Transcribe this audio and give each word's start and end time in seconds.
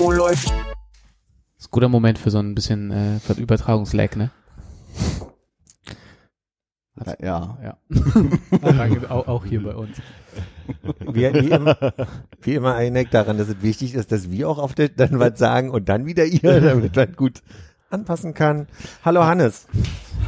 Oh, 0.00 0.12
läuft. 0.12 0.46
Das 0.46 0.54
ist 1.58 1.66
ein 1.66 1.70
guter 1.72 1.88
Moment 1.88 2.18
für 2.18 2.30
so 2.30 2.38
ein 2.38 2.54
bisschen 2.54 2.92
äh, 2.92 3.18
für 3.18 3.32
Übertragungslag, 3.32 4.16
ne? 4.16 4.30
Ja. 7.20 7.58
Ja. 7.62 7.76
Danke, 8.60 9.10
auch, 9.10 9.26
auch 9.26 9.44
hier 9.44 9.62
bei 9.64 9.74
uns. 9.74 9.96
Wie, 11.00 11.22
wie, 11.22 11.50
immer, 11.50 11.76
wie 12.42 12.54
immer 12.54 12.74
einig 12.74 13.10
daran, 13.10 13.38
dass 13.38 13.48
es 13.48 13.62
wichtig 13.62 13.94
ist, 13.94 14.12
dass 14.12 14.30
wir 14.30 14.48
auch 14.48 14.58
auf 14.58 14.74
der, 14.74 14.90
dann 14.90 15.18
was 15.18 15.38
sagen 15.38 15.70
und 15.70 15.88
dann 15.88 16.06
wieder 16.06 16.24
ihr, 16.24 16.60
damit 16.60 16.94
man 16.94 17.12
gut 17.14 17.42
anpassen 17.90 18.34
kann. 18.34 18.68
Hallo 19.04 19.24
Hannes. 19.24 19.66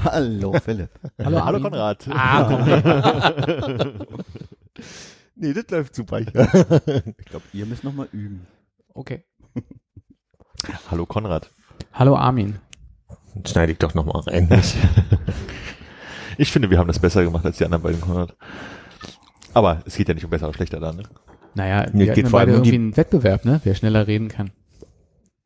Hallo 0.05 0.55
Philipp. 0.65 0.91
Hallo, 1.23 1.45
Hallo. 1.45 1.61
Konrad. 1.61 2.09
Ah, 2.11 2.45
komm. 2.49 4.07
Nee, 5.41 5.55
das 5.55 5.71
läuft 5.71 5.95
super. 5.95 6.21
Ich 6.21 6.27
glaube, 6.27 7.45
ihr 7.55 7.65
müsst 7.65 7.83
noch 7.83 7.95
mal 7.95 8.07
üben. 8.13 8.47
Okay. 8.93 9.25
Hallo 10.91 11.07
Konrad. 11.07 11.51
Hallo 11.95 12.15
Armin. 12.15 12.59
Schneide 13.47 13.73
ich 13.73 13.79
doch 13.79 13.95
nochmal 13.95 14.21
rein. 14.23 14.49
Ich 16.39 16.53
finde, 16.53 16.71
wir 16.71 16.79
haben 16.79 16.87
das 16.87 16.99
besser 16.99 17.23
gemacht 17.23 17.45
als 17.45 17.59
die 17.59 17.67
anderen 17.67 17.83
beiden 17.83 18.01
Konrad. 18.01 18.35
Aber 19.53 19.83
es 19.85 19.97
geht 19.97 20.09
ja 20.09 20.15
nicht 20.15 20.25
um 20.25 20.31
besser 20.31 20.47
oder 20.47 20.55
schlechter 20.55 20.81
da, 20.81 20.91
ne? 20.91 21.03
Naja, 21.55 21.87
wir 21.93 22.15
geht 22.15 22.29
vor 22.29 22.41
allem 22.41 22.51
um 22.51 22.55
irgendwie 22.57 22.77
einen 22.77 22.97
Wettbewerb, 22.97 23.45
ne? 23.45 23.61
Wer 23.63 23.75
schneller 23.75 24.07
reden 24.07 24.29
kann. 24.29 24.51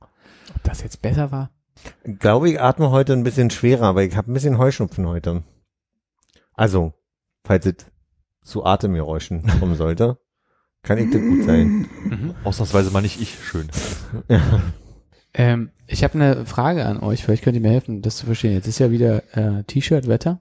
Ob 0.01 0.62
das 0.62 0.83
jetzt 0.83 1.03
besser 1.03 1.33
war? 1.33 1.51
Ich 2.05 2.20
glaube, 2.20 2.48
ich 2.48 2.61
atme 2.61 2.91
heute 2.91 3.12
ein 3.12 3.25
bisschen 3.25 3.51
schwerer, 3.51 3.86
aber 3.86 4.05
ich 4.05 4.17
habe 4.17 4.31
ein 4.31 4.34
bisschen 4.34 4.58
Heuschnupfen 4.58 5.08
heute. 5.08 5.42
Also, 6.53 6.92
falls 7.45 7.67
es 7.67 7.86
zu 8.45 8.64
Atemgeräuschen 8.64 9.42
kommen 9.59 9.75
sollte, 9.75 10.19
kann 10.83 10.98
ich 10.98 11.11
das 11.11 11.20
gut 11.20 11.45
sein. 11.45 11.89
Mhm. 12.05 12.34
Ausnahmsweise 12.45 12.91
mal 12.91 13.03
nicht 13.03 13.20
ich. 13.20 13.36
Schön. 13.42 13.69
Ähm, 15.36 15.70
ich 15.89 16.05
habe 16.05 16.14
eine 16.14 16.47
Frage 16.47 16.86
an 16.86 17.01
euch, 17.01 17.25
vielleicht 17.25 17.42
könnt 17.42 17.56
ihr 17.56 17.61
mir 17.61 17.73
helfen, 17.73 18.03
das 18.03 18.19
zu 18.19 18.27
verstehen. 18.27 18.53
Jetzt 18.53 18.69
ist 18.69 18.78
ja 18.78 18.92
wieder 18.92 19.36
äh, 19.36 19.64
T-Shirt-Wetter. 19.64 20.41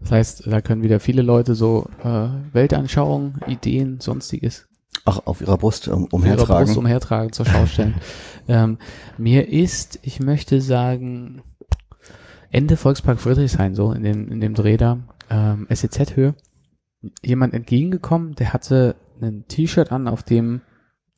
Das 0.00 0.10
heißt, 0.10 0.46
da 0.46 0.60
können 0.60 0.82
wieder 0.82 1.00
viele 1.00 1.22
Leute 1.22 1.54
so 1.54 1.88
äh, 2.02 2.28
Weltanschauungen, 2.52 3.40
Ideen, 3.46 4.00
sonstiges 4.00 4.66
Ach, 5.04 5.20
auf 5.24 5.40
ihrer 5.40 5.56
Brust 5.56 5.86
um, 5.88 6.06
auf 6.06 6.10
ihrer 6.10 6.32
umhertragen. 6.32 6.66
Brust 6.66 6.76
umhertragen, 6.76 7.32
zur 7.32 7.46
Schau 7.46 7.66
stellen. 7.66 7.94
ähm, 8.48 8.78
mir 9.18 9.48
ist, 9.48 10.00
ich 10.02 10.20
möchte 10.20 10.60
sagen, 10.60 11.42
Ende 12.50 12.76
Volkspark 12.76 13.20
Friedrichshain, 13.20 13.74
so 13.74 13.92
in 13.92 14.02
dem, 14.02 14.32
in 14.32 14.40
dem 14.40 14.54
Dreh 14.54 14.76
da, 14.76 14.98
ähm, 15.30 15.66
SEZ-Höhe, 15.70 16.34
jemand 17.24 17.54
entgegengekommen, 17.54 18.34
der 18.34 18.52
hatte 18.52 18.96
ein 19.20 19.44
T-Shirt 19.48 19.92
an, 19.92 20.08
auf 20.08 20.22
dem 20.22 20.60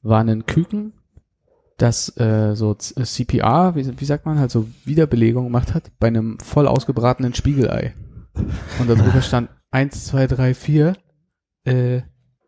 war 0.02 0.20
ein 0.20 0.46
Küken, 0.46 0.92
das 1.76 2.16
äh, 2.18 2.54
so 2.54 2.74
Z- 2.74 3.06
CPR, 3.06 3.74
wie, 3.74 4.00
wie 4.00 4.04
sagt 4.04 4.26
man, 4.26 4.38
halt 4.38 4.50
so 4.50 4.68
Wiederbelegung 4.84 5.44
gemacht 5.44 5.74
hat, 5.74 5.90
bei 5.98 6.06
einem 6.08 6.38
voll 6.40 6.66
ausgebratenen 6.68 7.34
Spiegelei. 7.34 7.94
Und 8.78 8.88
darüber 8.88 9.20
stand 9.22 9.50
eins, 9.70 10.06
zwei, 10.06 10.26
drei, 10.26 10.54
vier, 10.54 10.94
äh, 11.64 12.02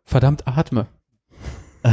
verdammt 0.05 0.47
atme. 0.47 0.87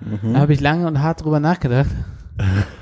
Mhm. 0.00 0.32
Da 0.34 0.40
habe 0.40 0.52
ich 0.52 0.60
lange 0.60 0.86
und 0.86 1.00
hart 1.02 1.24
drüber 1.24 1.40
nachgedacht, 1.40 1.90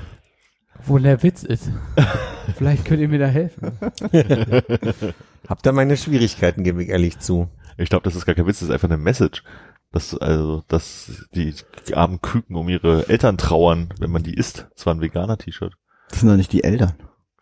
wo 0.85 0.97
der 0.97 1.21
Witz 1.23 1.43
ist. 1.43 1.69
Vielleicht 2.57 2.85
könnt 2.85 3.01
ihr 3.01 3.09
mir 3.09 3.19
da 3.19 3.27
helfen. 3.27 3.71
Hab 5.47 5.63
da 5.63 5.71
meine 5.71 5.97
Schwierigkeiten, 5.97 6.63
gebe 6.63 6.83
ich 6.83 6.89
ehrlich 6.89 7.19
zu. 7.19 7.49
Ich 7.77 7.89
glaube, 7.89 8.03
das 8.03 8.15
ist 8.15 8.25
gar 8.25 8.35
kein 8.35 8.47
Witz, 8.47 8.59
das 8.59 8.69
ist 8.69 8.73
einfach 8.73 8.89
eine 8.89 8.97
Message. 8.97 9.43
Dass, 9.91 10.15
also, 10.15 10.63
dass 10.67 11.27
die 11.33 11.55
armen 11.93 12.21
Küken 12.21 12.55
um 12.55 12.69
ihre 12.69 13.09
Eltern 13.09 13.37
trauern, 13.37 13.89
wenn 13.99 14.11
man 14.11 14.21
die 14.21 14.35
isst. 14.35 14.67
Das 14.75 14.85
war 14.85 14.93
ein 14.93 15.01
veganer 15.01 15.37
T-Shirt. 15.37 15.73
Das 16.09 16.19
sind 16.19 16.29
doch 16.29 16.35
nicht 16.35 16.53
die 16.53 16.63
Eltern. 16.63 16.93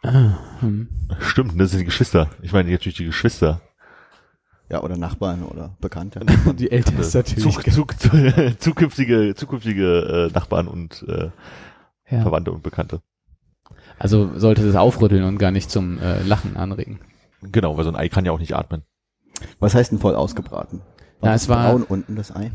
Ah, 0.01 0.37
hm. 0.59 0.87
Stimmt, 1.19 1.59
das 1.59 1.71
sind 1.71 1.79
die 1.79 1.85
Geschwister. 1.85 2.29
Ich 2.41 2.53
meine 2.53 2.71
natürlich 2.71 2.97
die 2.97 3.05
Geschwister. 3.05 3.61
Ja, 4.69 4.81
oder 4.81 4.97
Nachbarn 4.97 5.43
oder 5.43 5.75
Bekannte. 5.79 6.21
Und 6.45 6.59
die 6.59 6.71
Eltern 6.71 6.97
ist 6.99 7.13
natürlich. 7.13 7.43
Zuk 7.43 7.69
zuk 7.71 7.95
zukünftige, 8.59 9.33
zukünftige 9.35 10.29
äh, 10.29 10.33
Nachbarn 10.33 10.67
und 10.67 11.05
äh, 11.07 11.31
ja. 12.09 12.21
Verwandte 12.21 12.51
und 12.51 12.63
Bekannte. 12.63 13.01
Also 13.99 14.31
sollte 14.37 14.65
das 14.65 14.75
aufrütteln 14.75 15.23
und 15.23 15.37
gar 15.37 15.51
nicht 15.51 15.71
zum 15.71 15.99
äh, 15.99 16.21
Lachen 16.23 16.55
anregen. 16.57 16.99
Genau, 17.41 17.77
weil 17.77 17.83
so 17.83 17.89
ein 17.89 17.95
Ei 17.95 18.09
kann 18.09 18.25
ja 18.25 18.31
auch 18.31 18.39
nicht 18.39 18.55
atmen. 18.55 18.83
Was 19.59 19.75
heißt 19.75 19.91
denn 19.91 19.99
voll 19.99 20.15
ausgebraten? 20.15 20.81
Na, 21.21 21.31
das 21.33 21.43
es 21.43 21.49
war- 21.49 21.71
braun 21.71 21.83
unten 21.83 22.15
das 22.15 22.35
Ei. 22.35 22.51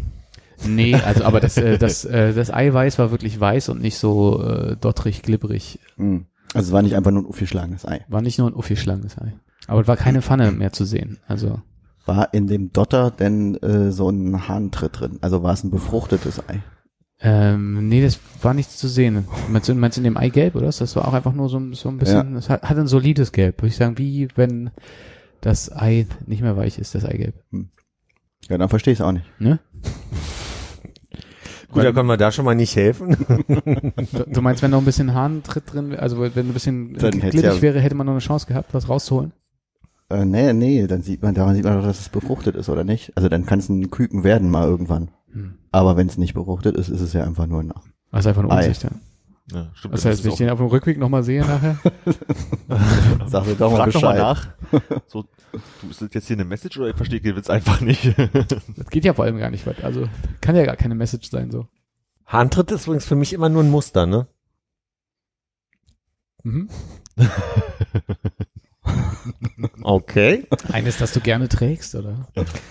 Nee, 0.64 0.94
also 0.94 1.24
aber 1.24 1.40
das, 1.40 1.56
äh, 1.56 1.78
das, 1.78 2.04
äh, 2.04 2.32
das 2.32 2.52
Eiweiß 2.52 2.98
war 2.98 3.10
wirklich 3.10 3.38
weiß 3.38 3.68
und 3.70 3.80
nicht 3.80 3.98
so 3.98 4.42
äh, 4.42 4.76
dottrig, 4.76 5.22
glibberig. 5.22 5.80
Hm. 5.96 6.26
Also 6.54 6.68
es 6.68 6.72
war 6.72 6.82
nicht 6.82 6.94
einfach 6.94 7.10
nur 7.10 7.22
ein 7.22 7.26
aufgeschlagenes 7.26 7.86
Ei. 7.86 8.04
War 8.08 8.22
nicht 8.22 8.38
nur 8.38 8.48
ein 8.48 8.54
Uffi-schlanges 8.54 9.18
Ei. 9.18 9.32
Aber 9.66 9.80
es 9.80 9.88
war 9.88 9.96
keine 9.96 10.22
Pfanne 10.22 10.52
mehr 10.52 10.72
zu 10.72 10.84
sehen. 10.84 11.18
Also 11.26 11.60
War 12.04 12.32
in 12.34 12.46
dem 12.46 12.72
Dotter 12.72 13.10
denn 13.10 13.56
äh, 13.56 13.90
so 13.90 14.08
ein 14.10 14.46
Hahntritt 14.48 15.00
drin? 15.00 15.18
Also 15.22 15.42
war 15.42 15.54
es 15.54 15.64
ein 15.64 15.70
befruchtetes 15.70 16.40
Ei? 16.48 16.60
Ähm, 17.22 17.88
nee, 17.88 18.02
das 18.02 18.18
war 18.42 18.52
nichts 18.54 18.76
zu 18.78 18.88
sehen. 18.88 19.26
Meinst 19.48 19.68
du, 19.68 19.74
meinst 19.74 19.96
du 19.96 20.00
in 20.00 20.04
dem 20.04 20.16
Eigelb, 20.16 20.54
oder? 20.56 20.66
Das 20.66 20.96
war 20.96 21.06
auch 21.06 21.12
einfach 21.14 21.32
nur 21.32 21.48
so, 21.48 21.58
ein- 21.58 21.72
so 21.74 21.88
ein 21.88 21.98
bisschen, 21.98 22.34
das 22.34 22.48
hat, 22.48 22.62
hat 22.62 22.76
ein 22.78 22.86
solides 22.88 23.32
Gelb. 23.32 23.58
Würde 23.62 23.68
ich 23.68 23.76
sagen, 23.76 23.96
wie 23.98 24.28
wenn 24.34 24.70
das 25.40 25.70
Ei 25.74 26.06
nicht 26.26 26.42
mehr 26.42 26.56
weich 26.56 26.78
ist, 26.78 26.94
das 26.94 27.04
Eigelb. 27.04 27.34
Ja, 28.48 28.58
dann 28.58 28.68
verstehe 28.68 28.92
ich 28.92 28.98
es 29.00 29.04
auch 29.04 29.12
nicht. 29.12 29.24
Ne? 29.38 29.60
Gut, 31.70 31.84
da 31.84 31.92
können 31.92 32.08
wir 32.08 32.18
da 32.18 32.30
schon 32.32 32.44
mal 32.44 32.54
nicht 32.54 32.76
helfen. 32.76 33.16
Du, 34.26 34.42
meinst, 34.42 34.62
wenn 34.62 34.70
noch 34.72 34.78
ein 34.78 34.84
bisschen 34.84 35.14
Hahntritt 35.14 35.72
drin 35.72 35.90
wäre, 35.90 36.02
also 36.02 36.18
wenn 36.20 36.32
ein 36.48 36.52
bisschen 36.52 36.94
Dann 36.94 37.12
glibberig 37.12 37.42
ja- 37.42 37.62
wäre, 37.62 37.80
hätte 37.80 37.94
man 37.94 38.06
noch 38.06 38.12
eine 38.12 38.20
Chance 38.20 38.46
gehabt, 38.46 38.74
was 38.74 38.88
rauszuholen? 38.88 39.32
Äh, 40.10 40.24
nee, 40.26 40.52
nee, 40.52 40.86
dann 40.86 41.02
sieht 41.02 41.22
man, 41.22 41.34
daran 41.34 41.54
sieht 41.54 41.64
man 41.64 41.76
doch, 41.78 41.84
dass 41.84 42.00
es 42.00 42.08
befruchtet 42.10 42.56
ist, 42.56 42.68
oder 42.68 42.84
nicht? 42.84 43.12
Also 43.16 43.28
dann 43.30 43.46
kann 43.46 43.58
es 43.58 43.68
ein 43.70 43.90
Küken 43.90 44.22
werden 44.24 44.50
mal 44.50 44.68
irgendwann. 44.68 45.10
Hm. 45.32 45.58
Aber 45.70 45.96
wenn 45.96 46.06
es 46.06 46.18
nicht 46.18 46.34
befruchtet 46.34 46.76
ist, 46.76 46.88
ist 46.88 47.00
es 47.00 47.12
ja 47.12 47.24
einfach 47.24 47.46
nur 47.46 47.60
ein 47.62 47.72
Das 48.10 48.20
ist 48.20 48.26
einfach 48.26 48.42
eine 48.42 48.52
Ei. 48.52 48.66
Umsicht, 48.66 48.82
ja. 48.84 48.90
Ja, 49.52 49.70
stimmt. 49.74 49.94
Das 49.94 50.04
heißt, 50.04 50.22
wenn 50.24 50.30
ich 50.32 50.38
den 50.38 50.50
auf 50.50 50.58
dem 50.58 50.68
Rückweg 50.68 50.98
nochmal 50.98 51.24
sehe 51.24 51.40
nachher. 51.44 51.78
Sag 53.26 53.44
mir 53.46 53.54
doch 53.56 53.70
mal 53.72 53.76
Frag 53.78 53.92
doch 53.92 54.02
mal 54.02 54.12
Bescheid. 54.12 54.18
nach. 54.18 54.48
So, 55.08 55.24
du, 55.82 55.90
ist 55.90 56.00
das 56.00 56.08
jetzt 56.12 56.26
hier 56.28 56.36
eine 56.36 56.44
Message 56.44 56.78
oder 56.78 56.90
ich 56.90 56.96
verstehe 56.96 57.20
den 57.20 57.34
Witz 57.36 57.50
einfach 57.50 57.80
nicht? 57.80 58.14
Das 58.76 58.88
geht 58.90 59.04
ja 59.04 59.14
vor 59.14 59.24
allem 59.24 59.38
gar 59.38 59.50
nicht 59.50 59.66
weit. 59.66 59.82
Also 59.84 60.08
kann 60.40 60.54
ja 60.56 60.64
gar 60.64 60.76
keine 60.76 60.94
Message 60.94 61.28
sein 61.28 61.50
so. 61.50 61.66
Hahntritt 62.24 62.70
ist 62.70 62.84
übrigens 62.86 63.04
für 63.04 63.16
mich 63.16 63.32
immer 63.32 63.48
nur 63.48 63.62
ein 63.64 63.70
Muster, 63.70 64.06
ne? 64.06 64.28
Mhm. 66.44 66.68
Okay. 69.82 70.46
Eines, 70.72 70.98
das 70.98 71.12
du 71.12 71.20
gerne 71.20 71.48
trägst, 71.48 71.94
oder? 71.94 72.28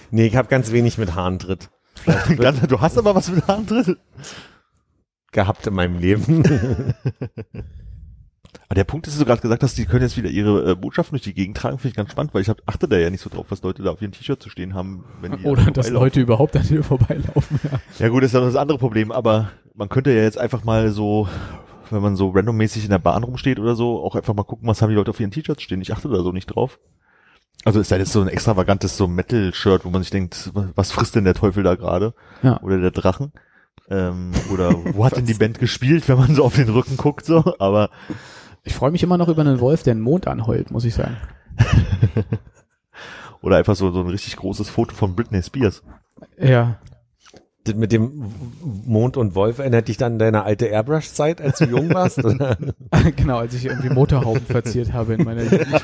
Nee, 0.10 0.26
ich 0.28 0.36
habe 0.36 0.48
ganz 0.48 0.72
wenig 0.72 0.98
mit 0.98 1.16
Hahntritt 1.16 1.60
Ganz- 1.60 1.72
du 2.68 2.82
hast 2.82 2.98
aber 2.98 3.16
was 3.16 3.30
mit 3.30 3.48
drin. 3.48 3.98
gehabt 5.32 5.68
in 5.68 5.74
meinem 5.74 5.98
Leben. 6.00 6.44
Aber 8.72 8.76
der 8.76 8.86
Punkt 8.86 9.06
ist, 9.06 9.16
dass 9.16 9.20
du 9.20 9.26
gerade 9.26 9.42
gesagt 9.42 9.64
hast, 9.64 9.78
die 9.78 9.86
können 9.86 10.04
jetzt 10.04 10.16
wieder 10.16 10.30
ihre 10.30 10.72
äh, 10.72 10.76
Botschaften 10.76 11.14
durch 11.14 11.24
die 11.24 11.34
Gegend 11.34 11.58
tragen, 11.58 11.78
finde 11.78 11.90
ich 11.90 11.96
ganz 11.96 12.12
spannend, 12.12 12.34
weil 12.34 12.42
ich 12.42 12.48
hab, 12.48 12.62
achte 12.66 12.88
da 12.88 12.98
ja 12.98 13.10
nicht 13.10 13.20
so 13.20 13.30
drauf, 13.30 13.48
was 13.50 13.62
Leute 13.64 13.84
da 13.84 13.92
auf 13.92 14.02
ihrem 14.02 14.14
T-Shirt 14.14 14.42
zu 14.42 14.50
stehen 14.50 14.74
haben, 14.74 15.04
wenn 15.20 15.34
die 15.34 15.44
Oder 15.44 15.66
da 15.66 15.72
dass. 15.72 15.90
Leute 15.90 16.22
überhaupt 16.22 16.56
an 16.56 16.66
dir 16.66 16.82
vorbeilaufen. 16.82 17.60
Ja. 17.64 17.80
Ja 18.00 18.08
gut, 18.08 18.24
das 18.24 18.30
ist 18.30 18.36
dann 18.36 18.46
das 18.46 18.56
andere 18.56 18.78
Problem, 18.78 19.12
aber 19.12 19.52
man 19.76 19.90
könnte 19.90 20.12
ja 20.12 20.22
jetzt 20.24 20.38
einfach 20.38 20.64
mal 20.64 20.92
so, 20.92 21.28
wenn 21.90 22.02
man 22.02 22.16
so 22.16 22.30
randommäßig 22.30 22.86
in 22.86 22.92
der 22.92 23.00
Bahn 23.00 23.24
rumsteht 23.24 23.60
oder 23.60 23.76
so, 23.76 24.02
auch 24.02 24.16
einfach 24.16 24.34
mal 24.34 24.44
gucken, 24.44 24.70
was 24.70 24.82
haben 24.82 24.90
die 24.90 24.96
Leute 24.96 25.12
auf 25.12 25.20
ihren 25.20 25.32
T-Shirts 25.32 25.64
stehen. 25.64 25.82
Ich 25.82 25.92
achte 25.92 26.08
da 26.08 26.24
so 26.24 26.32
nicht 26.32 26.48
drauf. 26.48 26.80
Also 27.64 27.80
ist 27.80 27.92
ja 27.92 27.98
jetzt 27.98 28.12
so 28.12 28.22
ein 28.22 28.28
extravagantes 28.28 28.98
so 28.98 29.08
Metal-Shirt, 29.08 29.86
wo 29.86 29.90
man 29.90 30.02
sich 30.02 30.10
denkt, 30.12 30.52
was 30.54 30.92
frisst 30.92 31.16
denn 31.16 31.26
der 31.26 31.36
Teufel 31.36 31.64
da 31.64 31.76
gerade? 31.76 32.14
Ja. 32.42 32.60
Oder 32.62 32.80
der 32.80 32.92
Drachen? 32.92 33.32
Ähm, 33.90 34.32
oder 34.52 34.72
wo 34.96 35.06
hat 35.06 35.16
denn 35.18 35.26
die 35.26 35.36
Band 35.36 35.60
gespielt, 35.60 36.08
wenn 36.10 36.18
man 36.18 36.34
so 36.34 36.44
auf 36.44 36.56
den 36.56 36.70
Rücken 36.70 36.98
guckt, 36.98 37.26
so? 37.26 37.56
Aber 37.60 37.90
Ich 38.64 38.74
freue 38.74 38.92
mich 38.92 39.04
immer 39.04 39.18
noch 39.18 39.28
über 39.28 39.42
einen 39.42 39.60
Wolf, 39.60 39.84
der 39.84 39.92
einen 39.92 40.02
Mond 40.02 40.28
anheult, 40.28 40.72
muss 40.72 40.86
ich 40.86 40.96
sagen. 40.96 41.18
oder 43.42 43.58
einfach 43.58 43.76
so, 43.76 43.92
so 43.92 44.02
ein 44.02 44.10
richtig 44.10 44.38
großes 44.38 44.70
Foto 44.70 44.96
von 44.96 45.16
Britney 45.16 45.42
Spears. 45.44 45.84
Ja. 46.38 46.80
Das 47.64 47.76
mit 47.76 47.92
dem 47.92 48.32
Mond 48.86 49.18
und 49.18 49.36
Wolf 49.36 49.60
erinnert 49.60 49.88
dich 49.88 49.98
dann 49.98 50.14
an 50.14 50.20
deine 50.20 50.44
alte 50.44 50.66
Airbrush-Zeit, 50.66 51.42
als 51.42 51.60
du 51.60 51.66
jung 51.66 51.94
warst? 51.94 52.24
Oder? 52.26 52.58
genau, 53.16 53.38
als 53.38 53.54
ich 53.54 53.66
irgendwie 53.66 53.90
Motorhauben 53.90 54.42
verziert 54.46 54.94
habe 54.94 55.14
in 55.14 55.24
meiner 55.24 55.44
Jugend. 55.44 55.68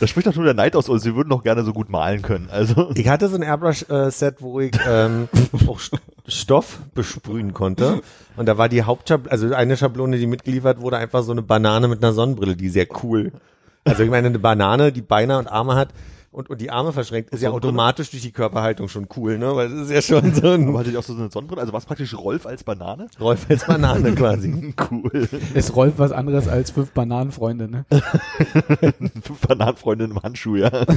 Da 0.00 0.06
spricht 0.06 0.26
doch 0.26 0.34
nur 0.34 0.44
der 0.44 0.54
Neid 0.54 0.76
aus 0.76 0.88
uns. 0.88 1.02
Sie 1.02 1.14
würden 1.14 1.30
doch 1.30 1.42
gerne 1.42 1.64
so 1.64 1.72
gut 1.72 1.88
malen 1.88 2.22
können. 2.22 2.48
Also 2.50 2.90
Ich 2.94 3.08
hatte 3.08 3.28
so 3.28 3.36
ein 3.36 3.42
Airbrush-Set, 3.42 4.36
wo 4.40 4.60
ich 4.60 4.72
ähm, 4.88 5.28
auch 5.66 5.78
St- 5.80 5.98
Stoff 6.26 6.80
besprühen 6.94 7.52
konnte. 7.54 8.00
Und 8.36 8.46
da 8.46 8.58
war 8.58 8.68
die 8.68 8.82
Hauptschablone, 8.82 9.30
also 9.32 9.54
eine 9.54 9.76
Schablone, 9.76 10.18
die 10.18 10.26
mitgeliefert 10.26 10.80
wurde, 10.80 10.98
einfach 10.98 11.22
so 11.22 11.32
eine 11.32 11.42
Banane 11.42 11.88
mit 11.88 12.02
einer 12.02 12.12
Sonnenbrille, 12.12 12.56
die 12.56 12.68
sehr 12.68 12.86
cool. 13.02 13.32
Also 13.84 14.02
ich 14.02 14.10
meine, 14.10 14.28
eine 14.28 14.38
Banane, 14.38 14.92
die 14.92 15.02
Beine 15.02 15.38
und 15.38 15.46
Arme 15.46 15.74
hat 15.74 15.88
und, 16.34 16.50
und 16.50 16.60
die 16.60 16.70
Arme 16.70 16.92
verschränkt, 16.92 17.30
ist 17.30 17.42
ja 17.42 17.50
automatisch 17.50 18.10
durch 18.10 18.22
die 18.22 18.32
Körperhaltung 18.32 18.88
schon 18.88 19.06
cool, 19.16 19.38
ne? 19.38 19.54
Weil 19.54 19.68
das 19.70 19.88
ist 19.88 19.90
ja 19.90 20.02
schon 20.02 20.34
so 20.34 20.42
aber 20.42 20.54
ein 20.54 20.76
hatte 20.76 20.90
ich 20.90 20.96
auch 20.96 21.02
so 21.04 21.14
eine 21.14 21.30
Sonnenbrille. 21.30 21.60
Also 21.60 21.72
war 21.72 21.78
es 21.78 21.86
praktisch 21.86 22.12
Rolf 22.14 22.44
als 22.44 22.64
Banane? 22.64 23.06
Rolf 23.20 23.46
als 23.48 23.64
Banane 23.66 24.14
quasi. 24.14 24.74
Cool. 24.90 25.28
Ist 25.54 25.76
Rolf 25.76 25.94
was 25.98 26.12
anderes 26.12 26.48
als 26.48 26.70
fünf 26.70 26.90
Bananenfreunde, 26.90 27.68
ne? 27.68 27.86
Fünf 29.22 29.40
Bananenfreunde 29.46 30.04
im 30.04 30.22
Handschuh, 30.22 30.56
ja. 30.56 30.70
das 30.70 30.88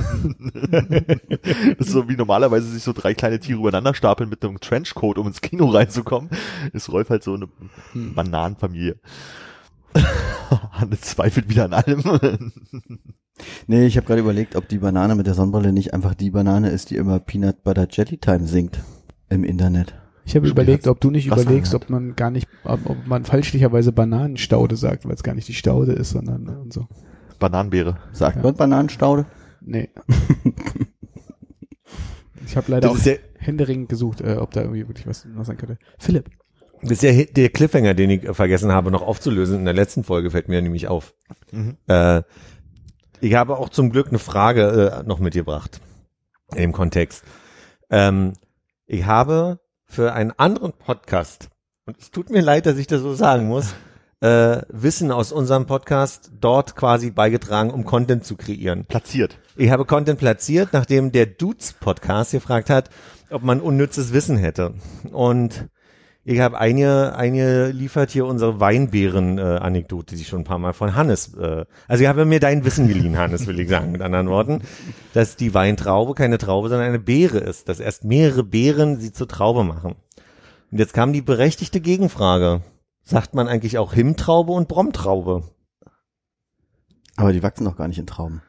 ist 1.79 1.91
so 1.91 2.09
wie 2.09 2.15
normalerweise 2.15 2.67
sich 2.67 2.83
so 2.83 2.93
drei 2.93 3.13
kleine 3.13 3.39
Tiere 3.39 3.59
übereinander 3.59 3.93
stapeln 3.93 4.29
mit 4.29 4.43
einem 4.43 4.59
Trenchcoat, 4.59 5.17
um 5.17 5.27
ins 5.27 5.41
Kino 5.41 5.67
reinzukommen. 5.67 6.29
Ist 6.73 6.91
Rolf 6.91 7.09
halt 7.09 7.23
so 7.23 7.35
eine 7.35 7.47
Bananenfamilie. 7.93 8.97
Hannes 10.71 11.01
zweifelt 11.01 11.49
wieder 11.49 11.65
an 11.65 11.73
allem. 11.73 12.51
Nee, 13.67 13.85
ich 13.85 13.97
habe 13.97 14.07
gerade 14.07 14.21
überlegt, 14.21 14.55
ob 14.55 14.67
die 14.67 14.79
Banane 14.79 15.15
mit 15.15 15.27
der 15.27 15.33
Sonnenbrille 15.33 15.71
nicht 15.73 15.93
einfach 15.93 16.15
die 16.15 16.31
Banane 16.31 16.69
ist, 16.69 16.89
die 16.89 16.95
immer 16.95 17.19
Peanut 17.19 17.63
Butter 17.63 17.87
Jelly 17.89 18.17
Time 18.17 18.47
singt 18.47 18.79
im 19.29 19.43
Internet. 19.43 19.93
Ich 20.25 20.35
habe 20.35 20.47
überlegt, 20.47 20.87
ob 20.87 20.99
du 20.99 21.09
nicht 21.09 21.29
Wasser 21.29 21.43
überlegst, 21.43 21.73
hat. 21.73 21.83
ob 21.83 21.89
man 21.89 22.15
gar 22.15 22.31
nicht, 22.31 22.47
ob, 22.65 22.89
ob 22.89 23.07
man 23.07 23.23
fälschlicherweise 23.25 23.91
Bananenstaude 23.93 24.75
sagt, 24.75 25.05
weil 25.05 25.13
es 25.13 25.23
gar 25.23 25.35
nicht 25.35 25.47
die 25.47 25.53
Staude 25.53 25.93
ist, 25.93 26.09
sondern 26.09 26.43
ne, 26.43 26.59
und 26.59 26.73
so. 26.73 26.87
Bananenbeere. 27.39 27.97
Sagt 28.11 28.37
Ja. 28.37 28.43
man 28.43 28.55
Bananenstaude? 28.55 29.25
Nee. 29.61 29.89
ich 32.45 32.55
habe 32.57 32.71
leider 32.71 32.89
Das 32.89 33.01
auch 33.01 33.05
ja, 33.05 33.13
händeringend 33.37 33.89
gesucht, 33.89 34.21
äh, 34.21 34.35
ob 34.39 34.51
da 34.51 34.61
irgendwie 34.61 34.87
wirklich 34.87 35.07
was, 35.07 35.27
was 35.35 35.47
sein 35.47 35.57
könnte. 35.57 35.77
Philipp. 35.97 36.29
das 36.81 36.91
ist 36.91 37.03
ja 37.03 37.23
der 37.23 37.49
Cliffhanger, 37.49 37.93
den 37.93 38.09
ich 38.09 38.29
vergessen 38.35 38.71
habe, 38.71 38.91
noch 38.91 39.01
aufzulösen. 39.01 39.59
In 39.59 39.65
der 39.65 39.73
letzten 39.73 40.03
Folge 40.03 40.31
fällt 40.31 40.47
mir 40.49 40.61
nämlich 40.61 40.87
auf. 40.87 41.13
Mhm. 41.51 41.77
Äh, 41.87 42.21
ich 43.21 43.33
habe 43.33 43.57
auch 43.57 43.69
zum 43.69 43.91
Glück 43.91 44.07
eine 44.07 44.19
Frage 44.19 45.01
äh, 45.01 45.07
noch 45.07 45.19
mitgebracht 45.19 45.81
dem 46.55 46.71
Kontext. 46.71 47.23
Ähm, 47.89 48.33
ich 48.85 49.05
habe 49.05 49.59
für 49.85 50.13
einen 50.13 50.31
anderen 50.31 50.73
Podcast, 50.73 51.49
und 51.85 51.97
es 51.97 52.11
tut 52.11 52.29
mir 52.29 52.41
leid, 52.41 52.65
dass 52.65 52.77
ich 52.77 52.87
das 52.87 53.01
so 53.01 53.13
sagen 53.13 53.47
muss, 53.47 53.73
äh, 54.19 54.61
Wissen 54.69 55.11
aus 55.11 55.31
unserem 55.31 55.65
Podcast 55.65 56.31
dort 56.39 56.75
quasi 56.75 57.11
beigetragen, 57.11 57.69
um 57.69 57.85
Content 57.85 58.25
zu 58.25 58.35
kreieren. 58.35 58.85
Platziert. 58.85 59.37
Ich 59.55 59.69
habe 59.69 59.85
Content 59.85 60.19
platziert, 60.19 60.69
nachdem 60.73 61.11
der 61.11 61.25
Dudes 61.25 61.73
Podcast 61.73 62.31
gefragt 62.31 62.69
hat, 62.69 62.89
ob 63.29 63.43
man 63.43 63.61
unnützes 63.61 64.13
Wissen 64.13 64.37
hätte. 64.37 64.73
Und 65.11 65.67
ich 66.29 66.41
habe 66.41 66.59
eine, 66.59 67.15
eine 67.15 67.71
liefert 67.71 68.11
hier 68.11 68.25
unsere 68.25 68.59
Weinbeeren-Anekdote, 68.59 70.17
die 70.17 70.25
schon 70.25 70.41
ein 70.41 70.43
paar 70.43 70.59
Mal 70.59 70.73
von 70.73 70.93
Hannes. 70.93 71.33
Äh, 71.35 71.63
also 71.87 72.03
ich 72.03 72.09
habe 72.09 72.25
mir 72.25 72.41
dein 72.41 72.65
Wissen 72.65 72.89
geliehen, 72.89 73.17
Hannes, 73.17 73.47
will 73.47 73.57
ich 73.61 73.69
sagen, 73.69 73.93
mit 73.93 74.01
anderen 74.01 74.27
Worten, 74.27 74.61
dass 75.13 75.37
die 75.37 75.53
Weintraube 75.53 76.15
keine 76.15 76.37
Traube, 76.37 76.67
sondern 76.67 76.89
eine 76.89 76.99
Beere 76.99 77.37
ist, 77.37 77.69
dass 77.69 77.79
erst 77.79 78.03
mehrere 78.03 78.43
Beeren 78.43 78.99
sie 78.99 79.13
zur 79.13 79.29
Traube 79.29 79.63
machen. 79.63 79.95
Und 80.69 80.79
jetzt 80.79 80.93
kam 80.93 81.13
die 81.13 81.21
berechtigte 81.21 81.79
Gegenfrage. 81.79 82.61
Sagt 83.05 83.33
man 83.33 83.47
eigentlich 83.47 83.77
auch 83.77 83.93
Himtraube 83.93 84.51
und 84.51 84.67
Bromtraube? 84.67 85.43
Aber 87.15 87.31
die 87.31 87.41
wachsen 87.41 87.63
doch 87.63 87.77
gar 87.77 87.87
nicht 87.87 87.99
in 87.99 88.05
Trauben. 88.05 88.41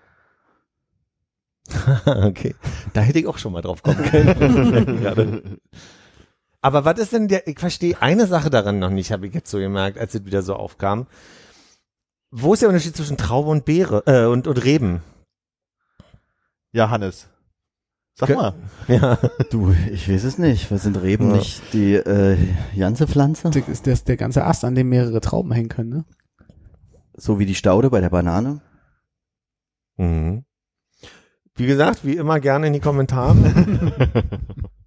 okay. 2.06 2.56
Da 2.92 3.02
hätte 3.02 3.20
ich 3.20 3.28
auch 3.28 3.38
schon 3.38 3.52
mal 3.52 3.62
drauf 3.62 3.84
kommen 3.84 4.02
können. 4.02 5.58
Aber 6.68 6.84
was 6.84 6.98
ist 6.98 7.14
denn 7.14 7.28
der, 7.28 7.48
ich 7.48 7.58
verstehe 7.58 7.96
eine 8.02 8.26
Sache 8.26 8.50
daran 8.50 8.78
noch 8.78 8.90
nicht, 8.90 9.10
habe 9.10 9.26
ich 9.26 9.32
jetzt 9.32 9.50
so 9.50 9.56
gemerkt, 9.56 9.96
als 9.96 10.14
es 10.14 10.26
wieder 10.26 10.42
so 10.42 10.54
aufkam. 10.54 11.06
Wo 12.30 12.52
ist 12.52 12.60
der 12.60 12.68
Unterschied 12.68 12.94
zwischen 12.94 13.16
Traube 13.16 13.48
und 13.48 13.64
Beere, 13.64 14.02
äh, 14.04 14.26
und, 14.26 14.46
und 14.46 14.62
Reben? 14.62 15.00
Ja, 16.72 16.90
Hannes. 16.90 17.30
Sag 18.16 18.28
mal. 18.36 18.52
Ja. 18.86 19.16
Du, 19.48 19.74
ich 19.90 20.10
weiß 20.10 20.24
es 20.24 20.36
nicht. 20.36 20.70
Was 20.70 20.82
sind 20.82 21.00
Reben 21.00 21.30
Ja. 21.30 21.36
nicht 21.36 21.62
die 21.72 21.94
äh, 21.94 22.36
ganze 22.76 23.06
Pflanze? 23.06 23.48
Das 23.48 23.66
ist 23.66 23.86
das, 23.86 24.04
der 24.04 24.18
ganze 24.18 24.44
Ast, 24.44 24.62
an 24.62 24.74
dem 24.74 24.90
mehrere 24.90 25.22
Trauben 25.22 25.52
hängen 25.52 25.70
können, 25.70 25.88
ne? 25.88 26.04
So 27.14 27.38
wie 27.38 27.46
die 27.46 27.54
Staude 27.54 27.88
bei 27.88 28.02
der 28.02 28.10
Banane? 28.10 28.60
Mhm. 29.96 30.44
Wie 31.54 31.66
gesagt, 31.66 32.04
wie 32.04 32.16
immer 32.18 32.40
gerne 32.40 32.66
in 32.66 32.74
die 32.74 32.80
Kommentare. 32.80 33.38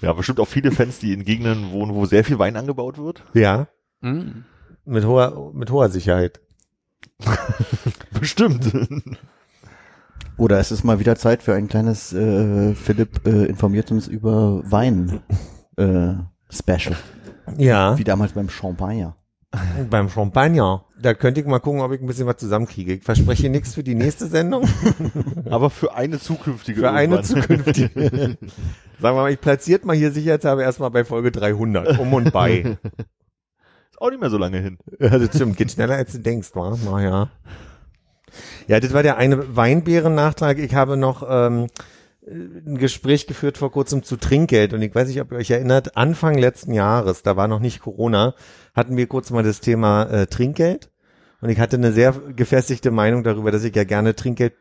Ja, 0.00 0.12
bestimmt 0.12 0.40
auch 0.40 0.48
viele 0.48 0.70
Fans, 0.70 0.98
die 0.98 1.12
in 1.12 1.24
Gegenden 1.24 1.70
wohnen, 1.72 1.94
wo 1.94 2.06
sehr 2.06 2.24
viel 2.24 2.38
Wein 2.38 2.56
angebaut 2.56 2.98
wird. 2.98 3.24
ja. 3.34 3.68
Mm. 4.00 4.44
Mit 4.84 5.04
hoher, 5.04 5.52
mit 5.52 5.70
hoher 5.70 5.90
Sicherheit. 5.90 6.40
Bestimmt. 8.18 8.72
Oder 10.38 10.60
es 10.60 10.70
ist 10.70 10.84
mal 10.84 11.00
wieder 11.00 11.16
Zeit 11.16 11.42
für 11.42 11.54
ein 11.54 11.68
kleines 11.68 12.12
äh, 12.12 12.74
Philipp 12.74 13.26
äh, 13.26 13.44
informiert 13.46 13.90
uns 13.90 14.06
über 14.06 14.62
Wein 14.70 15.20
äh, 15.76 16.14
Special. 16.48 16.96
Ja. 17.56 17.98
Wie 17.98 18.04
damals 18.04 18.32
beim 18.32 18.48
Champagner. 18.48 19.16
Beim 19.90 20.08
Champagner. 20.08 20.84
Da 21.00 21.14
könnte 21.14 21.40
ich 21.40 21.46
mal 21.46 21.60
gucken, 21.60 21.80
ob 21.80 21.92
ich 21.92 22.00
ein 22.00 22.06
bisschen 22.06 22.26
was 22.26 22.38
zusammenkriege. 22.38 22.94
Ich 22.94 23.04
verspreche 23.04 23.48
nichts 23.48 23.74
für 23.74 23.84
die 23.84 23.94
nächste 23.94 24.26
Sendung. 24.26 24.68
Aber 25.50 25.70
für 25.70 25.94
eine 25.94 26.18
zukünftige. 26.18 26.80
Für 26.80 26.90
eine 26.90 27.16
irgendwann. 27.16 27.42
zukünftige. 27.42 27.88
Sagen 29.00 29.16
wir 29.16 29.22
mal, 29.22 29.32
ich 29.32 29.40
platziert 29.40 29.84
mal 29.84 29.94
hier 29.94 30.10
sicherheitshalber 30.10 30.62
erstmal 30.62 30.90
bei 30.90 31.04
Folge 31.04 31.30
300. 31.30 31.98
Um 31.98 32.14
und 32.14 32.32
bei. 32.32 32.78
Ist 33.90 34.00
auch 34.00 34.10
nicht 34.10 34.20
mehr 34.20 34.30
so 34.30 34.38
lange 34.38 34.58
hin. 34.58 34.78
ja, 34.98 35.16
das 35.18 35.36
stimmt. 35.36 35.56
Geht 35.56 35.72
schneller, 35.72 35.94
als 35.94 36.12
du 36.12 36.18
denkst, 36.18 36.50
wa? 36.54 36.76
Na 36.84 37.02
ja. 37.02 37.30
Ja, 38.66 38.80
das 38.80 38.92
war 38.92 39.02
der 39.02 39.16
eine 39.16 39.56
Weinbeeren-Nachtrag. 39.56 40.58
Ich 40.58 40.74
habe 40.74 40.96
noch 40.96 41.24
ähm, 41.28 41.68
ein 42.30 42.78
Gespräch 42.78 43.26
geführt 43.26 43.58
vor 43.58 43.72
kurzem 43.72 44.02
zu 44.02 44.16
Trinkgeld 44.16 44.74
und 44.74 44.82
ich 44.82 44.94
weiß 44.94 45.08
nicht, 45.08 45.20
ob 45.20 45.32
ihr 45.32 45.38
euch 45.38 45.50
erinnert, 45.50 45.96
Anfang 45.96 46.36
letzten 46.36 46.72
Jahres, 46.72 47.22
da 47.22 47.36
war 47.36 47.48
noch 47.48 47.60
nicht 47.60 47.80
Corona, 47.80 48.34
hatten 48.74 48.96
wir 48.96 49.06
kurz 49.06 49.30
mal 49.30 49.42
das 49.42 49.60
Thema 49.60 50.04
äh, 50.04 50.26
Trinkgeld 50.26 50.90
und 51.40 51.50
ich 51.50 51.58
hatte 51.58 51.76
eine 51.76 51.92
sehr 51.92 52.12
gefestigte 52.34 52.90
Meinung 52.90 53.22
darüber, 53.22 53.50
dass 53.50 53.64
ich 53.64 53.74
ja 53.74 53.84
gerne 53.84 54.14
Trinkgeld 54.14 54.54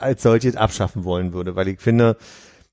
als 0.00 0.22
solches 0.22 0.56
abschaffen 0.56 1.04
wollen 1.04 1.32
würde, 1.32 1.56
weil 1.56 1.68
ich 1.68 1.80
finde, 1.80 2.16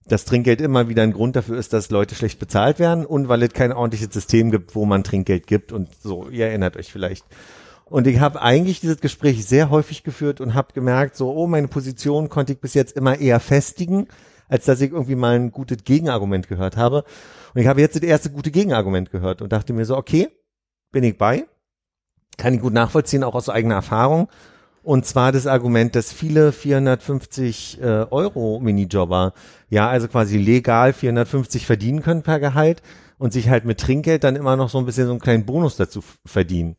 dass 0.08 0.26
Trinkgeld 0.26 0.62
immer 0.62 0.88
wieder 0.88 1.04
ein 1.04 1.14
Grund 1.14 1.36
dafür 1.36 1.58
ist, 1.58 1.74
dass 1.74 1.90
Leute 1.90 2.16
schlecht 2.16 2.40
bezahlt 2.40 2.80
werden 2.80 3.06
und 3.06 3.28
weil 3.28 3.42
es 3.44 3.54
kein 3.54 3.74
ordentliches 3.74 4.14
System 4.14 4.52
gibt, 4.52 4.76
wo 4.76 4.86
man 4.86 5.04
Trinkgeld 5.04 5.48
gibt 5.48 5.72
und 5.72 5.90
so, 6.02 6.30
ihr 6.30 6.48
erinnert 6.48 6.78
euch 6.78 6.92
vielleicht. 6.92 7.26
Und 7.86 8.08
ich 8.08 8.20
habe 8.20 8.42
eigentlich 8.42 8.80
dieses 8.80 9.00
Gespräch 9.00 9.46
sehr 9.46 9.70
häufig 9.70 10.04
geführt 10.04 10.42
und 10.42 10.54
habe 10.54 10.74
gemerkt, 10.74 11.16
so, 11.16 11.32
oh, 11.32 11.48
meine 11.48 11.68
Position 11.68 12.30
konnte 12.30 12.54
ich 12.54 12.60
bis 12.60 12.74
jetzt 12.74 12.96
immer 12.96 13.20
eher 13.20 13.40
festigen, 13.40 14.08
als 14.48 14.66
dass 14.66 14.82
ich 14.82 14.92
irgendwie 14.92 15.16
mal 15.16 15.36
ein 15.36 15.52
gutes 15.52 15.84
Gegenargument 15.84 16.48
gehört 16.48 16.78
habe. 16.78 17.04
Und 17.54 17.62
ich 17.62 17.68
habe 17.68 17.82
jetzt 17.82 17.96
das 17.96 18.04
erste 18.04 18.32
gute 18.32 18.52
Gegenargument 18.52 19.12
gehört 19.12 19.42
und 19.42 19.52
dachte 19.52 19.74
mir 19.74 19.86
so, 19.86 19.98
okay, 19.98 20.30
bin 20.92 21.04
ich 21.04 21.18
bei, 21.18 21.46
kann 22.38 22.54
ich 22.54 22.62
gut 22.62 22.74
nachvollziehen, 22.74 23.24
auch 23.24 23.36
aus 23.36 23.50
eigener 23.50 23.76
Erfahrung. 23.76 24.30
Und 24.84 25.06
zwar 25.06 25.32
das 25.32 25.48
Argument, 25.48 25.96
dass 25.96 26.14
viele 26.14 26.52
450 26.52 27.82
äh, 27.82 27.86
Euro 28.12 28.60
Minijobber 28.62 29.34
ja 29.68 29.90
also 29.90 30.08
quasi 30.08 30.38
legal 30.38 30.94
450 30.94 31.66
verdienen 31.66 32.04
können 32.04 32.22
per 32.22 32.40
Gehalt 32.40 32.84
und 33.18 33.34
sich 33.34 33.50
halt 33.50 33.66
mit 33.66 33.80
Trinkgeld 33.80 34.24
dann 34.24 34.36
immer 34.36 34.56
noch 34.56 34.70
so 34.70 34.78
ein 34.78 34.86
bisschen 34.86 35.08
so 35.08 35.12
einen 35.12 35.20
kleinen 35.20 35.46
Bonus 35.46 35.76
dazu 35.76 36.04
verdienen. 36.26 36.76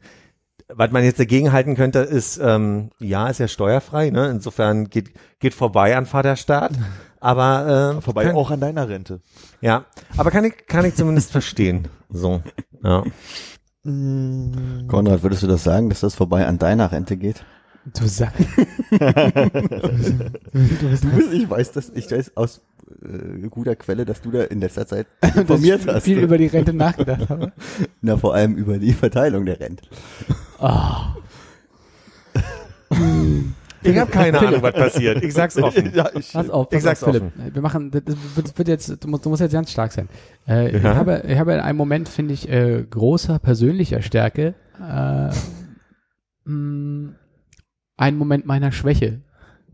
Was 0.68 0.90
man 0.90 1.04
jetzt 1.04 1.18
dagegen 1.18 1.52
halten 1.52 1.74
könnte, 1.74 2.00
ist, 2.00 2.38
ähm, 2.42 2.90
ja, 2.98 3.28
ist 3.28 3.38
ja 3.38 3.48
steuerfrei, 3.48 4.10
ne? 4.10 4.30
Insofern 4.30 4.88
geht, 4.88 5.10
geht 5.38 5.54
vorbei 5.54 5.96
an 5.96 6.06
Vaterstaat. 6.06 6.72
Aber 7.20 7.96
äh, 7.96 8.02
Vorbei 8.02 8.26
kann, 8.26 8.36
auch 8.36 8.50
an 8.52 8.60
deiner 8.60 8.88
Rente. 8.88 9.20
ja, 9.60 9.86
aber 10.16 10.30
kann 10.30 10.44
ich, 10.44 10.66
kann 10.68 10.84
ich 10.84 10.94
zumindest 10.94 11.32
verstehen. 11.32 11.88
So, 12.08 12.42
ja. 12.84 13.02
Konrad, 14.88 15.22
würdest 15.22 15.42
du 15.42 15.46
das 15.46 15.62
sagen, 15.64 15.88
dass 15.88 16.00
das 16.00 16.14
vorbei 16.14 16.46
an 16.46 16.58
deiner 16.58 16.90
Rente 16.92 17.16
geht? 17.16 17.44
Du 17.94 18.06
sagst. 18.06 18.44
Du 20.52 21.10
bist, 21.14 21.32
ich 21.32 21.48
weiß 21.48 21.72
das, 21.72 21.92
ich 21.94 22.10
weiß 22.10 22.36
aus 22.36 22.60
äh, 23.02 23.46
guter 23.48 23.76
Quelle, 23.76 24.04
dass 24.04 24.22
du 24.22 24.30
da 24.30 24.42
in 24.44 24.60
letzter 24.60 24.86
Zeit 24.86 25.06
informiert 25.36 25.86
hast. 25.86 26.04
viel 26.04 26.18
über 26.18 26.38
die 26.38 26.46
Rente 26.46 26.72
nachgedacht 26.72 27.28
habe. 27.28 27.52
Na, 28.00 28.16
vor 28.16 28.34
allem 28.34 28.56
über 28.56 28.78
die 28.78 28.92
Verteilung 28.92 29.44
der 29.44 29.60
Rente. 29.60 29.84
Ah. 30.58 31.14
Ich 33.86 33.98
habe 33.98 34.10
keine 34.10 34.38
Ahnung, 34.38 34.62
was 34.62 34.74
passiert. 34.74 35.22
Ich 35.22 35.32
sag's 35.34 35.56
offen. 35.58 35.90
ja, 35.94 36.08
ich, 36.14 36.32
Pass 36.32 36.50
auf, 36.50 36.68
pass 36.68 36.76
Ich 36.78 36.82
sag's 36.84 37.02
auf, 37.02 37.10
Philipp. 37.14 37.32
offen. 37.36 37.54
Wir 37.54 37.62
machen, 37.62 37.90
das 37.90 38.02
wird, 38.34 38.58
wird 38.58 38.68
jetzt, 38.68 39.02
du 39.04 39.08
musst, 39.08 39.24
du 39.24 39.30
musst 39.30 39.40
jetzt 39.42 39.52
ganz 39.52 39.70
stark 39.70 39.92
sein. 39.92 40.08
Äh, 40.48 40.76
ich, 40.76 40.82
Ja. 40.82 40.94
habe, 40.94 41.22
ich 41.26 41.38
habe 41.38 41.52
in 41.54 41.60
einem 41.60 41.78
Moment, 41.78 42.08
finde 42.08 42.34
ich, 42.34 42.48
äh, 42.48 42.84
großer 42.88 43.38
persönlicher 43.38 44.02
Stärke, 44.02 44.54
äh, 44.80 45.30
mh, 46.44 47.12
einen 47.96 48.18
Moment 48.18 48.46
meiner 48.46 48.72
Schwäche 48.72 49.20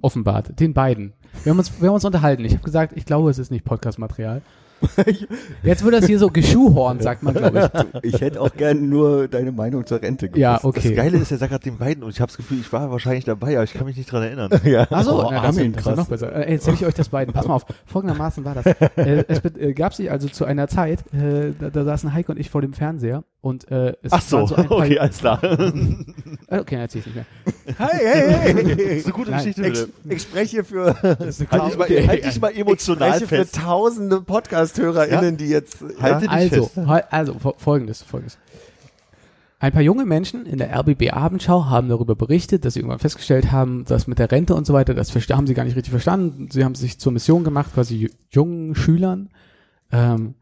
offenbart. 0.01 0.59
Den 0.61 0.75
beiden. 0.75 1.13
Wir 1.45 1.51
haben 1.51 1.59
uns, 1.59 1.81
wir 1.81 1.89
haben 1.89 1.95
uns 1.95 2.05
unterhalten. 2.05 2.45
Ich 2.45 2.53
habe 2.53 2.63
gesagt, 2.65 2.93
ich 2.97 3.05
glaube, 3.07 3.31
es 3.31 3.39
ist 3.39 3.51
nicht 3.51 3.65
Podcast-Material. 3.65 4.43
Jetzt 5.63 5.85
wird 5.85 5.95
das 5.95 6.07
hier 6.07 6.19
so 6.19 6.29
geschuhhornt, 6.29 7.03
sagt 7.03 7.23
man, 7.23 7.35
glaube 7.35 7.71
ich. 8.03 8.13
Ich 8.15 8.21
hätte 8.21 8.41
auch 8.41 8.53
gern 8.55 8.89
nur 8.89 9.29
deine 9.29 9.53
Meinung 9.53 9.87
zur 9.87 10.01
Rente 10.03 10.27
gewusst. 10.29 10.41
Ja, 10.41 10.55
Das 10.55 10.65
okay. 10.65 10.95
Geile 10.95 11.19
ist, 11.19 11.31
er 11.31 11.39
sagt 11.39 11.51
gerade 11.51 11.65
den 11.65 11.79
beiden 11.79 12.03
und 12.03 12.11
ich 12.11 12.21
habe 12.21 12.29
das 12.31 12.37
Gefühl, 12.37 12.59
ich 12.61 12.73
war 12.73 12.91
wahrscheinlich 12.91 13.25
dabei, 13.25 13.55
aber 13.55 13.65
ich 13.65 13.73
kann 13.73 13.87
mich 13.87 13.97
nicht 13.97 14.11
dran 14.11 14.23
erinnern. 14.23 14.51
Ja. 14.65 14.87
Achso, 14.91 15.21
Oh, 15.27 15.29
na, 15.31 15.43
das, 15.43 15.57
Armin, 15.57 15.73
das 15.73 15.97
noch 15.97 16.07
besser. 16.09 16.33
Äh, 16.35 16.53
erzähl 16.53 16.75
ich 16.75 16.87
euch 16.87 16.95
das 16.95 17.09
beiden. 17.09 17.35
Pass 17.35 17.47
mal 17.47 17.55
auf. 17.55 17.67
Folgendermaßen 17.87 18.45
war 18.45 18.55
das. 18.55 18.67
Äh, 18.97 19.25
es 19.29 19.41
äh, 19.45 19.73
gab 19.75 19.95
sich 19.95 20.11
also 20.11 20.29
zu 20.29 20.45
einer 20.45 20.69
Zeit, 20.69 21.01
äh, 21.13 21.53
da, 21.59 21.71
da 21.71 21.85
saßen 21.85 22.13
Heike 22.15 22.33
und 22.33 22.39
ich 22.39 22.49
vor 22.51 22.63
dem 22.63 22.73
Fernseher 22.73 23.25
und 23.43 23.71
äh, 23.71 23.95
es 24.03 24.13
Ach 24.13 24.23
so, 24.23 24.37
waren 24.39 24.47
so 24.47 24.55
ein 24.57 24.67
paar, 24.69 24.79
okay, 24.79 24.99
alles 24.99 25.19
klar. 25.19 25.43
Äh, 25.43 26.59
okay, 26.59 26.77
erzähl 26.77 27.01
ich 27.01 27.07
nicht 27.07 27.15
mehr. 27.17 27.27
Hey, 27.77 27.99
hey, 28.03 28.55
hey. 28.55 28.55
Das 28.55 28.97
ist 28.99 29.05
eine 29.07 29.13
gute 29.15 29.31
Nein, 29.33 29.45
Geschichte, 29.45 29.89
Ich, 30.07 30.11
ich 30.17 30.23
spreche 30.23 30.65
für, 30.65 30.95
Halt 31.03 31.21
dich 31.31 31.49
mal, 31.51 31.85
Okay. 31.85 32.07
halt 32.07 32.25
dich 32.25 32.41
mal 32.41 32.53
ich 32.53 32.59
emotional 32.61 33.09
spreche 33.11 33.27
für 33.27 33.37
fest. 33.37 33.57
tausende 33.57 34.21
Podcast-HörerInnen, 34.23 35.31
Ja? 35.33 35.37
die 35.37 35.49
jetzt, 35.49 35.79
Haltet 36.01 36.23
dich 36.23 36.31
Also, 36.31 36.65
fest. 36.67 36.87
hol- 36.89 37.05
also 37.11 37.33
fo- 37.35 37.55
folgendes, 37.59 38.03
folgendes. 38.03 38.39
Ein 39.59 39.73
paar 39.73 39.83
junge 39.83 40.05
Menschen 40.05 40.45
in 40.45 40.59
der 40.59 40.73
RBB 40.77 41.11
Abendschau 41.13 41.67
haben 41.67 41.89
darüber 41.89 42.17
berichtet, 42.17 42.65
dass 42.65 42.75
sie 42.75 42.81
irgendwann 42.81 42.99
festgestellt 42.99 43.53
haben, 43.53 43.85
dass 43.85 44.09
mit 44.09 44.19
der 44.19 44.31
Rente 44.31 44.55
und 44.57 44.67
so 44.67 44.73
weiter, 44.73 44.93
das 44.93 45.15
haben 45.31 45.47
sie 45.47 45.55
gar 45.55 45.65
nicht 45.65 45.77
richtig 45.77 45.93
verstanden. 45.93 46.49
Sie 46.51 46.65
haben 46.65 46.75
sich 46.75 46.99
zur 46.99 47.13
Mission 47.13 47.45
gemacht, 47.45 47.73
quasi 47.75 48.07
ju- 48.07 48.11
jungen 48.31 48.75
Schülern 48.75 49.31
ähm, 49.93 50.35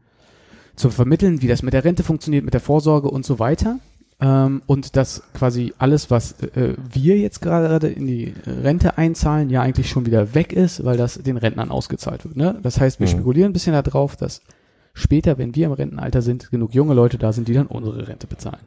zu 0.75 0.89
vermitteln, 0.89 1.41
wie 1.41 1.47
das 1.47 1.63
mit 1.63 1.73
der 1.73 1.83
Rente 1.83 2.03
funktioniert, 2.03 2.43
mit 2.45 2.53
der 2.53 2.61
Vorsorge 2.61 3.09
und 3.09 3.25
so 3.25 3.39
weiter. 3.39 3.79
Ähm, 4.19 4.61
und 4.67 4.95
dass 4.95 5.23
quasi 5.33 5.73
alles, 5.79 6.11
was 6.11 6.33
äh, 6.43 6.75
wir 6.93 7.17
jetzt 7.17 7.41
gerade 7.41 7.87
in 7.87 8.05
die 8.05 8.33
Rente 8.45 8.97
einzahlen, 8.97 9.49
ja 9.49 9.61
eigentlich 9.61 9.89
schon 9.89 10.05
wieder 10.05 10.35
weg 10.35 10.53
ist, 10.53 10.85
weil 10.85 10.95
das 10.97 11.15
den 11.15 11.37
Rentnern 11.37 11.71
ausgezahlt 11.71 12.23
wird. 12.23 12.35
Ne? 12.37 12.59
Das 12.61 12.79
heißt, 12.79 12.99
wir 12.99 13.07
Mhm. 13.07 13.11
spekulieren 13.11 13.49
ein 13.49 13.53
bisschen 13.53 13.73
darauf, 13.73 14.15
dass 14.15 14.41
später, 14.93 15.37
wenn 15.37 15.55
wir 15.55 15.65
im 15.65 15.71
Rentenalter 15.71 16.21
sind, 16.21 16.51
genug 16.51 16.73
junge 16.75 16.93
Leute 16.93 17.17
da 17.17 17.33
sind, 17.33 17.47
die 17.47 17.53
dann 17.53 17.65
unsere 17.67 18.07
Rente 18.07 18.27
bezahlen. 18.27 18.61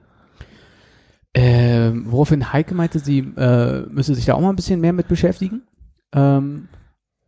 Ähm, 1.36 2.06
woraufhin 2.10 2.52
Heike 2.52 2.74
meinte, 2.74 3.00
sie 3.00 3.18
äh, 3.18 3.82
müsse 3.90 4.14
sich 4.14 4.24
da 4.24 4.34
auch 4.34 4.40
mal 4.40 4.50
ein 4.50 4.56
bisschen 4.56 4.80
mehr 4.80 4.92
mit 4.92 5.08
beschäftigen. 5.08 5.62
Ähm, 6.12 6.68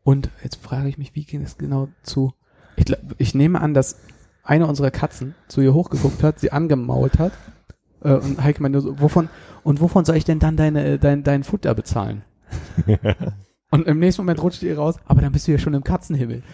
und 0.04 0.30
jetzt 0.44 0.56
frage 0.56 0.88
ich 0.88 0.98
mich, 0.98 1.14
wie 1.14 1.24
ging 1.24 1.42
es 1.42 1.58
genau 1.58 1.88
zu? 2.02 2.32
Ich, 2.76 2.84
glaub, 2.84 3.00
ich 3.18 3.34
nehme 3.34 3.60
an, 3.60 3.74
dass 3.74 3.98
eine 4.46 4.66
unserer 4.66 4.90
Katzen 4.90 5.34
zu 5.48 5.60
ihr 5.60 5.74
hochgeguckt 5.74 6.22
hat, 6.22 6.38
sie 6.38 6.52
angemault 6.52 7.18
hat. 7.18 7.32
Äh, 8.02 8.14
und 8.14 8.42
Heike 8.42 8.62
meinte 8.62 8.80
so, 8.80 9.00
wovon, 9.00 9.28
und 9.62 9.80
wovon 9.80 10.04
soll 10.04 10.16
ich 10.16 10.24
denn 10.24 10.38
dann 10.38 10.56
deine, 10.56 10.98
dein, 10.98 11.22
dein 11.22 11.44
Futter 11.44 11.74
bezahlen? 11.74 12.22
Und 13.72 13.88
im 13.88 13.98
nächsten 13.98 14.22
Moment 14.22 14.40
rutscht 14.40 14.62
ihr 14.62 14.78
raus, 14.78 14.94
aber 15.06 15.20
dann 15.22 15.32
bist 15.32 15.48
du 15.48 15.52
ja 15.52 15.58
schon 15.58 15.74
im 15.74 15.82
Katzenhimmel. 15.82 16.44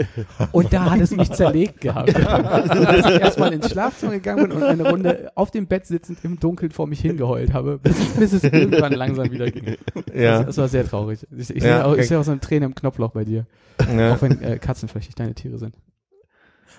Und 0.51 0.73
da 0.73 0.91
hat 0.91 1.01
es 1.01 1.11
mich 1.11 1.31
zerlegt 1.31 1.83
gehabt. 1.83 2.15
Dass 2.17 3.07
ich 3.07 3.21
erstmal 3.21 3.53
ins 3.53 3.71
Schlafzimmer 3.71 4.13
gegangen 4.13 4.49
bin 4.49 4.53
und 4.57 4.63
eine 4.63 4.89
Runde 4.89 5.31
auf 5.35 5.51
dem 5.51 5.67
Bett 5.67 5.87
sitzend 5.87 6.25
im 6.25 6.41
Dunkeln 6.41 6.73
vor 6.73 6.87
mich 6.87 7.01
hingeheult 7.01 7.53
habe, 7.53 7.79
bis, 7.79 7.99
bis 8.15 8.33
es 8.33 8.45
irgendwann 8.45 8.93
langsam 8.95 9.31
wieder 9.31 9.51
ging. 9.51 9.77
ja. 10.15 10.39
Das, 10.39 10.47
das 10.47 10.59
war 10.59 10.69
sehr 10.69 10.87
traurig. 10.87 11.27
Ich, 11.37 11.51
ich, 11.51 11.63
Ja, 11.63 11.77
sehe 11.77 11.85
auch, 11.85 11.93
okay. 11.93 12.03
sehe 12.05 12.19
auch 12.19 12.25
so 12.25 12.31
eine 12.31 12.41
Träne 12.41 12.65
im 12.65 12.75
Knopfloch 12.75 13.11
bei 13.11 13.25
dir. 13.25 13.47
ja. 13.95 14.15
Auch 14.15 14.23
wenn 14.23 14.41
äh, 14.41 14.59
Katzen 14.59 14.89
vielleicht 14.89 15.09
nicht 15.09 15.21
deine 15.21 15.35
Tiere 15.35 15.59
sind. 15.59 15.77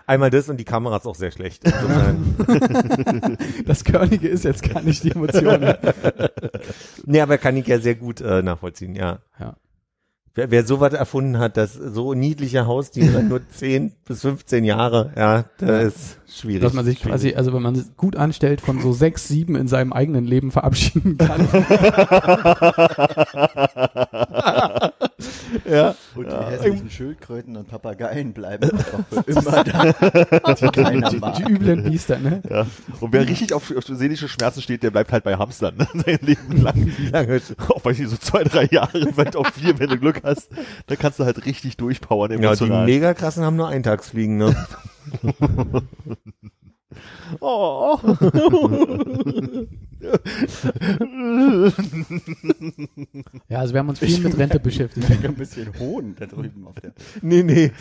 Einmal 0.06 0.30
das 0.30 0.50
und 0.50 0.58
die 0.58 0.66
Kamera 0.66 0.98
ist 0.98 1.06
auch 1.06 1.16
sehr 1.16 1.32
schlecht. 1.32 1.64
Das 3.66 3.84
Körnige 3.84 4.28
ist 4.28 4.44
jetzt 4.44 4.64
gar 4.64 4.82
nicht 4.82 5.04
die 5.04 5.12
Emotion. 5.12 5.62
nee, 7.06 7.22
aber 7.22 7.38
kann 7.38 7.56
ich 7.58 7.68
ja 7.68 7.80
sehr 7.80 7.96
gut 7.96 8.22
äh, 8.22 8.42
nachvollziehen, 8.42 8.96
ja. 8.96 9.20
Ja. 9.40 9.56
Wer, 10.36 10.52
wer 10.52 10.66
sowas 10.66 10.94
erfunden 10.94 11.38
hat, 11.40 11.58
das 11.58 11.74
so 11.74 12.14
niedliche 12.14 12.66
Haustiere, 12.66 13.24
nur 13.30 13.48
10 13.48 13.94
bis 14.06 14.22
15 14.22 14.64
Jahre, 14.64 15.14
ja, 15.16 15.46
das 15.58 15.96
ist 15.96 16.18
schwierig. 16.40 16.62
Dass 16.62 16.74
man 16.74 16.86
sich 16.86 17.00
schwierig. 17.00 17.12
quasi, 17.12 17.34
also 17.36 17.54
wenn 17.54 17.62
man 17.62 17.76
es 17.76 17.96
gut 17.98 18.16
anstellt, 18.16 18.62
von 18.62 18.82
so 18.82 18.94
sechs, 18.94 19.28
sieben 19.28 19.56
in 19.56 19.68
seinem 19.68 19.94
eigenen 19.94 20.26
Leben 20.26 20.52
verabschieden 20.52 21.18
kann. 21.18 21.48
ja. 25.70 25.96
Und 26.16 26.28
die 26.28 26.36
hässlichen 26.36 26.90
Schildkröten 26.90 27.56
und 27.58 27.68
Papageien 27.68 28.34
bleiben 28.34 28.72
einfach 28.72 29.00
für 29.10 29.22
immer 29.32 29.64
da. 29.64 31.04
Die. 31.10 31.44
Die 31.44 31.52
üblen 31.52 31.84
Biester, 31.84 32.20
ne? 32.20 32.42
Ja. 32.50 32.66
Und 33.00 33.14
wer 33.14 33.28
richtig 33.28 33.54
auf, 33.54 33.76
auf 33.76 33.84
seelische 33.86 34.28
Schmerzen 34.28 34.62
steht, 34.62 34.84
der 34.84 34.92
bleibt 34.92 35.12
halt 35.12 35.24
bei 35.24 35.36
Hamstern 35.36 35.78
ne? 35.78 35.88
sein 36.06 36.20
Leben 36.22 36.62
lang. 36.62 36.92
Lange, 37.12 37.42
Auch 37.70 37.84
weiß 37.84 38.00
ich, 38.00 38.08
so 38.08 38.18
zwei, 38.18 38.44
drei 38.44 38.66
Jahre, 38.66 39.08
vielleicht 39.14 39.36
auch 39.36 39.48
vier, 39.48 39.80
wenn 39.80 39.90
du 39.90 39.98
Glück 39.98 40.22
hast. 40.24 40.50
Da 40.88 40.96
kannst 40.96 41.20
du 41.20 41.26
halt 41.26 41.46
richtig 41.46 41.78
durchpowern 41.78 42.42
ja, 42.42 42.56
die 42.56 42.66
mega 42.66 43.14
krassen 43.14 43.44
haben 43.44 43.56
nur 43.56 43.68
Eintagsfliegen, 43.68 44.38
ne? 44.38 44.56
oh. 47.42 48.00
Ja, 53.50 53.60
also 53.60 53.74
wir 53.74 53.80
haben 53.80 53.90
uns 53.90 54.00
viel 54.00 54.20
mit 54.20 54.38
Rente 54.38 54.60
beschäftigt. 54.60 55.08
Ein 55.24 55.36
bisschen 55.36 55.68
Hohn 55.80 56.16
da 56.18 56.26
drüben 56.26 56.68
auf 56.68 56.76
der 56.76 56.94
Nee, 57.22 57.44
nee. 57.44 57.72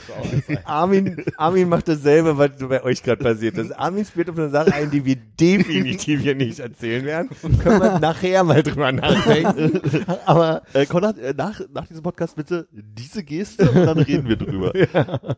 Armin, 0.64 1.25
Armin 1.37 1.69
macht 1.69 1.88
dasselbe, 1.88 2.37
was 2.38 2.50
bei 2.59 2.83
euch 2.83 3.02
gerade 3.02 3.23
passiert 3.23 3.59
ist. 3.59 3.73
Armin 3.73 4.05
spielt 4.05 4.31
auf 4.31 4.38
eine 4.38 4.50
Sache 4.50 4.73
ein, 4.75 4.91
die 4.91 5.05
wir 5.05 5.17
definitiv 5.17 6.21
hier 6.21 6.35
nicht 6.35 6.59
erzählen 6.59 7.05
werden. 7.05 7.31
Können 7.62 7.81
wir 7.81 7.99
nachher 7.99 8.45
mal 8.45 8.62
drüber 8.62 8.93
nachdenken. 8.93 9.81
Aber 10.26 10.62
Äh, 10.73 10.87
Konrad, 10.87 11.19
äh, 11.19 11.35
nach, 11.37 11.61
nach 11.73 11.87
diesem 11.87 12.02
Podcast 12.02 12.37
bitte 12.37 12.67
diese 12.71 13.23
Geste 13.23 13.71
und 13.71 13.85
dann 13.85 13.99
reden 13.99 14.29
wir 14.29 14.37
drüber. 14.37 14.73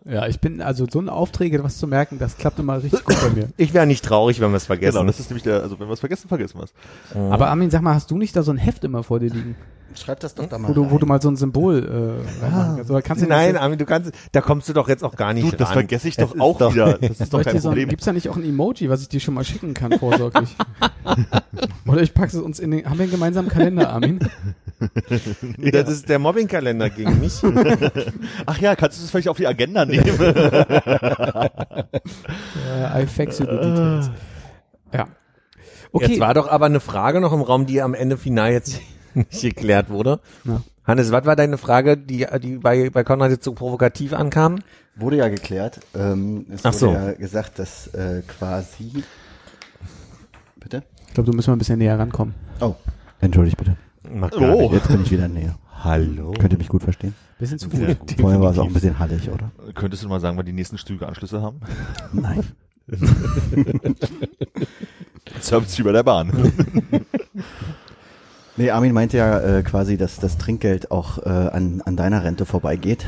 Ja, 0.05 0.27
ich 0.27 0.41
bin 0.41 0.61
also 0.61 0.87
so 0.91 1.01
ein 1.01 1.09
Aufträge, 1.09 1.63
was 1.65 1.79
zu 1.79 1.87
merken, 1.87 2.19
das 2.19 2.37
klappt 2.37 2.59
immer 2.59 2.83
richtig 2.83 3.05
gut 3.05 3.17
bei 3.21 3.31
mir. 3.31 3.49
ich 3.57 3.73
wäre 3.75 3.87
nicht 3.87 4.05
traurig, 4.05 4.41
wenn 4.41 4.51
wir 4.51 4.57
es 4.57 4.67
vergessen. 4.67 4.99
Genau, 4.99 5.07
das 5.07 5.21
ist 5.21 5.31
nämlich 5.31 5.43
der, 5.45 5.63
also 5.63 5.79
wenn 5.79 5.89
wir 5.89 5.93
es 5.93 6.01
vergessen, 6.01 6.29
vergessen 6.29 6.59
wir 6.59 6.65
es. 6.65 6.74
Aber 7.15 7.49
Armin, 7.49 7.71
sag 7.71 7.83
mal, 7.83 7.95
hast 7.95 8.11
du 8.11 8.17
nicht 8.19 8.35
da 8.37 8.43
so 8.43 8.51
ein 8.51 8.59
Heft 8.59 8.85
immer 8.85 9.03
vor 9.03 9.21
dir 9.21 9.31
liegen, 9.31 9.57
Schreib 9.97 10.19
das 10.21 10.35
doch 10.35 10.47
da 10.47 10.59
mal 10.59 10.69
wo 10.69 10.73
du, 10.73 10.91
wo 10.91 10.99
du 10.99 11.07
mal 11.07 11.23
so 11.23 11.29
ein 11.31 11.37
Symbol 11.37 11.79
äh, 11.85 12.43
reinmachen 12.45 12.77
kannst? 12.77 12.91
Oder 12.91 13.01
kannst 13.03 13.23
du 13.23 13.29
Nein, 13.29 13.57
Armin, 13.57 13.79
du 13.79 13.85
kannst, 13.85 14.11
da 14.33 14.41
kommst 14.41 14.69
du 14.69 14.73
doch 14.73 14.89
jetzt 14.89 15.05
auch 15.05 15.15
gar 15.15 15.33
nicht 15.33 15.53
Du, 15.53 15.57
das 15.57 15.69
ran. 15.69 15.75
vergesse 15.75 16.09
ich 16.09 16.19
Es 16.19 16.25
doch 16.29 16.35
ist 16.35 16.41
auch 16.41 16.75
wieder. 16.75 16.99
Das 17.01 17.21
ist 17.21 17.33
doch 17.33 17.43
kein 17.45 17.61
so 17.61 17.69
ein, 17.69 17.73
Problem. 17.75 17.89
gibt's 17.91 18.05
da 18.05 18.13
nicht 18.13 18.29
auch 18.29 18.37
ein 18.37 18.45
Emoji, 18.45 18.91
was 18.91 19.03
ich 19.03 19.09
dir 19.09 19.21
schon 19.21 19.35
mal 19.35 19.45
schicken 19.45 19.73
kann, 19.73 19.93
vorsorglich? 19.97 20.57
Oder 21.87 22.03
ich 22.03 22.13
pack's 22.13 22.35
uns 22.35 22.59
in 22.59 22.73
den, 22.73 22.85
haben 22.87 22.99
wir 22.99 23.05
einen 23.05 23.13
gemeinsamen 23.13 23.49
Kalender, 23.49 23.91
Armin? 23.91 24.19
Das 25.73 25.89
ist 25.89 26.09
der 26.09 26.19
Mobbingkalender 26.19 26.91
gegen 26.91 27.21
mich. 27.21 27.41
Ach 28.45 28.59
ja, 28.59 28.75
kannst 28.77 28.99
du 28.99 29.03
das 29.03 29.11
vielleicht 29.11 29.29
auf 29.29 29.37
die 29.37 29.47
Agenda 29.47 29.87
nehmen? 29.87 30.05
Äh, 32.67 33.03
I 33.03 33.07
fax 33.07 33.39
you 33.39 33.47
the 33.47 33.53
details. 33.53 34.11
Ja. 34.93 35.07
Okay. 35.95 36.07
Jetzt 36.09 36.21
war 36.21 36.35
doch 36.35 36.49
aber 36.49 36.67
eine 36.67 36.81
Frage 36.81 37.21
noch 37.21 37.33
im 37.33 37.41
Raum, 37.41 37.67
die 37.67 37.81
am 37.81 37.95
Ende 37.95 38.19
final 38.19 38.51
jetzt 38.51 38.81
nicht 39.15 39.41
geklärt 39.41 39.91
wurde. 39.91 40.19
Ja. 40.45 40.61
Hannes, 40.85 41.13
was 41.13 41.25
war 41.25 41.37
deine 41.37 41.57
Frage, 41.57 41.97
die, 41.97 42.27
die 42.43 42.57
bei, 42.57 42.91
bei 42.91 43.05
Konrad 43.05 43.31
jetzt 43.31 43.45
so 43.45 43.53
provokativ 43.53 44.13
ankam? 44.13 44.59
Wurde 44.97 45.19
ja 45.19 45.29
geklärt. 45.29 45.79
Ähm, 45.95 46.47
es 46.53 46.65
Ach 46.65 46.73
wurde 46.73 46.79
so. 46.79 46.91
ja 46.91 47.13
gesagt, 47.13 47.61
dass 47.61 47.87
äh, 47.95 48.23
quasi. 48.27 49.05
Bitte? 50.57 50.83
Ich 51.07 51.15
glaube, 51.15 51.31
du 51.31 51.37
müssen 51.37 51.51
mal 51.51 51.57
ein 51.57 51.61
bisschen 51.61 51.79
näher 51.79 51.97
rankommen. 51.97 52.35
Oh, 52.61 52.75
entschuldigt 53.21 53.57
bitte. 53.57 53.77
Oh. 54.37 54.71
Jetzt 54.73 54.89
bin 54.89 55.01
ich 55.01 55.13
wieder 55.13 55.29
näher. 55.29 55.57
Hallo. 55.85 56.33
Könnt 56.33 56.53
ihr 56.53 56.59
mich 56.59 56.69
gut 56.69 56.83
verstehen? 56.83 57.15
Bisschen 57.39 57.61
zu 57.61 57.71
Sehr 57.71 57.95
gut. 57.95 58.17
Vorher 58.19 58.41
war 58.41 58.51
es 58.51 58.59
auch 58.59 58.67
ein 58.67 58.73
bisschen 58.73 58.99
hallig, 58.99 59.31
oder? 59.31 59.53
Könntest 59.75 60.03
du 60.03 60.09
mal 60.09 60.19
sagen, 60.19 60.37
wann 60.37 60.47
die 60.47 60.53
nächsten 60.53 60.77
Stüge 60.77 61.07
Anschlüsse 61.07 61.41
haben? 61.41 61.61
Nein. 62.13 62.43
Service 65.41 65.79
wie 65.79 65.83
bei 65.83 65.93
der 65.93 66.03
Bahn. 66.03 66.53
Nee, 68.57 68.71
Armin 68.71 68.93
meinte 68.93 69.17
ja 69.17 69.41
äh, 69.41 69.63
quasi, 69.65 69.97
dass 69.97 70.21
das 70.21 70.39
Trinkgeld 70.39 70.93
auch 70.93 71.19
äh, 71.19 71.29
an, 71.29 71.83
an 71.85 71.97
deiner 71.97 72.23
Rente 72.23 72.47
vorbeigeht. 72.47 73.05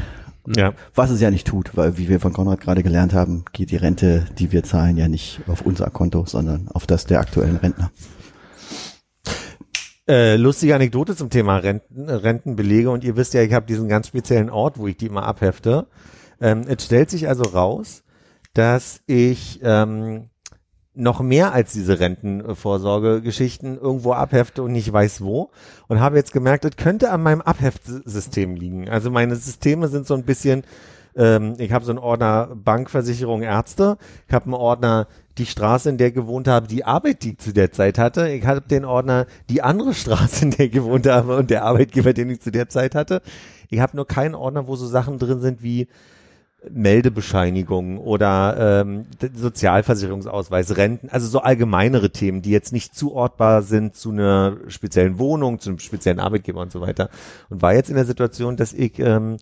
Ja. 0.56 0.74
Was 0.94 1.10
es 1.10 1.20
ja 1.20 1.30
nicht 1.30 1.46
tut, 1.46 1.76
weil 1.76 1.98
wie 1.98 2.08
wir 2.08 2.18
von 2.18 2.32
Konrad 2.32 2.60
gerade 2.60 2.82
gelernt 2.82 3.14
haben, 3.14 3.44
geht 3.52 3.70
die 3.70 3.76
Rente, 3.76 4.26
die 4.38 4.50
wir 4.50 4.64
zahlen, 4.64 4.96
ja 4.96 5.08
nicht 5.08 5.40
auf 5.46 5.62
unser 5.62 5.90
Konto, 5.90 6.24
sondern 6.26 6.68
auf 6.68 6.86
das 6.86 7.06
der 7.06 7.20
aktuellen 7.20 7.56
Rentner. 7.56 7.90
Äh, 10.08 10.36
lustige 10.36 10.74
Anekdote 10.74 11.16
zum 11.16 11.30
Thema 11.30 11.58
Renten, 11.58 12.08
äh, 12.08 12.12
Rentenbelege 12.12 12.90
und 12.90 13.02
ihr 13.04 13.16
wisst 13.16 13.34
ja, 13.34 13.42
ich 13.42 13.52
habe 13.52 13.66
diesen 13.66 13.88
ganz 13.88 14.08
speziellen 14.08 14.50
Ort, 14.50 14.78
wo 14.78 14.86
ich 14.86 14.96
die 14.96 15.06
immer 15.06 15.24
abhefte. 15.24 15.86
Ähm, 16.40 16.62
es 16.66 16.84
stellt 16.84 17.10
sich 17.10 17.28
also 17.28 17.44
raus, 17.44 18.04
dass 18.52 19.00
ich 19.06 19.60
ähm, 19.62 20.30
noch 20.96 21.20
mehr 21.20 21.52
als 21.52 21.72
diese 21.72 22.00
Rentenvorsorgegeschichten 22.00 23.78
irgendwo 23.78 24.12
abhefte 24.12 24.62
und 24.62 24.72
nicht 24.72 24.90
weiß 24.92 25.20
wo 25.20 25.50
und 25.88 26.00
habe 26.00 26.16
jetzt 26.16 26.32
gemerkt, 26.32 26.64
es 26.64 26.76
könnte 26.76 27.10
an 27.10 27.22
meinem 27.22 27.42
Abheftsystem 27.42 28.56
liegen. 28.56 28.88
Also 28.88 29.10
meine 29.10 29.36
Systeme 29.36 29.88
sind 29.88 30.06
so 30.06 30.14
ein 30.14 30.24
bisschen, 30.24 30.64
ähm, 31.14 31.54
ich 31.58 31.72
habe 31.72 31.84
so 31.84 31.92
einen 31.92 31.98
Ordner 31.98 32.48
Bankversicherung 32.54 33.42
Ärzte, 33.42 33.98
ich 34.26 34.34
habe 34.34 34.46
einen 34.46 34.54
Ordner 34.54 35.06
die 35.38 35.46
Straße, 35.46 35.90
in 35.90 35.98
der 35.98 36.08
ich 36.08 36.14
gewohnt 36.14 36.48
habe, 36.48 36.66
die 36.66 36.84
Arbeit, 36.84 37.22
die 37.22 37.32
ich 37.32 37.38
zu 37.38 37.52
der 37.52 37.70
Zeit 37.70 37.98
hatte. 37.98 38.30
Ich 38.30 38.46
habe 38.46 38.62
den 38.62 38.86
Ordner 38.86 39.26
die 39.50 39.62
andere 39.62 39.92
Straße, 39.92 40.46
in 40.46 40.50
der 40.52 40.66
ich 40.66 40.72
gewohnt 40.72 41.06
habe 41.06 41.36
und 41.36 41.50
der 41.50 41.64
Arbeitgeber, 41.64 42.14
den 42.14 42.30
ich 42.30 42.40
zu 42.40 42.50
der 42.50 42.70
Zeit 42.70 42.94
hatte. 42.94 43.20
Ich 43.68 43.80
habe 43.80 43.96
nur 43.96 44.06
keinen 44.06 44.34
Ordner, 44.34 44.66
wo 44.66 44.76
so 44.76 44.86
Sachen 44.86 45.18
drin 45.18 45.40
sind 45.40 45.62
wie 45.62 45.88
Meldebescheinigung 46.70 47.98
oder 47.98 48.82
ähm, 48.84 49.06
Sozialversicherungsausweis, 49.34 50.76
Renten, 50.76 51.08
also 51.10 51.26
so 51.28 51.40
allgemeinere 51.40 52.10
Themen, 52.10 52.42
die 52.42 52.50
jetzt 52.50 52.72
nicht 52.72 52.94
zuortbar 52.94 53.62
sind 53.62 53.94
zu 53.96 54.10
einer 54.10 54.56
speziellen 54.68 55.18
Wohnung, 55.18 55.60
zu 55.60 55.70
einem 55.70 55.78
speziellen 55.78 56.20
Arbeitgeber 56.20 56.60
und 56.60 56.72
so 56.72 56.80
weiter. 56.80 57.10
Und 57.50 57.62
war 57.62 57.74
jetzt 57.74 57.88
in 57.88 57.96
der 57.96 58.04
Situation, 58.04 58.56
dass 58.56 58.72
ich 58.72 58.98
ähm, 58.98 59.36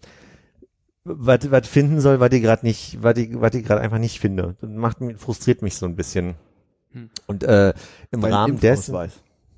was 1.04 1.50
was 1.50 1.68
finden 1.68 2.00
soll, 2.00 2.20
was 2.20 2.32
ich 2.32 2.42
gerade 2.42 2.64
nicht, 2.64 3.02
was 3.02 3.16
ich, 3.18 3.28
was 3.40 3.54
ich 3.54 3.64
gerade 3.64 3.80
einfach 3.80 3.98
nicht 3.98 4.20
finde. 4.20 4.56
Das 4.60 4.70
macht 4.70 5.00
mich, 5.00 5.18
frustriert 5.18 5.62
mich 5.62 5.76
so 5.76 5.86
ein 5.86 5.96
bisschen. 5.96 6.34
Hm. 6.92 7.10
Und 7.26 7.44
äh, 7.44 7.74
im 8.10 8.20
Dein 8.22 8.32
Rahmen 8.32 8.60
dessen. 8.60 8.94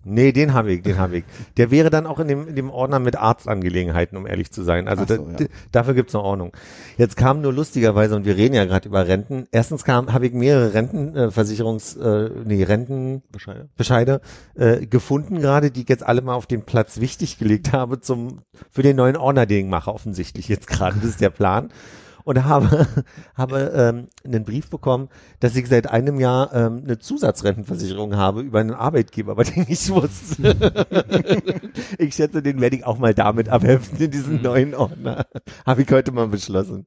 Nee, 0.08 0.30
den 0.30 0.54
habe 0.54 0.72
ich, 0.72 0.82
den 0.82 0.98
habe 0.98 1.18
ich. 1.18 1.24
Der 1.56 1.70
wäre 1.70 1.90
dann 1.90 2.06
auch 2.06 2.20
in 2.20 2.28
dem, 2.28 2.48
in 2.48 2.54
dem 2.54 2.70
Ordner 2.70 3.00
mit 3.00 3.16
Arztangelegenheiten, 3.16 4.16
um 4.16 4.26
ehrlich 4.26 4.52
zu 4.52 4.62
sein. 4.62 4.86
Also 4.86 5.04
so, 5.04 5.16
da, 5.16 5.42
ja. 5.44 5.48
dafür 5.72 5.94
gibt's 5.94 6.14
eine 6.14 6.22
Ordnung. 6.22 6.52
Jetzt 6.96 7.16
kam 7.16 7.40
nur 7.40 7.52
lustigerweise, 7.52 8.14
und 8.14 8.24
wir 8.24 8.36
reden 8.36 8.54
ja 8.54 8.64
gerade 8.64 8.88
über 8.88 9.08
Renten, 9.08 9.46
erstens 9.50 9.84
kam, 9.84 10.12
habe 10.12 10.26
ich 10.26 10.32
mehrere 10.32 10.74
Rentenversicherungs, 10.74 11.96
äh, 11.96 12.08
äh, 12.08 12.30
nee, 12.44 12.62
Rentenbescheide 12.62 13.68
Bescheide. 13.76 14.20
äh, 14.54 14.86
gefunden 14.86 15.40
gerade, 15.40 15.70
die 15.70 15.82
ich 15.82 15.88
jetzt 15.88 16.06
alle 16.06 16.22
mal 16.22 16.34
auf 16.34 16.46
den 16.46 16.62
Platz 16.62 17.00
wichtig 17.00 17.38
gelegt 17.38 17.72
habe 17.72 18.00
zum 18.00 18.40
für 18.70 18.82
den 18.82 18.96
neuen 18.96 19.16
Ordner, 19.16 19.46
den 19.46 19.66
ich 19.66 19.70
mache, 19.70 19.92
offensichtlich 19.92 20.48
jetzt 20.48 20.68
gerade. 20.68 20.96
Das 20.96 21.10
ist 21.10 21.20
der 21.20 21.30
Plan. 21.30 21.70
Und 22.26 22.44
habe, 22.44 22.88
habe 23.36 23.72
ähm, 23.72 24.08
einen 24.24 24.42
Brief 24.42 24.68
bekommen, 24.68 25.08
dass 25.38 25.54
ich 25.54 25.68
seit 25.68 25.88
einem 25.88 26.18
Jahr 26.18 26.52
ähm, 26.52 26.82
eine 26.84 26.98
Zusatzrentenversicherung 26.98 28.16
habe 28.16 28.40
über 28.40 28.58
einen 28.58 28.72
Arbeitgeber, 28.72 29.30
aber 29.30 29.44
den 29.44 29.64
ich 29.68 29.88
wusste. 29.88 30.56
ich 31.98 32.16
schätze, 32.16 32.42
den 32.42 32.60
werde 32.60 32.74
ich 32.74 32.84
auch 32.84 32.98
mal 32.98 33.14
damit 33.14 33.48
abheften 33.48 34.00
in 34.00 34.10
diesen 34.10 34.42
neuen 34.42 34.74
Ordner. 34.74 35.26
Habe 35.64 35.82
ich 35.82 35.90
heute 35.92 36.10
mal 36.10 36.26
beschlossen. 36.26 36.84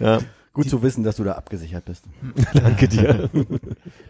Ja, 0.00 0.20
Gut 0.54 0.70
zu 0.70 0.82
wissen, 0.82 1.04
dass 1.04 1.16
du 1.16 1.24
da 1.24 1.32
abgesichert 1.32 1.84
bist. 1.84 2.04
danke 2.54 2.88
dir. 2.88 3.28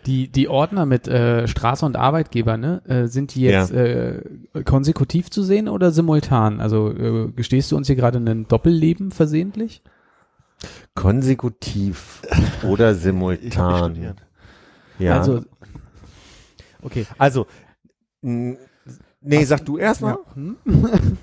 Die, 0.06 0.28
die 0.28 0.48
Ordner 0.48 0.86
mit 0.86 1.08
äh, 1.08 1.48
Straße 1.48 1.84
und 1.84 1.96
Arbeitgeber, 1.96 2.56
ne, 2.56 2.82
äh, 2.86 3.06
sind 3.06 3.34
die 3.34 3.42
jetzt 3.42 3.72
äh, 3.72 4.22
konsekutiv 4.64 5.28
zu 5.28 5.42
sehen 5.42 5.68
oder 5.68 5.90
simultan? 5.90 6.60
Also 6.60 6.90
äh, 6.90 7.32
gestehst 7.34 7.72
du 7.72 7.76
uns 7.76 7.88
hier 7.88 7.96
gerade 7.96 8.18
ein 8.18 8.46
Doppelleben 8.46 9.10
versehentlich? 9.10 9.82
Konsekutiv 10.94 12.22
oder 12.66 12.94
simultan. 12.96 14.16
Ja. 14.98 15.18
Also, 15.18 15.44
okay. 16.82 17.06
Also, 17.18 17.46
nee, 18.20 19.44
sag 19.44 19.64
du 19.64 19.78
erst 19.78 20.00
mal. 20.00 20.16
Ja. 20.26 20.34
Hm? 20.34 20.56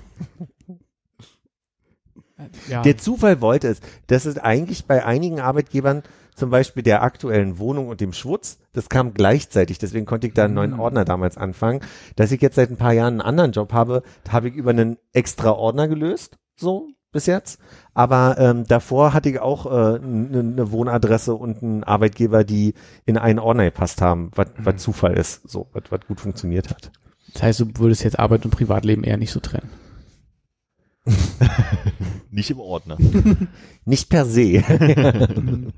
ja. 2.68 2.82
Der 2.82 2.96
Zufall 2.98 3.40
wollte 3.40 3.68
es, 3.68 3.80
dass 4.06 4.24
es 4.26 4.38
eigentlich 4.38 4.86
bei 4.86 5.04
einigen 5.04 5.40
Arbeitgebern, 5.40 6.02
zum 6.34 6.50
Beispiel 6.50 6.82
der 6.82 7.02
aktuellen 7.02 7.58
Wohnung 7.58 7.88
und 7.88 8.02
dem 8.02 8.12
Schwutz, 8.12 8.58
das 8.74 8.90
kam 8.90 9.14
gleichzeitig, 9.14 9.78
deswegen 9.78 10.04
konnte 10.04 10.26
ich 10.26 10.34
da 10.34 10.44
einen 10.44 10.54
neuen 10.54 10.72
Mhm. 10.72 10.80
Ordner 10.80 11.04
damals 11.06 11.38
anfangen, 11.38 11.80
dass 12.14 12.30
ich 12.30 12.42
jetzt 12.42 12.56
seit 12.56 12.70
ein 12.70 12.76
paar 12.76 12.92
Jahren 12.92 13.14
einen 13.14 13.20
anderen 13.22 13.52
Job 13.52 13.72
habe, 13.72 14.02
da 14.24 14.32
habe 14.32 14.48
ich 14.48 14.54
über 14.54 14.70
einen 14.70 14.98
extra 15.14 15.52
Ordner 15.52 15.88
gelöst, 15.88 16.36
so 16.54 16.88
bis 17.16 17.26
jetzt. 17.26 17.58
Aber 17.94 18.36
ähm, 18.38 18.64
davor 18.66 19.12
hatte 19.12 19.28
ich 19.30 19.40
auch 19.40 19.66
äh, 19.66 19.96
eine 19.98 20.42
ne 20.44 20.70
Wohnadresse 20.70 21.34
und 21.34 21.62
einen 21.62 21.82
Arbeitgeber, 21.84 22.44
die 22.44 22.74
in 23.04 23.18
einen 23.18 23.38
Ordner 23.38 23.64
gepasst 23.64 24.00
haben, 24.02 24.30
was 24.34 24.48
Mhm. 24.56 24.78
Zufall 24.78 25.14
ist, 25.14 25.48
so 25.48 25.68
was 25.72 25.82
gut 26.06 26.20
funktioniert 26.20 26.70
hat. 26.70 26.92
Das 27.32 27.42
heißt, 27.42 27.60
du 27.60 27.66
würdest 27.76 28.04
jetzt 28.04 28.18
Arbeit 28.18 28.44
und 28.44 28.50
Privatleben 28.52 29.02
eher 29.04 29.16
nicht 29.16 29.32
so 29.32 29.40
trennen. 29.40 29.70
Nicht 32.30 32.50
im 32.50 32.60
Ordner. 32.60 32.98
Nicht 33.84 34.08
per 34.10 34.24
se. 34.26 34.62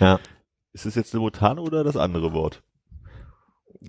ja, 0.00 0.18
Ist 0.72 0.86
es 0.86 0.94
jetzt 0.94 1.10
simultan 1.10 1.58
oder 1.58 1.84
das 1.84 1.96
andere 1.96 2.32
Wort? 2.32 2.62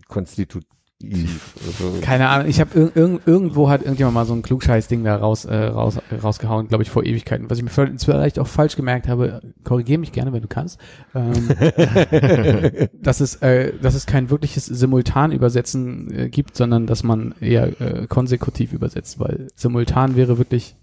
konstitutiv. 0.07 0.67
Also, 1.11 1.99
Keine 2.01 2.29
Ahnung, 2.29 2.47
ich 2.47 2.59
habe 2.59 2.79
irg 2.79 2.95
irg 2.95 3.21
irgendwo 3.25 3.69
hat 3.69 3.81
irgendjemand 3.81 4.13
mal 4.15 4.25
so 4.25 4.33
ein 4.33 4.41
Klugscheiß-Ding 4.41 5.03
da 5.03 5.15
raus, 5.17 5.45
äh, 5.45 5.55
raus, 5.65 5.97
rausgehauen, 6.23 6.67
glaube 6.67 6.83
ich, 6.83 6.89
vor 6.89 7.03
Ewigkeiten. 7.03 7.49
Was 7.49 7.57
ich 7.57 7.63
mir 7.63 7.69
vielleicht 7.97 8.39
auch 8.39 8.47
falsch 8.47 8.75
gemerkt 8.75 9.07
habe, 9.07 9.41
korrigiere 9.63 9.99
mich 9.99 10.11
gerne, 10.11 10.31
wenn 10.33 10.41
du 10.41 10.47
kannst. 10.47 10.79
Ähm, 11.13 11.49
dass 13.01 13.19
es, 13.19 13.35
äh, 13.37 13.73
dass 13.81 13.95
es 13.95 14.05
kein 14.05 14.29
wirkliches 14.29 14.65
Simultan-Übersetzen 14.65 16.11
äh, 16.13 16.29
gibt, 16.29 16.55
sondern 16.55 16.87
dass 16.87 17.03
man 17.03 17.35
eher 17.39 17.79
äh, 17.81 18.07
konsekutiv 18.07 18.73
übersetzt, 18.73 19.19
weil 19.19 19.47
simultan 19.55 20.15
wäre 20.15 20.37
wirklich 20.37 20.75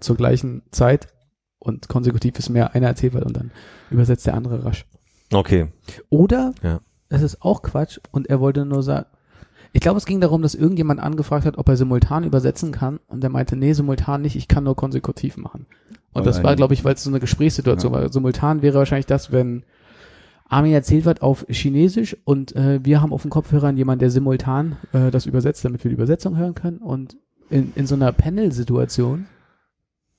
zur 0.00 0.16
gleichen 0.16 0.62
Zeit 0.70 1.08
und 1.58 1.88
konsekutiv 1.88 2.38
ist 2.38 2.50
mehr 2.50 2.74
einer 2.74 2.88
erzählt 2.88 3.14
wird 3.14 3.24
und 3.24 3.36
dann 3.36 3.50
übersetzt 3.90 4.26
der 4.26 4.34
andere 4.34 4.64
rasch. 4.64 4.84
okay. 5.32 5.68
Oder 6.10 6.52
Ja. 6.62 6.80
es 7.08 7.22
ist 7.22 7.42
auch 7.42 7.62
Quatsch 7.62 7.98
und 8.10 8.28
er 8.28 8.40
wollte 8.40 8.64
nur 8.66 8.82
sagen, 8.82 9.06
ich 9.74 9.80
glaube, 9.80 9.98
es 9.98 10.06
ging 10.06 10.20
darum, 10.20 10.40
dass 10.40 10.54
irgendjemand 10.54 11.00
angefragt 11.00 11.44
hat, 11.46 11.58
ob 11.58 11.68
er 11.68 11.76
simultan 11.76 12.22
übersetzen 12.24 12.70
kann 12.72 13.00
und 13.08 13.22
er 13.24 13.28
meinte, 13.30 13.56
nee, 13.56 13.72
simultan 13.72 14.22
nicht, 14.22 14.36
ich 14.36 14.46
kann 14.48 14.64
nur 14.64 14.76
konsekutiv 14.76 15.36
machen. 15.36 15.66
Und 16.12 16.20
Weil 16.20 16.22
das 16.24 16.42
war, 16.44 16.54
glaube 16.54 16.74
ich, 16.74 16.84
weil 16.84 16.94
es 16.94 17.02
so 17.02 17.10
eine 17.10 17.18
Gesprächssituation 17.20 17.92
Ja. 17.92 18.00
war. 18.02 18.12
Simultan 18.12 18.62
wäre 18.62 18.78
wahrscheinlich 18.78 19.06
das, 19.06 19.32
wenn 19.32 19.64
Armin 20.48 20.72
erzählt 20.72 21.04
wird 21.06 21.22
auf 21.22 21.44
Chinesisch 21.48 22.16
und 22.24 22.54
äh, 22.54 22.84
wir 22.84 23.02
haben 23.02 23.12
auf 23.12 23.22
dem 23.22 23.30
Kopfhörern 23.32 23.76
jemanden, 23.76 23.98
der 24.00 24.10
simultan 24.10 24.76
äh, 24.92 25.10
das 25.10 25.26
übersetzt, 25.26 25.64
damit 25.64 25.82
wir 25.82 25.88
die 25.88 25.96
Übersetzung 25.96 26.36
hören 26.36 26.54
können. 26.54 26.78
Und 26.78 27.16
in, 27.50 27.72
in 27.74 27.86
so 27.88 27.96
einer 27.96 28.12
Panel-Situation 28.12 29.26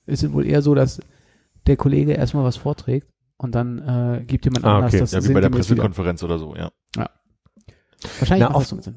ist 0.04 0.22
es 0.22 0.32
wohl 0.32 0.44
eher 0.44 0.60
so, 0.60 0.74
dass 0.74 1.00
der 1.66 1.76
Kollege 1.78 2.12
erstmal 2.12 2.44
was 2.44 2.56
vorträgt 2.56 3.06
und 3.38 3.54
dann 3.54 3.78
äh, 3.78 4.24
gibt 4.26 4.44
jemand 4.44 4.64
Ah, 4.66 4.76
anders 4.76 4.92
okay. 4.92 5.00
das 5.00 5.12
Ja, 5.12 5.24
wie 5.26 5.32
bei 5.32 5.40
der. 5.40 5.48
Pressekonferenz 5.48 6.22
oder 6.22 6.38
so, 6.38 6.54
ja. 6.54 6.70
Wahrscheinlich 8.18 8.48
Na, 8.50 8.58
das 8.58 8.68
so 8.68 8.80
Sinn. 8.80 8.96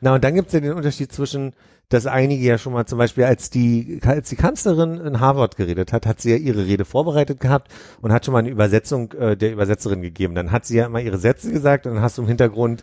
Na, 0.00 0.14
und 0.14 0.24
dann 0.24 0.34
gibt's 0.34 0.52
ja 0.52 0.60
den 0.60 0.72
Unterschied 0.72 1.12
zwischen, 1.12 1.52
dass 1.88 2.06
einige 2.06 2.44
ja 2.44 2.58
schon 2.58 2.72
mal 2.72 2.86
zum 2.86 2.98
Beispiel, 2.98 3.24
als 3.24 3.50
die, 3.50 4.00
als 4.04 4.28
die 4.28 4.36
Kanzlerin 4.36 5.00
in 5.00 5.20
Harvard 5.20 5.56
geredet 5.56 5.92
hat, 5.92 6.06
hat 6.06 6.20
sie 6.20 6.30
ja 6.30 6.36
ihre 6.36 6.66
Rede 6.66 6.84
vorbereitet 6.84 7.40
gehabt 7.40 7.72
und 8.02 8.12
hat 8.12 8.24
schon 8.24 8.32
mal 8.32 8.40
eine 8.40 8.50
Übersetzung 8.50 9.12
äh, 9.12 9.36
der 9.36 9.52
Übersetzerin 9.52 10.02
gegeben. 10.02 10.34
Dann 10.34 10.52
hat 10.52 10.66
sie 10.66 10.76
ja 10.76 10.86
immer 10.86 11.00
ihre 11.00 11.18
Sätze 11.18 11.50
gesagt 11.50 11.86
und 11.86 11.94
dann 11.94 12.02
hast 12.02 12.18
du 12.18 12.22
im 12.22 12.28
Hintergrund 12.28 12.82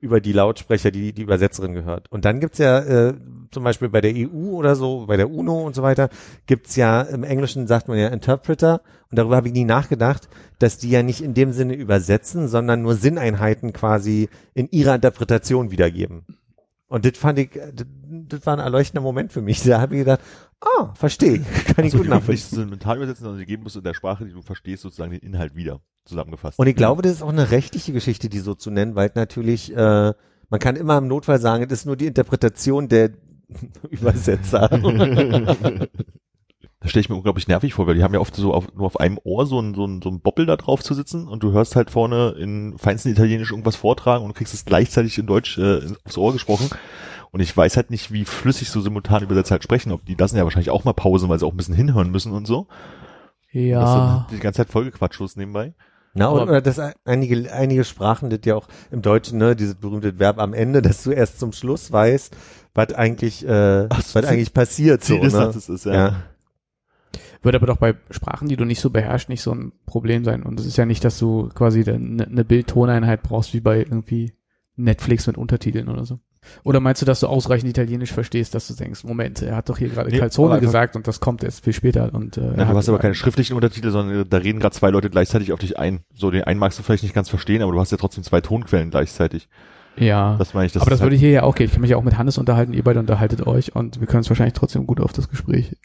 über 0.00 0.20
die 0.20 0.32
Lautsprecher 0.32 0.90
die, 0.90 1.12
die 1.12 1.22
Übersetzerin 1.22 1.74
gehört. 1.74 2.10
Und 2.10 2.24
dann 2.24 2.40
gibt's 2.40 2.58
ja 2.58 2.78
äh, 2.78 3.14
zum 3.50 3.64
Beispiel 3.64 3.88
bei 3.88 4.00
der 4.00 4.14
EU 4.14 4.52
oder 4.52 4.74
so, 4.74 5.06
bei 5.06 5.16
der 5.16 5.30
UNO 5.30 5.62
und 5.62 5.74
so 5.74 5.82
weiter, 5.82 6.08
gibt's 6.46 6.76
ja 6.76 7.02
im 7.02 7.22
Englischen 7.22 7.66
sagt 7.66 7.88
man 7.88 7.98
ja 7.98 8.08
Interpreter 8.08 8.80
und 9.10 9.18
darüber 9.18 9.36
habe 9.36 9.48
ich 9.48 9.54
nie 9.54 9.64
nachgedacht, 9.64 10.28
dass 10.58 10.78
die 10.78 10.90
ja 10.90 11.02
nicht 11.02 11.22
in 11.22 11.34
dem 11.34 11.52
Sinne 11.52 11.74
übersetzen, 11.74 12.48
sondern 12.48 12.82
nur 12.82 12.94
Sinneinheiten 12.94 13.72
quasi 13.72 14.28
in 14.54 14.68
ihrer 14.70 14.94
Interpretation 14.94 15.70
wiedergeben. 15.70 16.24
Und 16.90 17.04
das 17.06 17.16
fand 17.16 17.38
ich, 17.38 17.50
das, 17.52 17.86
das 18.28 18.44
war 18.46 18.54
ein 18.54 18.58
erleuchtender 18.58 19.00
Moment 19.00 19.32
für 19.32 19.40
mich. 19.40 19.62
Da 19.62 19.80
habe 19.80 19.94
ich 19.94 20.00
gedacht, 20.00 20.20
ah, 20.60 20.92
verstehe 20.94 21.38
kann 21.74 21.84
ich 21.84 21.94
Also 21.94 21.98
gut 21.98 22.06
die 22.06 22.10
nicht 22.10 22.18
nachvollziehen. 22.18 22.58
simultan 22.58 22.96
übersetzen, 22.96 23.22
sondern 23.22 23.38
sie 23.38 23.46
geben 23.46 23.62
musst 23.62 23.76
in 23.76 23.84
der 23.84 23.94
Sprache, 23.94 24.24
die 24.24 24.32
du 24.32 24.42
verstehst, 24.42 24.82
sozusagen 24.82 25.12
den 25.12 25.20
Inhalt 25.20 25.54
wieder 25.54 25.80
zusammengefasst. 26.04 26.58
Und 26.58 26.66
ich 26.66 26.74
glaube, 26.74 27.02
das 27.02 27.12
ist 27.12 27.22
auch 27.22 27.28
eine 27.28 27.52
rechtliche 27.52 27.92
Geschichte, 27.92 28.28
die 28.28 28.40
so 28.40 28.54
zu 28.54 28.70
nennen, 28.72 28.96
weil 28.96 29.12
natürlich, 29.14 29.72
äh, 29.74 30.12
man 30.50 30.60
kann 30.60 30.74
immer 30.74 30.98
im 30.98 31.06
Notfall 31.06 31.38
sagen, 31.40 31.64
es 31.64 31.72
ist 31.72 31.86
nur 31.86 31.96
die 31.96 32.06
Interpretation 32.06 32.88
der 32.88 33.12
Übersetzer. 33.90 34.68
Das 36.80 36.90
stelle 36.90 37.02
ich 37.02 37.10
mir 37.10 37.16
unglaublich 37.16 37.46
nervig 37.46 37.74
vor, 37.74 37.86
weil 37.86 37.94
die 37.94 38.02
haben 38.02 38.14
ja 38.14 38.20
oft 38.20 38.34
so 38.34 38.54
auf, 38.54 38.72
nur 38.74 38.86
auf 38.86 38.98
einem 38.98 39.18
Ohr 39.22 39.44
so 39.44 39.60
ein, 39.60 39.74
so 39.74 39.84
ein, 39.84 40.00
so 40.00 40.08
ein 40.08 40.20
Boppel 40.20 40.46
da 40.46 40.56
drauf 40.56 40.82
zu 40.82 40.94
sitzen 40.94 41.28
und 41.28 41.42
du 41.42 41.52
hörst 41.52 41.76
halt 41.76 41.90
vorne 41.90 42.30
in 42.38 42.78
feinsten 42.78 43.12
Italienisch 43.12 43.50
irgendwas 43.50 43.76
vortragen 43.76 44.24
und 44.24 44.30
du 44.30 44.34
kriegst 44.34 44.54
es 44.54 44.64
gleichzeitig 44.64 45.18
in 45.18 45.26
Deutsch 45.26 45.58
äh, 45.58 45.80
aufs 46.04 46.16
Ohr 46.16 46.32
gesprochen. 46.32 46.70
Und 47.32 47.40
ich 47.40 47.54
weiß 47.54 47.76
halt 47.76 47.90
nicht, 47.90 48.12
wie 48.12 48.24
flüssig 48.24 48.70
so 48.70 48.80
simultan 48.80 49.22
Übersetzer 49.22 49.52
halt 49.52 49.62
sprechen. 49.62 49.92
Ob 49.92 50.04
die 50.04 50.14
lassen 50.14 50.36
ja 50.36 50.44
wahrscheinlich 50.44 50.70
auch 50.70 50.84
mal 50.84 50.94
Pausen, 50.94 51.28
weil 51.28 51.38
sie 51.38 51.46
auch 51.46 51.52
ein 51.52 51.56
bisschen 51.56 51.74
hinhören 51.74 52.10
müssen 52.10 52.32
und 52.32 52.46
so. 52.46 52.66
Ja. 53.52 53.80
Das 53.80 54.32
ist 54.32 54.38
die 54.38 54.42
ganze 54.42 54.58
Zeit 54.58 54.70
vollgequatschlos 54.70 55.36
nebenbei. 55.36 55.74
Na, 56.12 56.26
und, 56.28 56.42
oder 56.42 56.60
das 56.60 56.80
einige, 57.04 57.52
einige 57.52 57.84
Sprachen, 57.84 58.30
das 58.30 58.40
ja 58.44 58.56
auch 58.56 58.66
im 58.90 59.00
Deutschen, 59.00 59.38
ne, 59.38 59.54
dieses 59.54 59.76
berühmte 59.76 60.18
Verb 60.18 60.40
am 60.40 60.54
Ende, 60.54 60.82
dass 60.82 61.04
du 61.04 61.12
erst 61.12 61.38
zum 61.38 61.52
Schluss 61.52 61.92
weißt, 61.92 62.36
was 62.74 62.94
eigentlich, 62.94 63.46
äh, 63.46 63.82
so, 63.82 64.14
was 64.14 64.24
eigentlich 64.24 64.52
passiert, 64.52 65.04
so, 65.04 65.14
Ziel 65.14 65.22
des 65.22 65.34
ne? 65.34 65.74
Ist, 65.74 65.84
ja. 65.84 65.92
Ja. 65.92 66.22
Würde 67.42 67.58
aber 67.58 67.66
doch 67.66 67.78
bei 67.78 67.94
Sprachen, 68.10 68.48
die 68.48 68.56
du 68.56 68.64
nicht 68.64 68.80
so 68.80 68.90
beherrschst, 68.90 69.28
nicht 69.28 69.42
so 69.42 69.52
ein 69.52 69.72
Problem 69.86 70.24
sein. 70.24 70.42
Und 70.42 70.60
es 70.60 70.66
ist 70.66 70.76
ja 70.76 70.84
nicht, 70.84 71.04
dass 71.04 71.18
du 71.18 71.48
quasi 71.54 71.80
eine, 71.80 72.26
eine 72.26 72.44
Bild-Toneinheit 72.44 73.22
brauchst, 73.22 73.54
wie 73.54 73.60
bei 73.60 73.78
irgendwie 73.78 74.34
Netflix 74.76 75.26
mit 75.26 75.38
Untertiteln 75.38 75.88
oder 75.88 76.04
so. 76.04 76.20
Oder 76.64 76.80
meinst 76.80 77.02
du, 77.02 77.06
dass 77.06 77.20
du 77.20 77.26
ausreichend 77.26 77.68
Italienisch 77.68 78.12
verstehst, 78.12 78.54
dass 78.54 78.66
du 78.66 78.74
denkst, 78.74 79.04
Moment, 79.04 79.42
er 79.42 79.56
hat 79.56 79.68
doch 79.68 79.78
hier 79.78 79.88
gerade 79.88 80.10
Nee, 80.10 80.18
Calzone 80.18 80.52
aber 80.52 80.60
gesagt 80.60 80.96
und 80.96 81.06
das 81.06 81.20
kommt 81.20 81.44
erst 81.44 81.64
viel 81.64 81.72
später 81.72 82.12
und 82.14 82.36
äh, 82.38 82.40
Ja, 82.40 82.50
er 82.56 82.64
du 82.64 82.76
hast 82.76 82.88
aber 82.88 82.98
keine 82.98 83.14
schriftlichen 83.14 83.54
Untertitel, 83.54 83.90
sondern 83.90 84.28
da 84.28 84.38
reden 84.38 84.58
gerade 84.58 84.74
zwei 84.74 84.90
Leute 84.90 85.10
gleichzeitig 85.10 85.52
auf 85.52 85.58
dich 85.58 85.78
ein. 85.78 86.00
So, 86.14 86.30
den 86.30 86.44
einen 86.44 86.58
magst 86.58 86.78
du 86.78 86.82
vielleicht 86.82 87.02
nicht 87.02 87.14
ganz 87.14 87.28
verstehen, 87.28 87.62
aber 87.62 87.72
du 87.72 87.80
hast 87.80 87.92
ja 87.92 87.98
trotzdem 87.98 88.24
zwei 88.24 88.40
Tonquellen 88.40 88.90
gleichzeitig. 88.90 89.48
Ja. 89.96 90.36
Das 90.38 90.54
meine 90.54 90.66
ich. 90.66 90.76
aber 90.76 90.86
das 90.86 90.94
ist 90.94 91.00
würde 91.00 91.10
halt, 91.10 91.14
ich 91.14 91.20
hier 91.20 91.30
ja 91.30 91.42
auch 91.42 91.54
gehen. 91.54 91.66
Ich 91.66 91.72
kann 91.72 91.82
mich 91.82 91.90
ja 91.90 91.98
auch 91.98 92.04
mit 92.04 92.16
Hannes 92.16 92.38
unterhalten, 92.38 92.72
ihr 92.72 92.84
beide 92.84 93.00
unterhaltet 93.00 93.46
euch 93.46 93.76
und 93.76 94.00
wir 94.00 94.06
können 94.06 94.18
uns 94.18 94.30
wahrscheinlich 94.30 94.54
trotzdem 94.54 94.86
gut 94.86 95.00
auf 95.00 95.12
das 95.12 95.28
Gespräch 95.28 95.76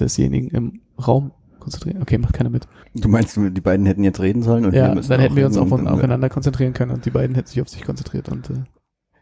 desjenigen 0.00 0.48
im 0.50 0.80
Raum 1.04 1.32
konzentrieren. 1.58 2.02
Okay, 2.02 2.18
macht 2.18 2.34
keiner 2.34 2.50
mit. 2.50 2.66
Du 2.94 3.08
meinst, 3.08 3.36
die 3.36 3.60
beiden 3.60 3.86
hätten 3.86 4.04
jetzt 4.04 4.20
reden 4.20 4.42
sollen? 4.42 4.64
Und 4.64 4.74
Ja, 4.74 4.94
dann 4.94 5.20
hätten 5.20 5.36
wir 5.36 5.46
uns 5.46 5.56
auf, 5.56 5.70
aufeinander 5.72 6.28
konzentrieren 6.28 6.72
können 6.72 6.92
und 6.92 7.04
die 7.04 7.10
beiden 7.10 7.34
hätten 7.34 7.48
sich 7.48 7.60
auf 7.60 7.68
sich 7.68 7.84
konzentriert 7.84 8.28
und 8.28 8.50
äh, 8.50 8.54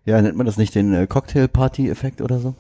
Ja, 0.05 0.21
nennt 0.23 0.37
man 0.37 0.47
das 0.47 0.57
nicht 0.57 0.75
den 0.75 0.93
äh, 0.95 1.07
Cocktail-Party-Effekt 1.07 2.21
oder 2.21 2.39
so? 2.39 2.55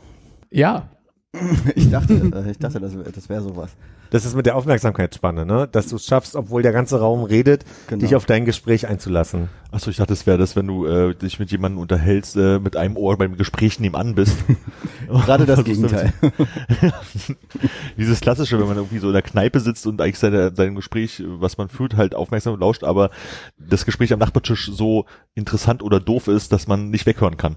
ja, 0.50 0.88
Ich 1.74 1.90
dachte, 1.90 2.14
äh, 2.14 2.50
ich 2.50 2.58
dachte, 2.58 2.80
das, 2.80 2.96
das 3.14 3.28
wäre 3.28 3.42
sowas. 3.42 3.76
Das 4.10 4.24
ist 4.24 4.34
mit 4.34 4.46
der 4.46 4.56
Aufmerksamkeitsspanne, 4.56 5.44
ne? 5.46 5.68
Dass 5.70 5.88
du 5.88 5.96
es 5.96 6.06
schaffst, 6.06 6.36
obwohl 6.36 6.62
der 6.62 6.72
ganze 6.72 6.98
Raum 7.00 7.24
redet, 7.24 7.64
Genau. 7.88 8.00
dich 8.00 8.14
auf 8.14 8.24
dein 8.26 8.44
Gespräch 8.44 8.86
einzulassen. 8.86 9.48
Achso, 9.72 9.90
ich 9.90 9.96
dachte, 9.96 10.12
das 10.12 10.26
wäre 10.26 10.38
das, 10.38 10.56
wenn 10.56 10.66
du 10.66 10.86
äh, 10.86 11.14
dich 11.14 11.38
mit 11.38 11.50
jemandem 11.50 11.80
unterhältst, 11.80 12.36
äh, 12.36 12.58
mit 12.58 12.76
einem 12.76 12.96
Ohr 12.96 13.18
beim 13.18 13.36
Gespräch 13.36 13.80
nebenan 13.80 14.14
bist. 14.14 14.36
Gerade 15.08 15.44
das 15.46 15.62
Gegenteil. 15.64 16.12
Dieses 17.96 18.20
klassische, 18.20 18.58
wenn 18.58 18.66
man 18.68 18.76
irgendwie 18.76 18.98
so 18.98 19.08
in 19.08 19.12
der 19.12 19.22
Kneipe 19.22 19.60
sitzt 19.60 19.86
und 19.86 20.00
eigentlich 20.00 20.18
seine, 20.18 20.54
sein 20.54 20.74
Gespräch, 20.74 21.22
was 21.26 21.58
man 21.58 21.68
führt, 21.68 21.96
halt 21.96 22.14
aufmerksam 22.14 22.58
lauscht, 22.58 22.84
aber 22.84 23.10
das 23.58 23.84
Gespräch 23.84 24.12
am 24.12 24.18
Nachbartisch 24.18 24.70
so 24.72 25.06
interessant 25.34 25.82
oder 25.82 26.00
doof 26.00 26.28
ist, 26.28 26.52
dass 26.52 26.66
man 26.66 26.90
nicht 26.90 27.06
weghören 27.06 27.36
kann. 27.36 27.56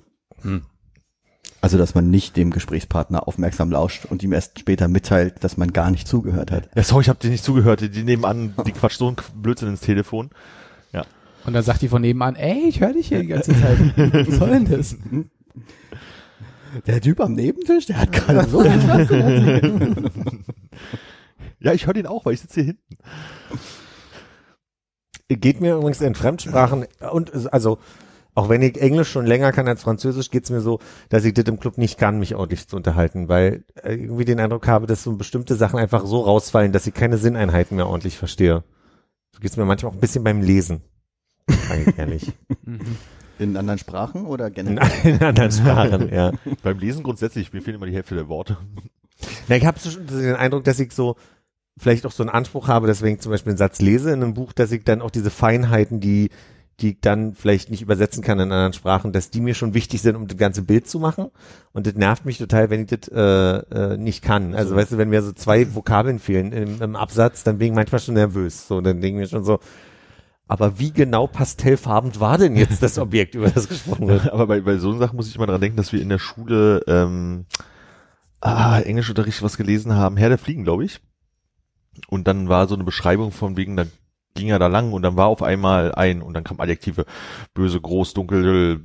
Also, 1.62 1.78
dass 1.78 1.93
man 1.93 2.10
nicht 2.10 2.38
dem 2.38 2.52
Gesprächspartner 2.52 3.28
aufmerksam 3.28 3.69
lauscht 3.71 4.06
und 4.06 4.23
ihm 4.23 4.32
erst 4.32 4.60
später 4.60 4.88
mitteilt, 4.88 5.43
dass 5.43 5.58
man 5.58 5.73
gar 5.73 5.91
nicht 5.91 6.08
zugehört 6.08 6.52
hat. 6.52 6.69
Ja, 6.73 6.84
sorry, 6.84 7.02
ich 7.02 7.10
habe 7.10 7.19
dir 7.19 7.30
nicht 7.30 7.43
zugehört. 7.43 7.82
Die, 7.82 7.89
die 7.89 8.04
nebenan, 8.04 8.54
die 8.65 8.71
quatscht 8.71 8.97
so 8.99 9.10
ein 9.10 9.17
Blödsinn 9.36 9.67
ins 9.69 9.82
Telefon. 9.82 10.30
und 11.45 11.54
dann 11.54 11.63
sagt 11.63 11.82
die 11.82 11.89
von 11.89 12.02
nebenan, 12.02 12.36
ey, 12.36 12.67
ich 12.69 12.80
höre 12.80 12.93
dich 12.93 13.08
hier 13.10 13.19
die 13.19 13.28
ganze 13.28 13.52
Zeit. 13.60 13.78
Was 13.97 14.38
soll 14.38 14.49
denn 14.49 14.65
das? 14.69 14.95
Der 16.86 17.02
Typ 17.02 17.19
am 17.19 17.34
Nebentisch, 17.34 17.88
der 17.88 17.99
hat 17.99 18.12
gerade 18.12 18.47
so 18.47 18.62
erzählen. 18.63 20.10
Ja, 21.60 21.73
ich 21.73 21.88
höre 21.88 21.93
den 21.93 22.08
auch, 22.08 22.25
weil 22.25 22.34
ich 22.34 22.41
sitze 22.41 22.62
hier 22.62 22.63
hinten. 22.65 22.97
Geht 25.41 25.62
mir 25.62 25.75
übrigens 25.75 26.02
in 26.02 26.15
Fremdsprachen 26.15 26.86
und 27.12 27.52
also 27.54 27.80
auch 28.39 28.47
wenn 28.47 28.62
ich 28.62 28.80
Englisch 28.82 29.12
schon 29.12 29.25
länger 29.25 29.52
kann 29.52 29.67
als 29.67 29.82
Französisch, 29.82 30.32
geht's 30.32 30.49
mir 30.49 30.62
so, 30.62 30.80
dass 31.10 31.25
ich 31.25 31.34
das 31.34 31.43
im 31.43 31.60
Club 31.60 31.78
nicht 31.78 31.97
kann, 31.97 32.19
mich 32.19 32.36
ordentlich 32.36 32.69
zu 32.69 32.78
unterhalten, 32.78 33.28
weil 33.28 33.65
irgendwie 33.84 34.23
den 34.23 34.39
Eindruck 34.39 34.65
habe, 34.65 34.88
dass 34.88 35.04
so 35.04 35.13
bestimmte 35.17 35.56
Sachen 35.56 35.78
einfach 35.78 36.06
so 36.06 36.21
rausfallen, 36.21 36.71
dass 36.71 36.88
ich 36.88 36.93
keine 36.93 37.17
Sinneinheiten 37.17 37.75
mehr 37.75 37.88
ordentlich 37.88 38.17
verstehe. 38.17 38.63
So 39.34 39.41
geht's 39.41 39.58
mir 39.58 39.65
manchmal 39.65 39.91
auch 39.91 39.95
ein 39.95 39.99
bisschen 39.99 40.23
beim 40.23 40.41
Lesen. 40.41 40.84
Sag 41.47 41.86
ich 41.86 41.97
ehrlich. 41.97 42.32
In 43.39 43.58
anderen 43.58 43.80
Sprachen 43.80 44.25
oder 44.25 44.49
generell? 44.49 44.89
in 45.04 45.21
anderen 45.21 45.52
Sprachen, 45.52 46.13
ja. 46.13 46.34
Beim 46.63 46.78
Lesen 46.78 47.04
grundsätzlich, 47.04 47.54
mir 47.54 47.62
fehlen 47.62 47.78
immer 47.78 47.86
die 47.86 47.93
Hälfte 47.93 48.13
der 48.13 48.28
Worte. 48.28 48.58
Na, 49.47 49.56
ich 49.56 49.65
habe 49.65 49.80
so 49.80 49.89
schon 49.89 50.08
den 50.08 50.36
Eindruck, 50.36 50.65
dass 50.65 50.78
ich 50.78 50.91
so 50.91 51.15
vielleicht 51.78 52.06
auch 52.06 52.12
so 52.12 52.21
einen 52.21 52.30
Anspruch 52.30 52.67
habe, 52.67 52.88
deswegen 52.88 53.15
ich 53.15 53.21
zum 53.21 53.32
Beispiel 53.32 53.52
einen 53.52 53.58
Satz 53.58 53.80
lese 53.80 54.12
in 54.12 54.21
einem 54.21 54.34
Buch, 54.34 54.52
dass 54.52 54.73
ich 54.73 54.84
dann 54.84 55.02
auch 55.02 55.10
diese 55.10 55.30
Feinheiten, 55.30 56.02
die 56.02 56.32
die 56.82 56.92
ich 56.92 57.02
dann 57.02 57.34
vielleicht 57.34 57.70
nicht 57.70 57.82
übersetzen 57.82 58.24
kann 58.24 58.39
in 58.39 58.52
anderen 58.52 58.74
Sprachen, 58.74 59.12
dass 59.12 59.30
die 59.30 59.42
mir 59.42 59.54
schon 59.54 59.74
wichtig 59.74 60.02
sind, 60.02 60.15
um 60.15 60.28
das 60.28 60.38
ganze 60.38 60.63
Bild 60.63 60.88
zu 60.88 61.00
machen. 61.00 61.30
Und 61.74 61.88
das 61.88 61.96
nervt 61.96 62.26
mich 62.26 62.38
total, 62.38 62.70
wenn 62.70 62.82
ich 62.82 62.88
das 62.88 63.08
äh, 63.10 63.94
äh, 63.94 63.98
nicht 63.98 64.24
kann. 64.24 64.56
Also 64.56 64.76
weißt 64.76 64.94
du, 64.94 64.98
wenn 64.98 65.10
mir 65.10 65.22
so 65.22 65.32
zwei 65.34 65.76
Vokabeln 65.76 66.20
fehlen 66.20 66.52
im, 66.52 66.82
im 66.82 66.96
Absatz, 66.96 67.44
dann 67.44 67.58
bin 67.58 67.68
ich 67.70 67.74
manchmal 67.74 68.00
schon 68.00 68.15
nervös. 68.15 68.68
So, 68.68 68.82
dann 68.82 69.02
denke 69.02 69.22
ich 69.22 69.26
mir 69.26 69.28
schon 69.28 69.44
so, 69.44 69.60
aber 70.50 70.80
wie 70.80 70.92
genau 70.92 71.28
pastellfarben 71.28 72.20
war 72.20 72.39
denn 72.39 72.56
jetzt 72.56 72.82
das 72.82 72.98
Objekt, 73.00 73.36
über 73.36 73.50
das 73.50 73.70
gesprochen 73.70 74.08
wird? 74.08 74.34
Aber 74.34 74.48
bei, 74.48 74.62
bei 74.62 74.78
so 74.78 74.98
Sachen 74.98 75.15
muss 75.15 75.28
ich 75.28 75.36
immer 75.36 75.46
dran 75.46 75.62
denken, 75.62 75.78
dass 75.78 75.94
wir 75.94 76.02
in 76.02 76.10
der 76.10 76.18
Schule 76.18 76.84
ähm, 76.88 77.46
ah, 78.42 78.80
Englischunterricht 78.80 79.44
was 79.44 79.58
gelesen 79.58 79.94
haben, 79.94 80.18
Herr 80.18 80.30
der 80.30 80.39
Fliegen, 80.39 80.63
glaube 80.63 80.86
ich. 80.86 81.02
Und 82.08 82.28
dann 82.28 82.50
war 82.50 82.68
so 82.68 82.74
eine 82.76 82.84
Beschreibung 82.84 83.32
von 83.32 83.58
wegen, 83.58 83.76
da 83.76 83.86
ging 84.36 84.50
er 84.50 84.60
da 84.60 84.68
lang 84.68 84.94
und 84.94 85.02
dann 85.02 85.18
war 85.18 85.28
auf 85.28 85.42
einmal 85.42 85.94
ein 85.96 86.22
und 86.22 86.34
dann 86.34 86.44
kamen 86.44 86.60
Adjektive 86.60 87.06
böse, 87.54 87.80
groß, 87.80 88.13
dunkel, 88.13 88.82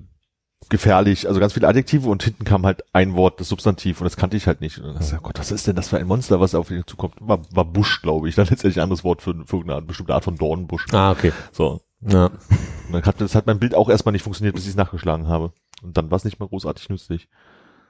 gefährlich, 0.69 1.29
also 1.29 1.41
ganz 1.41 1.53
viele 1.53 1.69
Adjektive 1.69 2.09
und 2.09 2.23
hinten 2.23 2.45
kam 2.45 2.65
halt 2.65 2.85
ein 2.93 3.15
Wort, 3.15 3.41
das 3.41 3.49
Substantiv 3.49 4.01
und 4.01 4.05
das 4.05 4.17
kannte 4.17 4.37
ich 4.37 4.47
halt 4.47 4.61
nicht. 4.61 4.79
Und 4.79 4.87
dann 4.87 4.95
dachte 4.95 5.15
ich, 5.15 5.23
Gott, 5.23 5.39
was 5.39 5.51
ist 5.51 5.67
denn 5.67 5.77
das 5.77 5.89
für 5.89 5.99
ein 5.99 6.07
Monster, 6.07 6.41
was 6.41 6.55
auf 6.55 6.71
ihn 6.71 6.85
zukommt? 6.87 7.15
War, 7.21 7.41
war 7.51 7.65
Busch, 7.65 8.03
glaube 8.03 8.29
ich. 8.29 8.35
Dann 8.35 8.47
letztendlich 8.47 8.79
ein 8.79 8.85
anderes 8.85 9.05
Wort 9.05 9.23
für, 9.23 9.35
für 9.47 9.61
eine 9.61 9.83
bestimmte 9.83 10.15
Art 10.15 10.25
von 10.25 10.37
Dornbusch. 10.37 10.87
Ah, 10.93 11.11
okay. 11.11 11.33
So. 11.53 11.81
Ja. 12.01 12.27
Und 12.27 12.93
dann 12.93 13.05
hat, 13.05 13.21
das 13.21 13.35
hat 13.35 13.47
mein 13.47 13.59
Bild 13.59 13.75
auch 13.75 13.89
erstmal 13.89 14.13
nicht 14.13 14.23
funktioniert, 14.23 14.55
bis 14.55 14.65
ich 14.65 14.71
es 14.71 14.77
nachgeschlagen 14.77 15.29
habe. 15.29 15.53
Und 15.83 15.97
dann 15.97 16.11
war 16.11 16.17
es 16.17 16.25
nicht 16.25 16.41
mehr 16.41 16.49
großartig 16.49 16.89
nützlich. 16.89 17.29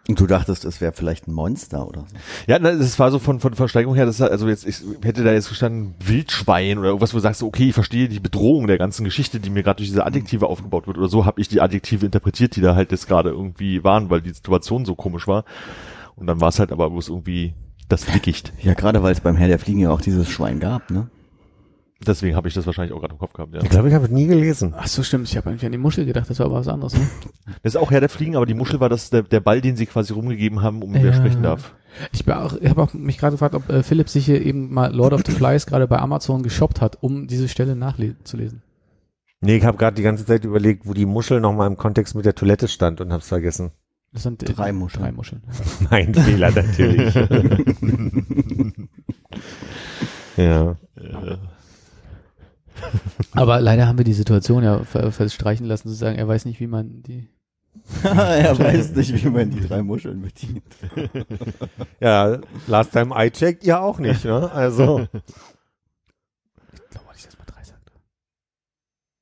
Und 0.06 0.20
du 0.20 0.26
dachtest, 0.26 0.66
es 0.66 0.82
wäre 0.82 0.92
vielleicht 0.92 1.26
ein 1.28 1.32
Monster 1.32 1.88
oder 1.88 2.00
so. 2.02 2.16
Ja, 2.46 2.58
das 2.58 2.98
war 2.98 3.10
so 3.10 3.18
von, 3.18 3.40
von 3.40 3.54
Versteigerung 3.54 3.94
her, 3.94 4.04
das 4.04 4.20
halt- 4.20 4.32
also 4.32 4.46
jetzt, 4.48 4.66
ich 4.66 4.82
hätte 5.02 5.24
da 5.24 5.32
jetzt 5.32 5.48
gestanden 5.48 5.94
Wildschwein 6.04 6.76
oder 6.78 6.88
irgendwas, 6.88 7.14
wo 7.14 7.16
du 7.16 7.22
sagst, 7.22 7.42
okay, 7.42 7.68
ich 7.68 7.74
verstehe 7.74 8.08
die 8.08 8.20
Bedrohung 8.20 8.66
der 8.66 8.76
ganzen 8.76 9.04
Geschichte, 9.04 9.40
die 9.40 9.48
mir 9.48 9.62
gerade 9.62 9.78
durch 9.78 9.88
diese 9.88 10.04
Adjektive 10.04 10.46
aufgebaut 10.46 10.86
wird 10.86 10.98
oder 10.98 11.08
so, 11.08 11.24
habe 11.24 11.40
ich 11.40 11.48
die 11.48 11.62
Adjektive 11.62 12.04
interpretiert, 12.04 12.54
die 12.56 12.60
da 12.60 12.74
halt 12.74 12.92
jetzt 12.92 13.08
gerade 13.08 13.30
irgendwie 13.30 13.82
waren, 13.82 14.10
weil 14.10 14.20
die 14.20 14.32
Situation 14.34 14.84
so 14.84 14.94
komisch 14.94 15.26
war. 15.26 15.44
Und 16.16 16.26
dann 16.26 16.40
war 16.40 16.48
es 16.48 16.58
halt 16.58 16.70
aber 16.70 16.90
bloß 16.90 17.08
irgendwie 17.08 17.54
das 17.88 18.04
Dickicht. 18.04 18.52
Ja, 18.62 18.74
gerade 18.74 19.02
weil 19.02 19.12
es 19.12 19.20
beim 19.20 19.36
Herr 19.36 19.48
der 19.48 19.58
Fliegen 19.58 19.80
ja 19.80 19.90
auch 19.90 20.00
dieses 20.02 20.28
Schwein 20.28 20.60
gab, 20.60 20.90
ne? 20.90 21.08
Deswegen 22.06 22.36
habe 22.36 22.48
ich 22.48 22.54
das 22.54 22.66
wahrscheinlich 22.66 22.94
auch 22.94 23.00
gerade 23.00 23.14
im 23.14 23.18
Kopf 23.18 23.32
gehabt, 23.32 23.54
ja. 23.54 23.62
Ich 23.62 23.68
glaube, 23.70 23.88
ich 23.88 23.94
habe 23.94 24.04
es 24.04 24.10
nie 24.10 24.26
gelesen. 24.26 24.74
Ach 24.76 24.86
so, 24.86 25.02
stimmt. 25.02 25.28
Ich 25.28 25.36
habe 25.36 25.50
eigentlich 25.50 25.64
an 25.66 25.72
die 25.72 25.78
Muschel 25.78 26.04
gedacht, 26.06 26.28
das 26.30 26.38
war 26.38 26.46
aber 26.46 26.56
was 26.56 26.68
anderes. 26.68 26.94
Ne? 26.94 27.06
Das 27.62 27.74
ist 27.74 27.80
auch 27.80 27.90
Herr 27.90 28.00
der 28.00 28.08
Fliegen, 28.08 28.36
aber 28.36 28.46
die 28.46 28.54
Muschel 28.54 28.78
war 28.80 28.88
das 28.88 29.10
der, 29.10 29.22
der 29.22 29.40
Ball, 29.40 29.60
den 29.60 29.76
sie 29.76 29.86
quasi 29.86 30.12
rumgegeben 30.12 30.60
haben, 30.62 30.82
um 30.82 30.92
wer 30.94 31.02
Ja. 31.04 31.12
sprechen 31.14 31.42
darf. 31.42 31.74
Ich, 32.12 32.28
auch- 32.30 32.56
ich 32.60 32.68
habe 32.68 32.82
auch 32.82 32.92
mich 32.92 33.16
gerade 33.18 33.32
gefragt, 33.32 33.54
ob 33.54 33.68
äh, 33.70 33.82
Philipp 33.82 34.08
sich 34.08 34.24
hier 34.26 34.44
eben 34.44 34.72
mal 34.72 34.94
Lord 34.94 35.12
of 35.14 35.22
the 35.24 35.32
Flies 35.36 35.66
gerade 35.66 35.86
bei 35.86 35.98
Amazon 35.98 36.42
geshoppt 36.42 36.80
hat, 36.80 37.02
um 37.02 37.26
diese 37.26 37.48
Stelle 37.48 37.74
nachzulesen. 37.76 38.62
Nee, 39.40 39.56
ich 39.56 39.64
habe 39.64 39.76
gerade 39.78 39.94
die 39.94 40.02
ganze 40.02 40.24
Zeit 40.26 40.44
überlegt, 40.44 40.86
wo 40.86 40.94
die 40.94 41.06
Muschel 41.06 41.40
nochmal 41.40 41.66
im 41.68 41.76
Kontext 41.76 42.14
mit 42.14 42.24
der 42.24 42.34
Toilette 42.34 42.66
stand 42.68 43.00
und 43.00 43.12
hab's 43.12 43.28
vergessen. 43.28 43.72
Das 44.12 44.22
sind 44.22 44.42
äh, 44.42 44.46
Drei 44.52 44.72
Muscheln. 44.72 45.02
Drei 45.04 45.12
Muscheln. 45.12 45.42
Mein 45.90 46.14
Fehler 46.14 46.50
natürlich. 46.50 47.14
ja. 50.36 50.76
Äh, 50.96 51.36
Aber 53.32 53.60
leider 53.60 53.86
haben 53.86 53.98
wir 53.98 54.04
die 54.04 54.12
Situation 54.12 54.62
ja 54.62 54.84
ver 54.84 55.12
verstreichen 55.12 55.66
lassen, 55.66 55.88
zu 55.88 55.94
sagen, 55.94 56.16
er 56.16 56.28
weiß 56.28 56.44
nicht, 56.44 56.60
wie 56.60 56.66
man 56.66 57.02
die. 57.02 57.28
er 58.04 58.58
weiß 58.58 58.94
nicht, 58.94 59.24
wie 59.24 59.28
man 59.28 59.50
die 59.50 59.60
drei 59.60 59.82
Muscheln 59.82 60.22
bedient. 60.22 60.64
Ja, 62.00 62.38
last 62.66 62.92
time 62.92 63.14
I 63.16 63.30
checked, 63.30 63.64
ja 63.64 63.80
auch 63.80 63.98
nicht, 63.98 64.24
ne? 64.24 64.50
Also. 64.52 65.00
Ich 66.72 66.90
glaube, 66.90 67.08
dass 67.08 67.18
ich 67.18 67.26
das 67.26 67.38
mal 67.38 67.46
drei 67.46 67.64
sagte. 67.64 67.92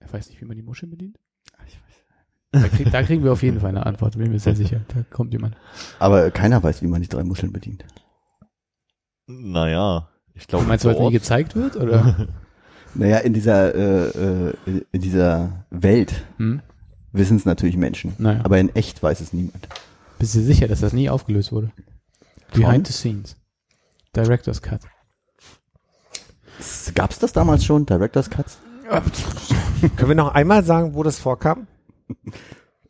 Er 0.01 0.12
weiß 0.12 0.29
nicht, 0.29 0.40
wie 0.40 0.44
man 0.44 0.57
die 0.57 0.62
Muscheln 0.62 0.90
bedient. 0.90 1.18
Ich 1.66 1.75
weiß. 1.75 2.62
Da, 2.62 2.68
krieg, 2.68 2.90
da 2.90 3.03
kriegen 3.03 3.25
wir 3.25 3.33
auf 3.33 3.42
jeden 3.42 3.61
Fall 3.61 3.70
eine 3.70 3.87
Antwort, 3.87 4.16
bin 4.16 4.27
ich 4.27 4.33
mir 4.33 4.38
sehr 4.38 4.57
sicher. 4.57 4.81
Da 4.88 5.03
kommt 5.11 5.33
jemand. 5.33 5.57
Aber 5.98 6.31
keiner 6.31 6.62
weiß, 6.62 6.83
wie 6.83 6.88
man 6.88 7.03
die 7.03 7.09
drei 7.09 7.25
Muscheln 7.25 7.53
bedient. 7.53 7.85
naja, 9.27 10.09
ich 10.35 10.46
glaube. 10.46 10.64
Du 10.64 10.68
meinst, 10.68 10.85
weil 10.85 10.94
es 10.94 11.01
nie 11.01 11.12
gezeigt 11.12 11.57
wird? 11.57 11.77
Oder? 11.77 12.29
Naja, 12.94 13.18
in 13.18 13.33
dieser, 13.33 13.74
äh, 13.74 14.48
äh, 14.48 14.52
in 14.92 15.00
dieser 15.00 15.64
Welt 15.70 16.24
Hm? 16.38 16.61
wissen 17.12 17.37
es 17.37 17.44
natürlich 17.44 17.76
Menschen. 17.76 18.14
Naja. 18.18 18.40
Aber 18.44 18.59
in 18.59 18.74
echt 18.74 19.02
weiß 19.02 19.20
es 19.20 19.33
niemand. 19.33 19.68
Bist 20.18 20.35
du 20.35 20.40
sicher, 20.40 20.68
dass 20.68 20.81
das 20.81 20.92
nie 20.92 21.09
aufgelöst 21.11 21.52
wurde? 21.52 21.70
Behind 22.55 22.87
the 22.87 22.92
scenes. 22.92 23.37
Director's 24.14 24.61
Cut. 24.61 24.81
Gab 26.94 27.11
es 27.11 27.18
das 27.18 27.33
damals 27.33 27.64
schon, 27.64 27.87
Director's 27.87 28.28
Cuts? 28.31 28.59
Können 29.96 30.09
wir 30.11 30.14
noch 30.14 30.35
einmal 30.35 30.62
sagen, 30.64 30.94
wo 30.94 31.02
das 31.02 31.18
vorkam? 31.18 31.66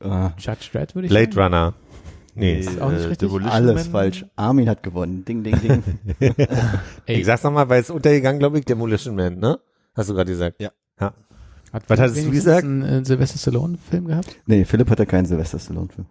Äh, 0.00 0.08
Judge 0.38 0.68
Dredd 0.72 0.94
würde 0.94 1.06
ich 1.06 1.10
Blade 1.10 1.32
sagen. 1.32 1.54
Runner. 1.54 1.74
Nee. 2.34 2.60
Ist 2.60 2.80
auch 2.80 2.90
nicht 2.90 3.02
richtig. 3.02 3.18
Demolition 3.18 3.52
alles 3.52 3.84
Man. 3.84 3.92
falsch. 3.92 4.24
Armin 4.36 4.68
hat 4.68 4.82
gewonnen. 4.82 5.24
Ding, 5.24 5.44
ding, 5.44 5.60
ding. 5.60 5.82
Ich 7.06 7.24
sag's 7.26 7.42
nochmal, 7.44 7.68
weil 7.68 7.80
es 7.80 7.90
untergegangen, 7.90 8.38
glaube 8.40 8.58
ich, 8.58 8.64
Demolition 8.64 9.14
Man, 9.14 9.38
ne? 9.38 9.58
Hast 9.94 10.08
du 10.10 10.14
gerade 10.14 10.30
gesagt? 10.30 10.60
Ja. 10.60 10.70
hat 10.98 11.14
was 11.88 12.00
hattest 12.00 12.24
du 12.26 12.30
gesagt? 12.30 12.64
einen 12.64 12.82
äh, 12.82 13.04
Sylvester 13.04 13.38
Stallone-Film 13.38 14.06
gehabt? 14.06 14.36
nee, 14.46 14.64
Philipp 14.64 14.90
hatte 14.90 15.06
keinen 15.06 15.26
Sylvester 15.26 15.58
Stallone-Film. 15.58 16.06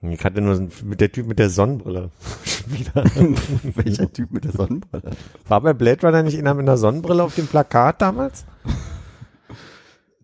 Ich 0.00 0.24
hatte 0.24 0.40
nur 0.40 0.68
mit 0.84 1.00
der 1.00 1.10
Typ 1.10 1.26
mit 1.26 1.38
der 1.40 1.50
Sonnenbrille. 1.50 2.10
Wieder. 2.68 3.04
Welcher 3.74 4.12
Typ 4.12 4.30
mit 4.30 4.44
der 4.44 4.52
Sonnenbrille? 4.52 5.10
War 5.48 5.60
bei 5.60 5.72
Blade 5.72 6.06
Runner 6.06 6.22
nicht 6.22 6.38
einer 6.38 6.54
mit 6.54 6.64
einer 6.68 6.76
Sonnenbrille 6.76 7.22
auf 7.24 7.34
dem 7.34 7.46
Plakat 7.48 8.00
damals? 8.00 8.44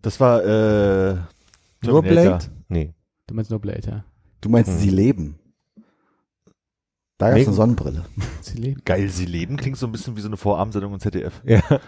Das 0.01 0.19
war 0.19 0.43
äh, 0.43 1.15
Nur 1.81 2.01
Terminator. 2.03 2.37
Blade? 2.37 2.45
Nee. 2.69 2.93
Du 3.27 3.33
meinst 3.35 3.49
nur 3.51 3.59
Blade, 3.59 3.81
ja. 3.87 4.05
Du 4.41 4.49
meinst, 4.49 4.69
Hm. 4.71 4.77
sie 4.77 4.89
leben. 4.91 5.39
Da 7.17 7.27
gab's 7.27 7.39
Mega- 7.39 7.47
eine 7.49 7.55
Sonnenbrille. 7.55 8.05
Sie 8.41 8.57
leben. 8.57 8.81
Geil, 8.85 9.09
sie 9.09 9.25
leben 9.25 9.57
klingt 9.57 9.77
so 9.77 9.85
ein 9.85 9.91
bisschen 9.91 10.17
wie 10.17 10.21
so 10.21 10.27
eine 10.27 10.37
Vorabendsendung 10.37 10.93
im 10.93 10.99
ZDF. 10.99 11.41
Ja. 11.45 11.61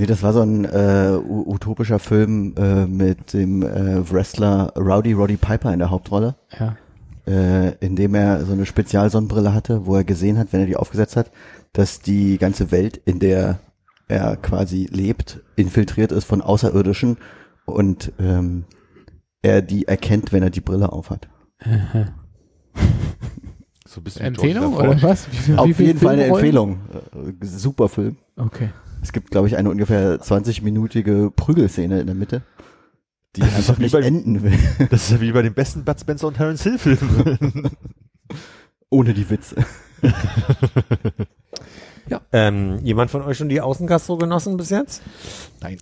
Nee, 0.00 0.06
das 0.06 0.22
war 0.22 0.32
so 0.32 0.42
ein 0.42 0.64
äh, 0.64 1.18
utopischer 1.26 1.98
Film 1.98 2.54
äh, 2.56 2.86
mit 2.86 3.32
dem 3.32 3.64
äh, 3.64 4.08
Wrestler 4.08 4.72
Rowdy 4.76 5.12
Roddy 5.12 5.36
Piper 5.36 5.72
in 5.72 5.80
der 5.80 5.90
Hauptrolle, 5.90 6.36
Ja. 6.56 6.76
äh, 7.26 7.74
in 7.84 7.96
dem 7.96 8.14
er 8.14 8.44
so 8.44 8.52
eine 8.52 8.64
Spezialsonnenbrille 8.64 9.52
hatte, 9.52 9.86
wo 9.86 9.96
er 9.96 10.04
gesehen 10.04 10.38
hat, 10.38 10.52
wenn 10.52 10.60
er 10.60 10.66
die 10.66 10.76
aufgesetzt 10.76 11.16
hat, 11.16 11.32
dass 11.72 11.98
die 12.00 12.38
ganze 12.38 12.70
Welt, 12.70 12.96
in 13.06 13.18
der 13.18 13.58
er 14.06 14.36
quasi 14.36 14.86
lebt, 14.88 15.40
infiltriert 15.56 16.12
ist 16.12 16.26
von 16.26 16.42
Außerirdischen 16.42 17.16
und 17.66 18.12
ähm, 18.20 18.66
er 19.42 19.62
die 19.62 19.88
erkennt, 19.88 20.30
wenn 20.32 20.44
er 20.44 20.50
die 20.50 20.60
Brille 20.60 20.92
aufhat. 20.92 21.28
So 23.88 24.00
ein 24.02 24.04
bisschen 24.04 24.20
wie 24.22 24.26
Empfehlung 24.26 24.74
oder 24.74 25.02
was? 25.02 25.26
Wie, 25.46 25.54
Auf 25.54 25.66
wie 25.66 25.72
viel 25.72 25.86
jeden 25.86 25.98
Fall 25.98 26.12
eine? 26.12 26.24
Empfehlung. 26.26 26.78
Äh, 27.40 27.46
super 27.46 27.88
Film. 27.88 28.16
Okay. 28.36 28.68
Es 29.02 29.12
gibt, 29.12 29.30
glaube 29.30 29.48
ich, 29.48 29.56
eine 29.56 29.70
ungefähr 29.70 30.20
20-minütige 30.20 31.30
Prügelszene 31.30 31.98
in 32.00 32.06
der 32.06 32.14
Mitte, 32.14 32.42
die 33.34 33.40
Das 33.40 33.50
ist 33.50 33.56
einfach 33.70 33.78
nicht 33.78 33.92
bei- 33.92 34.02
enden 34.02 34.42
will, 34.42 34.52
Das 34.90 35.04
ist 35.04 35.12
ja 35.12 35.20
wie 35.22 35.32
bei 35.32 35.40
den 35.40 35.54
besten 35.54 35.84
Bud 35.84 35.98
Spencer 35.98 36.26
und 36.26 36.34
Terence 36.36 36.64
Hill 36.64 36.76
Filmen. 36.76 37.70
ohne 38.90 39.14
die 39.14 39.28
Witze. 39.30 39.56
Ähm, 42.32 42.78
jemand 42.82 43.10
von 43.10 43.20
euch 43.22 43.36
schon 43.36 43.50
die 43.50 43.60
Außengastro 43.60 44.16
genossen 44.16 44.56
bis 44.56 44.70
jetzt? 44.70 45.02
Nein. 45.60 45.76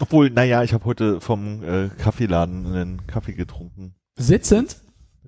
Obwohl, 0.00 0.30
naja, 0.30 0.62
ich 0.62 0.72
habe 0.72 0.84
heute 0.84 1.20
vom 1.20 1.62
äh, 1.64 1.88
Kaffeeladen 1.98 2.66
einen 2.66 3.06
Kaffee 3.08 3.32
getrunken. 3.32 3.94
Sitzend 4.16 4.76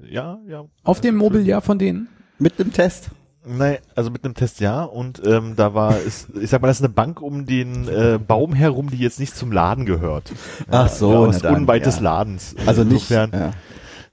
Ja, 0.02 0.38
ja. 0.46 0.64
auf 0.82 1.00
dem 1.00 1.16
Mobiliar 1.16 1.60
von 1.60 1.78
denen. 1.78 2.08
Mit 2.38 2.58
dem 2.58 2.72
Test. 2.72 3.10
Nein, 3.46 3.78
also 3.94 4.10
mit 4.10 4.24
einem 4.24 4.34
Test 4.34 4.60
ja. 4.60 4.84
Und 4.84 5.22
ähm, 5.24 5.54
da 5.56 5.74
war 5.74 5.96
es, 6.06 6.28
ich 6.40 6.50
sag 6.50 6.62
mal, 6.62 6.68
das 6.68 6.78
ist 6.78 6.84
eine 6.84 6.92
Bank 6.92 7.20
um 7.20 7.46
den 7.46 7.88
äh, 7.88 8.18
Baum 8.18 8.54
herum, 8.54 8.90
die 8.90 8.98
jetzt 8.98 9.20
nicht 9.20 9.36
zum 9.36 9.52
Laden 9.52 9.84
gehört. 9.84 10.32
Ach 10.70 10.88
so, 10.88 11.26
ja, 11.26 11.38
dann, 11.38 11.56
unweit 11.56 11.82
ja. 11.82 11.86
des 11.86 12.00
Ladens. 12.00 12.56
Also 12.66 12.84
nicht, 12.84 13.10
Insofern 13.10 13.30
ja. 13.32 13.50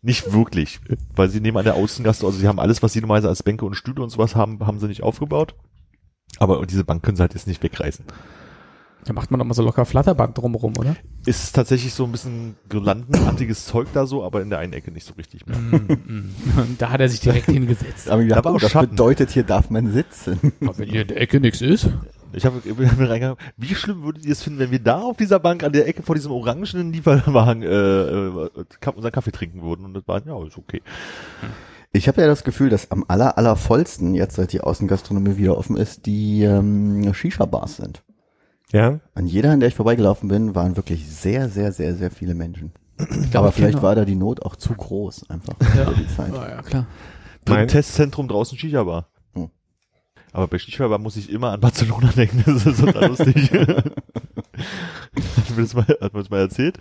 nicht 0.02 0.34
wirklich, 0.34 0.80
weil 1.15 1.30
sie 1.30 1.39
nehmen 1.39 1.58
an 1.58 1.65
der 1.65 1.76
Außengastro, 1.76 2.28
also 2.28 2.39
sie 2.39 2.48
haben 2.48 2.60
alles, 2.60 2.84
was 2.84 2.94
sie 2.94 3.02
normalerweise 3.02 3.30
als 3.30 3.44
Bänke 3.44 3.65
und 3.65 3.76
Stühle 3.76 4.04
und 4.04 4.10
sowas 4.10 4.36
haben, 4.36 4.65
haben 4.65 4.80
sie 4.80 4.88
nicht 4.88 5.04
aufgebaut. 5.04 5.56
Aber 6.39 6.65
diese 6.65 6.84
Bank 6.84 7.04
können 7.04 7.17
sie 7.17 7.22
halt 7.22 7.34
jetzt 7.34 7.48
nicht 7.48 7.63
wegreißen. 7.63 8.06
Da 9.06 9.14
macht 9.14 9.32
man 9.32 9.40
doch 9.40 9.46
mal 9.46 9.54
so 9.56 9.64
locker 9.64 9.86
Flatterband 9.86 10.38
drumherum, 10.38 10.74
oder? 10.78 10.96
Ist 11.26 11.54
tatsächlich 11.56 11.94
so 11.94 12.04
ein 12.06 12.12
bisschen 12.12 12.56
girlandenartiges 12.70 13.66
Zeug 13.66 13.88
da 13.94 14.06
so, 14.06 14.24
aber 14.24 14.42
in 14.42 14.50
der 14.52 14.60
einen 14.60 14.74
Ecke 14.74 14.92
nicht 14.92 15.08
so 15.08 15.14
richtig 15.16 15.46
mehr. 15.48 15.58
Und 15.58 16.76
da 16.78 16.92
hat 16.92 17.02
er 17.02 17.10
sich 17.10 17.20
direkt 17.20 17.46
hingesetzt. 17.52 18.10
Aber 18.10 18.22
ich 18.22 18.30
Da 18.30 18.36
gedacht, 18.36 18.46
war 18.46 18.54
oh, 18.54 18.56
auch 18.58 18.62
das 18.62 18.72
Schatten. 18.72 18.92
bedeutet, 18.92 19.32
hier 19.32 19.44
darf 19.44 19.70
man 19.72 19.92
sitzen. 19.92 20.54
Aber 20.62 20.78
wenn 20.78 20.90
hier 20.90 21.02
in 21.02 21.08
der 21.08 21.20
Ecke 21.20 21.40
nichts 21.40 21.62
ist. 21.62 21.90
Ich 22.34 22.46
habe 22.46 22.62
hab 22.66 22.78
mir 22.98 23.10
reingegangen, 23.10 23.38
wie 23.58 23.76
schlimm 23.76 24.04
würdet 24.04 24.26
ihr 24.26 24.32
es 24.32 24.42
finden, 24.44 24.60
wenn 24.60 24.72
wir 24.72 24.80
da 24.80 25.02
auf 25.02 25.18
dieser 25.18 25.40
Bank 25.40 25.64
an 25.64 25.74
der 25.74 25.88
Ecke 25.88 26.04
vor 26.04 26.16
diesem 26.16 26.32
orangenen 26.32 26.94
Lieferwagen 26.94 27.64
äh, 27.64 27.68
äh, 27.68 28.50
unseren 28.96 29.12
Kaffee 29.12 29.32
trinken 29.32 29.64
würden? 29.64 29.84
Und 29.84 29.96
das 29.96 30.08
war, 30.08 30.26
ja, 30.26 30.46
ist 30.46 30.58
okay. 30.58 30.82
Ich 31.92 32.08
habe 32.08 32.22
ja 32.22 32.28
das 32.28 32.44
Gefühl, 32.46 32.70
dass 32.70 32.90
am 32.92 33.04
aller, 33.08 33.38
aller 33.38 33.58
vollsten, 33.58 34.14
jetzt 34.16 34.36
seit 34.36 34.54
die 34.54 34.62
Außengastronomie 34.62 35.36
wieder 35.38 35.58
offen 35.58 35.76
ist, 35.76 36.06
die 36.06 36.44
ähm, 36.44 37.14
Shisha-Bars 37.14 37.78
sind. 37.78 38.02
Ja. 38.72 39.00
An 39.16 39.26
jeder, 39.28 39.52
an 39.52 39.60
der 39.60 39.70
ich 39.70 39.76
vorbeigelaufen 39.76 40.30
bin, 40.30 40.56
waren 40.56 40.76
wirklich 40.78 41.08
sehr, 41.10 41.50
sehr, 41.50 41.72
sehr, 41.72 41.96
sehr 41.96 42.12
viele 42.12 42.36
Menschen. 42.36 42.72
glaub, 42.98 43.36
Aber 43.36 43.50
ich 43.50 43.56
vielleicht 43.56 43.82
war 43.82 43.96
da 43.96 44.06
die 44.06 44.16
Not 44.16 44.44
auch 44.44 44.56
zu 44.56 44.74
groß, 44.74 45.30
einfach 45.30 45.54
Ja. 45.76 45.86
für 45.88 45.96
die 45.96 46.08
Zeit. 46.08 46.34
Ah, 46.34 46.50
ja, 46.50 46.62
klar. 46.62 46.86
Mein- 47.48 47.68
Testzentrum 47.68 48.28
draußen 48.28 48.58
Shisha-Bar. 48.58 49.08
Hm. 49.34 49.50
Aber 50.32 50.48
bei 50.48 50.60
Shisha-Bar 50.60 51.00
muss 51.00 51.18
ich 51.18 51.30
immer 51.32 51.52
an 51.52 51.60
Barcelona 51.60 52.12
denken, 52.16 52.44
das 52.46 52.66
ist 52.66 52.80
total 52.80 53.08
lustig. 53.10 53.52
hat 53.52 53.86
mir 55.56 55.62
das 55.64 55.74
mal, 55.74 55.86
hat 56.02 56.14
mir 56.14 56.20
das 56.20 56.30
mal 56.30 56.40
erzählt. 56.40 56.78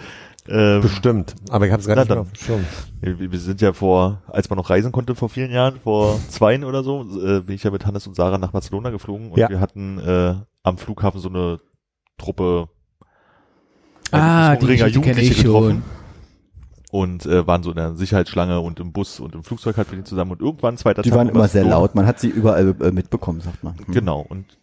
Ähm, 0.48 0.80
Bestimmt. 0.82 1.34
Aber 1.50 1.66
ich 1.66 1.72
habe 1.72 1.80
es 1.80 1.86
gerade 1.86 2.02
nicht 2.02 2.12
auf 2.18 2.30
dem 2.32 2.36
Schirm. 2.36 2.64
wir, 3.00 3.32
wir 3.32 3.38
sind 3.38 3.60
ja 3.60 3.72
vor, 3.72 4.22
als 4.28 4.48
man 4.50 4.56
noch 4.58 4.70
reisen 4.70 4.92
konnte 4.92 5.14
vor 5.14 5.28
vielen 5.28 5.50
Jahren, 5.50 5.78
vor 5.80 6.18
zweien 6.28 6.64
oder 6.64 6.82
so, 6.82 7.02
äh, 7.02 7.40
bin 7.40 7.54
ich 7.54 7.62
ja 7.64 7.70
mit 7.70 7.86
Hannes 7.86 8.06
und 8.06 8.14
Sarah 8.16 8.38
nach 8.38 8.52
Barcelona 8.52 8.90
geflogen 8.90 9.30
und 9.32 9.38
Ja. 9.38 9.48
wir 9.48 9.60
hatten 9.60 9.98
äh, 9.98 10.34
am 10.62 10.78
Flughafen 10.78 11.20
so 11.20 11.28
eine 11.28 11.58
Truppe 12.20 12.68
Ah, 14.12 14.56
die 14.56 14.66
Ringer 14.66 14.86
Jugendliche 14.88 15.32
ich 15.32 15.40
schon. 15.42 15.44
getroffen 15.46 15.82
und 16.90 17.24
äh, 17.26 17.46
waren 17.46 17.62
so 17.62 17.70
in 17.70 17.76
der 17.76 17.94
Sicherheitsschlange 17.94 18.58
und 18.60 18.80
im 18.80 18.92
Bus 18.92 19.20
und 19.20 19.34
im 19.36 19.44
Flugzeug 19.44 19.76
halt 19.76 19.88
mit 19.88 19.98
denen 19.98 20.06
zusammen 20.06 20.32
und 20.32 20.40
irgendwann 20.40 20.76
zweiter 20.76 21.02
Die 21.02 21.10
Tag 21.10 21.18
waren 21.18 21.28
immer 21.28 21.46
sehr 21.46 21.62
Barcelona. 21.62 21.80
laut. 21.80 21.94
Man 21.94 22.06
hat 22.06 22.18
sie 22.18 22.28
überall 22.28 22.74
äh, 22.80 22.90
mitbekommen, 22.90 23.40
sagt 23.40 23.62
man. 23.62 23.76
Hm. 23.78 23.94
Genau, 23.94 24.20
und 24.20 24.58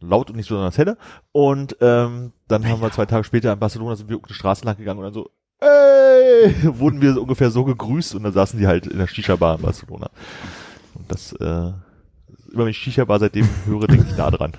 laut 0.00 0.30
und 0.30 0.36
nicht 0.36 0.46
so 0.48 0.54
besonders 0.54 0.78
helle. 0.78 0.96
Und 1.32 1.76
ähm, 1.80 2.32
dann 2.46 2.68
haben 2.68 2.80
wir 2.80 2.92
zwei 2.92 3.06
Tage 3.06 3.24
später 3.24 3.52
in 3.52 3.58
Barcelona 3.58 3.96
sind 3.96 4.08
wir 4.08 4.16
auf 4.16 4.22
die 4.28 4.34
Straße 4.34 4.64
lang 4.64 4.76
gegangen 4.76 5.00
und 5.00 5.04
dann 5.06 5.14
so, 5.14 5.30
ey, 5.58 6.54
wurden 6.78 7.00
wir 7.00 7.14
so 7.14 7.22
ungefähr 7.22 7.50
so 7.50 7.64
gegrüßt 7.64 8.14
und 8.14 8.22
dann 8.22 8.32
saßen 8.32 8.58
die 8.60 8.68
halt 8.68 8.86
in 8.86 8.98
der 8.98 9.08
Shisha-Bar 9.08 9.56
in 9.56 9.62
Barcelona. 9.62 10.10
Und 10.94 11.10
das, 11.10 11.32
äh, 11.32 11.44
immer 11.44 11.74
wenn 12.62 12.68
ich 12.68 12.78
Shisha-Bar 12.78 13.18
seitdem 13.18 13.48
höre, 13.66 13.88
denke 13.88 14.06
ich 14.08 14.14
da 14.14 14.30
dran. 14.30 14.52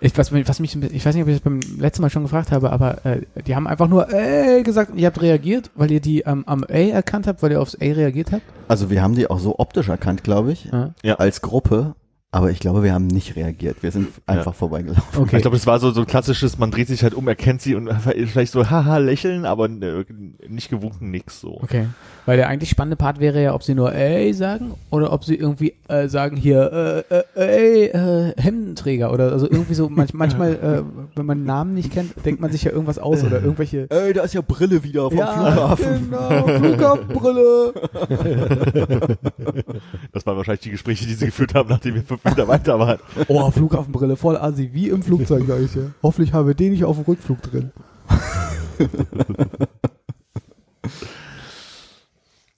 Ich, 0.00 0.16
was, 0.18 0.30
mich- 0.30 0.48
was 0.48 0.60
mich, 0.60 0.74
ein 0.74 0.80
bisschen- 0.80 0.96
ich 0.96 1.04
weiß 1.04 1.14
nicht, 1.14 1.22
ob 1.22 1.28
ich 1.28 1.34
das 1.36 1.42
beim 1.42 1.60
letzten 1.78 2.02
Mal 2.02 2.10
schon 2.10 2.22
gefragt 2.22 2.52
habe, 2.52 2.70
aber 2.72 3.04
äh, 3.04 3.22
die 3.46 3.54
haben 3.56 3.66
einfach 3.66 3.88
nur 3.88 4.12
ey 4.12 4.62
gesagt 4.62 4.92
und 4.92 4.98
ihr 4.98 5.06
habt 5.06 5.20
reagiert, 5.20 5.70
weil 5.74 5.90
ihr 5.90 6.00
die 6.00 6.20
ähm, 6.22 6.44
am 6.46 6.64
A 6.64 6.72
erkannt 6.74 7.26
habt, 7.26 7.42
weil 7.42 7.52
ihr 7.52 7.60
aufs 7.60 7.74
A 7.76 7.84
reagiert 7.84 8.32
habt. 8.32 8.42
Also 8.68 8.90
wir 8.90 9.02
haben 9.02 9.14
die 9.14 9.28
auch 9.28 9.38
so 9.38 9.58
optisch 9.58 9.88
erkannt, 9.88 10.24
glaube 10.24 10.52
ich, 10.52 10.66
Ja. 10.66 10.94
Ja. 11.02 11.14
als 11.16 11.40
Gruppe. 11.42 11.94
Aber 12.30 12.50
ich 12.50 12.58
glaube, 12.58 12.82
wir 12.82 12.92
haben 12.92 13.06
nicht 13.06 13.36
reagiert. 13.36 13.76
Wir 13.82 13.92
sind 13.92 14.08
einfach 14.26 14.56
vorbeigelaufen. 14.56 15.22
Okay. 15.22 15.36
Ich 15.36 15.42
glaube, 15.42 15.56
es 15.56 15.68
war 15.68 15.78
so 15.78 15.92
so 15.92 16.00
ein 16.00 16.06
klassisches, 16.08 16.58
man 16.58 16.72
dreht 16.72 16.88
sich 16.88 17.04
halt 17.04 17.14
um, 17.14 17.28
erkennt 17.28 17.62
sie 17.62 17.76
und 17.76 17.88
vielleicht 18.26 18.50
so 18.50 18.68
haha 18.68 18.96
lächeln, 18.96 19.44
aber 19.44 19.66
äh, 19.66 20.04
nicht 20.48 20.68
gewunken 20.68 21.12
nix 21.12 21.40
so. 21.40 21.60
Okay. 21.62 21.86
Weil 22.26 22.38
der 22.38 22.48
eigentlich 22.48 22.70
spannende 22.70 22.96
Part 22.96 23.20
wäre 23.20 23.42
ja, 23.42 23.54
ob 23.54 23.62
sie 23.62 23.74
nur 23.74 23.92
ey 23.92 24.32
sagen 24.32 24.74
oder 24.90 25.12
ob 25.12 25.24
sie 25.24 25.34
irgendwie 25.34 25.74
äh, 25.88 26.08
sagen 26.08 26.36
hier 26.36 27.04
äh, 27.10 27.14
äh, 27.14 27.24
ey 27.34 27.84
äh, 27.86 28.32
Hemdenträger 28.40 29.12
oder 29.12 29.32
also 29.32 29.48
irgendwie 29.50 29.74
so 29.74 29.90
manch, 29.90 30.14
manchmal, 30.14 30.52
äh, 30.62 30.82
wenn 31.16 31.26
man 31.26 31.44
Namen 31.44 31.74
nicht 31.74 31.92
kennt, 31.92 32.14
denkt 32.24 32.40
man 32.40 32.50
sich 32.50 32.64
ja 32.64 32.70
irgendwas 32.72 32.98
aus 32.98 33.22
oder 33.22 33.42
irgendwelche 33.42 33.90
Ey, 33.90 34.12
da 34.12 34.22
ist 34.22 34.34
ja 34.34 34.40
Brille 34.40 34.82
wieder 34.82 35.10
vom 35.10 35.18
Ja, 35.18 35.32
Flughafen. 35.32 36.10
Genau, 36.10 36.46
Flughafenbrille. 36.58 37.74
Das 40.12 40.24
waren 40.26 40.36
wahrscheinlich 40.36 40.62
die 40.62 40.70
Gespräche, 40.70 41.06
die 41.06 41.14
sie 41.14 41.26
geführt 41.26 41.54
haben, 41.54 41.68
nachdem 41.68 41.94
wir 41.94 42.02
fünf 42.02 42.24
Meter 42.24 42.46
weiter 42.48 42.78
waren. 42.78 42.98
Oh, 43.28 43.50
Flughafenbrille, 43.50 44.16
voll 44.16 44.36
assi, 44.36 44.70
wie 44.72 44.88
im 44.88 45.02
Flugzeug, 45.02 45.44
sag 45.46 45.60
ich 45.60 45.74
ja. 45.74 45.82
Hoffentlich 46.02 46.32
haben 46.32 46.46
wir 46.46 46.54
den 46.54 46.72
nicht 46.72 46.84
auf 46.84 46.96
dem 46.96 47.04
Rückflug 47.04 47.42
drin. 47.42 47.72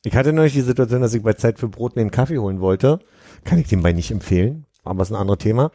Ich 0.06 0.14
hatte 0.14 0.32
neulich 0.32 0.52
die 0.52 0.60
Situation, 0.60 1.00
dass 1.00 1.14
ich 1.14 1.22
bei 1.24 1.32
Zeit 1.32 1.58
für 1.58 1.66
Brot 1.66 1.96
mir 1.96 2.02
einen 2.02 2.12
Kaffee 2.12 2.38
holen 2.38 2.60
wollte. 2.60 3.00
Kann 3.42 3.58
ich 3.58 3.66
dem 3.66 3.82
bei 3.82 3.92
nicht 3.92 4.12
empfehlen, 4.12 4.64
aber 4.84 5.02
ist 5.02 5.10
ein 5.10 5.16
anderes 5.16 5.38
Thema. 5.38 5.72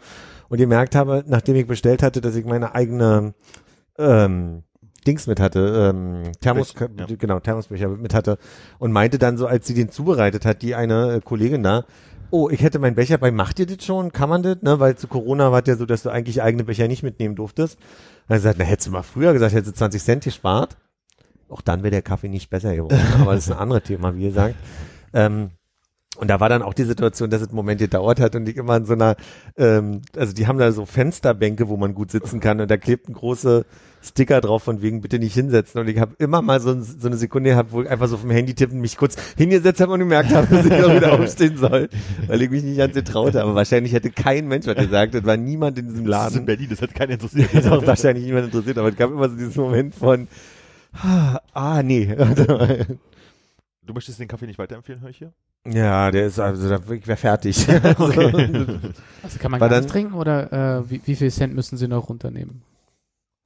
Und 0.47 0.57
gemerkt 0.57 0.95
habe, 0.95 1.25
nachdem 1.27 1.57
ich 1.57 1.67
bestellt 1.67 2.01
hatte, 2.01 2.21
dass 2.21 2.37
ich 2.37 2.45
meine 2.45 2.73
eigene 2.73 3.33
ähm, 3.97 4.63
Dings 5.05 5.27
mit 5.27 5.41
hatte, 5.41 5.91
ähm, 5.93 6.31
Thermos, 6.39 6.73
ja. 6.79 7.07
genau, 7.07 7.41
Thermosbecher 7.41 7.89
mit 7.89 8.13
hatte 8.13 8.37
und 8.79 8.93
meinte 8.93 9.19
dann 9.19 9.37
so, 9.37 9.47
als 9.47 9.67
sie 9.67 9.73
den 9.73 9.89
zubereitet 9.89 10.45
hat, 10.45 10.61
die 10.61 10.75
eine 10.75 11.15
äh, 11.15 11.19
Kollegin 11.19 11.61
da, 11.61 11.83
oh, 12.29 12.49
ich 12.49 12.63
hätte 12.63 12.79
meinen 12.79 12.95
Becher 12.95 13.17
bei, 13.17 13.31
macht 13.31 13.59
ihr 13.59 13.65
das 13.65 13.83
schon? 13.83 14.13
Kann 14.13 14.29
man 14.29 14.43
das? 14.43 14.61
Ne? 14.61 14.79
Weil 14.79 14.95
zu 14.95 15.09
Corona 15.09 15.51
war 15.51 15.59
es 15.59 15.67
ja 15.67 15.75
so, 15.75 15.85
dass 15.85 16.03
du 16.03 16.09
eigentlich 16.09 16.41
eigene 16.41 16.63
Becher 16.63 16.87
nicht 16.87 17.03
mitnehmen 17.03 17.35
durftest. 17.35 17.77
Dann 18.29 18.35
hat 18.35 18.41
sie 18.43 18.47
gesagt, 18.47 18.59
na, 18.59 18.63
hättest 18.63 18.87
du 18.87 18.91
mal 18.91 19.03
früher 19.03 19.33
gesagt, 19.33 19.53
hättest 19.53 19.73
du 19.73 19.77
20 19.77 20.01
Cent 20.01 20.23
gespart. 20.23 20.77
Auch 21.51 21.61
dann 21.61 21.83
wäre 21.83 21.91
der 21.91 22.01
Kaffee 22.01 22.29
nicht 22.29 22.49
besser 22.49 22.75
geworden. 22.75 22.99
Aber 23.21 23.35
das 23.35 23.45
ist 23.45 23.51
ein 23.51 23.57
anderes 23.59 23.83
Thema, 23.83 24.15
wie 24.15 24.23
gesagt. 24.23 24.55
Ähm, 25.13 25.51
und 26.17 26.27
da 26.29 26.41
war 26.41 26.49
dann 26.49 26.61
auch 26.61 26.73
die 26.73 26.83
Situation, 26.83 27.29
dass 27.29 27.41
es 27.41 27.47
einen 27.47 27.55
Moment 27.55 27.79
gedauert 27.79 28.19
hat 28.19 28.35
und 28.35 28.47
ich 28.47 28.57
immer 28.57 28.75
in 28.75 28.85
so 28.85 28.93
einer, 28.93 29.15
ähm, 29.57 30.01
also 30.15 30.33
die 30.33 30.45
haben 30.45 30.59
da 30.59 30.71
so 30.73 30.85
Fensterbänke, 30.85 31.69
wo 31.69 31.77
man 31.77 31.93
gut 31.93 32.11
sitzen 32.11 32.41
kann 32.41 32.59
und 32.59 32.69
da 32.69 32.75
klebt 32.75 33.07
ein 33.07 33.13
große 33.13 33.65
Sticker 34.03 34.41
drauf 34.41 34.63
von 34.63 34.81
wegen 34.81 34.99
bitte 34.99 35.19
nicht 35.19 35.33
hinsetzen 35.33 35.79
und 35.79 35.87
ich 35.87 35.99
habe 35.99 36.13
immer 36.19 36.41
mal 36.41 36.59
so, 36.59 36.71
ein, 36.71 36.83
so 36.83 37.07
eine 37.07 37.15
Sekunde 37.15 37.51
gehabt, 37.51 37.71
wo 37.71 37.81
ich 37.81 37.89
einfach 37.89 38.07
so 38.07 38.17
vom 38.17 38.29
Handy 38.29 38.53
tippen 38.53 38.81
mich 38.81 38.97
kurz 38.97 39.15
hingesetzt 39.37 39.79
habe 39.79 39.93
und 39.93 39.99
gemerkt 39.99 40.33
habe, 40.33 40.53
dass 40.53 40.65
ich 40.65 40.73
auch 40.73 40.93
wieder 40.93 41.13
aufstehen 41.13 41.55
soll, 41.57 41.87
weil 42.27 42.41
ich 42.41 42.49
mich 42.49 42.63
nicht 42.63 42.77
ganz 42.77 42.93
getraut 42.93 43.35
habe. 43.35 43.55
Wahrscheinlich 43.55 43.93
hätte 43.93 44.09
kein 44.09 44.47
Mensch 44.47 44.67
was 44.67 44.75
gesagt, 44.75 45.15
es 45.15 45.23
war 45.23 45.37
niemand 45.37 45.79
in 45.79 45.87
diesem 45.87 46.05
Das 46.05 46.27
ist 46.27 46.35
in 46.35 46.41
Laden. 46.41 46.45
Berlin, 46.45 46.67
das 46.71 46.81
hat 46.81 46.93
keinen 46.93 47.11
interessiert. 47.11 47.53
Ist 47.53 47.67
auch 47.67 47.85
wahrscheinlich 47.85 48.25
niemand 48.25 48.45
interessiert, 48.45 48.77
aber 48.77 48.89
es 48.89 48.97
gab 48.97 49.11
immer 49.11 49.29
so 49.29 49.35
diesen 49.35 49.61
Moment 49.61 49.95
von, 49.95 50.27
ah, 50.93 51.81
nee. 51.83 52.15
Du 53.83 53.93
möchtest 53.93 54.19
den 54.19 54.27
Kaffee 54.27 54.45
nicht 54.45 54.59
weiterempfehlen, 54.59 55.01
höre 55.01 55.09
ich 55.09 55.17
hier? 55.17 55.33
Ja, 55.67 56.11
der 56.11 56.27
ist 56.27 56.39
also, 56.39 56.69
da 56.69 56.79
ich 56.93 57.07
wäre 57.07 57.17
fertig. 57.17 57.67
Also 59.23 59.39
kann 59.39 59.51
man 59.51 59.59
gar 59.59 59.69
dann- 59.69 59.81
nicht 59.83 59.91
trinken 59.91 60.13
oder 60.13 60.79
äh, 60.79 60.89
wie, 60.89 61.01
wie 61.03 61.15
viel 61.15 61.31
Cent 61.31 61.53
müssen 61.55 61.77
sie 61.77 61.87
noch 61.87 62.09
runternehmen? 62.09 62.61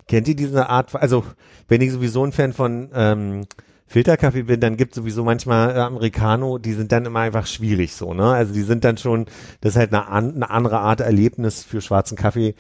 Kennt 0.07 0.27
ihr 0.27 0.35
diese 0.35 0.69
Art, 0.69 0.93
also 0.95 1.23
wenn 1.67 1.81
ich 1.81 1.91
sowieso 1.91 2.23
ein 2.23 2.31
Fan 2.31 2.53
von 2.53 2.89
ähm, 2.93 3.45
Filterkaffee 3.87 4.43
bin, 4.43 4.59
dann 4.59 4.77
gibt 4.77 4.93
sowieso 4.93 5.23
manchmal 5.23 5.75
äh, 5.75 5.79
Americano, 5.79 6.57
die 6.57 6.73
sind 6.73 6.91
dann 6.91 7.05
immer 7.05 7.21
einfach 7.21 7.47
schwierig 7.47 7.93
so, 7.95 8.13
ne? 8.13 8.25
Also 8.33 8.53
die 8.53 8.61
sind 8.61 8.83
dann 8.83 8.97
schon, 8.97 9.25
das 9.61 9.73
ist 9.73 9.77
halt 9.77 9.93
eine, 9.93 10.07
an, 10.07 10.35
eine 10.35 10.49
andere 10.49 10.79
Art 10.79 10.99
Erlebnis 11.01 11.63
für 11.63 11.81
schwarzen 11.81 12.17
Kaffee 12.17 12.55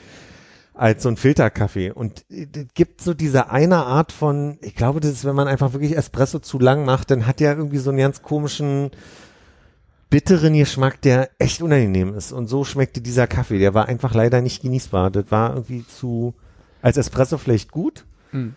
als 0.75 1.03
so 1.03 1.09
ein 1.09 1.17
Filterkaffee. 1.17 1.91
Und 1.91 2.25
äh, 2.29 2.47
es 2.53 2.73
gibt 2.73 3.01
so 3.01 3.13
diese 3.13 3.49
eine 3.49 3.85
Art 3.85 4.11
von, 4.11 4.57
ich 4.61 4.75
glaube, 4.75 4.99
das 4.99 5.11
ist, 5.11 5.25
wenn 5.25 5.35
man 5.35 5.47
einfach 5.47 5.73
wirklich 5.73 5.97
Espresso 5.97 6.39
zu 6.39 6.59
lang 6.59 6.85
macht, 6.85 7.11
dann 7.11 7.25
hat 7.25 7.39
der 7.39 7.57
irgendwie 7.57 7.77
so 7.77 7.89
einen 7.89 7.99
ganz 7.99 8.21
komischen 8.21 8.91
bitteren 10.09 10.53
Geschmack, 10.53 11.01
der 11.01 11.29
echt 11.39 11.61
unangenehm 11.61 12.13
ist. 12.13 12.31
Und 12.31 12.47
so 12.47 12.63
schmeckte 12.63 13.01
dieser 13.01 13.27
Kaffee. 13.27 13.59
Der 13.59 13.73
war 13.73 13.87
einfach 13.87 14.13
leider 14.13 14.41
nicht 14.41 14.61
genießbar. 14.61 15.11
Das 15.11 15.31
war 15.31 15.55
irgendwie 15.55 15.85
zu, 15.87 16.35
als 16.81 16.97
Espresso 16.97 17.37
vielleicht 17.37 17.71
gut. 17.71 18.05
Hm. 18.31 18.55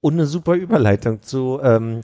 Und 0.00 0.14
eine 0.14 0.26
super 0.26 0.54
Überleitung 0.54 1.22
zu 1.22 1.60
ähm, 1.62 2.00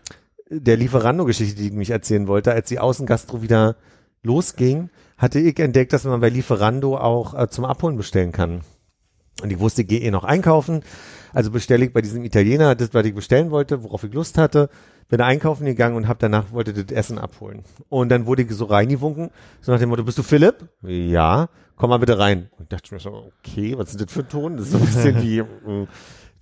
der 0.50 0.76
Lieferando-Geschichte, 0.76 1.56
die 1.56 1.68
ich 1.68 1.72
mich 1.72 1.90
erzählen 1.90 2.28
wollte. 2.28 2.52
Als 2.52 2.68
die 2.68 2.78
Außengastro 2.78 3.42
wieder 3.42 3.76
losging, 4.22 4.90
hatte 5.16 5.38
ich 5.38 5.58
entdeckt, 5.58 5.92
dass 5.92 6.04
man 6.04 6.20
bei 6.20 6.28
Lieferando 6.28 6.96
auch 6.96 7.34
äh, 7.34 7.48
zum 7.48 7.64
Abholen 7.64 7.96
bestellen 7.96 8.32
kann. 8.32 8.60
Und 9.42 9.52
ich 9.52 9.58
wusste, 9.58 9.82
ich 9.82 9.88
gehe 9.88 10.00
eh 10.00 10.10
noch 10.10 10.24
einkaufen. 10.24 10.82
Also 11.32 11.50
bestelle 11.50 11.84
ich 11.84 11.92
bei 11.92 12.00
diesem 12.00 12.24
Italiener 12.24 12.74
das, 12.74 12.94
was 12.94 13.04
ich 13.04 13.14
bestellen 13.14 13.50
wollte, 13.50 13.82
worauf 13.82 14.04
ich 14.04 14.14
Lust 14.14 14.38
hatte. 14.38 14.70
Bin 15.08 15.20
einkaufen 15.20 15.66
gegangen 15.66 15.96
und 15.96 16.08
habe 16.08 16.18
danach 16.18 16.52
wollte 16.52 16.72
das 16.72 16.96
Essen 16.96 17.18
abholen. 17.18 17.62
Und 17.88 18.08
dann 18.08 18.26
wurde 18.26 18.42
ich 18.42 18.50
so 18.52 18.64
reingewunken, 18.64 19.30
so 19.60 19.72
nach 19.72 19.78
dem 19.78 19.90
Motto, 19.90 20.04
bist 20.04 20.18
du 20.18 20.22
Philipp? 20.22 20.68
Ja, 20.82 21.48
komm 21.76 21.90
mal 21.90 21.98
bitte 21.98 22.18
rein. 22.18 22.48
Und 22.56 22.64
ich 22.64 22.68
dachte 22.68 22.94
mir 22.94 23.00
so, 23.00 23.30
okay, 23.38 23.76
was 23.76 23.90
ist 23.90 24.00
das 24.00 24.10
für 24.10 24.20
ein 24.20 24.28
Ton? 24.28 24.56
Das 24.56 24.66
ist 24.66 24.72
so 24.72 24.78
ein 24.78 24.86
bisschen 24.86 25.22
wie, 25.22 25.38
äh, 25.38 25.86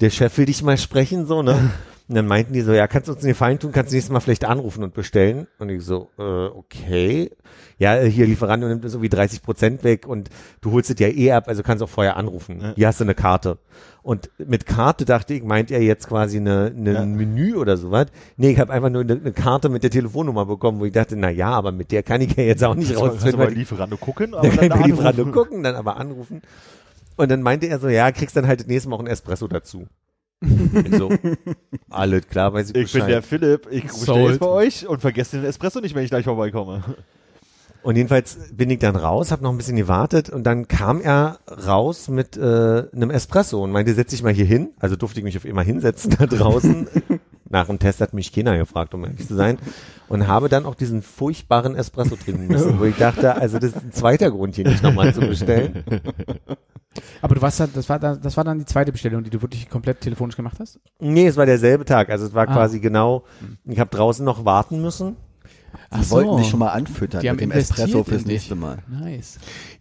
der 0.01 0.11
Chef 0.11 0.39
will 0.39 0.47
dich 0.47 0.63
mal 0.63 0.79
sprechen, 0.79 1.27
so, 1.27 1.43
ne? 1.43 1.71
Und 2.07 2.17
dann 2.17 2.27
meinten 2.27 2.53
die 2.53 2.61
so, 2.61 2.73
ja, 2.73 2.87
kannst 2.87 3.09
du 3.09 3.13
uns 3.13 3.23
einen 3.23 3.31
Gefallen 3.33 3.59
tun, 3.59 3.73
kannst 3.73 3.91
du 3.91 3.97
nächstes 3.97 4.13
Mal 4.13 4.21
vielleicht 4.21 4.45
anrufen 4.45 4.85
und 4.85 4.93
bestellen? 4.93 5.47
Und 5.59 5.71
ich 5.71 5.83
so, 5.83 6.11
äh, 6.19 6.23
okay. 6.23 7.31
Ja, 7.79 7.99
hier 7.99 8.27
Lieferando 8.27 8.69
nimmt 8.69 8.89
so 8.91 9.01
wie 9.01 9.09
30 9.09 9.43
Prozent 9.43 9.85
weg 9.85 10.07
und 10.07 10.29
du 10.61 10.73
holst 10.73 10.91
es 10.91 10.99
ja 10.99 11.09
eh 11.09 11.33
ab, 11.33 11.49
also 11.49 11.63
kannst 11.63 11.83
auch 11.83 11.89
vorher 11.89 12.19
anrufen. 12.19 12.61
Ja. 12.61 12.73
Hier 12.77 12.87
hast 12.89 13.01
du 13.01 13.05
eine 13.05 13.15
Karte. 13.15 13.57
Und 14.03 14.31
mit 14.37 14.67
Karte 14.67 15.07
dachte 15.07 15.33
ich, 15.33 15.43
meint 15.43 15.71
er 15.71 15.81
jetzt 15.81 16.07
quasi 16.07 16.37
eine, 16.37 16.73
eine 16.77 16.93
Ja. 16.93 17.01
ein 17.01 17.15
Menü 17.15 17.55
oder 17.57 17.79
sowas. 17.79 18.09
Nee, 18.37 18.51
ich 18.51 18.59
habe 18.59 18.71
einfach 18.73 18.91
nur 18.91 19.01
eine, 19.01 19.15
eine 19.15 19.33
Karte 19.33 19.71
mit 19.71 19.83
der 19.83 19.91
Telefonnummer 19.91 20.45
bekommen, 20.45 20.81
wo 20.81 20.85
ich 20.85 20.93
dachte, 20.93 21.17
na 21.17 21.31
ja, 21.31 21.49
aber 21.53 21.73
mit 21.73 21.91
der 21.91 22.03
kann 22.03 22.21
ich 22.21 22.37
ja 22.37 22.45
jetzt 22.45 22.63
auch 22.63 22.75
nicht 22.75 22.95
mal- 22.95 23.09
kannst 23.09 23.33
du 23.33 23.37
mal 23.39 23.51
Lieferando 23.51 23.97
gucken, 23.97 24.33
dann 24.43 24.43
kann 24.43 24.53
ich 24.65 24.69
dann 24.69 24.81
bei 24.81 24.87
Lieferando 24.89 25.25
gucken, 25.33 25.63
dann 25.63 25.75
aber 25.75 25.97
anrufen. 25.97 26.43
Und 27.17 27.31
dann 27.31 27.41
meinte 27.41 27.67
er 27.67 27.79
so, 27.79 27.89
ja, 27.89 28.13
kriegst 28.13 28.37
dann 28.37 28.47
halt 28.47 28.61
das 28.61 28.67
nächste 28.67 28.91
Mal 28.91 28.97
auch 28.97 29.01
ein 29.01 29.07
Espresso 29.07 29.49
dazu. 29.49 29.87
Ich 30.45 30.97
so, 30.97 31.11
alles 31.91 32.29
klar, 32.29 32.53
weiß 32.53 32.71
ich 32.71 32.77
Ich 32.77 32.93
bin 32.93 33.01
Bescheid. 33.01 33.11
der 33.11 33.23
Philipp, 33.23 33.67
ich 33.71 33.85
bestelle 33.85 34.05
Sold. 34.05 34.31
jetzt 34.31 34.41
bei 34.41 34.47
euch 34.49 34.87
und 34.87 35.01
vergesse 35.01 35.39
den 35.39 35.47
Espresso 35.47 35.81
nicht, 35.81 35.95
wenn 35.95 36.05
ich 36.05 36.11
gleich 36.11 36.25
vorbeikomme. 36.25 36.83
Und 37.85 37.97
jedenfalls 37.97 38.39
bin 38.53 38.71
ich 38.71 38.79
dann 38.79 38.97
raus, 38.97 39.31
habe 39.31 39.43
noch 39.43 39.51
ein 39.51 39.57
bisschen 39.59 39.77
gewartet 39.77 40.31
und 40.31 40.45
dann 40.45 40.67
kam 40.69 41.01
er 41.01 41.39
raus 41.67 42.09
mit 42.09 42.37
äh, 42.37 42.85
einem 42.93 43.11
Espresso 43.11 43.63
und 43.63 43.71
meinte, 43.73 43.93
setz 43.95 44.11
dich 44.11 44.23
mal 44.23 44.33
hier 44.33 44.47
hin. 44.47 44.71
Also 44.81 44.97
durfte 44.97 45.21
ich 45.21 45.25
mich 45.25 45.37
auf 45.37 45.45
immer 45.45 45.63
hinsetzen 45.63 46.17
da 46.19 46.27
draußen. 46.27 46.89
Nach 47.51 47.67
dem 47.67 47.79
Test 47.79 48.01
hat 48.01 48.15
mich 48.15 48.33
keiner 48.33 48.57
gefragt, 48.57 48.95
um 48.95 49.05
ehrlich 49.05 49.29
zu 49.29 49.35
sein. 49.35 49.59
Und 50.09 50.27
habe 50.27 50.49
dann 50.49 50.65
auch 50.65 50.75
diesen 50.75 51.03
furchtbaren 51.03 51.77
Espresso 51.77 52.17
trinken 52.17 52.47
müssen, 52.49 52.81
wo 52.81 52.85
ich 52.85 52.97
dachte, 52.97 53.37
also 53.37 53.59
das 53.59 53.71
ist 53.73 53.85
ein 53.85 53.93
zweiter 53.93 54.31
Grund, 54.31 54.57
hier 54.57 54.67
nicht 54.67 54.83
nochmal 54.83 55.13
zu 55.15 55.21
bestellen. 55.21 55.85
Aber 57.23 57.35
du 57.35 57.43
warst 57.43 57.61
da, 57.61 57.67
das 57.67 57.89
war 57.89 57.99
da, 57.99 58.17
das 58.17 58.37
war 58.37 58.45
dann 58.45 58.59
die 58.59 58.65
zweite 58.65 58.93
Bestellung, 58.93 59.23
die 59.25 59.31
du 59.31 59.43
wirklich 59.43 59.69
komplett 59.69 60.01
telefonisch 60.01 60.37
gemacht 60.37 60.59
hast? 60.59 60.81
Nee, 61.01 61.27
es 61.27 61.37
war 61.37 61.45
derselbe 61.47 61.85
Tag. 61.85 62.09
Also 62.09 62.25
es 62.27 62.35
war 62.35 62.49
Ah. 62.49 62.53
quasi 62.53 62.81
genau, 62.81 63.25
ich 63.65 63.79
habe 63.79 63.91
draußen 63.95 64.25
noch 64.25 64.45
warten 64.45 64.81
müssen. 64.81 65.17
Die 65.95 66.11
wollten 66.11 66.37
dich 66.39 66.49
schon 66.49 66.61
mal 66.61 66.71
anfüttern 66.71 67.21
Die 67.21 67.29
haben 67.29 67.37
mit 67.37 67.43
dem 67.43 67.51
Espresso 67.53 68.05
fürs 68.05 68.25
nächste 68.25 68.55
Mal. 68.55 68.79
Nice. 68.89 69.39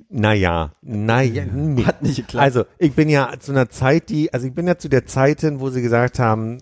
Naja, 0.09 0.73
naja, 0.81 1.45
nee. 1.45 1.83
Hat 1.85 2.03
nicht 2.03 2.17
geklappt. 2.17 2.43
Also, 2.43 2.65
ich 2.77 2.93
bin 2.93 3.09
ja 3.09 3.31
zu 3.39 3.51
einer 3.51 3.69
Zeit, 3.69 4.09
die, 4.09 4.31
also 4.31 4.45
ich 4.45 4.53
bin 4.53 4.67
ja 4.67 4.77
zu 4.77 4.87
der 4.87 5.05
Zeit 5.05 5.41
hin, 5.41 5.59
wo 5.59 5.69
sie 5.69 5.81
gesagt 5.81 6.19
haben, 6.19 6.59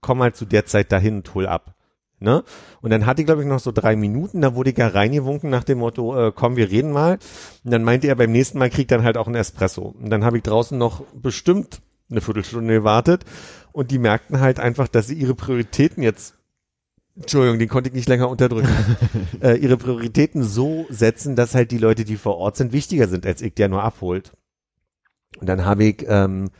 komm 0.00 0.18
mal 0.18 0.34
zu 0.34 0.44
der 0.44 0.66
Zeit 0.66 0.92
dahin 0.92 1.16
und 1.16 1.34
hol 1.34 1.46
ab. 1.46 1.74
Ne? 2.22 2.44
Und 2.82 2.90
dann 2.90 3.06
hatte 3.06 3.22
ich, 3.22 3.26
glaube 3.26 3.40
ich, 3.40 3.48
noch 3.48 3.60
so 3.60 3.72
drei 3.72 3.96
Minuten, 3.96 4.42
da 4.42 4.54
wurde 4.54 4.70
ich 4.70 4.78
ja 4.78 4.88
reingewunken 4.88 5.48
nach 5.48 5.64
dem 5.64 5.78
Motto, 5.78 6.28
äh, 6.28 6.32
komm, 6.34 6.56
wir 6.56 6.70
reden 6.70 6.92
mal. 6.92 7.18
Und 7.64 7.70
dann 7.72 7.82
meinte 7.82 8.08
er, 8.08 8.14
beim 8.16 8.30
nächsten 8.30 8.58
Mal 8.58 8.68
kriegt 8.68 8.90
dann 8.90 9.02
halt 9.02 9.16
auch 9.16 9.26
ein 9.26 9.34
Espresso. 9.34 9.94
Und 9.98 10.10
dann 10.10 10.24
habe 10.24 10.36
ich 10.36 10.42
draußen 10.42 10.76
noch 10.76 11.02
bestimmt 11.14 11.80
eine 12.10 12.20
Viertelstunde 12.20 12.74
gewartet 12.74 13.24
und 13.72 13.90
die 13.90 13.98
merkten 13.98 14.40
halt 14.40 14.60
einfach, 14.60 14.88
dass 14.88 15.06
sie 15.06 15.14
ihre 15.14 15.34
Prioritäten 15.34 16.02
jetzt 16.02 16.34
Entschuldigung, 17.20 17.58
den 17.58 17.68
konnte 17.68 17.90
ich 17.90 17.94
nicht 17.94 18.08
länger 18.08 18.28
unterdrücken. 18.28 18.68
äh, 19.42 19.56
ihre 19.56 19.76
Prioritäten 19.76 20.42
so 20.42 20.86
setzen, 20.88 21.36
dass 21.36 21.54
halt 21.54 21.70
die 21.70 21.78
Leute, 21.78 22.04
die 22.04 22.16
vor 22.16 22.38
Ort 22.38 22.56
sind, 22.56 22.72
wichtiger 22.72 23.08
sind, 23.08 23.26
als 23.26 23.42
ich, 23.42 23.54
der 23.54 23.68
nur 23.68 23.82
abholt. 23.82 24.32
Und 25.38 25.46
dann 25.46 25.64
habe 25.64 25.84
ich, 25.84 26.04
ähm, 26.08 26.50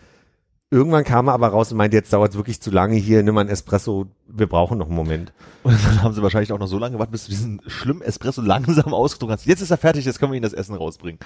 irgendwann 0.70 1.04
kam 1.04 1.28
er 1.28 1.34
aber 1.34 1.48
raus 1.48 1.72
und 1.72 1.78
meinte, 1.78 1.96
jetzt 1.96 2.12
dauert 2.12 2.30
es 2.30 2.36
wirklich 2.36 2.60
zu 2.60 2.70
lange 2.70 2.96
hier, 2.96 3.22
nimm 3.22 3.34
mal 3.34 3.40
einen 3.42 3.50
Espresso, 3.50 4.06
wir 4.28 4.46
brauchen 4.46 4.78
noch 4.78 4.86
einen 4.86 4.96
Moment. 4.96 5.32
Und 5.62 5.74
dann 5.84 6.02
haben 6.02 6.14
sie 6.14 6.22
wahrscheinlich 6.22 6.52
auch 6.52 6.58
noch 6.58 6.68
so 6.68 6.78
lange 6.78 6.92
gewartet, 6.92 7.12
bis 7.12 7.24
du 7.24 7.30
diesen 7.30 7.60
schlimmen 7.66 8.02
Espresso 8.02 8.40
langsam 8.40 8.94
ausgetrunken 8.94 9.36
hast. 9.36 9.46
Jetzt 9.46 9.60
ist 9.60 9.70
er 9.70 9.76
fertig, 9.76 10.04
jetzt 10.04 10.20
können 10.20 10.32
wir 10.32 10.36
ihnen 10.36 10.44
das 10.44 10.52
Essen 10.52 10.74
rausbringen. 10.74 11.18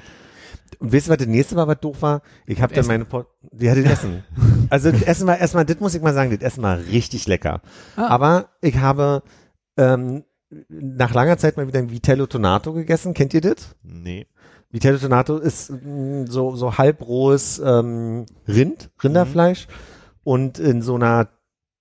Und 0.78 0.92
wisst 0.92 1.08
ihr, 1.08 1.10
was 1.10 1.18
das 1.18 1.26
nächste 1.26 1.56
war, 1.56 1.68
was 1.68 1.80
doof 1.80 2.02
war? 2.02 2.22
Ich 2.46 2.60
habe 2.62 2.74
dann 2.74 2.86
meine, 2.86 3.04
Por 3.04 3.26
die 3.52 3.70
hatte 3.70 3.84
Essen. 3.84 4.24
Also 4.70 4.90
das 4.90 5.02
Essen 5.02 5.26
war 5.26 5.38
erstmal, 5.38 5.64
das 5.64 5.80
muss 5.80 5.94
ich 5.94 6.02
mal 6.02 6.14
sagen, 6.14 6.30
das 6.30 6.40
Essen 6.40 6.62
war 6.62 6.78
richtig 6.78 7.26
lecker. 7.26 7.60
Ah. 7.96 8.08
Aber 8.08 8.48
ich 8.60 8.76
habe 8.78 9.22
ähm, 9.76 10.24
nach 10.68 11.14
langer 11.14 11.38
Zeit 11.38 11.56
mal 11.56 11.66
wieder 11.66 11.78
ein 11.78 11.90
Vitello 11.90 12.26
Tonato 12.26 12.72
gegessen. 12.72 13.14
Kennt 13.14 13.34
ihr 13.34 13.40
das? 13.40 13.74
Nee. 13.82 14.26
Vitello 14.70 14.98
Tonato 14.98 15.38
ist 15.38 15.70
mh, 15.70 16.26
so, 16.28 16.56
so 16.56 16.78
halbrohes 16.78 17.60
ähm, 17.64 18.26
Rind, 18.48 18.90
Rinderfleisch 19.02 19.68
und 20.24 20.58
in 20.58 20.82
so 20.82 20.96
einer 20.96 21.28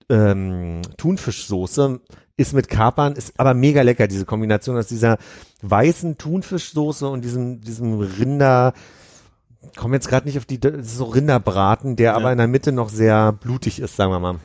ähm, 0.10 0.82
Thunfischsoße 0.98 2.02
ist 2.36 2.54
mit 2.54 2.68
Kapern, 2.68 3.14
ist 3.14 3.40
aber 3.40 3.54
mega 3.54 3.82
lecker, 3.82 4.08
diese 4.08 4.26
Kombination 4.26 4.78
aus 4.78 4.88
dieser 4.88 5.18
weißen 5.62 6.18
Thunfischsoße 6.18 7.08
und 7.08 7.24
diesem, 7.24 7.62
diesem 7.62 8.00
Rinder, 8.00 8.74
komme 9.76 9.96
jetzt 9.96 10.08
gerade 10.08 10.28
nicht 10.28 10.38
auf 10.38 10.46
die, 10.46 10.60
ist 10.60 10.98
so 10.98 11.06
Rinderbraten, 11.06 11.96
der 11.96 12.16
aber 12.16 12.32
in 12.32 12.38
der 12.38 12.48
Mitte 12.48 12.72
noch 12.72 12.90
sehr 12.90 13.32
blutig 13.32 13.80
ist, 13.80 13.96
sagen 13.96 14.12
wir 14.12 14.20
mal. 14.20 14.40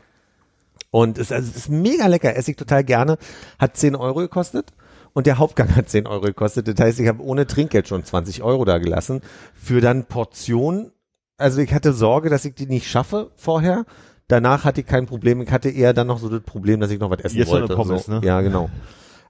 Und 0.90 1.18
es, 1.18 1.32
also 1.32 1.50
ist 1.54 1.68
mega 1.68 2.06
lecker, 2.06 2.34
esse 2.36 2.52
ich 2.52 2.56
total 2.56 2.84
gerne, 2.84 3.18
hat 3.58 3.76
10 3.76 3.94
Euro 3.94 4.20
gekostet 4.20 4.72
und 5.12 5.26
der 5.26 5.38
Hauptgang 5.38 5.74
hat 5.76 5.88
10 5.88 6.06
Euro 6.06 6.22
gekostet. 6.22 6.68
Das 6.68 6.78
heißt, 6.78 7.00
ich 7.00 7.08
habe 7.08 7.22
ohne 7.22 7.46
Trinkgeld 7.46 7.88
schon 7.88 8.04
20 8.04 8.42
Euro 8.42 8.64
da 8.64 8.78
gelassen 8.78 9.20
für 9.54 9.80
dann 9.80 10.06
Portion. 10.06 10.92
Also 11.36 11.60
ich 11.60 11.74
hatte 11.74 11.92
Sorge, 11.92 12.30
dass 12.30 12.44
ich 12.44 12.54
die 12.54 12.66
nicht 12.66 12.88
schaffe 12.88 13.30
vorher. 13.36 13.84
Danach 14.28 14.64
hatte 14.64 14.80
ich 14.80 14.86
kein 14.86 15.06
Problem. 15.06 15.40
Ich 15.40 15.50
hatte 15.50 15.70
eher 15.70 15.94
dann 15.94 16.06
noch 16.06 16.18
so 16.18 16.28
das 16.28 16.42
Problem, 16.42 16.80
dass 16.80 16.90
ich 16.90 17.00
noch 17.00 17.10
was 17.10 17.20
essen 17.20 17.38
Jetzt 17.38 17.50
wollte. 17.50 17.74
Pommes, 17.74 18.06
so. 18.06 18.12
ne? 18.12 18.20
Ja, 18.24 18.40
genau. 18.40 18.70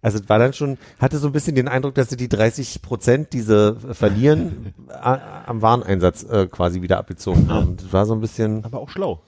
Also 0.02 0.18
es 0.18 0.28
war 0.28 0.38
dann 0.38 0.52
schon, 0.52 0.78
hatte 0.98 1.18
so 1.18 1.26
ein 1.28 1.32
bisschen 1.32 1.54
den 1.54 1.68
Eindruck, 1.68 1.94
dass 1.94 2.08
sie 2.10 2.16
die 2.16 2.28
30 2.28 2.82
Prozent, 2.82 3.32
diese 3.32 3.76
verlieren, 3.94 4.74
am 5.00 5.60
Wareneinsatz 5.62 6.22
äh, 6.24 6.46
quasi 6.46 6.82
wieder 6.82 6.98
abgezogen 6.98 7.48
haben. 7.50 7.76
Das 7.76 7.92
war 7.92 8.06
so 8.06 8.14
ein 8.14 8.20
bisschen, 8.20 8.64
Aber 8.64 8.80
auch 8.80 8.90
schlau. 8.90 9.22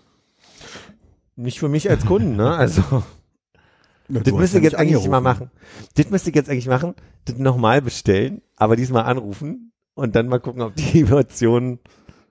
nicht 1.37 1.59
für 1.59 1.69
mich 1.69 1.89
als 1.91 2.05
Kunden, 2.07 2.37
ne? 2.37 2.55
Also 2.55 2.83
das 4.09 4.23
Du 4.25 4.33
hast 4.35 4.41
müsste 4.41 4.59
ich 4.59 4.65
jetzt 4.65 4.77
eigentlich 4.77 5.09
mal 5.09 5.19
angerufen. 5.19 5.47
machen. 5.47 5.51
Das 5.95 6.11
müsste 6.11 6.31
ich 6.31 6.37
jetzt 6.37 6.51
eigentlich 6.51 6.69
machen, 6.69 6.95
das 7.25 7.37
nochmal 7.39 7.83
bestellen, 7.83 8.43
aber 8.57 8.77
diesmal 8.77 9.05
anrufen 9.05 9.73
und 9.95 10.15
dann 10.15 10.29
mal 10.29 10.41
gucken, 10.41 10.63
ob 10.63 10.75
die 10.77 11.05
Portion 11.05 11.79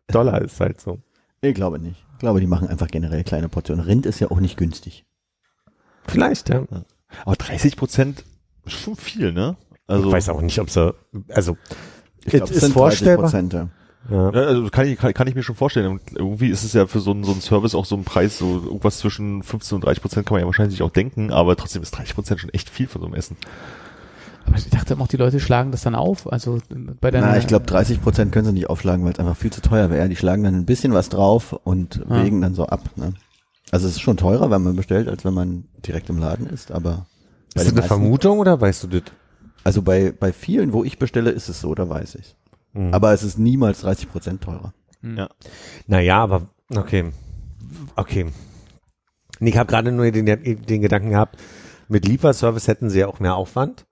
Dollar 0.08 0.41
ist 0.41 0.60
halt 0.60 0.80
so. 0.82 0.99
Ich 1.41 1.54
glaube 1.56 1.80
nicht. 1.80 2.04
Ich 2.13 2.19
glaube, 2.19 2.39
die 2.41 2.47
machen 2.47 2.67
einfach 2.67 2.88
generell 2.88 3.23
kleine 3.23 3.48
Portionen. 3.48 3.85
Rind 3.85 4.06
ist 4.06 4.19
ja 4.19 4.29
auch 4.31 4.40
nicht 4.42 4.58
günstig. 4.58 5.06
Vielleicht, 6.06 6.50
ja. 6.50 6.65
Aber 7.25 7.35
30 7.35 7.77
Prozent 7.77 8.25
schon 8.70 8.96
viel, 8.96 9.32
ne? 9.32 9.56
Also, 9.88 10.08
ich 10.08 10.13
weiß 10.13 10.30
auch 10.30 10.42
nicht, 10.42 10.60
ob 10.60 10.70
sie, 10.70 10.94
also 11.30 11.58
Ich 12.26 12.34
es 12.34 12.42
ist 12.42 12.60
sind 12.62 12.62
30 12.62 12.74
vorstellbar. 12.74 13.26
Prozent. 13.26 13.54
ja. 13.54 13.70
also 14.12 14.70
kann 14.70 14.88
ich, 14.88 14.98
kann, 14.98 15.13
kann 15.13 15.28
ich 15.28 15.36
mir 15.36 15.44
schon 15.44 15.56
vorstellen. 15.56 15.88
Und 15.88 16.02
irgendwie 16.15 16.50
ist 16.50 16.63
es 16.63 16.74
ja 16.74 16.86
für 16.88 17.00
so 17.00 17.12
einen, 17.12 17.24
so 17.24 17.32
einen 17.32 17.42
Service 17.42 17.74
auch 17.76 17.86
so 17.86 17.96
ein 17.96 18.04
Preis, 18.04 18.38
so 18.38 18.62
irgendwas 18.65 19.00
zwischen 19.00 19.42
15 19.44 19.76
und 19.78 19.86
30 19.86 20.02
Prozent 20.02 20.26
kann 20.28 20.36
man 20.36 20.42
ja 20.42 20.46
wahrscheinlich 20.46 20.74
sich 20.74 20.84
auch 20.84 20.92
denken, 20.92 21.32
aber 21.32 21.56
trotzdem 21.56 21.82
ist 21.82 21.92
30 21.92 22.15
Prozent 22.15 22.40
schon 22.40 22.52
echt 22.52 22.70
viel 22.70 22.88
von 22.88 23.02
so 23.02 23.08
einem 23.08 23.15
Essen. 23.15 23.36
Aber 24.46 24.58
ich 24.58 24.70
dachte 24.70 24.98
auch, 25.00 25.08
die 25.08 25.17
Leute 25.17 25.40
schlagen 25.40 25.72
das 25.72 25.82
dann 25.84 25.96
auf. 25.96 26.32
Also 26.32 26.60
bei 27.02 27.12
deiner. 27.12 27.28
Na, 27.28 27.38
ich 27.38 27.48
glaube, 27.48 27.65
30 27.65 28.02
Prozent 28.02 28.32
können 28.32 28.46
sie 28.46 28.54
nicht 28.54 28.70
aufschlagen, 28.70 29.06
weil 29.06 29.13
es 29.13 29.20
einfach 29.20 29.38
viel 29.38 29.52
zu 29.52 29.62
teuer 29.62 29.90
wäre. 29.92 30.10
Die 30.10 30.15
schlagen 30.15 30.44
dann 30.44 30.56
ein 30.56 30.65
bisschen 30.65 30.94
was 30.94 31.10
drauf 31.10 31.54
und 31.54 32.02
wägen 32.10 32.42
dann 32.42 32.56
so 32.56 32.65
ab. 32.65 32.82
Ne? 32.96 33.13
Also 33.72 33.88
es 33.88 33.94
ist 33.96 34.02
schon 34.02 34.17
teurer, 34.17 34.50
wenn 34.50 34.63
man 34.63 34.76
bestellt, 34.76 35.08
als 35.08 35.24
wenn 35.26 35.34
man 35.36 35.65
direkt 35.86 36.10
im 36.10 36.17
Laden 36.17 36.48
ist, 36.48 36.72
aber 36.72 37.06
Bei 37.56 37.62
Ist 37.62 37.67
das 37.67 37.67
eine 37.67 37.81
meisten- 37.81 37.87
Vermutung 37.87 38.39
oder 38.39 38.60
weißt 38.60 38.83
du 38.83 38.87
das? 38.87 39.04
Also 39.63 39.81
bei, 39.81 40.12
bei 40.12 40.31
vielen, 40.31 40.71
wo 40.73 40.83
ich 40.83 41.00
bestelle, 41.00 41.31
ist 41.31 41.50
es 41.50 41.60
so, 41.62 41.73
da 41.75 41.89
weiß 41.89 42.15
ich. 42.15 42.35
Mhm. 42.73 42.93
Aber 42.93 43.13
es 43.13 43.23
ist 43.23 43.37
niemals 43.37 43.81
30 43.81 44.10
Prozent 44.12 44.41
teurer. 44.41 44.73
Naja, 45.87 46.17
aber 46.21 46.50
okay. 46.75 47.12
Okay. 47.95 48.27
Ich 49.39 49.58
habe 49.58 49.69
gerade 49.69 49.91
nur 49.91 50.10
den, 50.12 50.25
den 50.25 50.81
Gedanken 50.81 51.12
gehabt, 51.12 51.37
mit 51.87 52.06
Lieferservice 52.08 52.67
hätten 52.67 52.89
sie 52.89 53.00
ja 53.00 53.08
auch 53.08 53.19
mehr 53.19 53.35
Aufwand. 53.35 53.85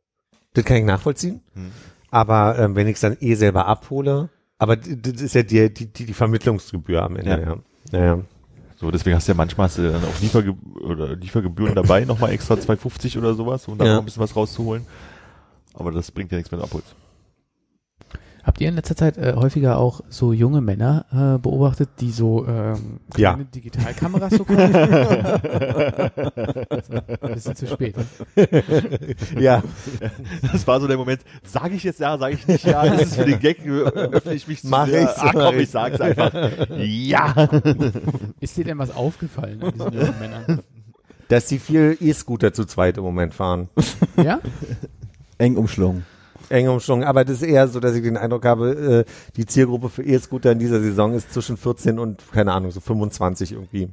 Das 0.54 0.66
kann 0.66 0.78
ich 0.78 0.84
nachvollziehen. 0.86 1.42
Hm. 1.54 1.72
Aber 2.12 2.58
ähm, 2.60 2.76
wenn 2.76 2.88
ich 2.88 2.96
es 2.96 3.02
dann 3.02 3.18
eh 3.20 3.36
selber 3.36 3.66
abhole, 3.68 4.30
aber 4.58 4.76
das 4.76 5.22
ist 5.22 5.36
ja 5.36 5.44
die, 5.44 5.74
die, 5.74 5.92
die, 5.92 6.06
die 6.06 6.14
Vermittlungsgebühr 6.14 7.02
am 7.04 7.16
Ende, 7.16 7.30
Ja. 7.32 7.40
ja. 7.40 7.58
ja. 7.92 8.06
ja. 8.18 8.24
So, 8.80 8.92
deswegen 8.92 9.16
hast 9.16 9.28
du 9.28 9.32
ja 9.32 9.36
manchmal 9.36 9.66
hast 9.68 9.80
du 9.80 9.92
dann 9.92 10.04
auch 10.04 10.22
Lieferge 10.22 10.54
oder 10.82 11.16
Liefergebühren 11.16 11.74
dabei, 11.74 12.06
nochmal 12.06 12.32
extra 12.32 12.54
2,50 12.56 13.18
oder 13.18 13.34
sowas, 13.34 13.68
um 13.68 13.78
da 13.78 13.86
Ja. 13.86 13.94
noch 13.96 14.00
ein 14.02 14.06
bisschen 14.06 14.22
was 14.22 14.36
rauszuholen. 14.36 14.86
Aber 15.74 15.92
das 15.92 16.12
bringt 16.12 16.32
ja 16.32 16.38
nichts, 16.38 16.52
wenn 16.52 16.60
du 16.60 16.66
abholst. 16.66 16.94
Habt 18.48 18.62
ihr 18.62 18.70
in 18.70 18.76
letzter 18.76 18.96
Zeit 18.96 19.18
äh, 19.18 19.34
häufiger 19.36 19.78
auch 19.78 20.00
so 20.08 20.32
junge 20.32 20.62
Männer 20.62 21.06
äh, 21.12 21.38
beobachtet, 21.38 21.90
die 22.00 22.12
so 22.12 22.48
ähm, 22.48 23.02
Ja. 23.18 23.34
kleine 23.34 23.44
Digitalkameras 23.46 24.34
so 24.36 24.46
kaufen? 24.46 24.74
so, 26.88 27.28
bisschen 27.28 27.56
zu 27.58 27.68
spät. 27.68 27.96
ja. 29.38 29.62
Das 30.50 30.66
war 30.66 30.80
so 30.80 30.88
der 30.88 30.96
Moment, 30.96 31.22
sage 31.44 31.76
ich 31.76 31.84
jetzt 31.84 32.00
ja, 32.00 32.18
sage 32.18 32.36
ich 32.36 32.48
nicht 32.48 32.64
ja, 32.66 32.84
ist 32.84 33.08
es 33.08 33.16
für 33.18 33.26
den 33.26 33.40
Gag, 33.40 33.66
äh, 33.66 33.70
öffne 33.82 34.34
ich 34.34 34.48
mich 34.48 34.62
zu 34.62 34.68
Mach 34.70 34.88
sehr. 34.88 35.02
ich's, 35.04 35.18
Ah, 35.18 35.32
komm, 35.34 35.60
ich 35.60 35.70
sag's 35.70 36.00
einfach. 36.00 36.32
Ja. 36.78 37.50
Ist 38.40 38.56
dir 38.56 38.64
denn 38.64 38.78
was 38.78 38.96
aufgefallen 38.96 39.62
an 39.62 39.74
diesen 39.74 39.92
jungen 39.94 40.20
Männern? 40.20 40.62
Dass 41.28 41.48
die 41.48 41.60
viel 41.60 41.98
E-Scooter 42.00 42.54
zu 42.54 42.64
zweit 42.64 42.98
im 42.98 43.04
Moment 43.04 43.34
fahren. 43.34 43.68
Ja? 44.16 44.40
Eng 45.38 45.58
umschlungen. 45.58 46.06
Eng 46.50 46.70
umschlungen. 46.70 47.06
Aber 47.06 47.26
das 47.26 47.38
ist 47.38 47.44
eher 47.44 47.68
so, 47.68 47.80
dass 47.80 47.96
ich 47.96 48.04
den 48.04 48.18
Eindruck 48.18 48.46
habe, 48.46 49.06
äh, 49.06 49.12
die 49.36 49.46
Zielgruppe 49.46 49.90
für 49.90 50.04
E-Scooter 50.04 50.52
in 50.52 50.60
dieser 50.60 50.80
Saison 50.80 51.14
ist 51.14 51.34
zwischen 51.34 51.58
14 51.58 52.00
und, 52.00 52.24
keine 52.32 52.54
Ahnung, 52.54 52.72
so 52.72 52.80
25 52.80 53.54
irgendwie. 53.54 53.90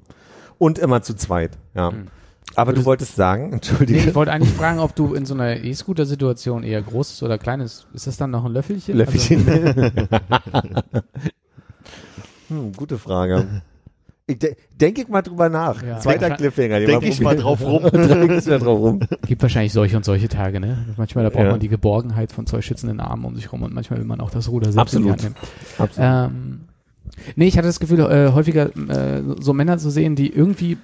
Und 0.59 0.79
immer 0.79 1.03
zu 1.03 1.15
zweit, 1.15 1.59
ja. 1.75 1.93
Aber 2.57 2.73
du 2.73 2.85
wolltest 2.85 3.17
sagen, 3.17 3.53
entschuldige. 3.55 4.01
Nee, 4.01 4.09
ich 4.09 4.15
wollte 4.15 4.33
eigentlich 4.33 4.53
fragen, 4.53 4.79
ob 4.79 4.95
du 4.95 5.15
in 5.15 5.27
so 5.27 5.35
einer 5.35 5.57
E-Scooter-Situation 5.57 6.63
eher 6.63 6.81
großes 6.83 7.23
oder 7.23 7.39
kleines, 7.39 7.87
ist 7.95 8.07
das 8.07 8.17
dann 8.17 8.31
noch 8.31 8.45
ein 8.45 8.53
Löffelchen? 8.53 8.97
Löffelchen. 8.97 9.47
hm, 12.49 12.73
gute 12.77 12.99
Frage. 12.99 13.63
Ich 14.27 14.39
de 14.39 14.57
denke 14.81 15.03
ich 15.03 15.09
mal 15.09 15.21
drüber 15.21 15.51
nach. 15.51 15.83
Ja. 15.83 15.99
Zweiter 15.99 16.27
Denk- 16.29 16.39
Cliffhanger. 16.39 16.79
den 16.81 16.89
Denke 16.89 17.07
ich 17.09 17.21
mal 17.21 17.37
drauf 17.37 17.61
rum. 17.63 17.83
Denke 17.93 18.37
ich 18.39 18.47
mal 18.47 18.59
drauf 18.59 18.79
rum. 18.81 19.01
Gibt 19.27 19.43
wahrscheinlich 19.43 19.73
solche 19.75 19.97
und 19.99 20.05
solche 20.05 20.29
Tage, 20.29 20.61
ne? 20.61 20.87
Manchmal 20.97 21.25
da 21.25 21.31
braucht 21.31 21.45
Ja. 21.45 21.51
man 21.51 21.61
die 21.61 21.69
Geborgenheit 21.69 22.33
von 22.33 22.47
zwei 22.47 22.63
schützenden 22.63 23.01
Armen 23.01 23.25
um 23.27 23.35
sich 23.37 23.53
rum 23.53 23.63
und 23.63 23.75
manchmal 23.75 23.99
will 23.99 24.07
man 24.07 24.21
auch 24.21 24.31
das 24.31 24.49
Ruder 24.49 24.73
selbst 24.73 24.95
in 24.95 25.03
die 25.05 25.11
Absolut. 25.11 25.37
Hand 25.79 25.99
nehmen. 25.99 26.31
Ähm, 26.49 26.61
nee, 27.37 27.47
ich 27.49 27.59
hatte 27.59 27.67
das 27.67 27.81
Gefühl, 27.81 28.01
äh, 28.01 28.33
häufiger 28.33 28.71
äh, 28.75 29.23
so 29.41 29.53
Männer 29.53 29.77
zu 29.77 29.91
sehen, 29.91 30.17
die 30.17 30.33
irgendwie 30.35 30.79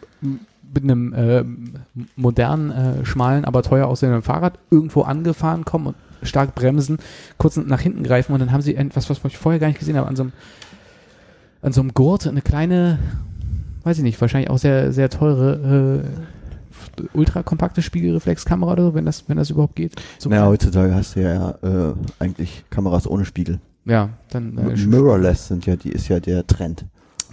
mit 0.74 0.84
einem 0.84 1.12
äh, 1.14 1.42
modernen, 2.16 2.70
äh, 2.70 3.04
schmalen, 3.06 3.46
aber 3.46 3.62
teuer 3.62 3.86
aussehenden 3.86 4.20
Fahrrad 4.22 4.58
irgendwo 4.70 5.00
angefahren 5.02 5.64
kommen 5.64 5.86
und 5.88 5.96
stark 6.22 6.54
bremsen, 6.54 6.98
kurz 7.38 7.56
nach 7.56 7.80
hinten 7.80 8.02
greifen 8.02 8.34
und 8.34 8.40
dann 8.40 8.52
haben 8.52 8.60
sie 8.60 8.76
etwas, 8.76 9.08
was 9.08 9.18
ich 9.24 9.38
vorher 9.38 9.58
gar 9.58 9.68
nicht 9.68 9.78
gesehen 9.78 9.96
habe, 9.96 10.06
an 10.08 10.14
so 10.16 10.24
einem, 10.24 10.32
an 11.62 11.72
so 11.72 11.80
einem 11.80 11.92
Gurt 11.94 12.26
eine 12.26 12.42
kleine, 12.42 12.98
weiß 13.82 13.98
ich 13.98 14.02
nicht, 14.02 14.20
wahrscheinlich 14.20 14.50
auch 14.50 14.58
sehr, 14.58 14.92
sehr 14.92 15.08
teure 15.10 16.04
äh, 16.04 17.06
ultrakompakte 17.14 17.82
Spiegelreflexkamera 17.82 18.72
oder 18.72 18.82
so, 18.84 18.94
wenn 18.94 19.06
das, 19.06 19.24
wenn 19.28 19.36
das 19.36 19.50
überhaupt 19.50 19.76
geht. 19.76 20.00
So 20.18 20.28
naja, 20.28 20.46
heutzutage 20.46 20.94
hast 20.94 21.16
du 21.16 21.22
ja 21.22 21.50
äh, 21.62 21.94
eigentlich 22.18 22.64
Kameras 22.70 23.06
ohne 23.06 23.24
Spiegel. 23.24 23.58
ja, 23.84 24.10
dann 24.30 24.56
äh, 24.58 24.76
Mirrorless 24.76 25.48
sind 25.48 25.66
ja, 25.66 25.76
die 25.76 25.90
ist 25.90 26.08
ja 26.08 26.20
der 26.20 26.46
Trend. 26.46 26.84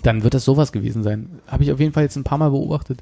dann 0.04 0.24
wird 0.24 0.34
das 0.34 0.46
sowas 0.46 0.72
gewesen 0.72 1.04
sein. 1.04 1.30
Habe 1.48 1.64
ich 1.64 1.72
auf 1.72 1.80
jeden 1.80 1.94
Fall 1.94 2.04
jetzt 2.04 2.16
ein 2.16 2.24
paar 2.24 2.38
Mal 2.38 2.50
beobachtet, 2.50 3.02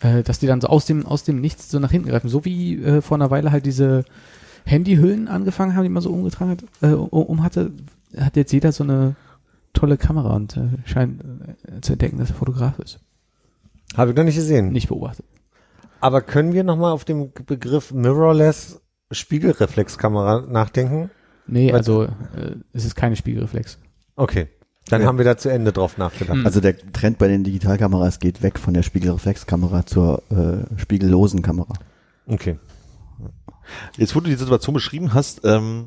äh, 0.00 0.22
dass 0.22 0.38
die 0.38 0.46
dann 0.46 0.60
so 0.60 0.68
aus 0.68 0.86
dem, 0.86 1.06
aus 1.06 1.24
dem 1.24 1.40
Nichts 1.40 1.70
so 1.70 1.78
nach 1.78 1.90
hinten 1.90 2.08
greifen. 2.08 2.28
So 2.28 2.44
wie 2.44 2.82
äh, 2.82 3.00
vor 3.02 3.16
einer 3.16 3.30
Weile 3.30 3.52
halt 3.52 3.66
diese 3.66 4.04
Handyhüllen 4.64 5.28
angefangen 5.28 5.76
haben, 5.76 5.84
die 5.84 5.90
man 5.90 6.02
so 6.02 6.10
umgetragen 6.10 6.50
hat, 6.50 6.64
äh, 6.82 6.94
um 6.94 7.42
hatte, 7.42 7.72
hat 8.18 8.36
jetzt 8.36 8.52
jeder 8.52 8.72
so 8.72 8.84
eine 8.84 9.14
tolle 9.76 9.96
Kamera 9.96 10.34
und 10.34 10.56
äh, 10.56 10.68
scheint 10.84 11.22
äh, 11.22 11.80
zu 11.80 11.92
entdecken, 11.92 12.18
dass 12.18 12.30
er 12.30 12.36
Fotograf 12.36 12.78
ist. 12.78 12.98
Habe 13.96 14.10
ich 14.10 14.16
noch 14.16 14.24
nicht 14.24 14.34
gesehen. 14.36 14.72
Nicht 14.72 14.88
beobachtet. 14.88 15.24
Aber 16.00 16.20
können 16.20 16.52
wir 16.52 16.64
nochmal 16.64 16.92
auf 16.92 17.04
den 17.04 17.32
Begriff 17.46 17.92
Mirrorless 17.92 18.80
Spiegelreflexkamera 19.10 20.42
nachdenken? 20.48 21.10
Nee, 21.46 21.68
Was- 21.68 21.78
also 21.78 22.02
äh, 22.04 22.56
es 22.72 22.84
ist 22.84 22.96
keine 22.96 23.16
Spiegelreflex. 23.16 23.78
Okay. 24.16 24.48
Dann 24.88 25.02
Ja. 25.02 25.08
haben 25.08 25.18
wir 25.18 25.24
da 25.24 25.36
zu 25.36 25.48
Ende 25.48 25.72
drauf 25.72 25.98
nachgedacht. 25.98 26.36
Hm. 26.38 26.46
Also 26.46 26.60
der 26.60 26.76
Trend 26.92 27.18
bei 27.18 27.26
den 27.28 27.42
Digitalkameras 27.44 28.18
geht 28.20 28.42
weg 28.42 28.58
von 28.58 28.72
der 28.74 28.82
Spiegelreflexkamera 28.82 29.84
zur 29.86 30.22
äh, 30.30 30.78
spiegellosen 30.80 31.42
Kamera. 31.42 31.74
Okay. 32.26 32.58
Jetzt, 33.96 34.14
wo 34.14 34.20
du 34.20 34.28
die 34.28 34.36
Situation 34.36 34.74
beschrieben 34.74 35.12
hast, 35.12 35.40
ähm, 35.44 35.86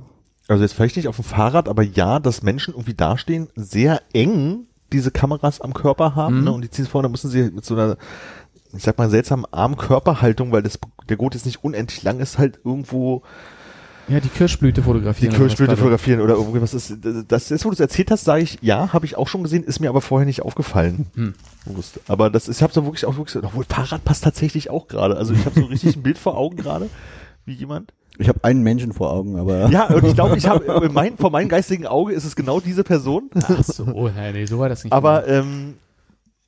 also 0.50 0.64
jetzt 0.64 0.74
vielleicht 0.74 0.96
nicht 0.98 1.08
auf 1.08 1.16
dem 1.16 1.24
Fahrrad, 1.26 1.70
aber 1.70 1.84
ja, 1.84 2.20
dass 2.20 2.44
Menschen 2.44 2.74
irgendwie 2.74 2.94
dastehen, 2.96 3.48
sehr 3.56 4.02
eng 4.14 4.66
diese 4.92 5.12
Kameras 5.12 5.62
am 5.62 5.74
Körper 5.74 6.16
haben, 6.16 6.40
Mhm. 6.40 6.44
ne, 6.46 6.52
und 6.52 6.62
die 6.64 6.70
ziehen 6.70 6.86
es 6.86 6.92
vor, 6.92 7.04
da 7.04 7.10
müssen 7.10 7.30
sie 7.30 7.52
mit 7.52 7.64
so 7.64 7.76
einer, 7.76 7.98
ich 8.76 8.84
sag 8.84 8.98
mal, 8.98 9.10
seltsamen 9.10 9.46
Arm-Körperhaltung, 9.52 10.52
weil 10.52 10.64
das, 10.64 10.80
der 11.08 11.18
Gurt 11.18 11.36
jetzt 11.36 11.46
nicht 11.46 11.64
unendlich 11.64 12.02
lang 12.04 12.20
ist, 12.20 12.38
halt 12.40 12.60
irgendwo 12.66 13.22
Ja, 14.08 14.20
die 14.20 14.30
Kirschblüte 14.30 14.82
die 14.82 14.86
fotografieren. 14.88 15.36
Kirschblüte 15.36 15.64
oder 15.66 15.72
was 15.74 15.80
fotografieren 15.80 16.22
oder 16.22 16.34
irgendwas 16.34 16.74
ist. 16.74 16.98
Das 17.28 17.52
ist, 17.52 17.64
wo 17.64 17.70
du 17.70 17.74
es 17.76 17.80
erzählt 17.80 18.10
hast, 18.10 18.26
sage 18.26 18.42
ich, 18.42 18.58
ja, 18.62 18.92
habe 18.92 19.06
ich 19.06 19.16
auch 19.18 19.28
schon 19.28 19.44
gesehen, 19.44 19.64
ist 19.64 19.80
mir 19.80 19.90
aber 19.90 20.02
vorher 20.02 20.26
nicht 20.26 20.42
aufgefallen. 20.42 21.06
Hm. 21.14 21.36
Aber 22.08 22.32
das 22.32 22.48
ist, 22.48 22.58
ich 22.58 22.64
habe 22.64 22.74
so 22.74 22.86
wirklich 22.86 23.06
auch 23.06 23.18
wirklich, 23.18 23.44
obwohl 23.44 23.66
Fahrrad 23.66 24.04
passt 24.04 24.24
tatsächlich 24.24 24.72
auch 24.72 24.88
gerade. 24.88 25.16
Also 25.16 25.36
ich 25.36 25.46
habe 25.46 25.60
so 25.60 25.68
richtig 25.68 25.96
ein 25.96 26.02
Bild 26.02 26.18
vor 26.18 26.36
Augen 26.36 26.58
gerade, 26.58 26.90
wie 27.46 27.54
jemand. 27.54 27.94
Ich 28.20 28.28
habe 28.28 28.44
einen 28.44 28.62
Menschen 28.64 28.92
vor 28.94 29.12
Augen, 29.12 29.38
aber 29.38 29.70
Ja, 29.72 29.86
und 29.88 30.06
ich 30.06 30.14
glaube, 30.14 30.38
ich 30.38 30.48
habe 30.48 30.90
mein, 30.94 31.18
vor 31.18 31.32
meinem 31.32 31.50
geistigen 31.50 31.88
Auge 31.88 32.14
ist 32.14 32.26
es 32.26 32.36
genau 32.36 32.60
diese 32.60 32.84
Person. 32.84 33.30
Ach 33.34 33.64
so, 33.64 33.86
nein, 33.86 34.34
nee, 34.34 34.46
so 34.46 34.60
war 34.60 34.68
das 34.70 34.84
nicht. 34.84 34.92
Aber 34.92 35.28
ähm, 35.28 35.76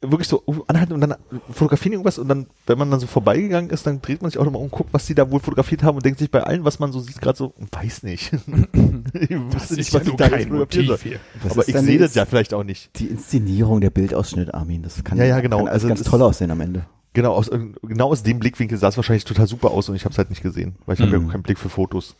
wirklich 0.02 0.28
so 0.28 0.44
uh, 0.48 0.64
anhalten 0.68 0.94
und 0.94 1.02
dann 1.02 1.16
fotografieren 1.52 1.94
irgendwas 1.94 2.18
und 2.18 2.28
dann, 2.28 2.48
wenn 2.66 2.78
man 2.78 2.92
dann 2.92 3.00
so 3.00 3.08
vorbeigegangen 3.08 3.70
ist, 3.70 3.86
dann 3.88 4.02
dreht 4.02 4.22
man 4.22 4.32
sich 4.32 4.40
auch 4.40 4.44
nochmal 4.44 4.60
um 4.60 4.66
und 4.66 4.72
guckt, 4.72 4.90
was 4.92 5.06
die 5.06 5.16
da 5.16 5.30
wohl 5.30 5.40
fotografiert 5.40 5.84
haben 5.84 5.96
und 5.96 6.06
denkt 6.06 6.20
sich 6.20 6.30
bei 6.30 6.44
allen, 6.44 6.66
was 6.66 6.80
man 6.80 6.92
so 6.92 7.00
sieht, 7.00 7.22
gerade 7.22 7.38
so, 7.38 7.54
weiß 7.72 8.04
nicht. 8.04 8.34
ich 9.14 9.30
wüsste 9.30 9.76
nicht, 9.76 9.94
was 9.94 10.08
ich 10.08 10.16
da 10.16 10.28
jetzt 10.28 10.48
fotografieren 10.50 10.88
soll. 10.88 10.98
hier. 10.98 11.20
Aber 11.50 11.68
ich 11.68 11.78
sehe 11.78 12.00
das 12.00 12.16
ja 12.16 12.26
vielleicht 12.26 12.54
auch 12.54 12.64
nicht. 12.64 12.90
die 13.00 13.08
Inszenierung, 13.08 13.80
der 13.80 13.92
Bildausschnitt, 13.92 14.54
Armin, 14.54 14.82
das 14.82 15.04
kann, 15.04 15.18
Ja, 15.18 15.26
ja, 15.26 15.40
genau. 15.40 15.60
kann 15.60 15.68
alles 15.68 15.84
Also 15.84 15.88
ganz 15.88 16.04
toll 16.04 16.22
aussehen 16.22 16.52
am 16.52 16.62
Ende. 16.62 16.86
Genau 17.14 17.34
aus, 17.34 17.50
genau 17.82 18.10
aus 18.10 18.24
dem 18.24 18.40
Blickwinkel 18.40 18.78
sah 18.78 18.88
es 18.88 18.96
wahrscheinlich 18.98 19.26
total 19.26 19.48
super 19.48 19.72
aus 19.72 19.90
und 19.90 19.96
ich 19.96 20.06
habe 20.06 20.14
es 20.14 20.18
halt 20.18 20.30
nicht 20.30 20.42
gesehen, 20.44 20.76
weil 20.86 20.96
ich 20.96 21.02
habe 21.02 21.18
Mhm. 21.20 21.26
ja 21.28 21.32
keinen 21.34 21.44
Blick 21.44 21.60
für 21.60 21.68
Fotos. 21.70 22.16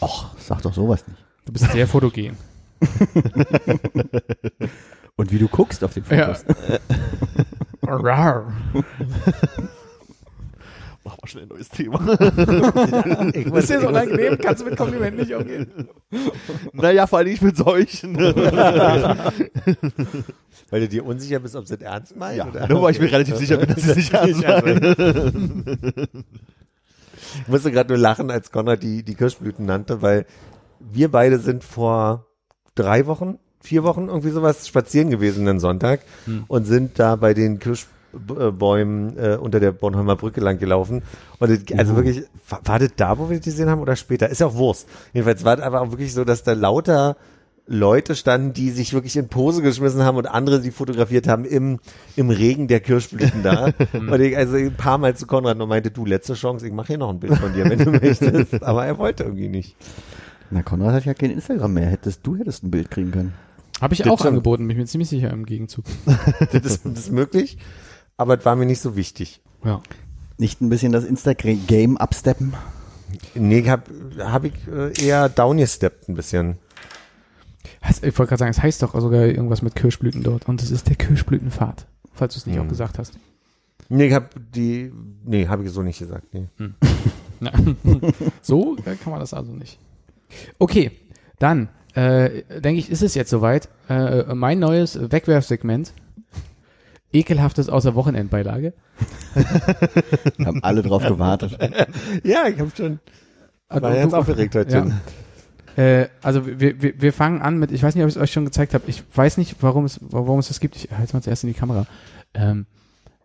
Och, 0.00 0.26
sag 0.38 0.62
doch 0.62 0.72
sowas 0.72 1.04
nicht. 1.08 1.18
Du 1.44 1.52
bist 1.52 1.70
sehr 1.72 1.86
fotogen. 1.88 2.36
Und 5.16 5.30
wie 5.30 5.38
du 5.38 5.46
guckst 5.48 5.84
auf 5.84 5.92
den 5.94 6.04
Ja. 6.10 6.34
Fotos. 6.34 6.44
Rar. 7.82 8.52
Mach 11.04 11.16
mal 11.20 11.26
schnell 11.28 11.42
ein 11.44 11.48
neues 11.48 11.68
Thema. 11.68 11.98
Ich 13.34 13.46
Ist 13.46 13.70
dir 13.70 13.80
so 13.80 13.88
unangenehm? 13.88 14.38
Kannst 14.38 14.62
du 14.62 14.66
mit 14.66 14.76
Komplimenten 14.76 15.20
nicht 15.20 15.34
umgehen? 15.34 15.88
naja, 16.72 17.06
vor 17.08 17.18
allem 17.18 17.28
nicht 17.28 17.42
mit 17.42 17.56
solchen. 17.56 18.14
Weil 20.72 20.80
du 20.80 20.88
dir 20.88 21.04
unsicher 21.04 21.38
bist, 21.38 21.54
ob 21.54 21.66
sie 21.66 21.74
es 21.74 21.82
ernst 21.82 22.16
meinen? 22.16 22.38
ja, 22.38 22.46
oder? 22.46 22.66
nur 22.66 22.80
weil 22.80 22.92
ich 22.92 22.98
mir 22.98 23.12
relativ 23.12 23.36
sicher 23.36 23.58
bin, 23.58 23.68
dass 23.68 23.82
sie 23.82 23.90
es 23.90 23.96
nicht 23.96 24.12
ernst 24.14 24.42
meinen. 24.42 26.24
Ich 27.42 27.48
musste 27.48 27.70
gerade 27.70 27.90
nur 27.92 27.98
lachen, 27.98 28.30
als 28.30 28.50
Konrad 28.50 28.82
die, 28.82 29.02
die 29.02 29.14
Kirschblüten 29.14 29.66
nannte, 29.66 30.00
weil 30.00 30.24
wir 30.80 31.10
beide 31.10 31.38
sind 31.38 31.62
vor 31.62 32.24
drei 32.74 33.06
Wochen, 33.06 33.38
vier 33.60 33.84
Wochen 33.84 34.08
irgendwie 34.08 34.30
sowas 34.30 34.66
spazieren 34.66 35.10
gewesen 35.10 35.44
den 35.44 35.60
Sonntag 35.60 36.00
Hm. 36.24 36.44
und 36.48 36.64
sind 36.64 36.98
da 36.98 37.16
bei 37.16 37.34
den 37.34 37.58
Kirschbäumen 37.58 39.18
äh, 39.18 39.36
unter 39.36 39.60
der 39.60 39.72
Bornholmer 39.72 40.16
Brücke 40.16 40.40
lang 40.40 40.58
gelaufen. 40.58 41.02
Und 41.38 41.50
das, 41.50 41.78
also 41.78 41.96
wirklich, 41.96 42.24
war, 42.48 42.60
war 42.64 42.78
das 42.78 42.92
da, 42.96 43.18
wo 43.18 43.28
wir 43.28 43.38
die 43.38 43.50
gesehen 43.50 43.68
haben 43.68 43.82
oder 43.82 43.94
später? 43.96 44.30
Ist 44.30 44.40
ja 44.40 44.46
auch 44.46 44.54
Wurst. 44.54 44.88
Jedenfalls 45.12 45.44
war 45.44 45.56
das 45.56 45.66
aber 45.66 45.82
auch 45.82 45.90
wirklich 45.90 46.14
so, 46.14 46.24
dass 46.24 46.42
da 46.42 46.54
lauter 46.54 47.16
Leute 47.72 48.14
standen, 48.14 48.52
die 48.52 48.70
sich 48.70 48.92
wirklich 48.92 49.16
in 49.16 49.28
Pose 49.28 49.62
geschmissen 49.62 50.02
haben 50.02 50.18
und 50.18 50.26
andere, 50.26 50.60
die 50.60 50.70
fotografiert 50.70 51.26
haben 51.26 51.46
im, 51.46 51.80
im 52.16 52.28
Regen 52.28 52.68
der 52.68 52.80
Kirschblüten 52.80 53.42
da. 53.42 53.72
und 53.94 54.20
ich 54.20 54.36
also 54.36 54.56
ein 54.56 54.74
paar 54.76 54.98
Mal 54.98 55.16
zu 55.16 55.26
Konrad 55.26 55.58
und 55.58 55.68
meinte, 55.68 55.90
du, 55.90 56.04
letzte 56.04 56.34
Chance, 56.34 56.66
ich 56.66 56.72
mache 56.72 56.88
hier 56.88 56.98
noch 56.98 57.08
ein 57.08 57.18
Bild 57.18 57.36
von 57.36 57.54
dir, 57.54 57.64
wenn 57.64 57.78
du 57.78 57.90
möchtest. 58.00 58.62
Aber 58.62 58.84
er 58.84 58.98
wollte 58.98 59.24
irgendwie 59.24 59.48
nicht. 59.48 59.74
Na, 60.50 60.62
Konrad 60.62 60.92
hat 60.92 61.06
ja 61.06 61.14
kein 61.14 61.30
Instagram 61.30 61.72
mehr. 61.72 61.86
Hättest, 61.86 62.26
du 62.26 62.36
hättest 62.36 62.62
ein 62.62 62.70
Bild 62.70 62.90
kriegen 62.90 63.10
können. 63.10 63.32
Habe 63.80 63.94
ich 63.94 64.02
Das 64.02 64.08
auch 64.08 64.24
angeboten, 64.24 64.68
bin 64.68 64.76
ich 64.76 64.76
mir 64.76 64.86
ziemlich 64.86 65.08
sicher 65.08 65.30
im 65.30 65.46
Gegenzug. 65.46 65.84
Das 66.52 66.64
ist, 66.64 66.84
das 66.84 66.98
ist 66.98 67.10
möglich, 67.10 67.56
aber 68.18 68.38
es 68.38 68.44
war 68.44 68.54
mir 68.54 68.66
nicht 68.66 68.80
so 68.80 68.96
wichtig. 68.96 69.40
Ja. 69.64 69.80
Nicht 70.36 70.60
ein 70.60 70.68
bisschen 70.68 70.92
das 70.92 71.04
Instagram-Game 71.04 71.96
absteppen? 71.96 72.52
Nee, 73.34 73.68
hab, 73.68 73.88
hab 74.18 74.44
ich 74.44 74.52
äh, 74.68 74.92
eher 75.04 75.28
downgesteppt 75.30 76.08
ein 76.08 76.14
bisschen. 76.14 76.58
Heißt, 77.84 78.04
ich 78.04 78.16
wollte 78.18 78.30
gerade 78.30 78.38
sagen, 78.40 78.50
es 78.50 78.62
heißt 78.62 78.82
doch 78.82 78.98
sogar 79.00 79.22
irgendwas 79.26 79.62
mit 79.62 79.74
Kirschblüten 79.74 80.22
dort. 80.22 80.48
Und 80.48 80.62
es 80.62 80.70
ist 80.70 80.88
der 80.88 80.96
Kirschblütenpfad, 80.96 81.86
falls 82.12 82.34
du 82.34 82.38
es 82.38 82.46
nicht 82.46 82.56
Hm. 82.56 82.64
auch 82.64 82.68
gesagt 82.68 82.98
hast. 82.98 83.14
Nee, 83.88 84.06
ich 84.06 84.14
hab 84.14 84.30
die, 84.52 84.92
nee, 85.24 85.48
habe 85.48 85.64
ich 85.64 85.70
so 85.70 85.82
nicht 85.82 85.98
gesagt, 85.98 86.32
nee. 86.32 86.48
Ja. 87.40 87.50
so 88.40 88.76
äh, 88.84 88.94
kann 88.94 89.10
man 89.10 89.18
das 89.18 89.34
also 89.34 89.50
nicht. 89.52 89.78
Okay, 90.60 90.92
dann 91.40 91.68
äh, 91.94 92.42
denke 92.60 92.78
ich, 92.78 92.88
ist 92.88 93.02
es 93.02 93.16
jetzt 93.16 93.30
soweit. 93.30 93.68
Äh, 93.88 94.32
mein 94.34 94.60
neues 94.60 95.10
Wegwerfsegment. 95.10 95.92
Ekelhaftes 97.12 97.68
außer 97.68 97.94
Wochenendbeilage. 97.96 98.72
Haben 100.44 100.62
alle 100.62 100.82
drauf 100.82 101.02
gewartet. 101.04 101.58
Ja, 102.24 102.46
ich 102.46 102.58
habe 102.58 102.70
schon, 102.74 103.00
Also, 103.68 103.82
war 103.82 103.94
ganz 103.94 104.12
du- 104.12 104.16
aufgeregt 104.18 104.54
heute. 104.54 104.72
Ja. 104.76 104.86
Äh, 105.76 106.06
also 106.22 106.46
wir, 106.46 106.82
wir, 106.82 107.00
wir 107.00 107.12
fangen 107.12 107.40
an 107.42 107.58
mit, 107.58 107.72
ich 107.72 107.82
weiß 107.82 107.94
nicht, 107.94 108.04
ob 108.04 108.08
ich 108.10 108.16
es 108.16 108.22
euch 108.22 108.32
schon 108.32 108.44
gezeigt 108.44 108.74
habe. 108.74 108.84
Ich 108.88 109.02
weiß 109.14 109.38
nicht, 109.38 109.56
warum 109.60 109.84
es, 109.84 109.98
warum 110.02 110.38
es 110.38 110.48
das 110.48 110.60
gibt. 110.60 110.76
Ich 110.76 110.90
halte 110.90 111.04
es 111.04 111.12
mal 111.12 111.22
zuerst 111.22 111.44
in 111.44 111.48
die 111.48 111.58
Kamera. 111.58 111.86
Ähm, 112.34 112.66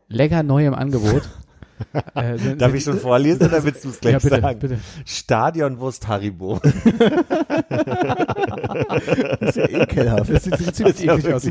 lecker 0.08 0.44
neu 0.44 0.66
im 0.66 0.74
Angebot. 0.74 1.24
äh, 2.16 2.38
sind, 2.38 2.60
Darf 2.62 2.72
sind- 2.72 2.78
ich 2.78 2.84
schon 2.86 3.00
vorlesen 3.00 3.46
oder 3.48 3.64
willst 3.64 3.86
du 3.86 3.90
es 3.90 4.00
gleich 4.00 4.14
ja, 4.14 4.20
bitte, 4.20 4.42
sagen? 4.42 4.60
bitte. 4.60 4.80
Stadionwurst 5.06 6.08
Haribo. 6.08 6.60
Das 9.40 9.50
ist 9.50 9.58
ja 9.58 9.70
ekelhaft. 9.70 10.32
Das 10.32 10.44
sieht, 10.44 10.76
ziemlich 10.76 11.00
Ja, 11.04 11.16
eklig 11.16 11.34
aus. 11.34 11.44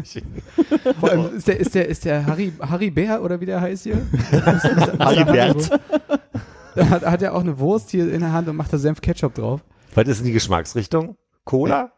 Vor 1.00 1.10
allem 1.10 1.36
ist 1.36 1.46
der, 1.48 1.60
ist 1.60 1.74
der, 1.74 1.88
ist 1.88 2.04
der 2.04 2.26
Harry, 2.26 2.52
Harry 2.60 2.90
Bär 2.90 3.22
oder 3.22 3.40
wie 3.40 3.46
der 3.46 3.60
heißt 3.60 3.84
hier? 3.84 3.98
Harry 4.98 5.24
Bert. 5.24 5.70
Da 6.74 6.88
hat, 6.88 7.04
hat 7.06 7.22
er 7.22 7.34
auch 7.34 7.40
eine 7.40 7.58
Wurst 7.58 7.90
hier 7.90 8.12
in 8.12 8.20
der 8.20 8.32
Hand 8.32 8.48
und 8.48 8.56
macht 8.56 8.72
da 8.72 8.78
Senf 8.78 9.00
Ketchup 9.00 9.34
drauf. 9.34 9.60
Was 9.96 10.06
ist 10.08 10.18
denn 10.18 10.26
die 10.26 10.32
Geschmacksrichtung? 10.32 11.16
Cola? 11.44 11.90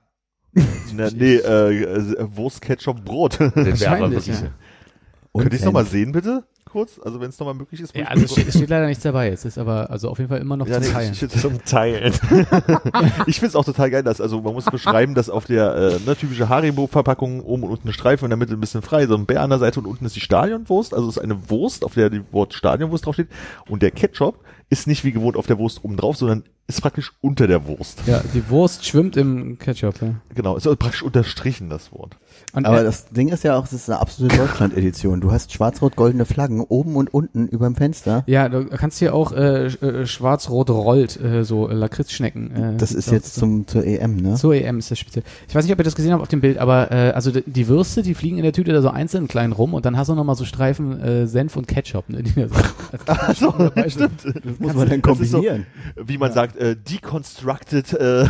Na, 0.94 1.10
nee, 1.10 1.36
äh, 1.36 1.82
äh, 1.82 2.36
Wurst, 2.36 2.62
Ketchup, 2.62 3.04
Brot. 3.04 3.38
Das 3.40 3.80
wäre 3.80 3.96
aber 3.96 4.10
wirklich- 4.10 4.40
ja. 4.40 5.44
Es 5.52 5.64
nochmal 5.64 5.84
sehen, 5.84 6.12
bitte? 6.12 6.44
Kurz? 6.64 7.00
Also 7.02 7.20
wenn 7.20 7.30
es 7.30 7.38
nochmal 7.38 7.54
möglich 7.54 7.80
ist. 7.80 7.96
Ja, 7.96 8.06
also 8.06 8.24
ich- 8.24 8.30
es 8.30 8.32
steht, 8.32 8.48
es 8.48 8.54
steht 8.56 8.68
leider 8.70 8.86
nichts 8.86 9.02
dabei. 9.02 9.30
Es 9.30 9.44
ist 9.44 9.58
aber 9.58 9.90
also 9.90 10.10
auf 10.10 10.18
jeden 10.18 10.28
Fall 10.28 10.40
immer 10.40 10.56
noch 10.56 10.66
ja, 10.66 10.74
zum 10.74 10.82
nee, 10.82 10.92
Teilen. 10.92 11.12
ich, 11.12 11.22
ich, 11.22 11.30
Zum 11.40 11.64
Teilen. 11.64 12.12
ich 13.26 13.36
finde 13.40 13.46
es 13.48 13.56
auch 13.56 13.64
total 13.64 13.90
geil, 13.90 14.02
dass, 14.02 14.20
also 14.20 14.40
man 14.42 14.52
muss 14.52 14.66
beschreiben, 14.66 15.14
dass 15.14 15.30
auf 15.30 15.46
der 15.46 15.74
äh, 15.74 15.98
ne, 16.06 16.14
typische 16.14 16.48
Haribo-Verpackung 16.48 17.40
oben 17.40 17.64
und 17.64 17.70
unten 17.70 17.88
eine 17.88 17.92
Streife 17.94 18.26
in 18.26 18.30
der 18.30 18.36
Mitte 18.36 18.52
ein 18.54 18.60
bisschen 18.60 18.82
frei, 18.82 19.06
so 19.06 19.14
ein 19.16 19.26
Bär 19.26 19.42
an 19.42 19.50
der 19.50 19.58
Seite 19.58 19.80
und 19.80 19.86
unten 19.86 20.04
ist 20.04 20.14
die 20.16 20.20
Stadionwurst, 20.20 20.92
also 20.94 21.08
es 21.08 21.16
ist 21.16 21.22
eine 21.22 21.50
Wurst, 21.50 21.84
auf 21.84 21.94
der 21.94 22.10
die 22.10 22.22
Wort 22.32 22.54
Stadionwurst 22.54 23.06
draufsteht 23.06 23.28
und 23.68 23.82
der 23.82 23.90
Ketchup 23.90 24.38
ist 24.70 24.86
nicht 24.86 25.04
wie 25.04 25.12
gewohnt 25.12 25.36
auf 25.36 25.46
der 25.46 25.58
Wurst 25.58 25.84
oben 25.84 25.96
drauf, 25.96 26.16
sondern 26.16 26.44
ist 26.66 26.82
praktisch 26.82 27.12
unter 27.20 27.46
der 27.46 27.66
Wurst. 27.66 28.02
Ja, 28.06 28.22
die 28.34 28.48
Wurst 28.50 28.84
schwimmt 28.84 29.16
im 29.16 29.58
Ketchup. 29.58 30.02
Ja. 30.02 30.14
Genau, 30.34 30.56
ist 30.56 30.66
also 30.66 30.76
praktisch 30.76 31.02
unterstrichen, 31.02 31.70
das 31.70 31.92
Wort. 31.92 32.16
Und 32.58 32.66
Aber 32.66 32.78
er- 32.78 32.84
das 32.84 33.06
Ding 33.08 33.28
ist 33.28 33.44
ja 33.44 33.56
auch, 33.56 33.64
es 33.64 33.72
ist 33.72 33.88
eine 33.88 34.00
absolute 34.00 34.36
Deutschland-Edition. 34.36 35.20
Du 35.20 35.30
hast 35.32 35.52
schwarz-rot-goldene 35.52 36.24
Flaggen 36.24 36.60
oben 36.60 36.96
und 36.96 37.12
unten 37.14 37.46
überm 37.48 37.74
Fenster. 37.76 38.24
ja, 38.26 38.48
du 38.48 38.66
kannst 38.66 38.98
hier 38.98 39.14
auch 39.14 39.32
äh, 39.32 39.66
äh, 39.66 40.06
schwarz-rot 40.06 40.70
rollt, 40.70 41.20
äh, 41.22 41.44
so 41.44 41.68
äh, 41.68 41.74
Lakritzschnecken. 41.74 42.54
Äh, 42.54 42.76
Das 42.76 42.92
ist 42.92 43.10
jetzt 43.10 43.34
zum, 43.36 43.66
zur 43.66 43.84
EM, 43.84 44.16
ne? 44.16 44.34
Zur 44.34 44.54
EM 44.54 44.78
ist 44.78 44.90
das 44.90 44.98
speziell. 44.98 45.24
Ich 45.48 45.54
weiß 45.54 45.64
nicht, 45.64 45.72
ob 45.72 45.78
ihr 45.78 45.84
das 45.84 45.94
gesehen 45.94 46.12
habt 46.12 46.22
auf 46.22 46.28
dem 46.28 46.40
Bild, 46.40 46.58
aber 46.58 46.90
äh, 46.90 47.10
also 47.12 47.30
die, 47.30 47.68
Würste, 47.68 48.02
die 48.02 48.14
fliegen 48.14 48.36
in 48.38 48.42
der 48.42 48.52
Tüte 48.52 48.72
da 48.72 48.82
so 48.82 48.88
einzeln 48.90 49.28
klein 49.28 49.52
rum 49.52 49.72
und 49.74 49.86
dann 49.86 49.96
hast 49.96 50.08
du 50.08 50.14
noch 50.14 50.24
mal 50.24 50.34
so 50.34 50.44
Streifen 50.44 51.00
äh, 51.00 51.26
Senf 51.26 51.56
und 51.56 51.68
Ketchup. 51.68 52.08
Ne, 52.08 52.22
die 52.22 52.32
da 52.34 52.48
so 52.48 52.54
als 53.24 53.38
so, 53.38 53.50
dabei 53.58 53.88
sind. 53.88 54.10
Das 54.24 54.58
muss 54.58 54.74
man 54.74 54.88
dann 54.88 55.00
ist 55.00 55.30
so- 55.30 55.36
kombinieren. 55.38 55.66
Wie 55.96 56.18
man 56.18 56.32
sagt, 56.32 56.56
äh, 56.56 56.74
deconstructed 56.76 57.92
äh, 57.94 58.24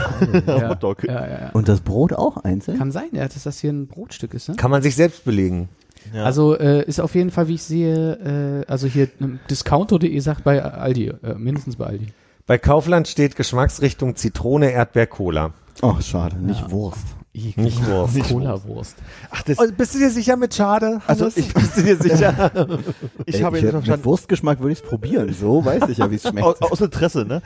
Ja, 0.46 0.68
Hotdog. 0.70 1.04
ja, 1.04 1.26
ja, 1.26 1.40
ja. 1.40 1.50
Und 1.52 1.68
das 1.68 1.80
Brot 1.80 2.12
auch 2.12 2.36
einzeln? 2.38 2.78
Kann 2.78 2.90
sein, 2.92 3.08
ja, 3.12 3.26
dass 3.26 3.42
das 3.44 3.58
hier 3.60 3.70
ein 3.72 3.86
Brotstück 4.18 4.34
ist. 4.34 4.48
Ne? 4.48 4.56
Kann 4.56 4.70
man 4.70 4.82
sich 4.82 4.96
selbst 4.96 5.24
belegen. 5.24 5.68
Ja. 6.12 6.24
Also 6.24 6.56
äh, 6.58 6.84
ist 6.84 7.00
auf 7.00 7.14
jeden 7.14 7.30
Fall, 7.30 7.48
wie 7.48 7.54
ich 7.54 7.62
sehe, 7.62 8.64
äh, 8.66 8.70
also 8.70 8.86
hier 8.86 9.08
ähm, 9.20 9.40
discounto.de 9.50 10.18
sagt 10.20 10.44
bei 10.44 10.62
Aldi, 10.62 11.12
äh, 11.22 11.34
mindestens 11.34 11.76
bei 11.76 11.86
Aldi. 11.86 12.06
Bei 12.46 12.56
Kaufland 12.56 13.08
steht 13.08 13.36
Geschmacksrichtung 13.36 14.16
Zitrone, 14.16 14.70
Erdbeer, 14.70 15.06
Cola. 15.06 15.52
Oh, 15.82 16.00
schade, 16.00 16.36
nicht 16.36 16.70
Wurst. 16.70 17.17
Nicht 17.56 17.86
Wurst. 17.86 18.14
Nicht 18.14 18.28
Cola-Wurst. 18.30 18.96
Ach, 19.30 19.42
das, 19.42 19.58
Und 19.58 19.76
bist 19.76 19.94
du 19.94 19.98
dir 19.98 20.10
sicher 20.10 20.36
mit 20.36 20.54
Schade? 20.54 21.00
Also 21.06 21.28
ich- 21.34 21.52
bist 21.54 21.76
du 21.76 21.82
dir 21.82 21.96
sicher? 21.96 22.50
ich 23.26 23.36
Ey, 23.36 23.40
habe 23.42 23.58
ich 23.58 23.64
jetzt 23.64 23.86
mit 23.86 24.04
Wurstgeschmack 24.04 24.60
würde 24.60 24.72
ich 24.72 24.80
es 24.80 24.84
probieren. 24.84 25.32
So 25.32 25.64
weiß 25.64 25.88
ich 25.88 25.98
ja, 25.98 26.10
wie 26.10 26.16
es 26.16 26.22
schmeckt. 26.28 26.46
Aus, 26.46 26.60
aus 26.62 26.80
Interesse, 26.80 27.24
ne? 27.24 27.42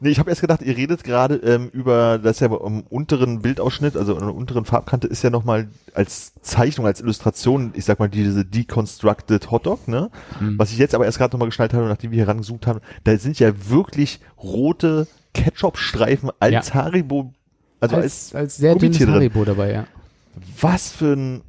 Nee, 0.00 0.10
ich 0.10 0.18
habe 0.18 0.28
erst 0.30 0.40
gedacht, 0.40 0.60
ihr 0.62 0.76
redet 0.76 1.04
gerade 1.04 1.36
ähm, 1.36 1.68
über, 1.72 2.18
das 2.18 2.36
ist 2.36 2.40
ja 2.40 2.46
im 2.48 2.82
unteren 2.90 3.40
Bildausschnitt, 3.40 3.96
also 3.96 4.14
in 4.14 4.20
der 4.20 4.34
unteren 4.34 4.64
Farbkante 4.64 5.06
ist 5.06 5.22
ja 5.22 5.30
nochmal 5.30 5.68
als 5.94 6.32
Zeichnung, 6.42 6.86
als 6.86 7.00
Illustration, 7.00 7.70
ich 7.74 7.84
sag 7.84 8.00
mal, 8.00 8.08
diese 8.08 8.44
deconstructed 8.44 9.50
Hotdog, 9.50 9.88
ne? 9.88 10.10
Mhm. 10.40 10.58
Was 10.58 10.72
ich 10.72 10.78
jetzt 10.78 10.94
aber 10.94 11.04
erst 11.06 11.18
gerade 11.18 11.32
nochmal 11.34 11.48
geschnallt 11.48 11.72
habe, 11.74 11.86
nachdem 11.86 12.10
wir 12.10 12.16
hier 12.16 12.28
rangezoomt 12.28 12.66
haben, 12.66 12.80
da 13.04 13.16
sind 13.16 13.38
ja 13.38 13.52
wirklich 13.68 14.20
rote 14.42 15.06
Ketchup-Streifen 15.32 16.30
als 16.40 16.74
Haribo, 16.74 17.32
also 17.84 17.96
als, 17.96 18.04
als, 18.04 18.34
als 18.34 18.56
sehr 18.56 18.74
dünnes. 18.74 19.00
Haribo 19.00 19.44
dabei, 19.44 19.72
ja. 19.72 19.86
was 20.60 20.90
für 20.90 21.14
ein, 21.14 21.42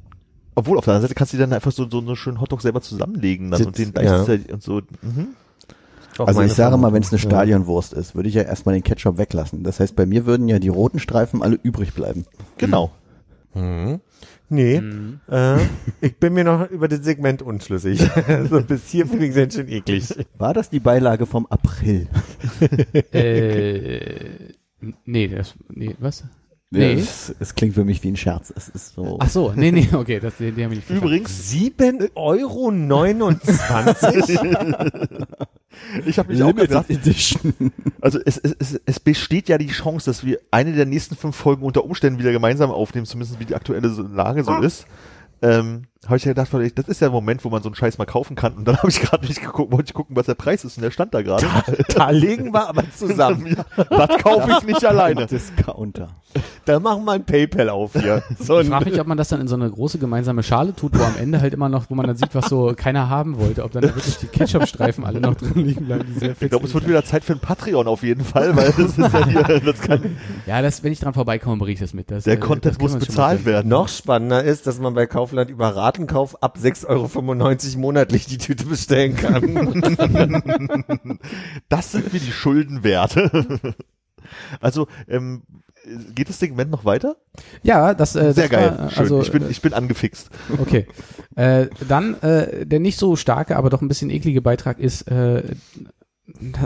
obwohl 0.54 0.78
auf 0.78 0.84
der 0.84 0.94
anderen 0.94 1.08
Seite 1.08 1.14
kannst 1.14 1.32
du 1.32 1.38
dann 1.38 1.52
einfach 1.52 1.72
so, 1.72 1.88
so 1.88 1.98
einen 1.98 2.16
schönen 2.16 2.40
Hotdog 2.40 2.62
selber 2.62 2.80
zusammenlegen 2.80 3.50
dann 3.50 3.64
und 3.64 3.78
den 3.78 3.92
ja. 3.94 4.02
gleichzeitig 4.02 4.52
und 4.52 4.62
so, 4.62 4.80
mhm. 5.02 5.28
Also 6.18 6.40
ich 6.40 6.54
sage 6.54 6.76
mal, 6.78 6.92
wenn 6.92 7.02
es 7.02 7.12
eine. 7.12 7.18
Stadionwurst 7.18 7.92
ist, 7.92 8.14
würde 8.14 8.28
ich 8.28 8.34
ja 8.34 8.42
erstmal 8.42 8.74
den 8.74 8.82
Ketchup 8.82 9.18
weglassen. 9.18 9.62
Das 9.62 9.80
heißt, 9.80 9.94
bei 9.96 10.06
mir 10.06 10.24
würden 10.24 10.48
ja 10.48 10.58
die 10.58 10.68
roten 10.68 10.98
Streifen 10.98 11.42
alle 11.42 11.58
übrig 11.62 11.92
bleiben. 11.92 12.24
genau. 12.56 12.90
Mhm. 13.54 14.00
Nee, 14.48 14.80
äh, 15.28 15.58
ich 16.00 16.18
bin 16.18 16.34
mir 16.34 16.44
noch 16.44 16.70
über 16.70 16.86
das 16.86 17.00
Segment 17.00 17.42
unschlüssig. 17.42 18.08
also 18.28 18.60
bis 18.62 18.88
hier 18.88 19.06
finde 19.06 19.26
ich 19.26 19.36
es 19.36 19.54
schon 19.54 19.68
eklig. 19.68 20.14
War 20.38 20.54
das 20.54 20.70
die 20.70 20.78
Beilage 20.78 21.26
vom 21.26 21.46
April? 21.46 22.06
äh, 23.12 24.52
nee, 25.04 25.28
das, 25.28 25.54
nee, 25.68 25.94
was? 25.98 26.24
Nee. 26.70 26.94
Es, 26.94 27.34
es 27.38 27.54
klingt 27.54 27.74
für 27.74 27.84
mich 27.84 28.02
wie 28.02 28.08
ein 28.08 28.16
Scherz. 28.16 28.52
Es 28.54 28.68
ist 28.68 28.94
so. 28.94 29.18
Ach 29.20 29.28
so, 29.28 29.52
nee, 29.54 29.70
nee, 29.70 29.86
okay, 29.92 30.18
das, 30.18 30.38
die, 30.38 30.50
die 30.50 30.64
haben 30.64 30.72
wir 30.72 30.78
nicht. 30.78 30.90
Übrigens, 30.90 31.52
7,29 31.52 32.10
Euro? 32.16 32.72
ich 36.06 36.18
habe 36.18 36.32
mich 36.32 36.42
auch 36.42 36.54
gedacht, 36.54 36.90
Edition. 36.90 37.70
Also 38.00 38.18
es, 38.24 38.36
es, 38.38 38.56
es, 38.58 38.80
es 38.84 38.98
besteht 38.98 39.48
ja 39.48 39.58
die 39.58 39.68
Chance, 39.68 40.10
dass 40.10 40.26
wir 40.26 40.40
eine 40.50 40.72
der 40.72 40.86
nächsten 40.86 41.14
fünf 41.14 41.36
Folgen 41.36 41.64
unter 41.64 41.84
Umständen 41.84 42.18
wieder 42.18 42.32
gemeinsam 42.32 42.72
aufnehmen, 42.72 43.06
zumindest 43.06 43.38
wie 43.38 43.44
die 43.44 43.54
aktuelle 43.54 43.86
Lage 43.86 44.42
so 44.42 44.56
ist. 44.56 44.88
Ähm, 45.42 45.82
habe 46.06 46.16
ich 46.16 46.24
ja 46.24 46.32
gedacht, 46.32 46.50
das 46.52 46.88
ist 46.88 47.00
ja 47.00 47.08
ein 47.08 47.12
Moment, 47.12 47.44
wo 47.44 47.50
man 47.50 47.62
so 47.62 47.68
einen 47.68 47.76
Scheiß 47.76 47.98
mal 47.98 48.04
kaufen 48.04 48.36
kann. 48.36 48.54
Und 48.54 48.66
dann 48.66 48.76
habe 48.78 48.88
ich 48.88 49.00
gerade 49.00 49.26
nicht 49.26 49.40
geguckt, 49.40 49.72
wollte 49.72 49.86
ich 49.88 49.94
gucken, 49.94 50.16
was 50.16 50.26
der 50.26 50.34
Preis 50.34 50.64
ist. 50.64 50.76
Und 50.76 50.82
der 50.82 50.90
stand 50.90 51.14
da 51.14 51.22
gerade. 51.22 51.46
da 51.94 52.10
legen 52.16 52.52
wir 52.52 52.68
aber 52.68 52.84
zusammen. 52.90 53.56
das 53.76 54.22
kaufe 54.22 54.50
ich 54.58 54.66
nicht 54.66 54.84
alleine. 54.86 55.26
Discounter. 55.26 56.08
Da 56.64 56.80
machen 56.80 57.04
wir 57.04 57.12
ein 57.12 57.24
PayPal 57.24 57.68
auf 57.70 57.92
hier. 57.94 58.22
So 58.38 58.60
Ich 58.60 58.68
frage 58.68 58.90
mich, 58.90 59.00
ob 59.00 59.06
man 59.06 59.16
das 59.16 59.28
dann 59.28 59.40
in 59.40 59.48
so 59.48 59.54
eine 59.54 59.70
große 59.70 59.98
gemeinsame 59.98 60.42
Schale 60.42 60.74
tut, 60.74 60.98
wo 60.98 61.02
am 61.02 61.16
Ende 61.16 61.40
halt 61.40 61.54
immer 61.54 61.68
noch, 61.68 61.88
wo 61.88 61.94
man 61.94 62.06
dann 62.06 62.16
sieht, 62.16 62.34
was 62.34 62.46
so 62.48 62.74
keiner 62.76 63.08
haben 63.08 63.38
wollte, 63.38 63.64
ob 63.64 63.72
dann 63.72 63.82
da 63.82 63.94
wirklich 63.94 64.18
die 64.18 64.26
Ketchup-Streifen 64.26 65.04
alle 65.04 65.20
noch 65.20 65.34
drin 65.34 65.64
liegen 65.64 65.86
bleiben. 65.86 66.04
Die 66.08 66.18
sehr 66.18 66.34
Ich 66.38 66.50
glaube, 66.50 66.66
es 66.66 66.74
wird 66.74 66.88
wieder 66.88 67.04
Zeit 67.04 67.24
für 67.24 67.32
ein 67.32 67.38
Patreon 67.38 67.86
auf 67.86 68.02
jeden 68.02 68.24
Fall, 68.24 68.54
weil 68.56 68.72
das 68.72 68.98
ist 68.98 68.98
ja 68.98 69.26
hier, 69.26 69.60
das 69.60 69.80
kann, 69.80 70.16
ja, 70.46 70.60
das, 70.60 70.82
wenn 70.82 70.92
ich 70.92 71.00
dran 71.00 71.14
vorbeikomme, 71.14 71.56
berichte 71.58 71.84
ich 71.84 71.90
das 71.90 71.94
mit. 71.94 72.10
Das, 72.10 72.24
der 72.24 72.34
äh, 72.34 72.38
Content 72.38 72.80
muss 72.80 72.96
bezahlt 72.96 73.44
werden. 73.44 73.68
noch 73.68 73.88
spannender 73.88 74.42
ist, 74.42 74.66
dass 74.66 74.78
man 74.78 74.94
bei 74.94 75.06
Kaufland 75.06 75.50
über 75.50 75.68
Ratenkauf 75.96 76.42
ab 76.42 76.58
6,95 76.60 76.86
Euro 76.88 77.78
monatlich 77.80 78.26
die 78.26 78.38
Tüte 78.38 78.66
bestellen 78.66 79.16
kann. 79.16 79.46
Das 81.68 81.92
sind 81.92 82.12
mir 82.12 82.20
die 82.20 82.32
Schuldenwerte. 82.32 83.74
Also, 84.60 84.88
ähm, 85.08 85.42
geht 86.14 86.28
das 86.28 86.38
Segment 86.38 86.70
noch 86.70 86.84
weiter? 86.84 87.16
Ja, 87.62 87.94
das, 87.94 88.16
äh, 88.16 88.32
Sehr 88.32 88.48
das 88.48 88.50
geil. 88.50 88.78
War, 88.78 88.90
Schön. 88.90 88.98
also, 88.98 89.20
ich, 89.20 89.32
bin, 89.32 89.48
ich 89.50 89.62
bin 89.62 89.72
angefixt. 89.72 90.30
Okay. 90.58 90.86
Äh, 91.34 91.66
dann 91.88 92.20
äh, 92.22 92.66
der 92.66 92.80
nicht 92.80 92.98
so 92.98 93.16
starke, 93.16 93.56
aber 93.56 93.70
doch 93.70 93.82
ein 93.82 93.88
bisschen 93.88 94.10
eklige 94.10 94.42
Beitrag 94.42 94.78
ist, 94.78 95.02
äh, 95.02 95.42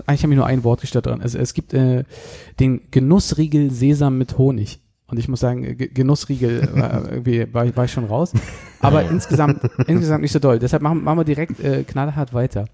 eigentlich 0.07 0.23
habe 0.23 0.33
ich 0.33 0.37
nur 0.37 0.47
ein 0.47 0.65
Wort 0.65 0.81
gestört 0.81 1.07
dran. 1.07 1.21
Also 1.21 1.39
es 1.39 1.55
gibt 1.55 1.75
äh, 1.75 2.05
den 2.59 2.91
Genussriegel 2.91 3.71
Sesam 3.71 4.17
mit 4.17 4.39
Honig. 4.39 4.81
Und 5.11 5.19
ich 5.19 5.29
muss 5.29 5.41
sagen, 5.41 5.77
Genussriegel 5.93 6.69
war, 6.75 7.11
irgendwie 7.11 7.47
war, 7.53 7.65
ich- 7.67 7.77
war 7.77 7.85
ich 7.85 7.93
schon 7.93 8.05
raus. 8.05 8.33
Aber 8.81 9.09
insgesamt, 9.11 9.61
insgesamt 9.87 10.23
nicht 10.23 10.33
so 10.33 10.39
doll. 10.39 10.59
Deshalb 10.59 10.83
machen, 10.83 11.03
machen 11.05 11.19
wir 11.19 11.25
direkt 11.25 11.61
äh, 11.61 11.83
knallhart 11.85 12.33
weiter. 12.33 12.67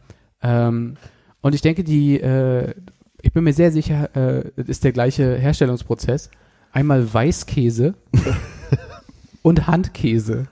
Ähm, 0.43 0.95
und 1.41 1.55
ich 1.55 1.62
denke, 1.62 1.82
die, 1.84 2.20
äh, 2.20 2.74
ich 3.22 3.32
bin 3.32 3.45
mir 3.45 3.53
sehr 3.53 3.72
sicher, 3.72 4.11
äh, 4.14 4.51
ist 4.66 4.84
der 4.84 4.93
gleiche 4.93 5.37
Herstellungsprozess. 5.37 6.30
Einmal 6.72 7.12
Weißkäse 7.12 7.95
und 9.43 9.66
Handkäse. 9.66 10.47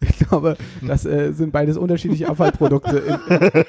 Ich 0.00 0.18
glaub, 0.18 0.32
aber 0.32 0.56
das 0.86 1.04
äh, 1.06 1.32
sind 1.32 1.52
beides 1.52 1.76
unterschiedliche 1.76 2.28
Abfallprodukte, 2.28 2.98
in, 2.98 3.64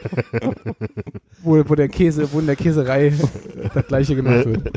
wo, 1.43 1.63
wo 1.69 1.75
der 1.75 1.89
Käse, 1.89 2.27
wo 2.31 2.39
in 2.39 2.47
der 2.47 2.55
Käserei 2.55 3.13
das 3.73 3.85
gleiche 3.87 4.15
gemacht 4.15 4.45
wird. 4.45 4.71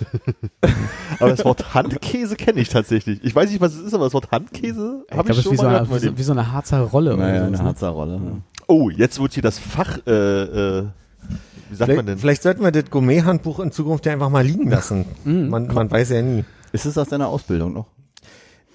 Aber 1.20 1.30
das 1.30 1.44
Wort 1.44 1.74
Handkäse 1.74 2.36
kenne 2.36 2.60
ich 2.60 2.68
tatsächlich. 2.68 3.22
Ich 3.22 3.34
weiß 3.34 3.50
nicht, 3.50 3.60
was 3.60 3.74
es 3.74 3.80
ist, 3.82 3.94
aber 3.94 4.04
das 4.04 4.14
Wort 4.14 4.30
Handkäse 4.30 5.04
Ich 5.10 5.16
habe 5.16 5.30
ich 5.30 5.32
es 5.32 5.38
ist 5.38 5.44
schon 5.44 5.52
wie 5.52 5.56
so, 5.56 5.62
mal 5.64 5.76
eine, 5.76 5.86
gehört. 5.86 6.02
wie, 6.02 6.06
so, 6.08 6.18
wie 6.18 6.22
so 6.22 6.32
eine 6.32 6.52
Harzer 6.52 6.80
Rolle. 6.80 7.16
Naja, 7.16 7.36
oder 7.36 7.46
eine 7.46 7.56
so, 7.56 7.62
ne? 7.62 7.68
Harzer 7.68 7.88
Rolle. 7.88 8.14
ja. 8.14 8.32
Oh, 8.66 8.90
jetzt 8.90 9.20
wird 9.20 9.32
hier 9.34 9.42
das 9.42 9.58
Fach, 9.58 9.98
äh, 10.06 10.10
äh, 10.10 10.84
wie 11.70 11.74
sagt 11.76 11.88
man 11.88 11.88
Vielleicht, 11.88 12.08
denn? 12.08 12.18
vielleicht 12.18 12.42
sollten 12.42 12.62
wir 12.62 12.70
das 12.72 12.90
Gourmet-Handbuch 12.90 13.60
in 13.60 13.72
Zukunft 13.72 14.06
ja 14.06 14.12
einfach 14.12 14.30
mal 14.30 14.44
liegen 14.44 14.68
lassen. 14.70 15.04
Mhm. 15.24 15.48
Man, 15.48 15.66
man 15.68 15.90
weiß 15.90 16.10
ja 16.10 16.22
nie. 16.22 16.44
Ist 16.72 16.84
es 16.86 16.98
aus 16.98 17.08
deiner 17.08 17.28
Ausbildung 17.28 17.72
noch? 17.72 17.86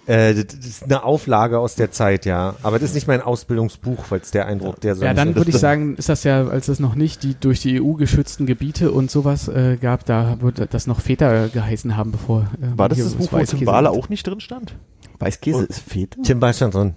Äh, 0.05 0.33
das 0.33 0.47
das 0.47 0.65
ist 0.65 0.83
eine 0.83 1.03
Auflage 1.03 1.59
aus 1.59 1.75
der 1.75 1.91
Zeit, 1.91 2.25
ja. 2.25 2.55
Aber 2.61 2.77
das 2.79 2.89
ist 2.89 2.95
nicht 2.95 3.07
mein 3.07 3.21
Ausbildungsbuch, 3.21 4.11
es 4.11 4.31
der 4.31 4.47
Eindruck, 4.47 4.81
der 4.81 4.95
so 4.95 5.03
Ja, 5.03 5.09
nicht 5.11 5.19
dann 5.19 5.29
ist. 5.29 5.35
würde 5.35 5.49
ich 5.51 5.57
sagen, 5.57 5.95
ist 5.95 6.09
das 6.09 6.23
ja, 6.23 6.45
als 6.47 6.67
es 6.67 6.79
noch 6.79 6.95
nicht 6.95 7.23
die 7.23 7.35
durch 7.39 7.61
die 7.61 7.81
EU 7.81 7.93
geschützten 7.93 8.45
Gebiete 8.45 8.91
und 8.91 9.09
sowas 9.09 9.47
äh, 9.47 9.77
gab, 9.77 10.05
da 10.05 10.37
würde 10.41 10.67
das 10.67 10.87
noch 10.87 10.99
Väter 10.99 11.47
geheißen 11.49 11.95
haben, 11.95 12.11
bevor. 12.11 12.49
Äh, 12.61 12.77
War 12.77 12.89
das 12.89 12.97
das 12.99 13.13
Buch, 13.13 13.31
wo 13.31 13.37
gibt. 13.37 13.69
auch 13.69 14.09
nicht 14.09 14.27
drin 14.27 14.39
stand? 14.39 14.75
Weißkäse 15.19 15.63
ist 15.63 15.79
Feta? 15.79 16.21
Tim 16.21 16.39
Ball 16.39 16.53
stand 16.53 16.73
drin. 16.73 16.95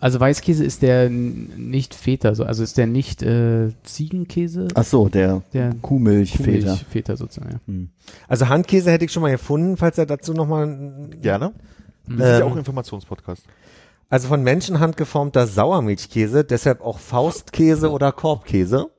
Also 0.00 0.18
Weißkäse 0.18 0.64
ist 0.64 0.82
der 0.82 1.10
nicht 1.10 1.94
Väter, 1.94 2.34
so, 2.34 2.44
also 2.44 2.62
ist 2.62 2.78
der 2.78 2.86
nicht 2.86 3.22
äh, 3.22 3.68
Ziegenkäse, 3.82 4.68
Ach 4.74 4.84
so, 4.84 5.08
der 5.08 5.42
der 5.52 5.74
Kuhmilch-Feta. 5.82 7.16
Sozusagen. 7.16 7.50
Ja. 7.52 7.60
Hm. 7.66 7.90
Also 8.28 8.48
Handkäse 8.48 8.90
hätte 8.90 9.04
ich 9.04 9.12
schon 9.12 9.22
mal 9.22 9.30
gefunden, 9.32 9.76
falls 9.76 9.98
er 9.98 10.06
dazu 10.06 10.32
nochmal... 10.32 11.10
Gerne. 11.20 11.52
Das 12.06 12.16
ist 12.16 12.20
ja 12.20 12.38
Ähm, 12.38 12.42
auch 12.44 12.52
ein 12.52 12.58
Informationspodcast. 12.58 13.44
Also 14.08 14.28
von 14.28 14.42
Menschenhand 14.42 14.96
geformter 14.96 15.46
Sauermilchkäse, 15.46 16.44
deshalb 16.44 16.80
auch 16.80 16.98
Faustkäse 16.98 17.90
oder 17.90 18.12
Korbkäse. 18.12 18.90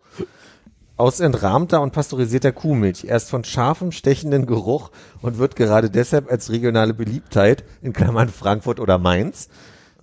Aus 0.97 1.19
entrahmter 1.19 1.81
und 1.81 1.93
pasteurisierter 1.93 2.51
Kuhmilch. 2.51 3.05
Erst 3.05 3.29
von 3.29 3.43
scharfem, 3.43 3.91
stechenden 3.91 4.47
Geruch 4.47 4.89
und 5.21 5.37
wird 5.37 5.55
gerade 5.55 5.91
deshalb 5.91 6.29
als 6.29 6.49
regionale 6.49 6.93
Beliebtheit, 6.93 7.63
in 7.81 7.93
Klammern 7.93 8.29
Frankfurt 8.29 8.79
oder 8.79 8.97
Mainz, 8.97 9.47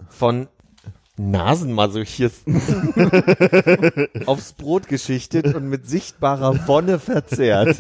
von 0.09 0.49
Nasenmasochisten 1.17 2.61
aufs 4.27 4.53
Brot 4.53 4.89
geschichtet 4.89 5.55
und 5.55 5.69
mit 5.69 5.89
sichtbarer 5.89 6.67
Wonne 6.67 6.99
verzehrt. 6.99 7.79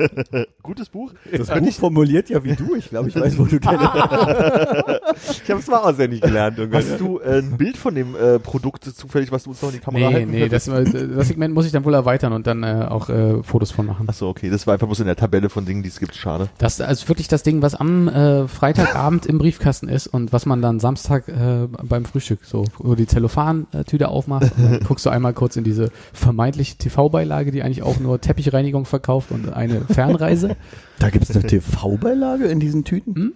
Gutes 0.62 0.88
Buch. 0.88 1.12
Das 1.36 1.48
Buch 1.48 1.72
formuliert 1.72 2.30
ja 2.30 2.44
wie 2.44 2.54
du. 2.54 2.76
Ich 2.76 2.90
glaube, 2.90 3.08
ich 3.08 3.16
weiß, 3.16 3.36
wo 3.38 3.44
du 3.44 3.58
kennst. 3.58 3.84
Ich 5.44 5.50
habe 5.50 5.60
es 5.60 5.66
mal 5.68 5.78
auswendig 5.78 6.20
gelernt. 6.20 6.58
Junge. 6.58 6.76
Hast 6.76 6.98
du 6.98 7.18
äh, 7.18 7.38
ein 7.38 7.56
Bild 7.56 7.76
von 7.76 7.94
dem 7.94 8.14
äh, 8.14 8.38
Produkt 8.38 8.84
zufällig, 8.84 9.30
was 9.32 9.44
du 9.44 9.50
uns 9.50 9.62
noch 9.62 9.70
in 9.70 9.76
die 9.76 9.80
Kamera 9.80 10.08
Nee, 10.08 10.14
halten 10.14 10.30
nee, 10.30 10.48
das, 10.48 10.66
könntest? 10.66 11.16
das 11.16 11.28
Segment 11.28 11.54
muss 11.54 11.66
ich 11.66 11.72
dann 11.72 11.84
wohl 11.84 11.94
erweitern 11.94 12.32
und 12.32 12.46
dann 12.46 12.62
äh, 12.62 12.86
auch 12.88 13.08
äh, 13.08 13.42
Fotos 13.42 13.70
von 13.70 13.86
machen. 13.86 14.08
Achso, 14.08 14.28
okay. 14.28 14.50
Das 14.50 14.66
war 14.66 14.74
einfach 14.74 14.86
bloß 14.86 15.00
in 15.00 15.06
der 15.06 15.16
Tabelle 15.16 15.48
von 15.50 15.64
Dingen, 15.64 15.82
die 15.82 15.88
es 15.88 15.98
gibt. 15.98 16.14
Schade. 16.14 16.48
Das 16.58 16.80
ist 16.80 17.08
wirklich 17.08 17.28
das 17.28 17.42
Ding, 17.42 17.62
was 17.62 17.74
am 17.74 18.08
äh, 18.08 18.48
Freitagabend 18.48 19.26
im 19.26 19.38
Briefkasten 19.38 19.88
ist 19.88 20.06
und 20.06 20.32
was 20.32 20.46
man 20.46 20.62
dann 20.62 20.80
Samstag 20.80 21.28
äh, 21.28 21.66
beim 21.82 22.04
Frühstück 22.04 22.40
so, 22.44 22.64
wo 22.78 22.90
du 22.90 22.96
die 22.96 23.06
Zellophan-Tüte 23.24 24.08
aufmachst 24.08 24.52
und 24.56 24.64
dann 24.64 24.80
guckst 24.80 25.06
du 25.06 25.10
einmal 25.10 25.32
kurz 25.32 25.56
in 25.56 25.64
diese 25.64 25.90
vermeintliche 26.12 26.76
TV-Beilage, 26.76 27.50
die 27.50 27.62
eigentlich 27.62 27.82
auch 27.82 27.98
nur 27.98 28.20
Teppichreinigung 28.20 28.84
verkauft 28.84 29.30
und 29.30 29.52
eine 29.52 29.82
Fernreise. 29.82 30.56
Da 30.98 31.10
gibt 31.10 31.28
es 31.28 31.36
eine 31.36 31.46
TV-Beilage 31.46 32.46
in 32.46 32.60
diesen 32.60 32.84
Tüten? 32.84 33.14
Hm? 33.14 33.32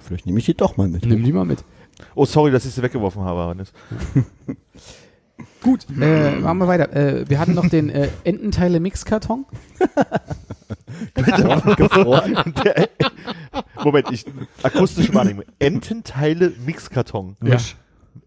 Vielleicht 0.00 0.26
nehme 0.26 0.38
ich 0.38 0.46
die 0.46 0.54
doch 0.54 0.76
mal 0.76 0.88
mit. 0.88 1.04
Nimm 1.04 1.24
die 1.24 1.32
mal 1.32 1.44
mit. 1.44 1.64
Oh, 2.14 2.24
sorry, 2.24 2.50
dass 2.50 2.64
ich 2.64 2.72
sie 2.72 2.82
weggeworfen 2.82 3.22
habe, 3.22 3.40
Hannes. 3.40 3.72
Gut, 5.62 5.86
äh, 6.00 6.36
machen 6.36 6.58
wir 6.58 6.68
weiter. 6.68 6.94
Äh, 6.94 7.28
wir 7.28 7.38
hatten 7.38 7.54
noch 7.54 7.68
den 7.68 7.90
äh, 7.90 8.08
Ententeile-Mixkarton. 8.24 9.44
Moment, 13.84 14.10
ich 14.10 14.24
akustische 14.62 15.14
Wahrnehmung. 15.14 15.44
Ententeile 15.58 16.52
Mixkarton. 16.64 17.36
Ja. 17.42 17.58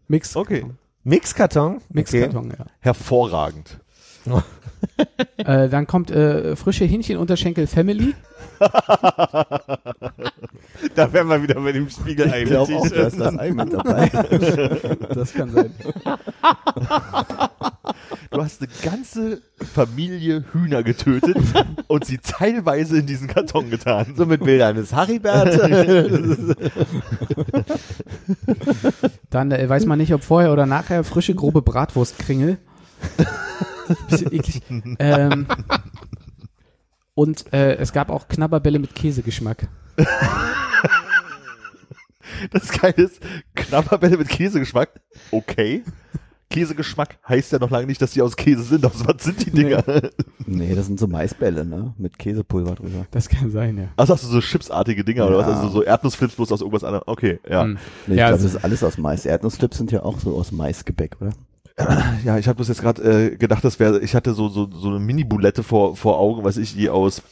Mix. 0.07 0.35
Okay. 0.35 0.65
Mixkarton? 1.03 1.81
Mixkarton, 1.89 2.53
ja. 2.57 2.65
Hervorragend. 2.79 3.79
Äh, 5.37 5.69
dann 5.69 5.87
kommt 5.87 6.11
äh, 6.11 6.55
frische 6.55 6.85
Hähnchenunterschenkel 6.85 7.67
Family. 7.67 8.13
Da 10.95 11.11
wären 11.11 11.27
wir 11.27 11.41
wieder 11.41 11.55
bei 11.55 11.71
dem 11.71 11.89
Spiegel 11.89 12.31
Ich 12.35 12.45
glaube 12.45 12.75
auch, 12.75 12.87
da 12.87 13.07
ist 13.07 13.19
das 13.19 13.39
Ei 13.39 13.51
mit 13.51 13.73
dabei. 13.73 14.09
Das 15.13 15.33
kann 15.33 15.51
sein. 15.51 15.71
Du 18.31 18.41
hast 18.41 18.61
eine 18.61 18.69
ganze 18.83 19.41
Familie 19.73 20.43
Hühner 20.51 20.83
getötet 20.83 21.37
und 21.87 22.05
sie 22.05 22.17
teilweise 22.17 22.99
in 22.99 23.05
diesen 23.05 23.27
Karton 23.27 23.69
getan. 23.69 24.13
So 24.15 24.25
mit 24.25 24.43
Bildern 24.43 24.75
des 24.75 24.93
Haribert. 24.93 25.59
Dann 29.29 29.51
äh, 29.51 29.69
weiß 29.69 29.85
man 29.85 29.97
nicht, 29.99 30.13
ob 30.13 30.23
vorher 30.23 30.51
oder 30.51 30.65
nachher 30.65 31.03
frische, 31.03 31.35
grobe 31.35 31.61
Bratwurstkringel. 31.61 32.57
Bisschen 34.09 34.31
eklig. 34.33 34.61
Ähm, 34.99 35.45
und 37.15 37.51
äh, 37.53 37.75
es 37.75 37.93
gab 37.93 38.09
auch 38.09 38.27
Knabberbälle 38.27 38.79
mit 38.79 38.95
Käsegeschmack. 38.95 39.67
Das 42.51 42.69
Geile 42.69 42.95
ist, 43.03 43.21
Knabberbälle 43.55 44.17
mit 44.17 44.29
Käsegeschmack. 44.29 44.89
Okay. 45.31 45.83
Käsegeschmack 46.49 47.17
heißt 47.27 47.51
ja 47.51 47.59
noch 47.59 47.69
lange 47.71 47.87
nicht, 47.87 48.01
dass 48.01 48.11
die 48.11 48.21
aus 48.21 48.35
Käse 48.35 48.63
sind. 48.63 48.85
Aus 48.85 49.05
was 49.07 49.23
sind 49.23 49.45
die 49.45 49.51
Dinger? 49.51 49.83
Nee, 50.45 50.75
das 50.75 50.85
sind 50.87 50.99
so 50.99 51.07
Maisbälle, 51.07 51.65
ne? 51.65 51.93
Mit 51.97 52.19
Käsepulver 52.19 52.75
drüber. 52.75 53.07
Das 53.11 53.27
kann 53.29 53.49
sein, 53.51 53.77
ja. 53.77 53.85
Also 53.95 54.13
hast 54.13 54.23
du 54.23 54.27
so 54.27 54.39
chipsartige 54.39 55.03
Dinger 55.03 55.27
oder 55.27 55.39
was? 55.39 55.47
Ja. 55.47 55.53
Also 55.55 55.69
so 55.69 55.83
Erdnussflips 55.83 56.35
bloß 56.35 56.51
aus 56.51 56.61
irgendwas 56.61 56.83
anderem. 56.83 57.03
Okay, 57.07 57.39
ja. 57.49 57.63
Hm. 57.63 57.77
Nee, 58.07 58.13
ich 58.13 58.19
Ja, 58.19 58.27
glaube, 58.27 58.33
also- 58.33 58.45
das 58.47 58.55
ist 58.55 58.63
alles 58.63 58.83
aus 58.83 58.97
Mais. 58.97 59.25
Erdnussflips 59.25 59.77
sind 59.77 59.91
ja 59.91 60.03
auch 60.03 60.19
so 60.19 60.35
aus 60.37 60.51
Maisgebäck, 60.51 61.17
oder? 61.21 61.31
Ja, 62.23 62.37
ich 62.37 62.47
habe 62.47 62.57
bloß 62.57 62.67
jetzt 62.67 62.81
gerade 62.81 63.01
äh, 63.31 63.35
gedacht, 63.35 63.63
das 63.63 63.79
wäre, 63.79 63.99
ich 63.99 64.13
hatte 64.15 64.33
so 64.33 64.47
so 64.47 64.69
so 64.71 64.89
eine 64.89 64.99
Mini-Bulette 64.99 65.63
vor 65.63 65.95
vor 65.95 66.19
Augen, 66.19 66.43
was 66.43 66.57
ich 66.57 66.75
die 66.75 66.89
aus 66.89 67.23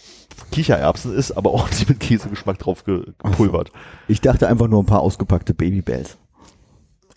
Kichererbsen 0.51 1.13
ist, 1.15 1.31
aber 1.33 1.51
auch 1.51 1.69
die 1.69 1.85
mit 1.87 1.99
Käsegeschmack 1.99 2.57
drauf 2.57 2.83
ge- 2.83 3.05
gepulvert. 3.21 3.71
Ich 4.07 4.19
dachte 4.21 4.47
einfach 4.47 4.67
nur 4.67 4.81
ein 4.81 4.87
paar 4.87 5.01
ausgepackte 5.01 5.53
Babybells. 5.53 6.17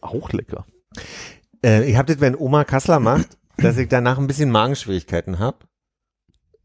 Auch 0.02 0.30
lecker. 0.32 0.66
äh, 1.64 1.88
ich 1.90 1.96
habe 1.96 2.12
das, 2.12 2.20
wenn 2.20 2.36
Oma 2.36 2.64
Kassler 2.64 3.00
macht, 3.00 3.38
dass 3.56 3.78
ich 3.78 3.88
danach 3.88 4.18
ein 4.18 4.26
bisschen 4.26 4.50
Magenschwierigkeiten 4.50 5.38
habe. 5.38 5.58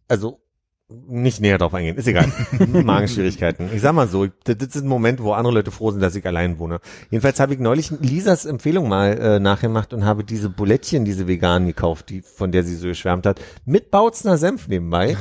Also 0.09 0.41
nicht 0.89 1.39
näher 1.39 1.59
drauf 1.59 1.73
eingehen, 1.73 1.97
ist 1.97 2.07
egal. 2.07 2.31
Magenschwierigkeiten. 2.67 3.69
Ich 3.73 3.81
sag 3.81 3.93
mal 3.93 4.07
so, 4.07 4.27
das, 4.43 4.55
ist 4.55 4.75
ein 4.75 4.87
Moment, 4.87 5.21
wo 5.21 5.33
andere 5.33 5.53
Leute 5.53 5.71
froh 5.71 5.91
sind, 5.91 6.01
dass 6.01 6.15
ich 6.15 6.25
allein 6.25 6.57
wohne. 6.57 6.79
Jedenfalls 7.11 7.39
habe 7.39 7.53
ich 7.53 7.59
neulich 7.59 7.91
Lisas 7.99 8.45
Empfehlung 8.45 8.89
mal 8.89 9.17
äh, 9.17 9.39
nachgemacht 9.39 9.93
und 9.93 10.03
habe 10.03 10.23
diese 10.23 10.49
Bulettchen, 10.49 11.05
diese 11.05 11.27
veganen 11.27 11.67
gekauft, 11.67 12.09
die 12.09 12.21
von 12.21 12.51
der 12.51 12.63
sie 12.63 12.75
so 12.75 12.87
geschwärmt 12.87 13.27
hat, 13.27 13.39
mit 13.65 13.91
Bautzner 13.91 14.37
Senf 14.37 14.67
nebenbei. 14.67 15.15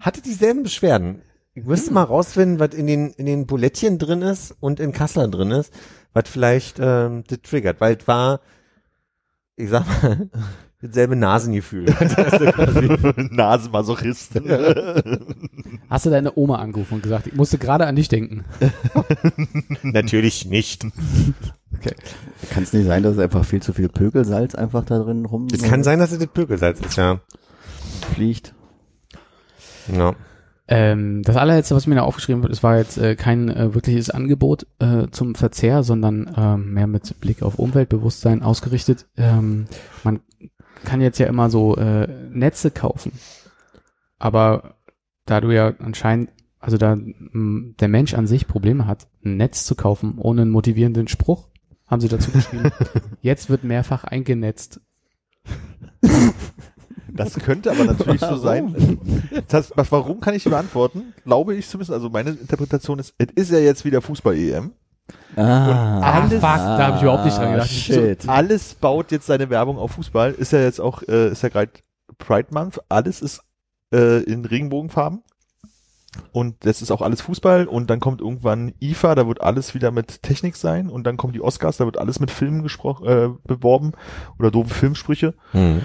Hatte 0.00 0.20
dieselben 0.22 0.64
Beschwerden. 0.64 1.22
Ich 1.54 1.64
müsste 1.64 1.92
mal 1.92 2.02
rausfinden, 2.02 2.58
was 2.58 2.74
in 2.74 2.86
den 2.86 3.10
in 3.10 3.26
den 3.26 3.46
Bulettchen 3.46 3.98
drin 3.98 4.22
ist 4.22 4.56
und 4.58 4.80
in 4.80 4.92
Kassler 4.92 5.28
drin 5.28 5.52
ist, 5.52 5.72
was 6.12 6.24
vielleicht 6.28 6.78
ähm, 6.80 7.22
das 7.28 7.42
triggert, 7.42 7.80
weil 7.80 7.96
es 7.96 8.08
war, 8.08 8.40
ich 9.54 9.68
sag 9.68 9.86
mal, 9.86 10.30
dasselbe 10.82 11.16
Nasengefühl. 11.16 11.86
Nasenmasochist. 13.30 14.32
Hast 15.88 16.06
du 16.06 16.10
deine 16.10 16.36
Oma 16.36 16.56
angerufen 16.56 16.94
und 16.94 17.02
gesagt, 17.02 17.26
ich 17.26 17.34
musste 17.34 17.58
gerade 17.58 17.86
an 17.86 17.96
dich 17.96 18.08
denken. 18.08 18.44
Natürlich 19.82 20.46
nicht. 20.46 20.86
Kann 22.50 22.62
es 22.62 22.72
nicht 22.72 22.86
sein, 22.86 23.02
dass 23.02 23.18
einfach 23.18 23.44
viel 23.44 23.62
zu 23.62 23.72
viel 23.72 23.88
Pökelsalz 23.88 24.54
einfach 24.54 24.84
da 24.84 24.98
drin 24.98 25.26
Es 25.52 25.62
kann 25.62 25.82
sein, 25.82 25.98
dass 25.98 26.12
es 26.12 26.18
das 26.18 26.28
Pökelsalz 26.28 26.80
ist, 26.80 26.96
ja. 26.96 27.20
rumfliegt? 28.12 28.54
ja. 29.92 30.14
Ähm, 30.68 31.22
das 31.22 31.36
allerletzte, 31.36 31.74
was 31.74 31.86
mir 31.86 31.96
da 31.96 32.02
aufgeschrieben 32.02 32.42
wird, 32.42 32.52
es 32.52 32.62
war 32.62 32.78
jetzt 32.78 32.96
äh, 32.96 33.16
kein 33.16 33.48
äh, 33.48 33.74
wirkliches 33.74 34.10
Angebot 34.10 34.66
äh, 34.78 35.08
zum 35.10 35.34
Verzehr, 35.34 35.82
sondern 35.82 36.32
ähm, 36.36 36.72
mehr 36.72 36.86
mit 36.86 37.20
Blick 37.20 37.42
auf 37.42 37.58
Umweltbewusstsein 37.58 38.42
ausgerichtet. 38.42 39.06
Ähm, 39.16 39.66
man 40.04 40.20
kann 40.84 41.00
jetzt 41.00 41.18
ja 41.18 41.26
immer 41.26 41.50
so 41.50 41.76
äh, 41.76 42.08
Netze 42.30 42.70
kaufen, 42.70 43.12
aber 44.18 44.76
da 45.26 45.40
du 45.40 45.50
ja 45.50 45.74
anscheinend, 45.78 46.30
also 46.58 46.76
da 46.76 46.96
mh, 46.96 47.74
der 47.80 47.88
Mensch 47.88 48.14
an 48.14 48.26
sich 48.26 48.46
Probleme 48.46 48.86
hat, 48.86 49.08
ein 49.24 49.36
Netz 49.36 49.64
zu 49.64 49.74
kaufen 49.74 50.18
ohne 50.18 50.42
einen 50.42 50.50
motivierenden 50.50 51.08
Spruch, 51.08 51.48
haben 51.86 52.00
sie 52.00 52.08
dazu 52.08 52.30
geschrieben. 52.30 52.70
jetzt 53.22 53.50
wird 53.50 53.64
mehrfach 53.64 54.04
eingenetzt. 54.04 54.80
Das 57.14 57.34
könnte 57.34 57.70
aber 57.70 57.84
natürlich 57.84 58.20
so 58.20 58.36
sein. 58.36 58.98
Das, 59.48 59.72
was, 59.76 59.92
warum 59.92 60.20
kann 60.20 60.34
ich 60.34 60.44
beantworten? 60.44 61.12
Glaube 61.24 61.54
ich 61.54 61.68
zumindest, 61.68 61.92
also 61.92 62.08
meine 62.08 62.30
Interpretation 62.30 62.98
ist, 62.98 63.14
es 63.18 63.26
ist 63.34 63.50
ja 63.50 63.58
jetzt 63.58 63.84
wieder 63.84 64.00
Fußball-EM. 64.00 64.72
Ah, 65.36 66.00
alles, 66.00 66.40
da 66.40 66.78
habe 66.78 66.96
ich 66.96 67.02
überhaupt 67.02 67.24
nicht 67.24 67.36
dran 67.38 67.52
gedacht. 67.52 67.70
Shit. 67.70 68.28
Alles 68.28 68.74
baut 68.74 69.10
jetzt 69.12 69.26
seine 69.26 69.48
Werbung 69.48 69.78
auf 69.78 69.92
Fußball. 69.92 70.32
Ist 70.32 70.52
ja 70.52 70.60
jetzt 70.60 70.80
auch, 70.80 71.02
äh, 71.04 71.30
ist 71.30 71.42
ja 71.42 71.48
gerade 71.48 71.70
Pride 72.18 72.48
Month. 72.50 72.80
Alles 72.90 73.22
ist 73.22 73.40
äh, 73.94 74.22
in 74.24 74.44
Regenbogenfarben. 74.44 75.22
Und 76.32 76.56
das 76.66 76.82
ist 76.82 76.90
auch 76.90 77.00
alles 77.00 77.22
Fußball. 77.22 77.66
Und 77.66 77.88
dann 77.88 77.98
kommt 77.98 78.20
irgendwann 78.20 78.74
IFA, 78.80 79.14
da 79.14 79.26
wird 79.26 79.40
alles 79.40 79.72
wieder 79.74 79.90
mit 79.90 80.22
Technik 80.22 80.56
sein. 80.56 80.90
Und 80.90 81.04
dann 81.04 81.16
kommen 81.16 81.32
die 81.32 81.40
Oscars, 81.40 81.78
da 81.78 81.86
wird 81.86 81.96
alles 81.96 82.20
mit 82.20 82.30
Filmen 82.30 82.62
gesprochen, 82.62 83.06
äh, 83.06 83.28
beworben. 83.44 83.92
Oder 84.38 84.50
doofe 84.50 84.74
Filmsprüche. 84.74 85.32
Hm. 85.52 85.80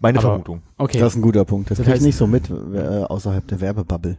Meine 0.00 0.18
Aber- 0.18 0.28
Vermutung. 0.30 0.62
Okay. 0.76 0.98
Das 0.98 1.12
ist 1.12 1.18
ein 1.18 1.22
guter 1.22 1.44
Punkt. 1.44 1.70
Das, 1.70 1.78
Das 1.78 1.86
krieg 1.86 1.94
ich 1.94 2.00
heißt- 2.00 2.04
nicht 2.06 2.16
so 2.16 2.26
mit 2.26 2.50
äh, 2.50 3.04
außerhalb 3.04 3.46
der 3.46 3.60
Werbebubble. 3.60 4.18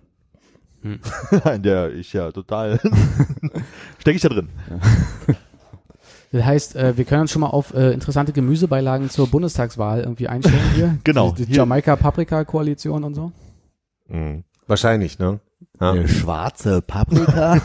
In 0.86 1.64
der 1.64 1.94
ich 1.94 2.14
ja 2.14 2.32
total 2.32 2.80
stecke 4.00 4.16
ich 4.16 4.22
da 4.22 4.30
drin. 4.30 4.50
Das 6.32 6.44
heißt, 6.44 6.76
äh, 6.76 6.96
wir 6.96 7.06
können 7.06 7.22
uns 7.22 7.32
schon 7.32 7.42
mal 7.42 7.48
auf 7.48 7.74
äh, 7.74 7.92
interessante 7.92 8.34
Gemüsebeilagen 8.34 9.10
zur 9.10 9.28
Bundestagswahl 9.28 10.02
irgendwie 10.02 10.28
einstellen 10.28 10.62
hier. 10.76 10.98
Genau. 11.04 11.32
Die, 11.32 11.48
die. 11.48 11.54
Jamaika-Paprika-Koalition 11.54 13.04
und 13.04 13.16
so. 13.16 13.32
Hm. 14.10 14.44
Wahrscheinlich, 14.68 15.18
ne? 15.18 15.40
Ja. 15.80 15.92
Eine 15.92 16.08
schwarze 16.08 16.82
Paprika. 16.82 17.60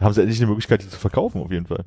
Haben 0.00 0.12
sie 0.12 0.20
endlich 0.22 0.40
eine 0.40 0.48
Möglichkeit, 0.48 0.82
die 0.82 0.88
zu 0.88 0.98
verkaufen, 0.98 1.40
auf 1.40 1.52
jeden 1.52 1.66
Fall. 1.66 1.84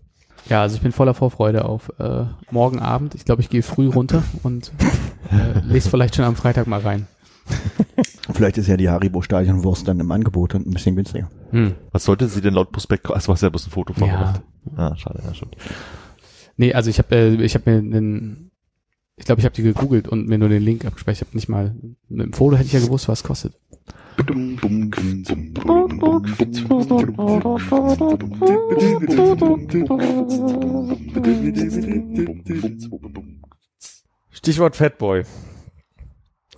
Ja, 0.50 0.62
also 0.62 0.76
ich 0.76 0.82
bin 0.82 0.92
voller 0.92 1.14
Vorfreude 1.14 1.66
auf 1.66 1.92
äh, 2.00 2.26
morgen 2.52 2.80
Abend. 2.80 3.16
Ich 3.16 3.26
glaube, 3.26 3.42
ich 3.42 3.50
gehe 3.50 3.64
früh 3.64 3.88
runter 3.88 4.24
und 4.44 4.72
äh, 5.32 5.60
lese 5.62 5.90
vielleicht 5.90 6.16
schon 6.16 6.26
am 6.26 6.36
Freitag 6.36 6.68
mal 6.68 6.82
rein. 6.82 7.08
Vielleicht 8.34 8.58
ist 8.58 8.68
ja 8.68 8.78
die 8.78 8.90
Haribo 8.90 9.22
Stadionwurst 9.22 9.88
dann 9.88 10.00
im 10.00 10.12
Angebot 10.12 10.56
und 10.56 10.68
ein 10.68 10.72
bisschen 10.72 10.96
günstiger. 10.96 11.30
Hm. 11.52 11.76
Was 11.92 12.06
sollte 12.06 12.28
sie 12.28 12.42
denn 12.42 12.54
laut 12.54 12.72
Prospekt, 12.72 13.08
du 13.08 13.14
hast 13.14 13.42
ja 13.42 13.50
bloß 13.50 13.68
ein 13.68 13.72
Foto 13.72 13.94
von 13.94 14.08
Ja. 14.08 14.34
Ah, 14.76 14.96
schade, 14.96 15.22
ja, 15.26 15.34
stimmt. 15.34 15.58
Nee, 16.56 16.74
also 16.74 16.90
ich 16.90 16.98
habe 17.00 17.16
äh, 17.16 17.34
ich 17.44 17.56
habe 17.56 17.70
mir 17.70 17.78
einen 17.78 18.52
ich 19.16 19.26
glaube, 19.26 19.40
ich 19.40 19.46
habe 19.46 19.56
die 19.56 19.64
gegoogelt 19.64 20.08
und 20.08 20.28
mir 20.28 20.38
nur 20.38 20.50
den 20.50 20.64
Link 20.64 20.86
abgespeichert. 20.86 21.22
Ich 21.22 21.28
habe 21.28 21.38
nicht 21.38 21.50
mal 21.50 21.76
mit 22.10 22.26
dem 22.28 22.34
Foto 22.34 22.56
hätte 22.56 22.66
ich 22.66 22.74
ja 22.74 22.80
gewusst, 22.80 23.08
was 23.08 23.20
es 23.20 23.24
kostet. 23.24 23.54
Stichwort 34.32 34.76
Fatboy. 34.76 35.24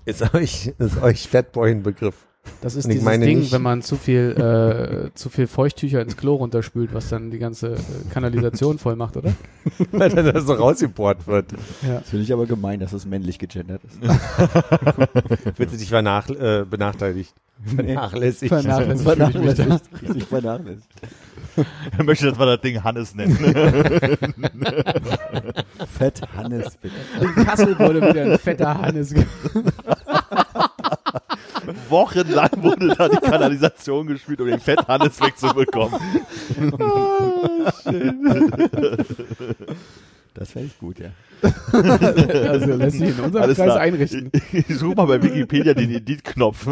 Ist 0.05 0.35
euch, 0.35 0.67
ist 0.77 1.01
euch 1.01 1.27
Fatboy 1.27 1.71
ein 1.71 1.81
Begriff? 1.81 2.27
Das 2.61 2.75
ist 2.75 2.89
dieses 2.89 3.05
Ding, 3.19 3.39
nicht- 3.39 3.51
wenn 3.51 3.61
man 3.61 3.81
zu 3.81 3.95
viel 3.95 5.09
äh, 5.11 5.13
zu 5.15 5.29
viel 5.29 5.47
Feuchttücher 5.47 6.01
ins 6.01 6.17
Klo 6.17 6.35
runterspült, 6.35 6.93
was 6.93 7.09
dann 7.09 7.29
die 7.31 7.37
ganze 7.39 7.73
äh, 7.73 7.77
Kanalisation 8.11 8.77
voll 8.79 8.95
macht, 8.95 9.17
oder? 9.17 9.33
Weil 9.91 10.09
dann 10.09 10.33
das 10.33 10.45
so 10.45 10.53
rausgebohrt 10.53 11.27
wird. 11.27 11.51
Ja. 11.87 11.99
Das 11.99 12.09
finde 12.09 12.23
ich 12.23 12.33
aber 12.33 12.45
gemein, 12.45 12.79
dass 12.79 12.93
es 12.93 13.05
männlich 13.05 13.39
gegendert 13.39 13.81
ist. 13.83 13.99
Wird 15.57 15.69
sie 15.71 15.85
vernach, 15.85 16.29
äh, 16.29 16.65
benachteiligt? 16.69 17.33
Vernachlässigt. 17.63 18.49
Vernachlässigt. 18.49 19.03
Vernachlässigt. 19.03 19.81
Richtig 20.01 20.23
vernachlässigt. 20.25 20.87
Er 21.97 22.03
möchte, 22.03 22.25
dass 22.29 22.37
wir 22.37 22.45
das 22.47 22.61
Ding 22.61 22.83
Hannes 22.83 23.15
nennen. 23.15 23.37
Fett 25.97 26.21
Hannes, 26.35 26.75
bitte. 26.81 26.95
In 27.21 27.45
Kassel 27.45 27.79
wurde 27.79 28.01
wieder 28.01 28.23
ein 28.33 28.39
fetter 28.39 28.77
Hannes. 28.81 29.13
Wochenlang 31.89 32.49
wurde 32.57 32.95
da 32.95 33.07
die 33.09 33.17
Kanalisation 33.17 34.07
gespielt, 34.07 34.41
um 34.41 34.47
den 34.47 34.59
Fett 34.59 34.87
Hannes 34.87 35.19
wegzubekommen. 35.21 35.99
Das 40.33 40.51
fände 40.51 40.67
ich 40.67 40.77
gut, 40.79 40.97
ja. 40.99 41.11
Also 41.71 42.73
lässt 42.75 42.97
sich 42.97 43.09
in 43.17 43.23
unserem 43.23 43.43
Alles 43.43 43.57
Kreis 43.57 43.67
klar. 43.67 43.79
einrichten. 43.79 44.31
Ich, 44.33 44.69
ich 44.69 44.77
suche 44.77 44.95
mal 44.95 45.05
bei 45.07 45.23
Wikipedia 45.23 45.73
den 45.73 45.91
Edit-Knopf. 45.91 46.67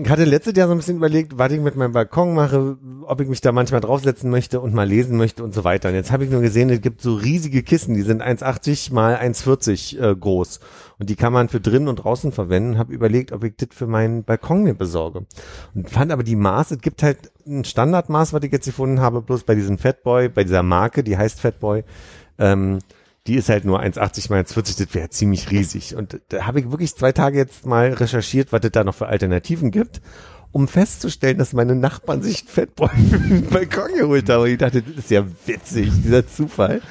Ich 0.00 0.08
hatte 0.08 0.24
letztes 0.24 0.56
Jahr 0.56 0.66
so 0.66 0.74
ein 0.74 0.78
bisschen 0.78 0.96
überlegt, 0.96 1.38
was 1.38 1.52
ich 1.52 1.60
mit 1.60 1.76
meinem 1.76 1.92
Balkon 1.92 2.34
mache, 2.34 2.76
ob 3.06 3.20
ich 3.20 3.28
mich 3.28 3.40
da 3.40 3.52
manchmal 3.52 3.80
draufsetzen 3.80 4.30
möchte 4.30 4.60
und 4.60 4.74
mal 4.74 4.88
lesen 4.88 5.16
möchte 5.16 5.44
und 5.44 5.54
so 5.54 5.64
weiter. 5.64 5.90
Und 5.90 5.94
jetzt 5.94 6.10
habe 6.10 6.24
ich 6.24 6.30
nur 6.30 6.40
gesehen, 6.40 6.70
es 6.70 6.80
gibt 6.80 7.00
so 7.00 7.14
riesige 7.14 7.62
Kissen, 7.62 7.94
die 7.94 8.02
sind 8.02 8.22
1,80 8.22 8.92
mal 8.92 9.16
1,40 9.16 10.00
äh, 10.00 10.16
groß. 10.16 10.60
Und 10.98 11.10
die 11.10 11.16
kann 11.16 11.32
man 11.32 11.48
für 11.48 11.60
drinnen 11.60 11.88
und 11.88 11.96
draußen 11.96 12.32
verwenden. 12.32 12.78
Habe 12.78 12.92
überlegt, 12.92 13.32
ob 13.32 13.44
ich 13.44 13.54
das 13.56 13.68
für 13.72 13.86
meinen 13.86 14.24
Balkon 14.24 14.62
mir 14.62 14.74
besorge. 14.74 15.26
Und 15.74 15.90
fand 15.90 16.10
aber 16.12 16.22
die 16.22 16.36
Maße, 16.36 16.74
es 16.74 16.80
gibt 16.80 17.02
halt 17.02 17.30
ein 17.46 17.64
Standardmaß, 17.64 18.32
was 18.32 18.42
ich 18.42 18.52
jetzt 18.52 18.66
gefunden 18.66 19.00
habe, 19.00 19.22
bloß 19.22 19.44
bei 19.44 19.54
diesem 19.54 19.78
Fatboy, 19.78 20.28
bei 20.28 20.44
dieser 20.44 20.62
Marke, 20.62 21.04
die 21.04 21.16
heißt 21.16 21.40
Fatboy. 21.40 21.84
Ähm, 22.38 22.78
die 23.26 23.34
ist 23.36 23.48
halt 23.48 23.64
nur 23.64 23.80
1,80 23.80 24.30
mal 24.30 24.42
1,40, 24.42 24.78
das 24.84 24.94
wäre 24.94 25.08
ziemlich 25.10 25.50
riesig. 25.50 25.94
Und 25.94 26.20
da 26.28 26.46
habe 26.46 26.60
ich 26.60 26.70
wirklich 26.70 26.94
zwei 26.94 27.12
Tage 27.12 27.38
jetzt 27.38 27.66
mal 27.66 27.92
recherchiert, 27.92 28.52
was 28.52 28.62
es 28.64 28.72
da 28.72 28.82
noch 28.84 28.94
für 28.94 29.06
Alternativen 29.06 29.70
gibt, 29.70 30.00
um 30.50 30.66
festzustellen, 30.68 31.38
dass 31.38 31.52
meine 31.52 31.74
Nachbarn 31.76 32.22
sich 32.22 32.40
einen 32.40 32.48
für 32.48 32.66
den 33.28 33.46
Balkon 33.48 33.94
geholt 33.96 34.28
haben. 34.28 34.42
Und 34.42 34.48
ich 34.50 34.58
dachte, 34.58 34.82
das 34.82 34.96
ist 35.04 35.10
ja 35.10 35.24
witzig, 35.46 35.90
dieser 36.04 36.26
Zufall. 36.26 36.82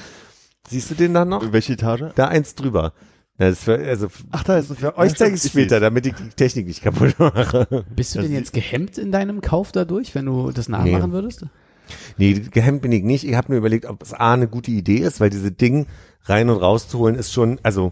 Siehst 0.69 0.89
du 0.89 0.95
den 0.95 1.13
da 1.13 1.25
noch? 1.25 1.51
Welche 1.51 1.73
Etage? 1.73 2.13
Da 2.15 2.27
eins 2.29 2.55
drüber. 2.55 2.93
Ja, 3.37 3.49
Das 3.49 3.63
für, 3.63 3.77
also 3.77 4.07
Ach, 4.31 4.43
da 4.43 4.57
ist 4.57 4.69
ein 4.71 4.77
für 4.77 4.97
euch 4.97 5.15
zeige 5.15 5.35
ich 5.35 5.43
es 5.43 5.51
später, 5.51 5.79
damit 5.81 6.05
ich 6.05 6.13
die 6.13 6.29
Technik 6.29 6.67
nicht 6.67 6.81
kaputt 6.81 7.15
mache. 7.19 7.85
Bist 7.93 8.15
du 8.15 8.21
denn 8.21 8.31
jetzt 8.31 8.53
gehemmt 8.53 8.97
in 8.97 9.11
deinem 9.11 9.41
Kauf 9.41 9.71
dadurch, 9.73 10.15
wenn 10.15 10.25
du 10.27 10.51
das 10.51 10.69
nachmachen 10.69 11.09
Nee. 11.09 11.11
würdest? 11.11 11.45
Nee, 12.17 12.33
gehemmt 12.51 12.83
bin 12.83 12.91
ich 12.93 13.03
nicht. 13.03 13.25
Ich 13.27 13.35
habe 13.35 13.51
mir 13.51 13.57
überlegt, 13.57 13.85
ob 13.85 14.01
es 14.01 14.13
A 14.13 14.33
eine 14.33 14.47
gute 14.47 14.71
Idee 14.71 14.99
ist, 14.99 15.19
weil 15.19 15.29
diese 15.29 15.51
Ding 15.51 15.87
rein 16.23 16.49
und 16.49 16.57
rauszuholen 16.57 17.15
ist 17.15 17.31
schon, 17.33 17.59
also 17.63 17.91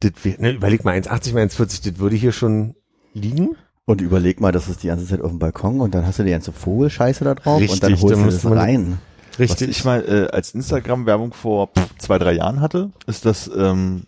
das, 0.00 0.12
wär- 0.22 0.40
ne, 0.40 0.52
überleg 0.52 0.84
mal, 0.84 0.94
1,80 0.96 1.34
mal 1.34 1.44
1,40, 1.44 1.84
das 1.90 1.98
würde 1.98 2.16
hier 2.16 2.32
schon 2.32 2.74
liegen. 3.14 3.56
Und 3.88 4.00
überleg 4.00 4.40
mal, 4.40 4.50
das 4.50 4.68
ist 4.68 4.82
die 4.82 4.88
ganze 4.88 5.06
Zeit 5.06 5.20
auf 5.20 5.30
dem 5.30 5.38
Balkon 5.38 5.80
und 5.80 5.94
dann 5.94 6.04
hast 6.04 6.18
du 6.18 6.24
die 6.24 6.30
ganze 6.32 6.50
Vogelscheiße 6.52 7.22
da 7.24 7.34
drauf 7.36 7.60
und 7.60 7.82
dann 7.82 7.92
Richtig, 7.92 8.02
holst 8.02 8.16
dann 8.16 8.24
du 8.24 8.30
das 8.30 8.42
man- 8.44 8.58
rein. 8.58 8.98
Was 9.38 9.60
ich 9.60 9.84
mal 9.84 10.02
äh, 10.08 10.34
als 10.34 10.54
Instagram-Werbung 10.54 11.34
vor 11.34 11.68
pff, 11.68 11.96
zwei, 11.98 12.18
drei 12.18 12.32
Jahren 12.32 12.60
hatte, 12.62 12.90
ist, 13.06 13.26
dass 13.26 13.48
ähm, 13.54 14.04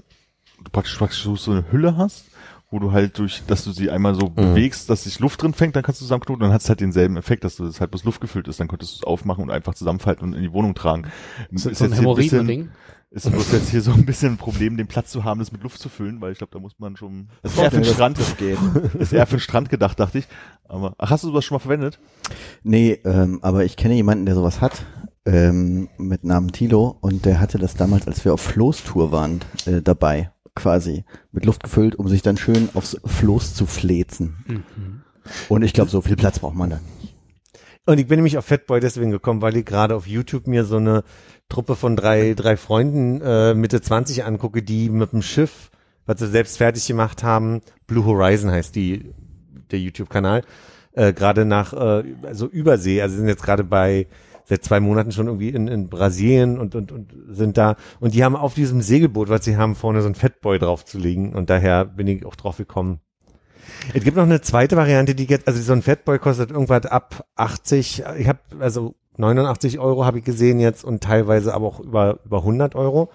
du 0.64 0.70
praktisch, 0.72 0.96
praktisch 0.96 1.22
so 1.22 1.50
eine 1.52 1.70
Hülle 1.70 1.96
hast, 1.98 2.24
wo 2.70 2.78
du 2.78 2.92
halt 2.92 3.18
durch, 3.18 3.42
dass 3.46 3.62
du 3.62 3.70
sie 3.72 3.90
einmal 3.90 4.14
so 4.14 4.30
bewegst, 4.30 4.88
dass 4.90 5.04
sich 5.04 5.20
Luft 5.20 5.42
drin 5.42 5.52
fängt, 5.54 5.76
dann 5.76 5.82
kannst 5.82 6.00
du 6.00 6.04
zusammenknoten, 6.06 6.40
dann 6.42 6.52
hat 6.52 6.62
es 6.62 6.68
halt 6.70 6.80
denselben 6.80 7.16
Effekt, 7.18 7.44
dass 7.44 7.56
du 7.56 7.66
das 7.66 7.78
halt 7.80 7.90
bloß 7.90 8.04
Luft 8.04 8.20
gefüllt 8.22 8.48
ist, 8.48 8.58
dann 8.58 8.68
könntest 8.68 8.94
du 8.94 8.96
es 8.96 9.04
aufmachen 9.04 9.44
und 9.44 9.50
einfach 9.50 9.74
zusammenfalten 9.74 10.24
und 10.26 10.32
in 10.34 10.42
die 10.42 10.52
Wohnung 10.52 10.74
tragen. 10.74 11.04
So, 11.52 11.68
Ist 11.70 11.78
so 11.78 11.84
ein 11.84 11.90
jetzt 11.92 12.00
ein 12.00 12.14
bisschen-? 12.16 12.70
Ist 13.11 13.30
bloß 13.30 13.52
jetzt 13.52 13.70
hier 13.70 13.80
so 13.80 13.92
ein 13.92 14.04
bisschen 14.04 14.32
ein 14.34 14.36
Problem, 14.36 14.76
den 14.76 14.86
Platz 14.86 15.11
zu 15.11 15.24
haben, 15.24 15.38
das 15.40 15.50
mit 15.50 15.62
Luft 15.62 15.80
zu 15.80 15.88
füllen, 15.88 16.20
weil 16.20 16.32
ich 16.32 16.38
glaube, 16.38 16.52
da 16.52 16.59
muss 16.59 16.78
man 16.78 16.94
schon. 16.96 17.28
Das 17.42 17.52
ist 17.54 17.59
eher 17.59 17.70
für 17.70 17.76
den 17.78 17.84
das- 17.84 17.94
Strand. 17.94 18.18
das 18.18 18.36
geht. 18.36 18.59
ist 18.98 19.12
eher 19.14 19.26
für 19.26 19.36
den 19.36 19.40
Strand 19.40 19.70
gedacht, 19.70 19.98
dachte 19.98 20.18
ich. 20.18 20.28
Aber 20.68 20.94
ach, 20.98 21.11
hast 21.11 21.24
du 21.24 21.28
sowas 21.28 21.44
schon 21.44 21.54
mal 21.54 21.61
verwendet? 21.61 21.98
Nee, 22.62 22.98
ähm, 23.04 23.38
aber 23.40 23.64
ich 23.64 23.76
kenne 23.78 23.94
jemanden, 23.94 24.26
der 24.26 24.34
sowas 24.34 24.61
hat, 24.61 24.84
ähm, 25.24 25.88
mit 25.96 26.24
Namen 26.24 26.52
Tilo 26.52 26.98
und 27.00 27.24
der 27.24 27.40
hatte 27.40 27.59
das 27.59 27.74
damals, 27.74 28.06
als 28.06 28.24
wir 28.26 28.34
auf 28.34 28.42
Floßtour 28.42 29.11
waren, 29.11 29.40
äh, 29.64 29.80
dabei, 29.80 30.30
quasi, 30.54 31.04
mit 31.32 31.46
Luft 31.46 31.62
gefüllt, 31.62 31.94
um 31.96 32.09
sich 32.09 32.20
dann 32.20 32.36
schön 32.36 32.68
aufs 32.74 32.98
Floß 33.06 33.54
zu 33.54 33.64
flezen. 33.64 34.36
Mhm. 34.46 35.02
Und 35.48 35.62
ich 35.62 35.72
glaube, 35.72 35.90
so 35.90 36.02
viel 36.02 36.16
Platz 36.16 36.40
braucht 36.40 36.56
man 36.56 36.70
dann. 36.70 36.80
Und 37.89 37.99
ich 37.99 38.07
bin 38.07 38.18
nämlich 38.18 38.36
auf 38.36 38.45
Fatboy 38.45 38.80
deswegen 38.80 39.11
gekommen, 39.11 39.41
weil 39.41 39.57
ich 39.57 39.64
gerade 39.64 39.95
auf 39.95 40.07
YouTube 40.07 40.47
mir 40.47 40.66
so 40.66 40.76
eine 40.76 41.05
Truppe 41.49 41.74
von 41.74 41.97
drei, 41.97 42.34
drei 42.34 42.59
Freunden 42.59 43.22
äh, 43.22 43.55
Mitte 43.55 43.80
20 43.80 44.26
angucke, 44.26 44.62
die 44.62 44.91
mit 44.91 45.12
dem 45.12 45.22
Schiff, 45.22 45.70
was 46.05 46.20
sie 46.20 46.26
selbst 46.26 46.59
fertig 46.59 46.86
gemacht 46.86 47.22
haben, 47.22 47.62
Blue 47.86 48.05
Horizon 48.05 48.51
heißt 48.51 48.76
die, 48.76 49.14
der 49.70 49.80
YouTube-Kanal, 49.80 50.43
äh, 50.93 51.14
gerade 51.14 51.47
nach, 51.47 51.72
äh, 51.72 52.05
also 52.24 52.47
Übersee, 52.47 53.01
also 53.01 53.16
sind 53.16 53.26
jetzt 53.26 53.43
gerade 53.43 53.64
bei 53.64 54.07
seit 54.45 54.64
zwei 54.64 54.80
Monaten 54.80 55.11
schon 55.11 55.26
irgendwie 55.26 55.49
in, 55.49 55.66
in 55.66 55.89
Brasilien 55.89 56.59
und, 56.59 56.74
und, 56.74 56.93
und 56.93 57.14
sind 57.30 57.57
da. 57.57 57.76
Und 58.01 58.12
die 58.12 58.22
haben 58.22 58.36
auf 58.36 58.53
diesem 58.53 58.82
Segelboot, 58.82 59.30
was 59.30 59.47
sie 59.47 59.57
haben, 59.57 59.74
vorne 59.74 60.03
so 60.03 60.09
ein 60.09 60.14
Fatboy 60.14 60.59
draufzulegen. 60.59 61.34
Und 61.34 61.49
daher 61.49 61.86
bin 61.86 62.07
ich 62.07 62.26
auch 62.26 62.36
drauf 62.36 62.59
gekommen. 62.59 63.01
Es 63.94 64.04
gibt 64.04 64.16
noch 64.16 64.24
eine 64.24 64.40
zweite 64.40 64.76
Variante, 64.76 65.14
die 65.14 65.24
jetzt, 65.24 65.46
also 65.46 65.60
so 65.60 65.72
ein 65.72 65.82
Fatboy 65.82 66.18
kostet 66.18 66.50
irgendwas 66.50 66.86
ab 66.86 67.26
80. 67.36 68.04
Ich 68.18 68.28
habe 68.28 68.40
also 68.60 68.94
89 69.16 69.78
Euro 69.78 70.04
habe 70.04 70.18
ich 70.18 70.24
gesehen 70.24 70.60
jetzt 70.60 70.84
und 70.84 71.02
teilweise 71.02 71.54
aber 71.54 71.66
auch 71.66 71.80
über 71.80 72.20
über 72.24 72.38
100 72.38 72.74
Euro. 72.74 73.10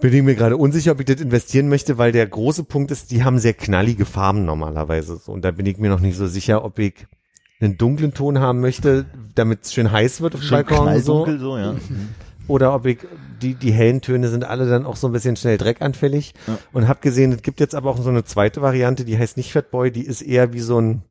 Bin 0.00 0.12
ich 0.12 0.22
mir 0.22 0.34
gerade 0.34 0.56
unsicher, 0.56 0.92
ob 0.92 1.00
ich 1.00 1.06
das 1.06 1.20
investieren 1.20 1.68
möchte, 1.68 1.98
weil 1.98 2.12
der 2.12 2.26
große 2.26 2.64
Punkt 2.64 2.90
ist, 2.90 3.10
die 3.10 3.24
haben 3.24 3.38
sehr 3.38 3.54
knallige 3.54 4.04
Farben 4.04 4.44
normalerweise. 4.44 5.20
Und 5.26 5.44
da 5.44 5.52
bin 5.52 5.66
ich 5.66 5.78
mir 5.78 5.88
noch 5.88 6.00
nicht 6.00 6.16
so 6.16 6.26
sicher, 6.26 6.64
ob 6.64 6.78
ich 6.78 7.06
einen 7.60 7.78
dunklen 7.78 8.12
Ton 8.12 8.40
haben 8.40 8.60
möchte, 8.60 9.06
damit 9.34 9.64
es 9.64 9.72
schön 9.72 9.90
heiß 9.90 10.20
wird 10.20 10.34
auf 10.34 10.40
dem 10.40 10.50
Balkon. 10.50 11.00
So. 11.00 11.26
so, 11.38 11.56
ja. 11.56 11.74
oder 12.48 12.74
ob 12.74 12.86
ich 12.86 12.98
die 13.42 13.54
die 13.54 13.72
hellen 13.72 14.00
Töne 14.00 14.28
sind 14.28 14.44
alle 14.44 14.68
dann 14.68 14.86
auch 14.86 14.96
so 14.96 15.06
ein 15.08 15.12
bisschen 15.12 15.36
schnell 15.36 15.58
dreckanfällig 15.58 16.34
Ja. 16.46 16.58
und 16.72 16.88
habe 16.88 17.00
gesehen, 17.00 17.32
es 17.32 17.42
gibt 17.42 17.60
jetzt 17.60 17.74
aber 17.74 17.90
auch 17.90 17.98
so 17.98 18.10
eine 18.10 18.24
zweite 18.24 18.62
Variante, 18.62 19.04
die 19.04 19.18
heißt 19.18 19.36
nicht 19.36 19.52
Fatboy, 19.52 19.90
die 19.90 20.04
ist 20.04 20.22
eher 20.22 20.52
wie 20.52 20.60
so 20.60 20.80
ein 20.80 21.02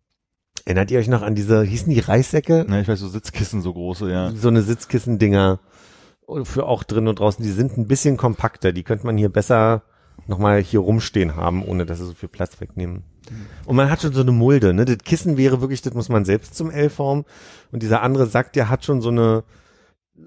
Erinnert 0.65 0.91
ihr 0.91 0.99
euch 0.99 1.09
noch 1.09 1.23
an 1.23 1.35
diese 1.35 1.63
hießen 1.63 1.91
die 1.93 1.99
Reissäcke? 1.99 2.65
Na, 2.69 2.79
ich 2.79 2.87
weiß, 2.87 2.99
so 2.99 3.09
Sitzkissen, 3.09 3.61
so 3.61 3.73
große, 3.73 4.09
ja. 4.09 4.31
So 4.33 4.47
eine 4.47 4.61
Sitzkissen-Dinger 4.61 5.59
für 6.43 6.65
auch 6.67 6.83
drin 6.83 7.07
und 7.09 7.19
draußen. 7.19 7.43
Die 7.43 7.51
sind 7.51 7.77
ein 7.77 7.87
bisschen 7.87 8.15
kompakter. 8.15 8.71
Die 8.71 8.83
könnte 8.83 9.05
man 9.05 9.17
hier 9.17 9.27
besser 9.27 9.81
nochmal 10.25 10.61
hier 10.61 10.79
rumstehen 10.79 11.35
haben, 11.35 11.65
ohne 11.65 11.85
dass 11.85 11.97
sie 11.99 12.05
so 12.05 12.13
viel 12.13 12.29
Platz 12.29 12.61
wegnehmen. 12.61 13.03
Und 13.65 13.75
man 13.75 13.89
hat 13.89 14.03
schon 14.03 14.13
so 14.13 14.21
eine 14.21 14.31
Mulde, 14.31 14.73
ne? 14.73 14.85
Das 14.85 14.99
Kissen 14.99 15.35
wäre 15.35 15.59
wirklich, 15.59 15.81
das 15.81 15.95
muss 15.95 16.07
man 16.07 16.23
selbst 16.23 16.55
zum 16.55 16.71
L 16.71 16.89
formen. 16.89 17.25
Und 17.73 17.83
dieser 17.83 18.01
andere 18.01 18.27
Sack, 18.27 18.53
der 18.53 18.69
hat 18.69 18.85
schon 18.85 19.01
so 19.01 19.09
eine, 19.09 19.43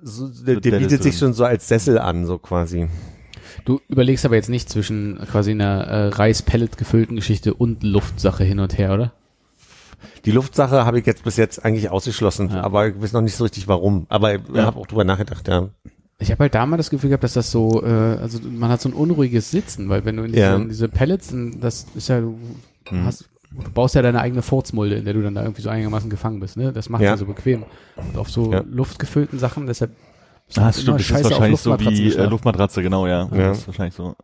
so, 0.02 0.28
der, 0.28 0.60
der 0.60 0.78
bietet 0.78 1.02
sich 1.02 1.16
schon 1.16 1.32
so 1.32 1.44
als 1.44 1.68
Sessel 1.68 1.98
an, 1.98 2.26
so 2.26 2.38
quasi. 2.38 2.88
Du 3.64 3.80
überlegst 3.88 4.24
aber 4.24 4.34
jetzt 4.34 4.48
nicht 4.48 4.68
zwischen 4.68 5.18
quasi 5.30 5.52
einer 5.52 5.84
äh, 5.86 6.08
Reispellet 6.08 6.76
gefüllten 6.76 7.16
Geschichte 7.16 7.54
und 7.54 7.82
Luftsache 7.82 8.44
hin 8.44 8.58
und 8.58 8.76
her, 8.78 8.92
oder? 8.94 9.12
Die 10.24 10.30
Luftsache 10.32 10.84
habe 10.84 10.98
ich 10.98 11.06
jetzt 11.06 11.24
bis 11.24 11.36
jetzt 11.36 11.64
eigentlich 11.64 11.88
ausgeschlossen, 11.90 12.50
Ja. 12.50 12.62
aber 12.62 12.88
ich 12.88 13.00
weiß 13.00 13.12
noch 13.12 13.22
nicht 13.22 13.36
so 13.36 13.44
richtig 13.44 13.66
warum. 13.68 14.06
Aber 14.08 14.34
ich 14.34 14.40
Ja. 14.52 14.64
habe 14.66 14.78
auch 14.78 14.86
drüber 14.86 15.04
nachgedacht, 15.04 15.46
ja. 15.48 15.68
Ich 16.18 16.30
habe 16.30 16.40
halt 16.44 16.54
da 16.54 16.64
mal 16.66 16.76
das 16.78 16.90
Gefühl 16.90 17.10
gehabt, 17.10 17.24
dass 17.24 17.34
das 17.34 17.50
so, 17.50 17.82
äh, 17.84 17.86
also 17.88 18.40
man 18.42 18.70
hat 18.70 18.80
so 18.80 18.88
ein 18.88 18.92
unruhiges 18.94 19.50
Sitzen, 19.50 19.88
weil 19.88 20.04
wenn 20.04 20.16
du 20.16 20.24
in 20.24 20.32
diese, 20.32 20.44
Ja. 20.44 20.56
in 20.56 20.68
diese 20.68 20.88
Pellets, 20.88 21.32
das 21.60 21.86
ist 21.94 22.08
ja, 22.08 22.20
du 22.20 22.36
Hm. 22.88 23.04
hast, 23.04 23.28
du 23.64 23.70
baust 23.70 23.94
ja 23.94 24.02
deine 24.02 24.20
eigene 24.20 24.42
Furzmulde, 24.42 24.96
in 24.96 25.04
der 25.04 25.14
du 25.14 25.22
dann 25.22 25.34
da 25.34 25.42
irgendwie 25.42 25.62
so 25.62 25.68
einigermaßen 25.70 26.10
gefangen 26.10 26.40
bist, 26.40 26.56
ne? 26.56 26.72
Das 26.72 26.88
macht 26.88 27.02
ja, 27.02 27.10
Ja. 27.10 27.16
so 27.16 27.26
bequem. 27.26 27.64
Und 27.96 28.16
auf 28.16 28.30
so 28.30 28.52
Ja. 28.52 28.62
luftgefüllten 28.68 29.38
Sachen, 29.38 29.66
deshalb 29.66 29.90
Ah, 30.56 30.66
das 30.68 30.76
immer 30.78 30.82
stimmt, 30.82 30.88
das 30.94 31.00
ist 31.00 31.06
scheiße 31.08 31.30
wahrscheinlich 31.30 31.60
so 31.60 31.80
wie 31.80 32.12
äh. 32.14 32.26
Luftmatratze, 32.26 32.82
genau, 32.82 33.06
ja. 33.06 33.28
Ja. 33.32 33.48
Das 33.48 33.58
ist 33.58 33.66
wahrscheinlich 33.66 33.94
so. 33.94 34.14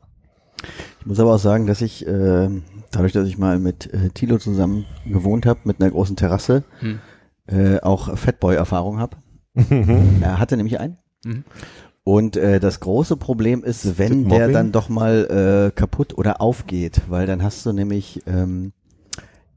Ich 1.01 1.07
muss 1.07 1.19
aber 1.19 1.35
auch 1.35 1.39
sagen, 1.39 1.67
dass 1.67 1.81
ich, 1.83 2.07
äh, 2.07 2.49
dadurch, 2.93 3.13
dass 3.13 3.27
ich 3.27 3.39
mal 3.39 3.59
mit 3.59 3.93
äh, 3.93 4.11
Thilo 4.11 4.39
zusammen 4.39 4.85
gewohnt 5.05 5.47
habe, 5.47 5.61
mit 5.65 5.81
einer 5.81 5.91
großen 5.91 6.15
Terrasse, 6.15 6.63
Hm. 6.79 7.01
äh, 7.47 7.81
auch 7.81 8.17
Fatboy-Erfahrung 8.17 8.99
habe. 9.01 9.17
er 10.21 10.39
hatte 10.39 10.57
nämlich 10.57 10.79
einen. 10.79 10.99
Mhm. 11.25 11.45
Und 12.05 12.37
äh, 12.37 12.59
das 12.61 12.81
große 12.81 13.17
Problem 13.17 13.63
ist, 13.65 13.99
wenn 13.99 14.29
der 14.29 14.49
dann 14.49 14.73
doch 14.73 14.89
mal 14.89 15.71
äh, 15.71 15.77
kaputt 15.79 16.17
oder 16.19 16.41
aufgeht, 16.41 17.03
weil 17.09 17.27
dann 17.27 17.43
hast 17.43 17.65
du 17.67 17.73
nämlich 17.73 18.23
ähm, 18.27 18.73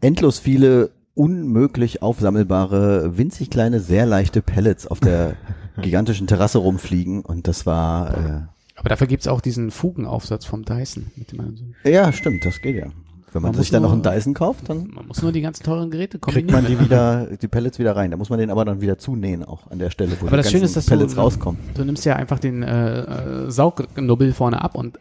endlos 0.06 0.40
viele 0.40 0.92
unmöglich 1.14 2.02
aufsammelbare, 2.02 3.18
winzig 3.18 3.50
kleine, 3.50 3.80
sehr 3.80 4.06
leichte 4.06 4.42
Pellets 4.42 4.86
auf 4.86 5.00
der 5.00 5.36
gigantischen 5.82 6.28
Terrasse 6.28 6.60
rumfliegen 6.60 7.22
und 7.22 7.48
das 7.48 7.66
war 7.66 8.50
Aber 8.76 8.90
dafür 8.90 9.08
gibt's 9.08 9.28
auch 9.28 9.42
diesen 9.42 9.72
Fugenaufsatz 9.72 10.46
vom 10.46 10.64
Dyson, 10.66 11.08
mit 11.16 11.32
dem 11.32 11.38
man 11.38 11.56
so, 11.56 11.64
äh, 11.84 11.94
ja 11.94 12.12
stimmt, 12.12 12.46
das 12.46 12.62
geht 12.62 12.76
ja. 12.76 12.88
Wenn 13.36 13.42
man, 13.42 13.52
Man 13.52 13.62
sich 13.62 13.70
dann 13.70 13.82
noch 13.84 13.94
nur- 13.94 14.06
einen 14.06 14.18
Dyson 14.18 14.34
kauft, 14.34 14.70
dann 14.70 14.88
man 14.94 15.06
muss 15.08 15.22
nur 15.22 15.34
die 15.34 15.42
ganzen 15.42 15.64
teuren 15.64 15.92
Geräte 15.92 16.20
kriegt 16.20 16.48
kombinieren. 16.48 16.64
man 16.64 16.72
die 16.72 16.80
wieder, 16.80 17.28
die 17.40 17.48
Pellets 17.50 17.78
wieder 17.80 17.96
rein. 17.96 18.10
Da 18.12 18.18
muss 18.18 18.30
man 18.30 18.40
den 18.40 18.50
aber 18.50 18.64
dann 18.64 18.80
wieder 18.80 18.98
zunähen 18.98 19.44
auch 19.44 19.70
an 19.70 19.78
der 19.78 19.90
Stelle, 19.90 20.14
wo 20.22 20.28
Aber 20.28 20.38
die 20.38 20.44
das 20.44 20.52
Schöne 20.52 20.64
ist, 20.64 20.78
dass 20.78 20.86
du- 20.86 20.92
Pellets 20.92 21.18
rauskommen. 21.18 21.60
Du 21.74 21.84
nimmst 21.84 22.06
ja 22.06 22.16
einfach 22.16 22.40
den 22.40 22.64
äh, 22.64 23.00
äh, 23.48 23.52
Saugnubbel 23.52 24.32
vorne 24.32 24.62
ab 24.64 24.76
und 24.76 24.98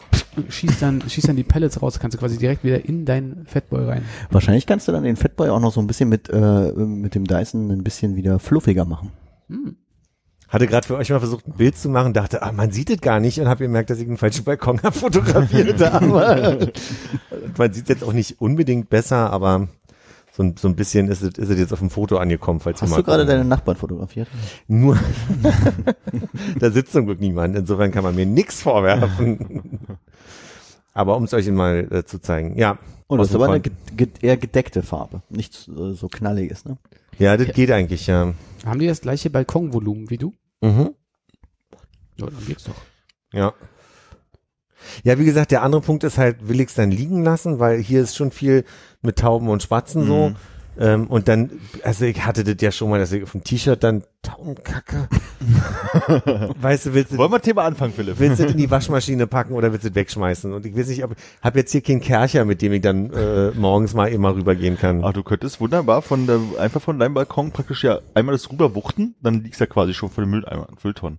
schießt 0.49 0.82
dann, 0.82 1.01
schießt 1.09 1.28
dann 1.28 1.37
die 1.37 1.45
Pellets 1.45 1.80
raus, 1.80 2.01
kannst 2.01 2.16
du 2.16 2.18
quasi 2.18 2.37
direkt 2.39 2.64
wieder 2.64 2.85
in 2.85 3.05
deinen 3.05 3.47
Fatboy 3.47 3.85
rein. 3.85 4.03
Wahrscheinlich 4.32 4.66
kannst 4.66 4.89
du 4.89 4.93
dann 4.93 5.05
den 5.05 5.14
Fatboy 5.14 5.49
auch 5.51 5.61
noch 5.61 5.72
so 5.72 5.80
ein 5.80 5.87
bisschen 5.87 6.09
mit, 6.09 6.28
äh, 6.28 6.72
mit 6.72 7.14
dem 7.14 7.24
Dyson 7.24 7.70
ein 7.70 7.85
bisschen 7.85 8.16
wieder 8.16 8.41
fluffiger 8.41 8.85
machen. 8.85 9.12
Hm. 9.49 9.76
Hatte 10.49 10.66
gerade 10.68 10.87
für 10.87 10.97
euch 10.97 11.11
mal 11.11 11.18
versucht, 11.18 11.49
ein 11.49 11.55
Bild 11.55 11.76
zu 11.76 11.89
machen, 11.89 12.12
dachte, 12.12 12.43
ah, 12.43 12.53
man 12.53 12.70
sieht 12.70 12.89
es 12.91 13.01
gar 13.01 13.18
nicht 13.18 13.41
und 13.41 13.49
habe 13.49 13.64
gemerkt, 13.64 13.91
dass 13.91 13.99
ich 13.99 14.07
einen 14.07 14.18
falschen 14.18 14.45
Balkon 14.45 14.80
habe 14.82 14.93
fotografiert. 14.97 15.80
man 17.57 17.72
sieht 17.72 17.88
jetzt 17.88 18.05
auch 18.05 18.12
nicht 18.12 18.40
unbedingt 18.40 18.88
besser, 18.88 19.30
aber 19.30 19.68
so 20.32 20.42
ein, 20.42 20.57
so 20.57 20.66
ein 20.66 20.74
bisschen 20.74 21.09
ist 21.09 21.22
es, 21.22 21.38
ist 21.38 21.49
es 21.49 21.59
jetzt 21.59 21.72
auf 21.72 21.78
dem 21.78 21.90
Foto 21.90 22.16
angekommen, 22.16 22.59
falls 22.59 22.78
ihr 22.80 22.82
Hast 22.82 22.90
mal 22.90 22.97
du 22.97 23.03
gerade 23.05 23.22
gucken 23.22 23.36
deine 23.36 23.49
Nachbarn 23.49 23.76
fotografiert? 23.76 24.28
Nur, 24.66 24.99
da 26.59 26.70
sitzt 26.70 26.92
zum 26.92 27.07
Glück 27.07 27.20
niemand, 27.20 27.57
insofern 27.57 27.92
kann 27.92 28.03
man 28.03 28.14
mir 28.16 28.26
nichts 28.26 28.62
vorwerfen. 28.62 29.70
Aber 30.95 31.16
um 31.16 31.24
es 31.24 31.34
euch 31.34 31.49
mal 31.51 31.88
äh, 31.90 32.05
zu 32.05 32.20
zeigen, 32.20 32.57
ja. 32.57 32.78
Oh, 33.09 33.16
das 33.16 33.28
ist 33.28 33.34
aber 33.34 33.49
eine 33.49 33.61
ge 33.61 33.72
ge 33.97 34.09
eher 34.22 34.36
gedeckte 34.36 34.82
Farbe. 34.82 35.22
Nicht 35.28 35.53
so, 35.53 35.92
so 35.92 36.09
knalliges, 36.09 36.64
ne? 36.64 36.78
Ja, 37.18 37.36
das 37.36 37.49
geht 37.49 37.70
eigentlich, 37.70 38.07
ja. 38.07 38.32
Haben 38.64 38.78
die 38.78 38.86
das 38.86 39.03
gleiche 39.03 39.28
Balkonvolumen 39.28 40.09
wie 40.09 40.18
du? 40.18 40.32
Mhm. 40.62 40.95
Ja, 42.16 42.26
dann 42.26 42.47
geht's 42.47 42.64
doch. 42.64 42.76
Ja. 43.32 43.53
Ja, 45.03 45.18
wie 45.18 45.24
gesagt, 45.24 45.51
der 45.51 45.62
andere 45.62 45.80
Punkt 45.82 46.05
ist 46.05 46.18
halt, 46.18 46.49
will 46.49 46.61
ich 46.61 46.68
es 46.68 46.74
dann 46.74 46.91
liegen 46.91 47.24
lassen, 47.24 47.59
weil 47.59 47.78
hier 47.78 48.03
ist 48.03 48.16
schon 48.16 48.30
viel 48.30 48.64
mit 49.03 49.18
Tauben 49.18 49.49
und 49.49 49.62
Spatzen 49.62 50.07
so. 50.07 50.30
Mhm. 50.30 50.37
Ähm, 50.76 51.07
und 51.07 51.28
dann, 51.28 51.51
also 51.85 52.05
ich 52.05 52.24
hatte 52.24 52.43
das 52.43 52.57
ja 52.61 52.72
schon 52.72 52.91
mal, 52.91 52.99
dass 52.99 53.12
ich 53.12 53.22
auf 53.22 53.32
dem 53.32 53.45
T-Shirt 53.45 53.82
dann 53.82 54.03
Taubenkacke. 54.22 55.09
weißt 56.61 56.87
du, 56.87 56.95
willst 56.95 57.12
du, 57.12 57.18
Wollen 57.18 57.30
wir 57.30 57.41
Thema 57.41 57.62
anfangen, 57.62 57.93
Philipp? 57.93 58.18
willst 58.18 58.41
du 58.41 58.45
das 58.45 58.53
in 58.53 58.59
die 58.59 58.70
Waschmaschine 58.70 59.26
packen 59.26 59.55
oder 59.55 59.70
willst 59.70 59.85
du 59.85 59.91
das 59.91 59.95
wegschmeißen? 59.95 60.53
Und 60.53 60.66
ich 60.66 60.76
weiß 60.76 60.89
nicht, 60.89 61.05
ob, 61.05 61.14
hab 61.43 61.55
jetzt 61.55 61.70
hier 61.70 61.80
keinen 61.80 62.01
Kercher, 62.01 62.45
mit 62.45 62.61
dem 62.61 62.72
ich 62.72 62.80
dann 62.80 63.12
äh, 63.12 63.53
morgens 63.53 63.95
mal 63.95 64.07
immer 64.07 64.35
rübergehen 64.35 64.76
kann. 64.76 65.05
Ach, 65.05 65.12
du 65.12 65.22
könntest 65.22 65.61
wunderbar 65.61 66.03
von 66.03 66.26
der, 66.26 66.41
einfach 66.59 66.82
von 66.82 66.99
deinem 66.99 67.14
Balkon 67.14 67.53
praktisch 67.53 67.85
ja 67.85 68.01
einmal 68.14 68.35
das 68.35 68.51
rüberwuchten, 68.51 69.14
dann 69.22 69.45
liegst 69.45 69.61
du 69.61 69.64
ja 69.64 69.70
quasi 69.70 69.95
schon 69.95 70.11
vor 70.11 70.24
dem 70.24 70.30
Mülleimer, 70.30 70.66
Mülltonnen. 70.82 71.18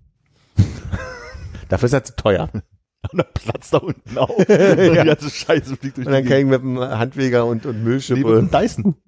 Dafür 1.69 1.85
ist 1.85 1.93
das 1.93 2.03
zu 2.03 2.15
teuer. 2.15 2.49
Und 3.11 3.17
dann 3.19 3.27
platzt 3.33 3.73
da 3.73 3.77
unten 3.77 4.17
auf. 4.17 4.35
Die 4.37 5.03
ganze 5.05 5.29
Scheiße 5.29 5.75
fliegt 5.77 5.97
durch 5.97 6.07
Und 6.07 6.13
dann 6.13 6.25
kann 6.25 6.37
ich 6.37 6.45
mit 6.45 6.61
dem 6.61 6.79
Handweger 6.79 7.45
und, 7.45 7.65
und. 7.65 7.83
Müllschippe. 7.83 8.21
Neben 8.21 8.51
Dyson. 8.51 8.95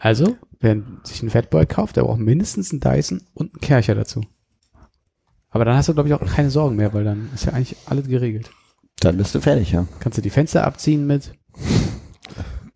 Also, 0.00 0.36
wer 0.60 0.76
sich 1.02 1.22
einen 1.22 1.30
Fatboy 1.30 1.66
kauft, 1.66 1.96
der 1.96 2.04
braucht 2.04 2.20
mindestens 2.20 2.70
einen 2.70 2.78
Dyson 2.78 3.22
und 3.34 3.54
einen 3.54 3.60
Kercher 3.60 3.96
dazu. 3.96 4.22
Aber 5.50 5.64
dann 5.64 5.76
hast 5.76 5.88
du, 5.88 5.94
glaube 5.94 6.08
ich, 6.08 6.14
auch 6.14 6.24
keine 6.24 6.50
Sorgen 6.50 6.76
mehr, 6.76 6.92
weil 6.94 7.02
dann 7.04 7.30
ist 7.34 7.46
ja 7.46 7.52
eigentlich 7.52 7.76
alles 7.86 8.06
geregelt. 8.06 8.50
Dann 9.00 9.16
bist 9.16 9.34
du 9.34 9.40
fertig, 9.40 9.72
ja. 9.72 9.86
Kannst 9.98 10.18
du 10.18 10.22
die 10.22 10.30
Fenster 10.30 10.64
abziehen 10.64 11.06
mit. 11.06 11.32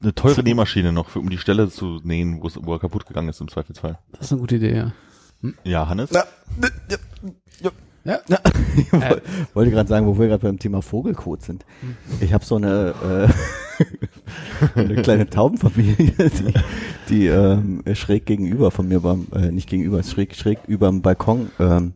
Eine 0.00 0.14
teure 0.14 0.42
Nähmaschine 0.42 0.92
noch, 0.92 1.10
für, 1.10 1.20
um 1.20 1.30
die 1.30 1.38
Stelle 1.38 1.68
zu 1.68 2.00
nähen, 2.02 2.42
wo, 2.42 2.48
es, 2.48 2.58
wo 2.60 2.72
er 2.72 2.80
kaputt 2.80 3.06
gegangen 3.06 3.28
ist 3.28 3.40
im 3.40 3.48
Zweifelsfall. 3.48 3.98
Das 4.12 4.22
ist 4.22 4.32
eine 4.32 4.40
gute 4.40 4.56
Idee, 4.56 4.74
ja. 4.74 4.92
Ja, 5.64 5.88
Hannes? 5.88 6.10
Ja. 6.10 6.24
Ich 8.76 8.92
woll- 8.92 9.22
wollte 9.54 9.70
gerade 9.70 9.88
sagen, 9.88 10.06
wo 10.06 10.18
wir 10.18 10.28
gerade 10.28 10.42
beim 10.42 10.58
Thema 10.58 10.82
Vogelkot 10.82 11.42
sind. 11.42 11.64
Ich 12.20 12.32
habe 12.32 12.44
so 12.44 12.56
eine, 12.56 12.94
äh, 14.74 14.74
eine 14.80 15.02
kleine 15.02 15.28
Taubenfamilie, 15.28 16.12
die, 16.16 16.54
die 17.08 17.26
ähm, 17.26 17.82
schräg 17.94 18.26
gegenüber 18.26 18.70
von 18.70 18.88
mir 18.88 19.00
beim, 19.00 19.26
äh, 19.34 19.50
nicht 19.52 19.68
gegenüber, 19.68 20.02
schräg, 20.02 20.34
schräg 20.34 20.58
über 20.66 20.88
dem 20.88 21.02
Balkon, 21.02 21.50
ähm, 21.58 21.92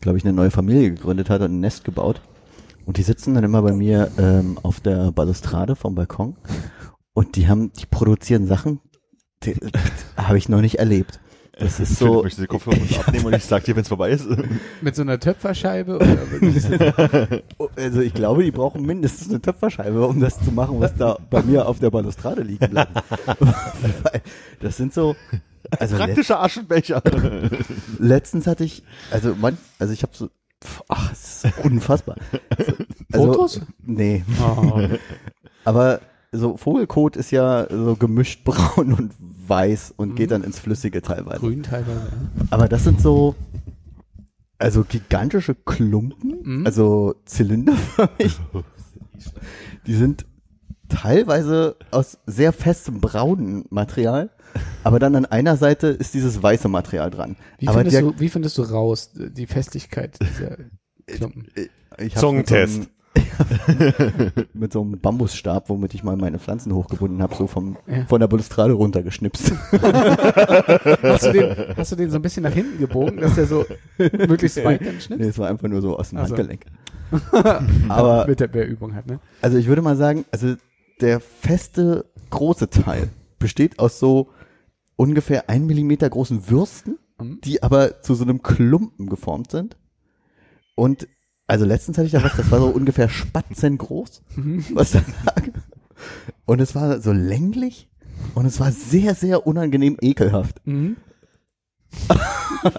glaube 0.00 0.18
ich, 0.18 0.24
eine 0.24 0.32
neue 0.32 0.50
Familie 0.50 0.90
gegründet 0.90 1.30
hat 1.30 1.40
und 1.40 1.52
ein 1.52 1.60
Nest 1.60 1.84
gebaut. 1.84 2.20
Und 2.86 2.98
die 2.98 3.02
sitzen 3.02 3.34
dann 3.34 3.44
immer 3.44 3.62
bei 3.62 3.72
mir 3.72 4.10
ähm, 4.18 4.58
auf 4.62 4.80
der 4.80 5.10
Balustrade 5.12 5.74
vom 5.76 5.94
Balkon 5.94 6.36
und 7.14 7.36
die 7.36 7.48
haben, 7.48 7.72
die 7.72 7.86
produzieren 7.86 8.46
Sachen, 8.46 8.80
die 9.42 9.54
habe 10.16 10.36
ich 10.38 10.48
noch 10.48 10.60
nicht 10.60 10.76
erlebt. 10.76 11.20
Das 11.58 11.78
ist 11.80 11.96
so, 11.98 12.22
möchte 12.22 12.40
die 12.40 12.46
Kopfhörer 12.46 12.80
uns 12.80 12.98
abnehmen 13.06 13.26
und 13.26 13.34
ich 13.36 13.44
sag 13.44 13.64
dir, 13.64 13.76
wenn 13.76 13.82
es 13.82 13.88
vorbei 13.88 14.10
ist. 14.10 14.26
Mit 14.80 14.96
so 14.96 15.02
einer 15.02 15.20
Töpferscheibe 15.20 15.96
oder 15.96 16.06
wirklich 16.30 17.42
Also 17.76 18.00
ich 18.00 18.12
glaube, 18.14 18.42
die 18.44 18.50
brauchen 18.50 18.82
mindestens 18.84 19.28
eine 19.30 19.40
Töpferscheibe, 19.40 20.06
um 20.06 20.20
das 20.20 20.38
zu 20.40 20.50
machen, 20.50 20.80
was 20.80 20.94
da 20.96 21.16
bei 21.30 21.42
mir 21.42 21.66
auf 21.68 21.78
der 21.78 21.90
Balustrade 21.90 22.42
liegen 22.42 22.68
bleibt. 22.70 22.90
Das 24.60 24.76
sind 24.76 24.94
so, 24.94 25.14
also 25.78 25.96
let, 25.96 26.06
Praktischer 26.06 26.40
Aschenbecher. 26.42 27.02
letztens 27.98 28.46
hatte 28.46 28.64
ich, 28.64 28.82
also 29.10 29.34
man, 29.34 29.58
also 29.78 29.92
ich 29.92 30.02
habe 30.02 30.12
so, 30.14 30.30
ach, 30.88 31.12
es 31.12 31.44
ist 31.44 31.58
unfassbar. 31.62 32.16
Also, 33.12 33.26
Fotos? 33.26 33.60
Nee, 33.84 34.24
Oh. 34.40 34.80
aber 35.64 36.00
so 36.32 36.56
Vogelkot 36.56 37.16
ist 37.16 37.30
ja 37.30 37.66
so 37.70 37.94
gemischt 37.96 38.44
braun 38.44 38.92
und 38.94 39.12
weiß 39.46 39.94
und 39.96 40.14
geht 40.16 40.30
dann 40.30 40.42
ins 40.44 40.58
Flüssige 40.58 41.02
teilweise. 41.02 41.40
grün 41.40 41.62
teilweise. 41.62 42.06
Ja. 42.10 42.44
Aber 42.50 42.68
das 42.68 42.84
sind 42.84 43.00
so, 43.00 43.34
also 44.58 44.84
gigantische 44.84 45.54
Klumpen, 45.54 46.40
Mhm. 46.60 46.66
also 46.66 47.14
zylinderförmig. 47.24 48.38
Die 49.86 49.94
sind 49.94 50.26
teilweise 50.88 51.76
aus 51.90 52.18
sehr 52.26 52.52
festem 52.52 53.00
braunen 53.00 53.64
Material, 53.70 54.30
aber 54.82 54.98
dann 54.98 55.16
an 55.16 55.26
einer 55.26 55.56
Seite 55.56 55.88
ist 55.88 56.14
dieses 56.14 56.42
weiße 56.42 56.68
Material 56.68 57.10
dran. 57.10 57.36
Wie, 57.58 57.68
aber 57.68 57.78
findest 57.78 57.94
der, 57.96 58.02
du, 58.02 58.20
wie 58.20 58.28
findest 58.28 58.58
du 58.58 58.62
raus 58.62 59.10
die 59.14 59.46
Festigkeit 59.46 60.18
dieser 60.20 60.56
Klumpen? 61.06 61.48
ich 61.98 62.12
hab's 62.12 62.20
Zungentest. 62.20 62.88
Mit 64.54 64.72
so 64.72 64.82
einem, 64.82 65.00
Bambusstab, 65.00 65.68
womit 65.68 65.94
ich 65.94 66.02
mal 66.04 66.16
meine 66.16 66.38
Pflanzen 66.38 66.74
hochgebunden 66.74 67.22
habe, 67.22 67.34
so 67.34 67.46
vom, 67.46 67.76
Ja. 67.86 68.04
von 68.06 68.20
der 68.20 68.26
Balustrade 68.28 68.72
runtergeschnipst. 68.72 69.52
Hast 69.72 71.26
du, 71.26 71.32
den, 71.32 71.76
hast 71.76 71.92
du 71.92 71.96
den 71.96 72.10
so 72.10 72.16
ein 72.16 72.22
bisschen 72.22 72.42
nach 72.42 72.52
hinten 72.52 72.78
gebogen, 72.78 73.18
dass 73.20 73.34
der 73.34 73.46
so 73.46 73.64
möglichst 73.98 74.62
weit 74.64 74.80
dann 74.84 74.94
nee, 74.94 75.00
schnippst? 75.00 75.28
es 75.28 75.38
war 75.38 75.48
einfach 75.48 75.68
nur 75.68 75.80
so 75.80 75.96
aus 75.98 76.10
dem 76.10 76.18
Ach 76.18 76.26
so. 76.26 76.36
Handgelenk. 76.36 76.64
Aber 77.88 78.26
Mit 78.26 78.40
der 78.40 78.48
Bärübung 78.48 78.94
halt, 78.94 79.06
ne? 79.06 79.20
Also 79.40 79.58
ich 79.58 79.66
würde 79.66 79.82
mal 79.82 79.96
sagen, 79.96 80.24
also 80.32 80.54
der 81.00 81.20
feste 81.20 82.06
große 82.30 82.70
Teil 82.70 83.10
besteht 83.38 83.78
aus 83.78 83.98
so 83.98 84.30
ungefähr 84.96 85.48
ein 85.48 85.66
Millimeter 85.66 86.08
großen 86.10 86.50
Würsten, 86.50 86.98
Mhm. 87.20 87.40
die 87.44 87.62
aber 87.62 88.00
zu 88.02 88.14
so 88.16 88.24
einem 88.24 88.42
Klumpen 88.42 89.08
geformt 89.08 89.52
sind. 89.52 89.76
Und 90.74 91.06
also 91.46 91.64
letztens 91.64 91.98
hatte 91.98 92.06
ich 92.06 92.12
da 92.12 92.22
was, 92.22 92.36
das 92.36 92.50
war 92.50 92.60
so 92.60 92.68
ungefähr 92.68 93.08
spatzengroß, 93.08 94.22
was 94.72 94.92
da 94.92 95.02
lag. 95.24 95.42
Und 96.46 96.60
es 96.60 96.74
war 96.74 97.00
so 97.00 97.12
länglich 97.12 97.88
und 98.34 98.46
es 98.46 98.60
war 98.60 98.72
sehr, 98.72 99.14
sehr 99.14 99.46
unangenehm 99.46 99.96
ekelhaft. 100.00 100.60
Mhm. 100.66 100.96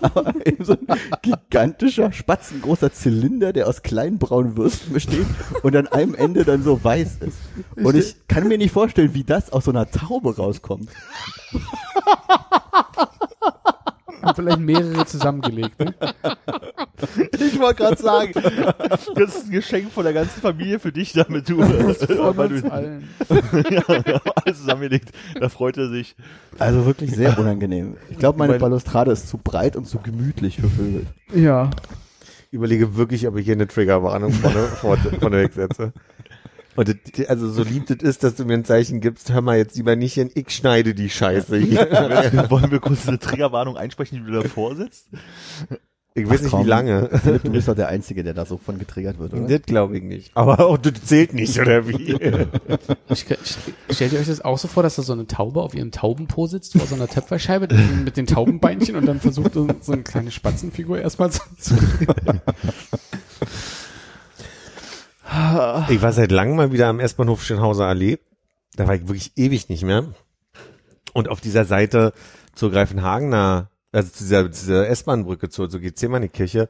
Aber 0.01 0.33
eben 0.45 0.65
so 0.65 0.73
ein 0.73 0.99
gigantischer, 1.21 2.11
spatzengroßer 2.11 2.91
Zylinder, 2.91 3.53
der 3.53 3.67
aus 3.67 3.81
kleinen 3.81 4.17
braunen 4.17 4.57
Würsten 4.57 4.93
besteht 4.93 5.27
und 5.63 5.75
an 5.75 5.87
einem 5.87 6.15
Ende 6.15 6.43
dann 6.43 6.63
so 6.63 6.83
weiß 6.83 7.17
ist. 7.21 7.37
Und 7.75 7.95
ich 7.95 8.27
kann 8.27 8.47
mir 8.47 8.57
nicht 8.57 8.71
vorstellen, 8.71 9.13
wie 9.13 9.23
das 9.23 9.51
aus 9.53 9.65
so 9.65 9.71
einer 9.71 9.89
Taube 9.89 10.35
rauskommt. 10.35 10.89
Haben 14.21 14.35
vielleicht 14.35 14.59
mehrere 14.59 15.05
zusammengelegt, 15.05 15.79
ne? 15.79 15.93
Ich 17.33 17.59
wollte 17.59 17.83
gerade 17.83 18.01
sagen, 18.01 18.31
das 19.15 19.35
ist 19.35 19.45
ein 19.45 19.51
Geschenk 19.51 19.91
von 19.91 20.03
der 20.03 20.13
ganzen 20.13 20.41
Familie 20.41 20.79
für 20.79 20.91
dich, 20.91 21.13
damit 21.13 21.47
du, 21.49 21.61
Von 21.61 22.37
weil 22.37 22.53
uns 22.53 22.61
du 22.61 22.71
allen. 22.71 23.09
ja, 23.69 24.21
alles 24.35 24.59
zusammengelegt. 24.59 25.11
Da 25.39 25.49
freut 25.49 25.77
er 25.77 25.89
sich. 25.89 26.15
Also 26.57 26.85
wirklich 26.85 27.11
sehr 27.11 27.37
unangenehm. 27.37 27.97
Ich 28.09 28.17
glaube, 28.17 28.39
meine 28.39 28.57
Balustrade 28.57 29.11
ist 29.11 29.27
zu 29.27 29.37
breit 29.37 29.75
und 29.75 29.85
zu 29.85 29.99
gemütlich 29.99 30.57
für 30.57 30.69
Vögel. 30.69 31.05
Ja. 31.33 31.69
überlege 32.51 32.95
wirklich, 32.95 33.27
ob 33.27 33.37
ich 33.37 33.45
hier 33.45 33.55
eine 33.55 33.67
Triggerwarnung 33.67 34.31
vorne, 34.31 34.59
vorne, 34.59 35.19
vorne 35.19 35.49
setze. 35.51 35.93
Und 36.75 36.89
das, 36.89 37.27
also 37.27 37.49
so 37.49 37.63
lieb 37.63 37.87
das 37.87 37.97
ist, 37.97 38.23
dass 38.23 38.35
du 38.35 38.45
mir 38.45 38.55
ein 38.55 38.65
Zeichen 38.65 39.01
gibst, 39.01 39.31
hör 39.31 39.41
mal 39.41 39.57
jetzt 39.57 39.75
lieber 39.75 39.95
nicht 39.95 40.13
hin, 40.13 40.31
ich 40.33 40.49
schneide 40.49 40.93
die 40.93 41.09
Scheiße 41.09 41.57
hier. 41.57 41.79
Wollen 42.49 42.71
wir 42.71 42.79
kurz 42.79 43.07
eine 43.07 43.19
Triggerwarnung 43.19 43.77
einsprechen, 43.77 44.19
die 44.19 44.31
du 44.31 44.41
davor 44.41 44.75
sitzt? 44.75 45.07
Ich 46.17 46.29
weiß 46.29 46.37
Ach 46.37 46.41
nicht, 46.43 46.51
komm. 46.51 46.65
wie 46.65 46.69
lange. 46.69 47.09
Philipp, 47.21 47.43
du 47.43 47.51
bist 47.51 47.67
doch 47.67 47.75
der 47.75 47.89
Einzige, 47.89 48.23
der 48.23 48.33
da 48.33 48.45
so 48.45 48.57
von 48.57 48.79
getriggert 48.79 49.19
wird, 49.19 49.33
oder? 49.33 49.47
Das 49.47 49.61
glaube 49.63 49.97
ich 49.97 50.03
nicht. 50.03 50.31
Aber 50.33 50.65
auch 50.65 50.77
das 50.77 50.93
zählt 51.03 51.33
nicht, 51.33 51.59
oder 51.59 51.87
wie? 51.87 52.15
Ich, 53.09 53.25
ich, 53.29 53.95
stellt 53.95 54.13
ihr 54.13 54.19
euch 54.19 54.27
das 54.27 54.43
auch 54.43 54.57
so 54.57 54.67
vor, 54.67 54.81
dass 54.81 54.95
da 54.95 55.01
so 55.01 55.13
eine 55.13 55.27
Taube 55.27 55.61
auf 55.61 55.75
ihrem 55.75 55.91
Taubenpo 55.91 56.47
sitzt 56.47 56.77
vor 56.77 56.87
so 56.87 56.95
einer 56.95 57.07
Töpferscheibe 57.07 57.67
mit 58.03 58.17
den 58.17 58.25
Taubenbeinchen 58.25 58.95
und 58.95 59.05
dann 59.05 59.19
versucht 59.19 59.53
so, 59.53 59.67
so 59.81 59.91
eine 59.91 60.03
kleine 60.03 60.31
Spatzenfigur 60.31 60.99
erstmal 60.99 61.31
zu, 61.31 61.41
zu 61.59 61.75
Ich 65.89 66.01
war 66.01 66.13
seit 66.13 66.31
langem 66.31 66.55
mal 66.55 66.71
wieder 66.71 66.87
am 66.87 66.99
S-Bahnhof 66.99 67.43
Schönhauser 67.43 67.85
Allee. 67.85 68.19
Da 68.75 68.87
war 68.87 68.95
ich 68.95 69.07
wirklich 69.07 69.31
ewig 69.35 69.69
nicht 69.69 69.83
mehr. 69.83 70.05
Und 71.13 71.29
auf 71.29 71.41
dieser 71.41 71.65
Seite 71.65 72.13
zur 72.53 72.71
Greifenhagener, 72.71 73.69
also 73.91 74.11
zu 74.11 74.23
dieser, 74.23 74.47
dieser 74.49 74.87
S-Bahn-Brücke 74.87 75.49
zur, 75.49 75.69
zur 75.69 75.79
Gethsemane-Kirche, 75.79 76.69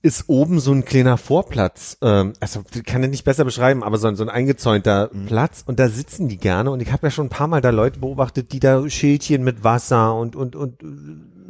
ist 0.00 0.28
oben 0.28 0.60
so 0.60 0.72
ein 0.72 0.84
kleiner 0.84 1.16
Vorplatz. 1.16 1.98
Ähm, 2.02 2.32
also 2.40 2.62
kann 2.86 3.02
ich 3.02 3.10
nicht 3.10 3.24
besser 3.24 3.44
beschreiben, 3.44 3.82
aber 3.82 3.98
so 3.98 4.08
ein, 4.08 4.16
so 4.16 4.22
ein 4.22 4.28
eingezäunter 4.28 5.10
Platz 5.26 5.64
und 5.66 5.80
da 5.80 5.88
sitzen 5.88 6.28
die 6.28 6.36
gerne 6.36 6.70
und 6.70 6.80
ich 6.80 6.92
habe 6.92 7.06
ja 7.06 7.10
schon 7.10 7.26
ein 7.26 7.30
paar 7.30 7.48
Mal 7.48 7.60
da 7.60 7.70
Leute 7.70 7.98
beobachtet, 7.98 8.52
die 8.52 8.60
da 8.60 8.88
Schildchen 8.88 9.42
mit 9.42 9.64
Wasser 9.64 10.14
und 10.14 10.36
und 10.36 10.54
und 10.54 10.82
äh, 10.82 10.86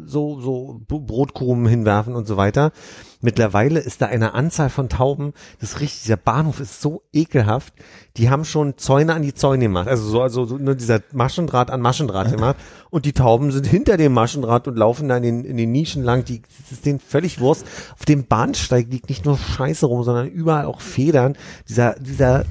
so 0.05 0.41
so 0.41 0.81
Brotkrumen 0.87 1.67
hinwerfen 1.67 2.15
und 2.15 2.27
so 2.27 2.37
weiter. 2.37 2.73
Mittlerweile 3.21 3.81
ist 3.81 4.01
da 4.01 4.07
eine 4.07 4.35
Anzahl 4.35 4.71
von 4.71 4.89
Tauben, 4.89 5.33
das 5.61 5.71
ist 5.71 5.81
richtig, 5.81 6.03
dieser 6.03 6.17
Bahnhof 6.17 6.61
ist 6.61 6.81
so 6.81 7.03
ekelhaft. 7.13 7.75
Die 8.17 8.31
haben 8.31 8.45
schon 8.45 8.79
Zäune 8.79 9.15
an 9.15 9.23
die 9.23 9.35
Zäune 9.35 9.65
gemacht, 9.65 9.89
also 9.89 10.09
so 10.09 10.23
also 10.23 10.45
so 10.45 10.57
nur 10.57 10.77
dieser 10.77 11.01
Maschendraht 11.13 11.71
an 11.71 11.81
Maschendraht 11.81 12.31
gemacht 12.33 12.57
und 12.91 13.05
die 13.05 13.13
Tauben 13.13 13.51
sind 13.51 13.67
hinter 13.67 13.97
dem 13.97 14.13
Maschendraht 14.13 14.69
und 14.69 14.77
laufen 14.77 15.09
da 15.09 15.17
in 15.17 15.23
den, 15.23 15.45
in 15.45 15.57
den 15.57 15.73
Nischen 15.73 16.05
lang, 16.05 16.25
die 16.25 16.43
das 16.43 16.73
ist 16.73 16.87
denen 16.87 17.01
völlig 17.01 17.41
Wurst. 17.41 17.67
Auf 17.99 18.05
dem 18.05 18.27
Bahnsteig 18.27 18.87
liegt 18.91 19.09
nicht 19.09 19.25
nur 19.25 19.37
Scheiße 19.37 19.87
rum, 19.87 20.05
sondern 20.05 20.29
überall 20.29 20.67
auch 20.67 20.81
Federn. 20.81 21.37
Dieser 21.69 21.95
dieser 21.99 22.45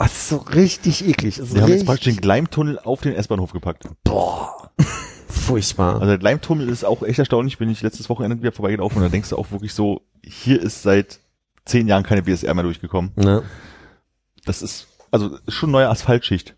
was 0.00 0.12
ist 0.12 0.28
so 0.30 0.36
richtig 0.38 1.06
eklig. 1.06 1.38
Wir 1.52 1.60
haben 1.60 1.72
jetzt 1.72 1.84
praktisch 1.84 2.14
den 2.14 2.22
Gleimtunnel 2.22 2.78
auf 2.78 3.02
den 3.02 3.14
S-Bahnhof 3.14 3.52
gepackt. 3.52 3.86
boah, 4.02 4.70
furchtbar. 5.30 5.94
Also 5.94 6.06
der 6.06 6.18
Gleimtunnel 6.18 6.68
ist 6.68 6.84
auch 6.84 7.02
echt 7.02 7.18
erstaunlich, 7.18 7.58
bin 7.58 7.70
ich 7.70 7.82
letztes 7.82 8.08
Wochenende 8.08 8.38
wieder 8.38 8.52
vorbeigelaufen 8.52 8.98
und 8.98 9.04
da 9.04 9.08
denkst 9.08 9.30
du 9.30 9.36
auch 9.36 9.50
wirklich 9.50 9.74
so, 9.74 10.02
hier 10.22 10.60
ist 10.60 10.82
seit 10.82 11.20
zehn 11.64 11.88
Jahren 11.88 12.02
keine 12.02 12.22
BSR 12.22 12.54
mehr 12.54 12.64
durchgekommen. 12.64 13.12
Ne? 13.16 13.42
Das 14.44 14.62
ist, 14.62 14.86
also 15.10 15.36
ist 15.46 15.54
schon 15.54 15.70
neue 15.70 15.88
Asphaltschicht. 15.88 16.54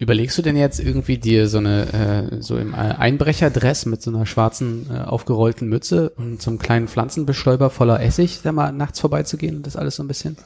Überlegst 0.00 0.38
du 0.38 0.42
denn 0.42 0.56
jetzt 0.56 0.78
irgendwie 0.78 1.18
dir 1.18 1.48
so 1.48 1.58
eine, 1.58 1.92
äh, 1.92 2.40
so 2.40 2.56
im 2.56 2.72
Einbrecherdress 2.74 3.84
mit 3.86 4.00
so 4.00 4.10
einer 4.10 4.26
schwarzen, 4.26 4.88
äh, 4.92 5.00
aufgerollten 5.00 5.68
Mütze 5.68 6.10
und 6.10 6.40
so 6.40 6.50
einem 6.50 6.60
kleinen 6.60 6.86
Pflanzenbestäuber 6.86 7.68
voller 7.68 8.00
Essig, 8.00 8.40
da 8.44 8.52
mal 8.52 8.70
nachts 8.70 9.00
vorbeizugehen 9.00 9.56
und 9.56 9.66
das 9.66 9.74
alles 9.74 9.96
so 9.96 10.04
ein 10.04 10.08
bisschen 10.08 10.36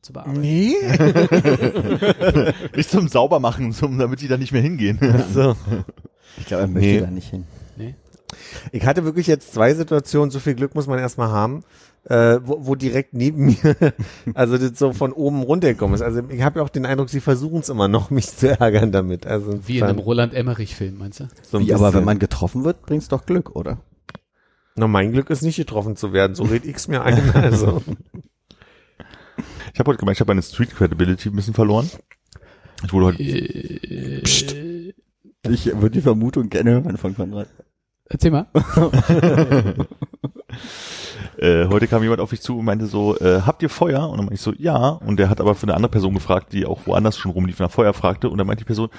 zu 0.00 0.14
bearbeiten? 0.14 0.40
Nee. 0.40 0.74
Nicht 2.76 2.90
zum 2.90 3.08
Saubermachen, 3.08 3.72
zum, 3.72 3.98
damit 3.98 4.22
die 4.22 4.28
da 4.28 4.38
nicht 4.38 4.52
mehr 4.52 4.62
hingehen. 4.62 4.98
So. 5.34 5.54
Ich 6.38 6.46
glaube, 6.46 6.62
er 6.64 6.68
möchte 6.68 6.88
Nee. 6.88 7.00
da 7.00 7.10
nicht 7.10 7.30
hin. 7.30 7.44
Ich 8.72 8.84
hatte 8.84 9.04
wirklich 9.04 9.28
jetzt 9.28 9.52
zwei 9.54 9.72
Situationen, 9.72 10.30
so 10.32 10.40
viel 10.40 10.54
Glück 10.56 10.74
muss 10.74 10.88
man 10.88 10.98
erstmal 10.98 11.28
haben, 11.30 11.62
äh, 12.04 12.38
wo, 12.42 12.66
wo 12.66 12.74
direkt 12.74 13.14
neben 13.14 13.46
mir, 13.62 13.76
also 14.34 14.58
das 14.58 14.78
so 14.78 14.92
von 14.92 15.12
oben 15.12 15.42
runtergekommen 15.42 15.94
ist. 15.94 16.02
Also 16.02 16.22
ich 16.28 16.42
habe 16.42 16.58
ja 16.58 16.64
auch 16.64 16.68
den 16.68 16.86
Eindruck, 16.86 17.08
sie 17.08 17.20
versuchen 17.20 17.60
es 17.60 17.68
immer 17.68 17.86
noch, 17.86 18.10
mich 18.10 18.26
zu 18.26 18.58
ärgern 18.58 18.90
damit. 18.90 19.26
Also 19.26 19.66
Wie 19.68 19.78
in 19.78 19.84
einem 19.84 19.98
Roland 20.00 20.34
Emmerich-Film, 20.34 20.98
meinst 20.98 21.20
du? 21.20 21.28
so 21.42 21.58
ein 21.58 21.66
Wie, 21.66 21.74
aber 21.74 21.94
wenn 21.94 22.02
man 22.04 22.18
getroffen 22.18 22.64
wird, 22.64 22.82
bringt's 22.82 23.06
doch 23.08 23.26
Glück, 23.26 23.54
oder? 23.54 23.78
Na, 24.74 24.88
mein 24.88 25.12
Glück 25.12 25.30
ist 25.30 25.42
nicht 25.42 25.56
getroffen 25.56 25.94
zu 25.96 26.12
werden, 26.12 26.34
so 26.34 26.42
red 26.44 26.64
ich's 26.66 26.88
mir 26.88 27.02
ein. 27.02 27.22
Also. 27.34 27.80
Ich 29.72 29.78
habe 29.78 29.90
heute 29.90 29.98
gemerkt, 29.98 30.16
ich 30.16 30.20
habe 30.20 30.30
meine 30.30 30.42
Street 30.42 30.74
Credibility 30.74 31.28
ein 31.28 31.36
bisschen 31.36 31.54
verloren. 31.54 31.88
Ich 32.84 32.92
wurde 32.92 33.06
heute, 33.06 33.22
Ich 35.50 35.66
würde 35.66 35.90
die 35.90 36.00
Vermutung 36.00 36.48
gerne 36.48 36.70
hören 36.72 36.96
von 36.96 37.14
Konrad. 37.14 37.48
Erzähl 38.08 38.30
mal. 38.30 38.46
äh, 41.38 41.66
heute 41.66 41.88
kam 41.88 42.02
jemand 42.02 42.20
auf 42.20 42.30
mich 42.30 42.40
zu 42.40 42.58
und 42.58 42.64
meinte 42.64 42.86
so, 42.86 43.18
äh, 43.18 43.42
habt 43.42 43.62
ihr 43.62 43.68
Feuer? 43.68 44.08
Und 44.08 44.18
dann 44.18 44.26
meinte 44.26 44.34
ich 44.34 44.40
so, 44.40 44.52
ja. 44.52 44.88
Und 44.90 45.18
der 45.18 45.28
hat 45.28 45.40
aber 45.40 45.54
für 45.54 45.64
eine 45.64 45.74
andere 45.74 45.90
Person 45.90 46.14
gefragt, 46.14 46.52
die 46.52 46.66
auch 46.66 46.86
woanders 46.86 47.18
schon 47.18 47.32
rumlief, 47.32 47.58
nach 47.58 47.70
Feuer 47.70 47.92
fragte. 47.92 48.30
Und 48.30 48.38
dann 48.38 48.46
meinte 48.46 48.62
die 48.62 48.66
Person, 48.66 48.90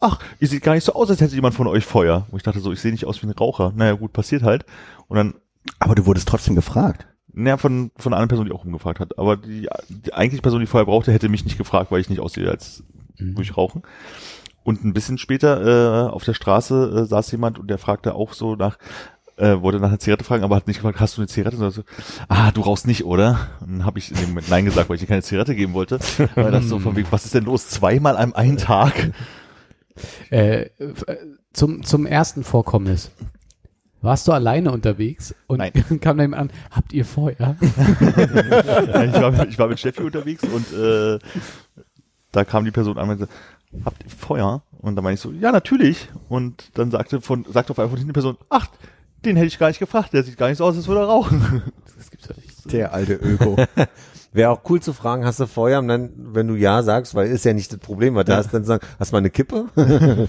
ach, 0.00 0.20
ihr 0.40 0.48
seht 0.48 0.62
gar 0.62 0.74
nicht 0.74 0.84
so 0.84 0.94
aus, 0.94 1.10
als 1.10 1.20
hätte 1.20 1.34
jemand 1.34 1.54
von 1.54 1.66
euch 1.66 1.84
Feuer. 1.84 2.26
Und 2.30 2.38
ich 2.38 2.42
dachte 2.42 2.60
so, 2.60 2.72
ich 2.72 2.80
sehe 2.80 2.92
nicht 2.92 3.04
aus 3.04 3.22
wie 3.22 3.26
ein 3.26 3.32
Raucher. 3.32 3.72
Naja, 3.76 3.92
gut, 3.92 4.12
passiert 4.14 4.42
halt. 4.42 4.64
Und 5.08 5.16
dann 5.16 5.34
Aber 5.78 5.94
du 5.94 6.06
wurdest 6.06 6.28
trotzdem 6.28 6.54
gefragt. 6.54 7.06
Naja, 7.32 7.58
von, 7.58 7.90
von 7.96 8.12
einer 8.12 8.22
anderen 8.22 8.28
Person, 8.28 8.46
die 8.46 8.52
auch 8.52 8.64
rumgefragt 8.64 9.00
hat. 9.00 9.18
Aber 9.18 9.36
die, 9.36 9.68
die 9.90 10.14
eigentliche 10.14 10.40
Person, 10.40 10.60
die 10.60 10.66
vorher 10.66 10.86
brauchte, 10.86 11.12
hätte 11.12 11.28
mich 11.28 11.44
nicht 11.44 11.58
gefragt, 11.58 11.90
weil 11.90 12.00
ich 12.00 12.08
nicht 12.08 12.20
aussehe, 12.20 12.50
als 12.50 12.82
würde 13.18 13.42
ich 13.42 13.56
rauchen. 13.56 13.82
Und 14.66 14.84
ein 14.84 14.92
bisschen 14.92 15.16
später 15.16 16.08
äh, 16.08 16.10
auf 16.10 16.24
der 16.24 16.34
Straße 16.34 17.04
äh, 17.04 17.06
saß 17.06 17.30
jemand 17.30 17.60
und 17.60 17.70
der 17.70 17.78
fragte 17.78 18.16
auch 18.16 18.32
so 18.32 18.56
nach, 18.56 18.78
äh, 19.36 19.60
wollte 19.60 19.78
nach 19.78 19.90
einer 19.90 20.00
Zigarette 20.00 20.24
fragen, 20.24 20.42
aber 20.42 20.56
hat 20.56 20.66
nicht 20.66 20.78
gefragt, 20.78 20.98
hast 20.98 21.16
du 21.16 21.20
eine 21.20 21.28
Zigarette? 21.28 21.56
Sondern 21.56 21.72
so, 21.72 21.82
ah, 22.26 22.50
du 22.50 22.62
rauchst 22.62 22.84
nicht, 22.84 23.04
oder? 23.04 23.48
Und 23.60 23.78
dann 23.78 23.84
habe 23.84 24.00
ich 24.00 24.10
in 24.10 24.16
dem 24.16 24.30
Moment 24.30 24.50
Nein 24.50 24.64
gesagt, 24.64 24.88
weil 24.88 24.96
ich 24.96 25.02
dir 25.02 25.06
keine 25.06 25.22
Zigarette 25.22 25.54
geben 25.54 25.72
wollte. 25.72 26.00
Weil 26.34 26.50
das 26.50 26.64
so 26.64 26.80
von 26.80 26.96
wegen, 26.96 27.06
was 27.12 27.24
ist 27.24 27.34
denn 27.34 27.44
los? 27.44 27.68
Zweimal 27.68 28.16
an 28.16 28.34
einem 28.34 28.56
Tag? 28.56 29.12
Äh, 30.32 30.62
äh, 30.62 30.70
zum, 31.52 31.84
zum 31.84 32.04
ersten 32.04 32.42
Vorkommnis. 32.42 33.12
Warst 34.02 34.26
du 34.26 34.32
alleine 34.32 34.72
unterwegs 34.72 35.32
und 35.46 35.58
Nein. 35.58 35.72
kam 36.00 36.18
dann 36.18 36.34
an, 36.34 36.50
habt 36.72 36.92
ihr 36.92 37.04
Feuer? 37.04 37.54
ich, 37.60 37.70
war, 38.10 39.46
ich 39.46 39.58
war 39.60 39.68
mit 39.68 39.78
Steffi 39.78 40.02
unterwegs 40.02 40.42
und 40.42 40.72
äh, 40.72 41.20
da 42.32 42.44
kam 42.44 42.64
die 42.64 42.72
Person 42.72 42.98
an 42.98 43.08
und 43.08 43.18
meinte, 43.20 43.28
habt 43.84 44.04
ihr 44.04 44.10
Feuer? 44.10 44.62
Und 44.78 44.96
dann 44.96 45.04
meinte 45.04 45.14
ich 45.14 45.20
so, 45.20 45.32
ja, 45.32 45.52
natürlich. 45.52 46.08
Und 46.28 46.70
dann 46.74 46.90
sagte 46.90 47.20
von, 47.20 47.44
sagte 47.52 47.72
auf 47.72 47.78
einmal 47.78 47.90
von 47.90 47.98
hinten 47.98 48.12
die 48.12 48.12
Person, 48.12 48.36
ach, 48.48 48.68
den 49.24 49.36
hätte 49.36 49.48
ich 49.48 49.58
gar 49.58 49.68
nicht 49.68 49.78
gefragt, 49.78 50.12
der 50.12 50.22
sieht 50.22 50.36
gar 50.36 50.48
nicht 50.48 50.58
so 50.58 50.64
aus, 50.64 50.76
als 50.76 50.88
würde 50.88 51.00
er 51.02 51.06
rauchen. 51.06 51.62
Das 51.96 52.10
gibt's 52.10 52.28
doch 52.28 52.36
nicht. 52.36 52.72
Der 52.72 52.92
alte 52.92 53.14
Öko. 53.14 53.56
Wäre 54.34 54.50
auch 54.50 54.60
cool 54.68 54.82
zu 54.82 54.92
fragen, 54.92 55.24
hast 55.24 55.40
du 55.40 55.46
Feuer? 55.46 55.78
Und 55.78 55.88
dann, 55.88 56.12
wenn 56.14 56.46
du 56.46 56.54
ja 56.54 56.82
sagst, 56.82 57.14
weil 57.14 57.30
ist 57.30 57.46
ja 57.46 57.54
nicht 57.54 57.72
das 57.72 57.78
Problem, 57.78 58.14
was 58.14 58.26
du 58.26 58.36
hast, 58.36 58.52
dann 58.52 58.64
sagen, 58.64 58.86
hast 58.98 59.12
du 59.12 59.14
mal 59.14 59.20
eine 59.20 59.30
Kippe? 59.30 59.66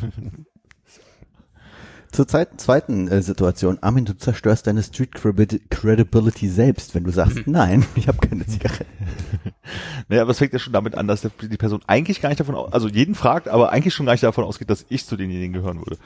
Zur 2.11 2.27
Zeit, 2.27 2.59
zweiten 2.61 3.07
äh, 3.09 3.21
Situation. 3.21 3.77
Armin, 3.81 4.05
du 4.05 4.15
zerstörst 4.17 4.65
deine 4.67 4.81
Street 4.83 5.13
Credi- 5.13 5.61
Credibility 5.69 6.47
selbst, 6.49 6.95
wenn 6.95 7.03
du 7.03 7.11
sagst, 7.11 7.39
nein, 7.45 7.85
ich 7.95 8.07
habe 8.07 8.25
keine 8.25 8.45
Zigarette. 8.45 8.85
Naja, 10.07 10.21
aber 10.21 10.31
es 10.31 10.37
fängt 10.37 10.53
ja 10.53 10.59
schon 10.59 10.71
damit 10.71 10.95
an, 10.95 11.07
dass 11.09 11.21
die 11.41 11.57
Person 11.57 11.81
eigentlich 11.87 12.21
gar 12.21 12.29
nicht 12.29 12.39
davon, 12.39 12.55
au- 12.55 12.67
also 12.67 12.87
jeden 12.87 13.15
fragt, 13.15 13.49
aber 13.49 13.71
eigentlich 13.73 13.93
schon 13.93 14.05
gar 14.05 14.13
nicht 14.13 14.23
davon 14.23 14.45
ausgeht, 14.45 14.69
dass 14.69 14.85
ich 14.87 15.05
zu 15.05 15.17
denjenigen 15.17 15.51
gehören 15.51 15.79
würde. 15.79 15.97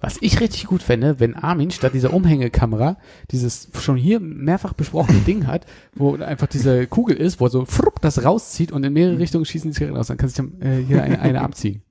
Was 0.00 0.18
ich 0.20 0.38
richtig 0.40 0.66
gut 0.66 0.82
fände, 0.84 1.18
wenn 1.18 1.34
Armin 1.34 1.72
statt 1.72 1.94
dieser 1.94 2.14
Umhängekamera 2.14 2.96
dieses 3.32 3.68
schon 3.80 3.96
hier 3.96 4.20
mehrfach 4.20 4.72
besprochene 4.72 5.18
Ding 5.26 5.48
hat, 5.48 5.66
wo 5.96 6.14
einfach 6.16 6.46
diese 6.46 6.86
Kugel 6.86 7.16
ist, 7.16 7.40
wo 7.40 7.46
er 7.46 7.50
so 7.50 7.64
frupp 7.64 8.00
das 8.00 8.24
rauszieht 8.24 8.70
und 8.70 8.84
in 8.84 8.92
mehrere 8.92 9.18
Richtungen 9.18 9.44
schießen 9.44 9.70
die 9.70 9.74
Zigaretten 9.74 9.96
raus. 9.96 10.06
Dann 10.06 10.16
kannst 10.18 10.38
du 10.38 10.44
sich 10.44 10.52
dann, 10.60 10.62
äh, 10.70 10.82
hier 10.84 11.02
eine, 11.02 11.18
eine 11.20 11.40
abziehen. 11.42 11.82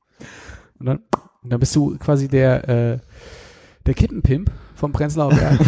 Und 0.79 0.85
dann, 0.85 0.99
und 1.43 1.49
dann 1.51 1.59
bist 1.59 1.75
du 1.75 1.97
quasi 1.97 2.29
der, 2.29 2.69
äh, 2.69 2.99
der 3.85 3.93
Kippenpimp 3.93 4.51
vom 4.75 4.91
Prenzlauer 4.91 5.33
Berg. 5.33 5.59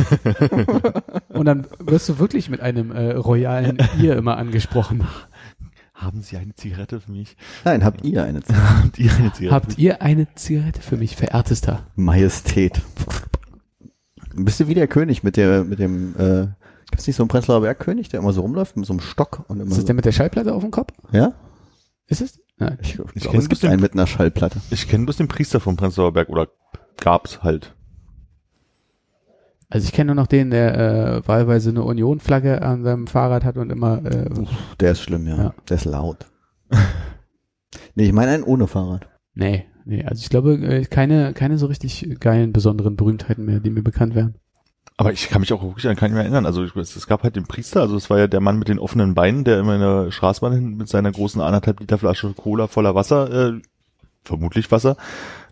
und 1.29 1.45
dann 1.45 1.67
wirst 1.79 2.09
du 2.09 2.19
wirklich 2.19 2.49
mit 2.49 2.61
einem 2.61 2.91
äh, 2.91 3.11
royalen 3.13 3.77
Ihr 3.99 4.15
immer 4.17 4.37
angesprochen. 4.37 5.07
Haben 5.93 6.21
Sie 6.21 6.37
eine 6.37 6.53
Zigarette 6.53 6.99
für 6.99 7.11
mich? 7.11 7.35
Nein, 7.65 7.83
habt 7.83 8.03
ihr 8.05 8.23
eine 8.23 8.41
Zigarette? 8.43 8.83
Habt 8.83 8.99
ihr 8.99 9.11
eine 9.15 9.33
Zigarette? 9.33 9.55
Habt 9.55 9.77
ihr 9.77 10.01
eine 10.01 10.27
Zigarette 10.35 10.81
für 10.81 10.97
mich, 10.97 11.15
verehrtester? 11.15 11.87
Majestät. 11.95 12.81
Bist 14.35 14.59
du 14.59 14.67
wie 14.67 14.75
der 14.75 14.87
König 14.87 15.23
mit 15.23 15.37
der, 15.37 15.63
mit 15.63 15.79
dem, 15.79 16.15
äh, 16.17 16.47
gibt's 16.91 17.07
nicht 17.07 17.15
so 17.15 17.23
einen 17.23 17.29
Prenzlauer 17.29 17.61
Bergkönig, 17.61 18.09
der 18.09 18.19
immer 18.19 18.33
so 18.33 18.41
rumläuft 18.41 18.77
mit 18.77 18.85
so 18.85 18.93
einem 18.93 18.99
Stock 18.99 19.43
und 19.47 19.57
immer 19.59 19.69
Ist 19.69 19.77
das 19.77 19.81
so, 19.81 19.85
der 19.87 19.95
mit 19.95 20.05
der 20.05 20.11
Schallplatte 20.11 20.53
auf 20.53 20.61
dem 20.61 20.71
Kopf? 20.71 20.93
ja? 21.11 21.33
Ist 22.09 22.21
es? 22.21 22.39
Nein. 22.57 22.77
Ich, 22.81 22.93
ich 22.93 22.99
Ich 22.99 23.21
glaube, 23.23 23.31
kenn 23.31 23.39
es 23.39 23.49
gibt 23.49 23.65
einen 23.65 23.81
mit 23.81 23.93
einer 23.93 24.07
Schallplatte. 24.07 24.61
Ich 24.69 24.87
kenne 24.87 25.05
bloß 25.05 25.17
den 25.17 25.27
Priester 25.27 25.59
vom 25.59 25.75
Prenzlauer 25.75 26.13
Berg 26.13 26.29
oder 26.29 26.47
gab's 26.97 27.43
halt. 27.43 27.75
Also 29.69 29.85
ich 29.85 29.91
kenne 29.91 30.07
nur 30.07 30.15
noch 30.15 30.27
den, 30.27 30.49
der 30.49 30.77
äh, 30.77 31.27
wahlweise 31.27 31.71
eine 31.71 31.83
Union-Flagge 31.83 32.61
an 32.61 32.83
seinem 32.83 33.07
Fahrrad 33.07 33.43
hat 33.43 33.57
und 33.57 33.69
immer 33.69 34.03
äh, 34.05 34.29
Der 34.79 34.93
ist 34.93 35.01
schlimm, 35.01 35.27
ja. 35.27 35.37
Ja. 35.37 35.53
Der 35.67 35.75
ist 35.75 35.85
laut. 35.85 36.25
nee, 37.95 38.05
ich 38.05 38.13
meine 38.13 38.31
einen 38.31 38.43
ohne 38.43 38.67
Fahrrad. 38.67 39.07
nee, 39.33 39.65
nee, 39.85 40.03
also 40.05 40.21
ich 40.21 40.29
glaube 40.29 40.53
äh, 40.53 40.85
keine 40.85 41.33
keine 41.33 41.57
so 41.57 41.65
richtig 41.65 42.17
geilen 42.19 42.53
besonderen 42.53 42.95
Berühmtheiten 42.95 43.45
mehr, 43.45 43.59
die 43.59 43.69
mir 43.69 43.83
bekannt 43.83 44.15
wären. 44.15 44.35
Aber 44.99 45.13
ich 45.13 45.29
kann 45.29 45.41
mich 45.41 45.53
auch 45.53 45.61
wirklich 45.61 45.87
an 45.87 45.95
keinen 45.95 46.13
mehr 46.13 46.23
erinnern. 46.23 46.47
Also 46.47 46.63
ich, 46.63 46.75
es, 46.75 47.05
gab 47.05 47.21
halt 47.21 47.35
den 47.35 47.45
Priester, 47.45 47.81
also 47.81 47.95
es 47.95 48.09
war 48.09 48.17
ja 48.17 48.27
der 48.27 48.39
Mann 48.39 48.57
mit 48.57 48.67
den 48.67 48.79
offenen 48.79 49.13
Beinen, 49.13 49.43
der 49.43 49.59
immer 49.59 49.75
in 49.75 49.81
der 49.81 50.11
Straßenbahn 50.11 50.75
mit 50.75 50.89
seiner 50.89 51.11
großen 51.11 51.39
anderthalb 51.39 51.79
Liter 51.79 51.99
Flasche 51.99 52.33
Cola 52.33 52.65
voller 52.65 52.95
Wasser, 52.95 53.49
äh, 53.49 53.61
vermutlich 54.23 54.71
Wasser, 54.71 54.97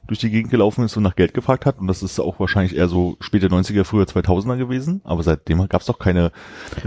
durch 0.07 0.19
die 0.19 0.29
Gegend 0.29 0.51
gelaufen 0.51 0.83
ist 0.85 0.95
und 0.97 1.03
nach 1.03 1.15
Geld 1.15 1.33
gefragt 1.33 1.65
hat. 1.65 1.79
Und 1.79 1.87
das 1.87 2.03
ist 2.03 2.19
auch 2.19 2.39
wahrscheinlich 2.39 2.75
eher 2.75 2.87
so 2.87 3.17
späte 3.19 3.47
90er, 3.47 3.83
früher 3.83 4.05
2000er 4.05 4.57
gewesen. 4.57 5.01
Aber 5.03 5.23
seitdem 5.23 5.67
gab 5.67 5.81
es 5.81 5.87
doch 5.87 5.99
keine 5.99 6.31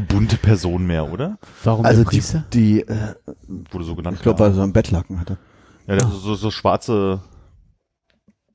bunte 0.08 0.36
Person 0.36 0.86
mehr, 0.86 1.12
oder? 1.12 1.38
Warum 1.64 1.84
Also 1.84 2.04
die, 2.04 2.22
die 2.52 2.80
äh, 2.82 3.14
Wurde 3.70 3.84
so 3.84 3.94
genannt. 3.94 4.16
ich 4.18 4.22
glaube, 4.22 4.38
weil 4.40 4.50
er 4.50 4.54
so 4.54 4.62
einen 4.62 4.72
Bettlaken 4.72 5.20
hatte. 5.20 5.38
ja, 5.86 5.96
der 5.96 6.06
so, 6.08 6.34
so 6.34 6.50
schwarze, 6.50 7.20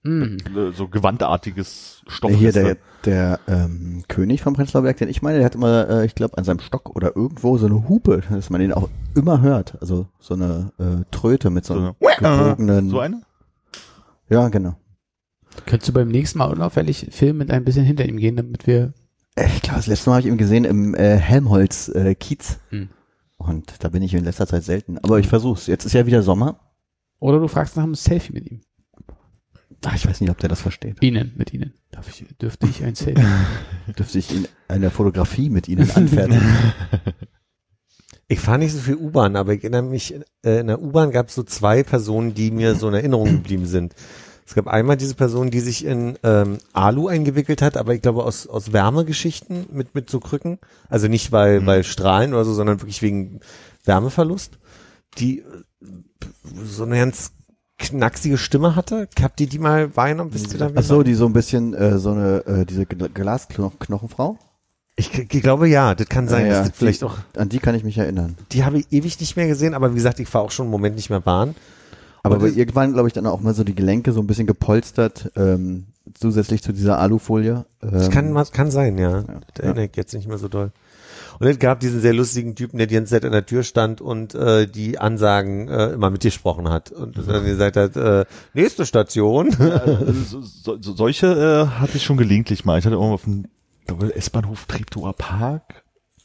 Hm. 0.06 0.38
äh, 0.54 0.72
so 0.74 0.90
gewandartiges 0.90 2.02
Stoff. 2.08 2.32
Hier 2.32 2.52
der, 2.52 2.76
der 3.06 3.40
ähm, 3.48 4.04
König 4.10 4.42
vom 4.42 4.54
Prenzlauer 4.54 4.84
Berg, 4.84 4.98
den 4.98 5.08
ich 5.08 5.22
meine, 5.22 5.38
der 5.38 5.46
hat 5.46 5.56
immer, 5.56 5.90
äh, 5.90 6.06
ich 6.06 6.14
glaube, 6.14 6.38
an 6.38 6.44
seinem 6.44 6.60
Stock 6.60 6.94
oder 6.94 7.16
irgendwo 7.16 7.58
so 7.58 7.68
eine 7.68 7.88
Hupe, 7.88 8.22
dass 8.30 8.50
man 8.50 8.60
den 8.60 8.74
auch 8.74 8.90
immer 9.16 9.40
hört. 9.42 9.78
Also 9.80 10.08
so 10.20 10.34
eine 10.34 10.74
äh, 10.78 11.06
Tröte 11.12 11.50
mit 11.50 11.64
so 11.64 11.74
einem 11.76 11.94
So 12.02 12.08
gebogenen. 12.20 12.90
So 12.90 13.00
eine? 13.00 13.22
Ja, 14.30 14.50
genau. 14.50 14.76
Könntest 15.66 15.90
du 15.90 15.94
beim 15.94 16.08
nächsten 16.08 16.40
Mal 16.40 16.52
unauffällig 16.52 17.08
filmen 17.12 17.40
mit 17.40 17.52
ein 17.52 17.64
bisschen 17.64 17.86
hinter 17.86 18.06
ihm 18.06 18.18
gehen, 18.18 18.36
damit 18.36 18.66
wir 18.68 18.94
Äh, 19.36 19.48
Ich 19.56 19.62
glaube, 19.62 19.78
das 19.78 19.88
letzte 19.88 20.10
Mal 20.10 20.16
habe 20.18 20.28
ich 20.28 20.32
ihn 20.32 20.38
gesehen 20.38 20.66
im 20.66 20.96
äh, 20.96 21.18
Helmholtz 21.18 21.90
äh, 21.90 22.16
Kiez. 22.16 22.60
Hm. 22.70 22.90
Und 23.38 23.84
da 23.84 23.90
bin 23.90 24.02
ich 24.02 24.14
in 24.14 24.24
letzter 24.24 24.48
Zeit 24.48 24.64
selten. 24.64 24.98
Aber 25.00 25.20
ich 25.20 25.28
versuch's. 25.28 25.68
Jetzt 25.68 25.86
ist 25.86 25.94
ja 25.94 26.06
wieder 26.06 26.24
Sommer. 26.24 26.60
oder 27.20 27.40
du 27.40 27.48
fragst 27.48 27.76
nach 27.76 27.84
einem 27.84 27.96
Selfie 27.96 28.34
mit 28.34 28.50
ihm. 28.50 28.62
Ach, 29.86 29.96
ich 29.96 30.08
weiß 30.08 30.22
nicht, 30.22 30.30
ob 30.30 30.38
der 30.38 30.48
das 30.50 30.62
versteht. 30.62 31.04
Ihnen, 31.04 31.34
mit 31.36 31.54
Ihnen. 31.54 31.74
Darf 31.92 32.08
ich, 32.08 32.26
dürfte 32.38 32.68
ich 32.68 32.84
ein 32.86 32.96
Selfie? 32.96 33.22
Dürfte 33.98 34.18
ich 34.18 34.34
in 34.34 34.48
einer 34.70 34.90
Fotografie 34.92 35.50
mit 35.50 35.68
Ihnen 35.68 35.92
anfertigen? 35.92 36.42
Ich 38.28 38.40
fahre 38.40 38.60
nicht 38.60 38.74
so 38.74 38.80
viel 38.80 38.96
U-Bahn, 38.96 39.36
aber 39.36 39.54
ich 39.54 39.64
erinnere 39.64 39.84
mich, 39.84 40.16
äh, 40.46 40.60
in 40.60 40.68
der 40.68 40.82
U-Bahn 40.82 41.12
gab 41.12 41.28
es 41.30 41.36
so 41.36 41.44
zwei 41.44 41.84
Personen, 41.84 42.34
die 42.34 42.52
mir 42.52 42.76
so 42.76 42.88
in 42.88 42.94
Erinnerung 42.94 43.26
geblieben 43.32 43.66
sind. 43.66 43.94
Es 44.46 44.56
gab 44.56 44.68
einmal 44.68 44.98
diese 44.98 45.16
Person, 45.16 45.52
die 45.52 45.60
sich 45.62 45.86
in 45.86 46.18
ähm, 46.24 46.58
Alu 46.74 47.08
eingewickelt 47.08 47.62
hat, 47.62 47.78
aber 47.78 47.94
ich 47.96 48.02
glaube 48.02 48.24
aus, 48.26 48.46
aus 48.48 48.74
Wärmegeschichten 48.74 49.68
mit, 49.72 49.96
mit 49.96 50.10
so 50.10 50.20
Krücken. 50.20 50.60
Also 50.90 51.08
nicht 51.08 51.32
weil, 51.32 51.62
Mhm. 51.62 51.66
weil 51.66 51.84
Strahlen 51.84 52.34
oder 52.34 52.44
so, 52.44 52.54
sondern 52.54 52.82
wirklich 52.82 53.02
wegen 53.02 53.40
Wärmeverlust. 53.86 54.58
Die 55.18 55.40
äh, 55.40 55.44
so 56.66 56.84
eine 56.84 56.98
ganz 56.98 57.32
knacksige 57.80 58.38
Stimme 58.38 58.76
hatte. 58.76 59.08
Habt 59.22 59.40
ihr 59.42 59.48
die 59.48 59.60
mal 59.60 59.96
wahrgenommen? 59.96 60.34
Wisst 60.34 60.54
ihr 60.54 60.60
da, 60.60 60.74
wer 60.74 60.80
Ach 60.80 60.84
so, 60.84 61.04
die 61.04 61.14
so 61.14 61.26
ein 61.26 61.34
bisschen, 61.34 61.74
äh, 61.74 61.98
so 62.00 62.12
eine, 62.12 62.46
äh, 62.46 62.66
diese 62.66 62.84
Gl- 62.84 63.10
Glasknochenfrau? 63.10 64.38
Ich, 64.96 65.12
ich 65.18 65.28
glaube 65.42 65.68
ja, 65.68 65.96
das 65.96 66.08
kann 66.08 66.28
sein, 66.28 66.46
Ja, 66.46 66.52
ja, 66.52 66.60
dass 66.60 66.70
das 66.70 66.78
vielleicht 66.78 67.02
die, 67.02 67.06
auch 67.06 67.18
An 67.36 67.50
die 67.50 67.60
kann 67.60 67.74
ich 67.74 67.84
mich 67.84 67.98
erinnern. 67.98 68.36
die 68.52 68.64
habe 68.64 68.78
ich 68.80 68.92
ewig 68.92 69.20
nicht 69.20 69.36
mehr 69.36 69.48
gesehen, 69.48 69.74
aber 69.74 69.92
wie 69.92 69.96
gesagt, 69.96 70.20
ich 70.20 70.28
fahre 70.28 70.46
auch 70.46 70.52
schon 70.52 70.66
einen 70.66 70.72
Moment 70.72 70.96
nicht 70.96 71.10
mehr 71.10 71.20
Bahn. 71.20 71.56
Aber 72.26 72.48
ihr 72.48 72.74
waren, 72.76 72.94
glaube 72.94 73.08
ich, 73.10 73.14
dann 73.14 73.26
auch 73.26 73.42
mal 73.42 73.54
so 73.54 73.64
die 73.66 73.76
Gelenke 73.76 74.14
so 74.14 74.22
ein 74.22 74.28
bisschen 74.28 74.48
gepolstert, 74.48 75.30
ähm, 75.36 75.88
zusätzlich 76.14 76.62
zu 76.64 76.72
dieser 76.72 77.00
Alufolie. 77.00 77.66
Ähm, 77.82 77.90
Das 77.92 78.10
kann, 78.12 78.32
mal- 78.32 78.46
kann 78.46 78.72
sein, 78.72 78.98
ja. 78.98 79.20
ja. 79.20 79.24
Das 79.54 79.66
erinnere 79.66 79.86
ich 79.86 79.96
jetzt 79.96 80.14
nicht 80.14 80.28
mehr 80.30 80.38
so 80.38 80.48
doll. 80.48 80.72
Und 81.40 81.48
es 81.48 81.60
gab 81.60 81.80
diesen 81.82 82.00
sehr 82.00 82.14
lustigen 82.14 82.56
Typen, 82.56 82.78
der 82.78 82.88
die 82.88 82.94
ganze 82.96 83.12
Zeit 83.12 83.26
an 83.26 83.32
der 83.34 83.46
Tür 83.46 83.64
stand 83.64 84.00
und 84.00 84.36
äh, 84.36 84.68
die 84.68 85.00
Ansagen 85.00 85.68
äh, 85.68 85.88
immer 85.90 86.12
mitgesprochen 86.12 86.70
hat. 86.70 86.92
Und 86.92 87.18
dann 87.28 87.44
gesagt 87.44 87.76
hat, 87.76 87.96
äh, 87.98 88.26
nächste 88.54 88.86
Station. 88.86 89.50
Also, 89.60 90.14
so, 90.14 90.42
so, 90.42 90.78
so, 90.80 90.96
solche 90.96 91.28
äh, 91.28 91.80
hatte 91.80 91.98
ich 91.98 92.04
schon 92.04 92.16
gelegentlich 92.18 92.64
mal. 92.64 92.78
Ich 92.80 92.86
hatte 92.86 92.96
irgendwo 92.96 93.16
auf 93.16 93.24
dem 93.24 93.46
S-Bahnhof 93.88 94.66
Treptower 94.66 95.14
Park 95.14 95.84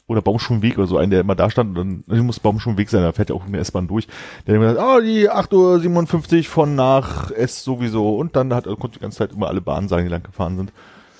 oder 0.09 0.21
Baumschulenweg 0.23 0.77
oder 0.77 0.87
so 0.87 0.97
einen, 0.97 1.11
der 1.11 1.21
immer 1.21 1.35
da 1.35 1.49
stand. 1.49 1.77
Und 1.77 2.03
dann 2.07 2.25
muss 2.25 2.39
Baumschulenweg 2.39 2.89
sein, 2.89 3.03
da 3.03 3.11
fährt 3.11 3.29
ja 3.29 3.35
auch 3.35 3.45
eine 3.45 3.59
S-Bahn 3.59 3.87
durch. 3.87 4.07
Der 4.47 4.55
hat 4.55 4.61
immer 4.61 4.73
gesagt, 4.73 4.87
ah, 4.87 4.99
die 5.01 5.29
8.57 5.29 6.37
Uhr 6.37 6.43
von 6.45 6.75
nach 6.75 7.31
S 7.31 7.63
sowieso. 7.63 8.17
Und 8.17 8.35
dann 8.35 8.53
hat 8.53 8.65
er 8.65 8.75
konnte 8.75 8.97
die 8.97 9.03
ganze 9.03 9.19
Zeit 9.19 9.33
immer 9.33 9.47
alle 9.47 9.61
Bahnen 9.61 9.87
sagen, 9.87 10.05
die 10.05 10.11
lang 10.11 10.23
gefahren 10.23 10.57
sind. 10.57 10.73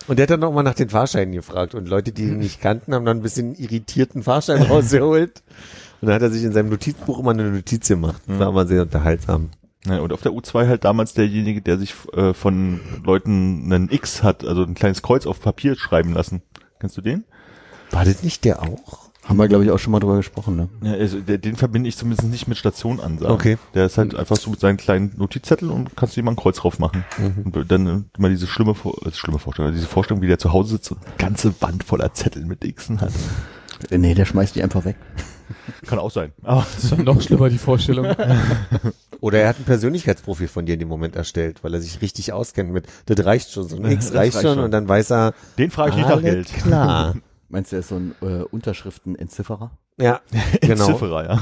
Und 0.07 0.17
der 0.17 0.23
hat 0.23 0.31
dann 0.31 0.43
auch 0.43 0.53
mal 0.53 0.63
nach 0.63 0.73
den 0.73 0.89
Fahrscheinen 0.89 1.33
gefragt. 1.33 1.75
Und 1.75 1.87
Leute, 1.87 2.11
die 2.11 2.23
ihn 2.23 2.39
nicht 2.39 2.61
kannten, 2.61 2.95
haben 2.95 3.05
dann 3.05 3.17
ein 3.17 3.23
bisschen 3.23 3.53
irritierten 3.53 4.23
Fahrschein 4.23 4.63
rausgeholt. 4.63 5.43
Und 6.01 6.07
dann 6.07 6.15
hat 6.15 6.21
er 6.23 6.31
sich 6.31 6.43
in 6.43 6.53
seinem 6.53 6.69
Notizbuch 6.69 7.19
immer 7.19 7.31
eine 7.31 7.51
Notiz 7.51 7.87
gemacht. 7.87 8.21
Das 8.25 8.39
war 8.39 8.49
immer 8.49 8.65
sehr 8.65 8.83
unterhaltsam. 8.83 9.49
Ja, 9.89 9.99
und 9.99 10.13
auf 10.13 10.21
der 10.21 10.31
U2 10.31 10.67
halt 10.67 10.85
damals 10.85 11.13
derjenige, 11.13 11.61
der 11.61 11.77
sich 11.77 11.93
äh, 12.13 12.33
von 12.33 12.79
Leuten 13.03 13.71
einen 13.71 13.89
X 13.91 14.23
hat, 14.23 14.45
also 14.45 14.63
ein 14.63 14.75
kleines 14.75 15.01
Kreuz 15.01 15.25
auf 15.25 15.41
Papier 15.41 15.75
schreiben 15.75 16.13
lassen. 16.13 16.41
Kennst 16.79 16.95
du 16.97 17.01
den? 17.01 17.25
War 17.91 18.05
das 18.05 18.23
nicht 18.23 18.45
der 18.45 18.61
auch? 18.61 19.09
Haben 19.25 19.37
wir, 19.37 19.47
glaube 19.47 19.63
ich, 19.63 19.69
auch 19.69 19.77
schon 19.77 19.91
mal 19.91 19.99
drüber 19.99 20.17
gesprochen, 20.17 20.55
ne? 20.55 20.69
Ja, 20.81 20.93
also 20.93 21.19
der, 21.19 21.37
den 21.37 21.55
verbinde 21.55 21.87
ich 21.87 21.97
zumindest 21.97 22.27
nicht 22.29 22.47
mit 22.47 22.57
Station 22.57 22.99
ansagen. 22.99 23.33
Okay. 23.35 23.57
Der 23.75 23.85
ist 23.85 23.97
halt 23.99 24.15
einfach 24.15 24.37
so 24.37 24.49
mit 24.49 24.59
seinen 24.59 24.77
kleinen 24.77 25.13
Notizzetteln 25.17 25.69
und 25.71 25.95
kannst 25.95 26.15
du 26.15 26.21
ihm 26.21 26.25
mal 26.25 26.31
ein 26.31 26.35
Kreuz 26.35 26.57
drauf 26.57 26.79
machen. 26.79 27.03
Und 27.43 27.71
dann 27.71 28.09
immer 28.17 28.29
diese 28.29 28.47
schlimme, 28.47 28.71
äh, 28.71 29.11
schlimme 29.11 29.37
Vorstellung, 29.37 29.71
diese 29.71 29.85
Vorstellung, 29.85 30.23
wie 30.23 30.27
der 30.27 30.39
zu 30.39 30.51
Hause 30.51 30.71
sitzt 30.75 30.91
und 30.91 31.05
eine 31.05 31.15
ganze 31.17 31.53
Wand 31.61 31.83
voller 31.83 32.11
Zettel 32.13 32.45
mit 32.45 32.61
Xen 32.75 33.01
hat. 33.01 33.11
Äh, 33.91 33.97
Nee, 33.99 34.13
der 34.15 34.25
schmeißt 34.25 34.55
die 34.55 34.63
einfach 34.63 34.83
weg. 34.83 34.95
Kann 35.85 35.99
auch 35.99 36.11
sein. 36.11 36.31
Aber 36.43 36.65
Das 36.75 36.85
ist 36.85 36.97
noch 36.97 37.21
schlimmer, 37.21 37.49
die 37.49 37.57
Vorstellung. 37.57 38.07
Oder 39.21 39.39
er 39.39 39.49
hat 39.49 39.59
ein 39.59 39.65
Persönlichkeitsprofil 39.65 40.47
von 40.47 40.65
dir 40.65 40.73
in 40.73 40.79
dem 40.79 40.87
Moment 40.87 41.15
erstellt, 41.15 41.63
weil 41.63 41.73
er 41.73 41.81
sich 41.81 42.01
richtig 42.01 42.31
auskennt 42.33 42.71
mit, 42.71 42.87
das 43.05 43.25
reicht 43.25 43.51
schon, 43.51 43.67
so 43.67 43.75
ein 43.77 43.85
X 43.91 44.13
reicht, 44.13 44.35
reicht 44.35 44.47
schon, 44.47 44.55
schon. 44.55 44.63
und 44.65 44.71
dann 44.71 44.87
weiß 44.87 45.11
er, 45.11 45.33
den 45.57 45.71
frage 45.71 45.91
ich 45.91 45.95
nicht 45.97 46.09
nach 46.09 46.21
Geld. 46.21 46.47
klar. 46.53 47.15
Meinst 47.49 47.71
du, 47.71 47.77
er 47.77 47.79
ist 47.79 47.89
so 47.89 47.95
ein 47.95 48.15
äh, 48.21 48.43
Unterschriftenentzifferer? 48.43 49.71
Ja, 49.99 50.21
genau. 50.61 50.85
Zifferer, 50.85 51.23
ja. 51.25 51.41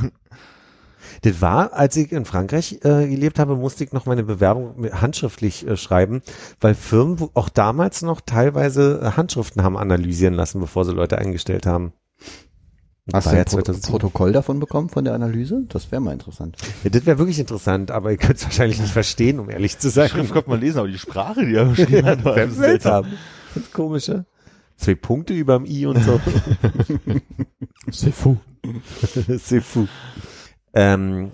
Das 1.21 1.41
war, 1.41 1.73
als 1.73 1.95
ich 1.95 2.11
in 2.11 2.25
Frankreich 2.25 2.79
äh, 2.83 3.07
gelebt 3.07 3.39
habe, 3.39 3.55
musste 3.55 3.83
ich 3.83 3.91
noch 3.91 4.05
meine 4.05 4.23
Bewerbung 4.23 4.79
mit- 4.79 5.01
handschriftlich 5.01 5.67
äh, 5.67 5.75
schreiben, 5.77 6.21
weil 6.61 6.75
Firmen 6.75 7.29
auch 7.33 7.49
damals 7.49 8.01
noch 8.01 8.21
teilweise 8.21 9.01
äh, 9.03 9.11
Handschriften 9.17 9.63
haben 9.63 9.77
analysieren 9.77 10.33
lassen, 10.33 10.59
bevor 10.59 10.85
sie 10.85 10.93
Leute 10.93 11.17
eingestellt 11.17 11.65
haben. 11.65 11.93
Hast 13.13 13.27
du 13.27 13.31
ja 13.31 13.39
ein 13.39 13.45
Pro 13.45 13.55
2007. 13.61 13.89
Protokoll 13.91 14.31
davon 14.33 14.59
bekommen, 14.59 14.89
von 14.89 15.05
der 15.05 15.13
Analyse? 15.13 15.63
Das 15.69 15.91
wäre 15.91 16.01
mal 16.01 16.11
interessant. 16.13 16.57
Ja, 16.83 16.89
das 16.89 17.05
wäre 17.05 17.17
wirklich 17.17 17.39
interessant, 17.39 17.89
aber 17.91 18.11
ihr 18.11 18.17
könnt 18.17 18.37
es 18.37 18.43
wahrscheinlich 18.43 18.79
nicht 18.79 18.91
verstehen, 18.91 19.39
um 19.39 19.49
ehrlich 19.49 19.79
zu 19.79 19.89
sein. 19.89 20.09
Schrift 20.09 20.33
konnte 20.33 20.49
man 20.49 20.59
lesen, 20.59 20.79
aber 20.79 20.87
die 20.89 20.97
Sprache, 20.97 21.45
die 21.45 21.55
er 21.55 21.65
geschrieben 21.65 22.05
hat, 22.05 22.25
war 22.25 22.33
Sehr 22.35 22.49
seltsam. 22.51 23.03
seltsam. 23.05 23.17
Das 23.55 23.71
komische. 23.71 24.25
Zwei 24.75 24.95
Punkte 24.95 25.33
überm 25.33 25.65
I 25.65 25.85
und 25.87 26.03
so. 26.03 26.19
C'est 27.91 28.11
fou. 28.11 28.37
C'est 29.39 29.61
fou. 29.61 29.87
Ähm, 30.73 31.31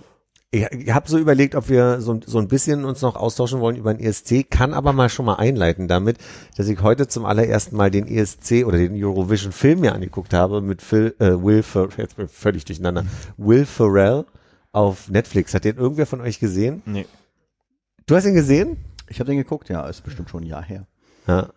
Ich, 0.54 0.62
ich 0.72 0.94
habe 0.94 1.10
so 1.10 1.18
überlegt, 1.18 1.56
ob 1.56 1.68
wir 1.68 2.00
so, 2.00 2.20
so 2.24 2.38
ein 2.38 2.48
bisschen 2.48 2.86
uns 2.86 3.02
noch 3.02 3.16
austauschen 3.16 3.60
wollen 3.60 3.76
über 3.76 3.92
den 3.92 4.06
ESC, 4.06 4.48
kann 4.52 4.76
aber 4.76 4.94
mal 4.94 5.10
schon 5.10 5.26
mal 5.26 5.38
einleiten 5.38 5.88
damit, 5.88 6.20
dass 6.58 6.68
ich 6.68 6.80
heute 6.84 7.08
zum 7.08 7.26
allerersten 7.26 7.76
Mal 7.76 7.90
den 7.90 8.08
ESC 8.08 8.64
oder 8.64 8.78
den 8.78 8.94
Eurovision 9.04 9.52
Film 9.52 9.80
mir 9.80 9.96
angeguckt 9.96 10.32
habe 10.32 10.62
mit 10.62 10.84
Phil, 10.84 11.16
äh, 11.18 11.32
Will 11.32 11.64
Ferrell, 11.64 11.90
jetzt 11.98 12.18
bin 12.18 12.28
ich 12.28 12.32
völlig 12.32 12.66
durcheinander, 12.66 13.04
Will 13.38 13.66
Ferrell 13.66 14.26
auf 14.72 15.10
Netflix. 15.10 15.56
Hat 15.56 15.64
den 15.64 15.78
irgendwer 15.78 16.06
von 16.06 16.22
euch 16.22 16.40
gesehen? 16.40 16.84
Nee. 16.86 17.08
Du 18.06 18.16
hast 18.16 18.26
ihn 18.26 18.36
gesehen? 18.36 18.78
Ich 19.08 19.20
habe 19.20 19.32
den 19.32 19.40
geguckt, 19.40 19.70
ja, 19.70 19.88
ist 19.88 20.04
bestimmt 20.04 20.30
schon 20.30 20.44
ein 20.44 20.48
Jahr 20.48 20.64
her. 20.64 20.86
Ja. 21.26 21.50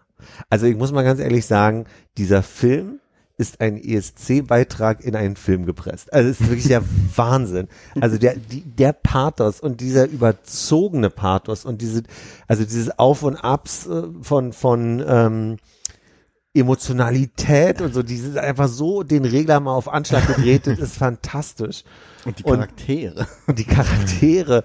Also 0.49 0.65
ich 0.65 0.77
muss 0.77 0.91
mal 0.91 1.05
ganz 1.05 1.21
ehrlich 1.21 1.45
sagen, 1.45 1.85
dieser 2.17 2.43
Film 2.43 3.01
ist 3.39 3.61
ein 3.61 3.77
ESC-Beitrag 3.77 5.05
in 5.05 5.15
einen 5.15 5.37
Film 5.37 5.67
gepresst. 5.67 6.13
Also 6.13 6.31
es 6.31 6.41
ist 6.41 6.49
wirklich 6.49 6.69
der 6.69 6.83
Wahnsinn. 7.17 7.69
Also 8.01 8.17
der, 8.17 8.37
die, 8.37 8.63
der 8.63 8.93
Pathos 8.95 9.61
und 9.61 9.81
dieser 9.81 10.09
überzogene 10.09 11.11
Pathos 11.11 11.65
und 11.65 11.83
diese, 11.83 12.03
also 12.49 12.65
dieses 12.65 12.99
Auf 12.99 13.23
und 13.23 13.37
Abs 13.37 13.87
äh, 13.87 14.05
von, 14.23 14.53
von 14.55 15.05
ähm, 15.07 15.57
Emotionalität 16.55 17.83
und 17.83 17.93
so, 17.93 18.03
dieses 18.03 18.37
einfach 18.37 18.69
so 18.69 19.03
den 19.03 19.27
Regler 19.27 19.61
mal 19.61 19.75
auf 19.75 19.93
Anschlag 19.93 20.27
gedreht, 20.27 20.67
das 20.67 20.79
ist 20.81 20.97
fantastisch. 20.97 21.85
Und 22.25 22.39
die 22.39 22.45
Und- 22.45 22.55
Charaktere. 22.55 23.27
Und 23.47 23.59
die 23.59 23.65
Charaktere. 23.65 24.65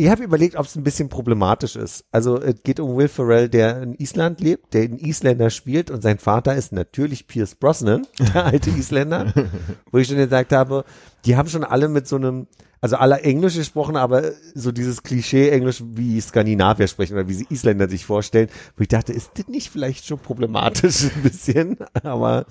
Ich 0.00 0.08
habe 0.08 0.24
überlegt, 0.24 0.56
ob 0.56 0.64
es 0.64 0.76
ein 0.76 0.82
bisschen 0.82 1.10
problematisch 1.10 1.76
ist. 1.76 2.06
Also 2.10 2.40
es 2.40 2.62
geht 2.62 2.80
um 2.80 2.96
Will 2.96 3.08
Ferrell, 3.08 3.50
der 3.50 3.82
in 3.82 3.92
Island 3.96 4.40
lebt, 4.40 4.72
der 4.72 4.84
einen 4.84 4.98
Isländer 4.98 5.50
spielt 5.50 5.90
und 5.90 6.00
sein 6.00 6.18
Vater 6.18 6.54
ist 6.54 6.72
natürlich 6.72 7.26
Pierce 7.26 7.54
Brosnan, 7.54 8.06
der 8.34 8.46
alte 8.46 8.70
Isländer, 8.70 9.34
wo 9.92 9.98
ich 9.98 10.08
schon 10.08 10.16
gesagt 10.16 10.52
habe, 10.52 10.86
die 11.26 11.36
haben 11.36 11.50
schon 11.50 11.64
alle 11.64 11.90
mit 11.90 12.08
so 12.08 12.16
einem, 12.16 12.46
also 12.80 12.96
alle 12.96 13.20
Englisch 13.20 13.56
gesprochen, 13.56 13.96
aber 13.96 14.30
so 14.54 14.72
dieses 14.72 15.02
Klischee-Englisch, 15.02 15.82
wie 15.86 16.18
Skandinavier 16.18 16.88
sprechen 16.88 17.12
oder 17.12 17.28
wie 17.28 17.34
sie 17.34 17.46
Isländer 17.50 17.86
sich 17.86 18.06
vorstellen, 18.06 18.48
wo 18.78 18.80
ich 18.80 18.88
dachte, 18.88 19.12
ist 19.12 19.32
das 19.34 19.48
nicht 19.48 19.68
vielleicht 19.68 20.06
schon 20.06 20.18
problematisch 20.18 21.04
ein 21.14 21.22
bisschen, 21.22 21.76
aber 22.02 22.46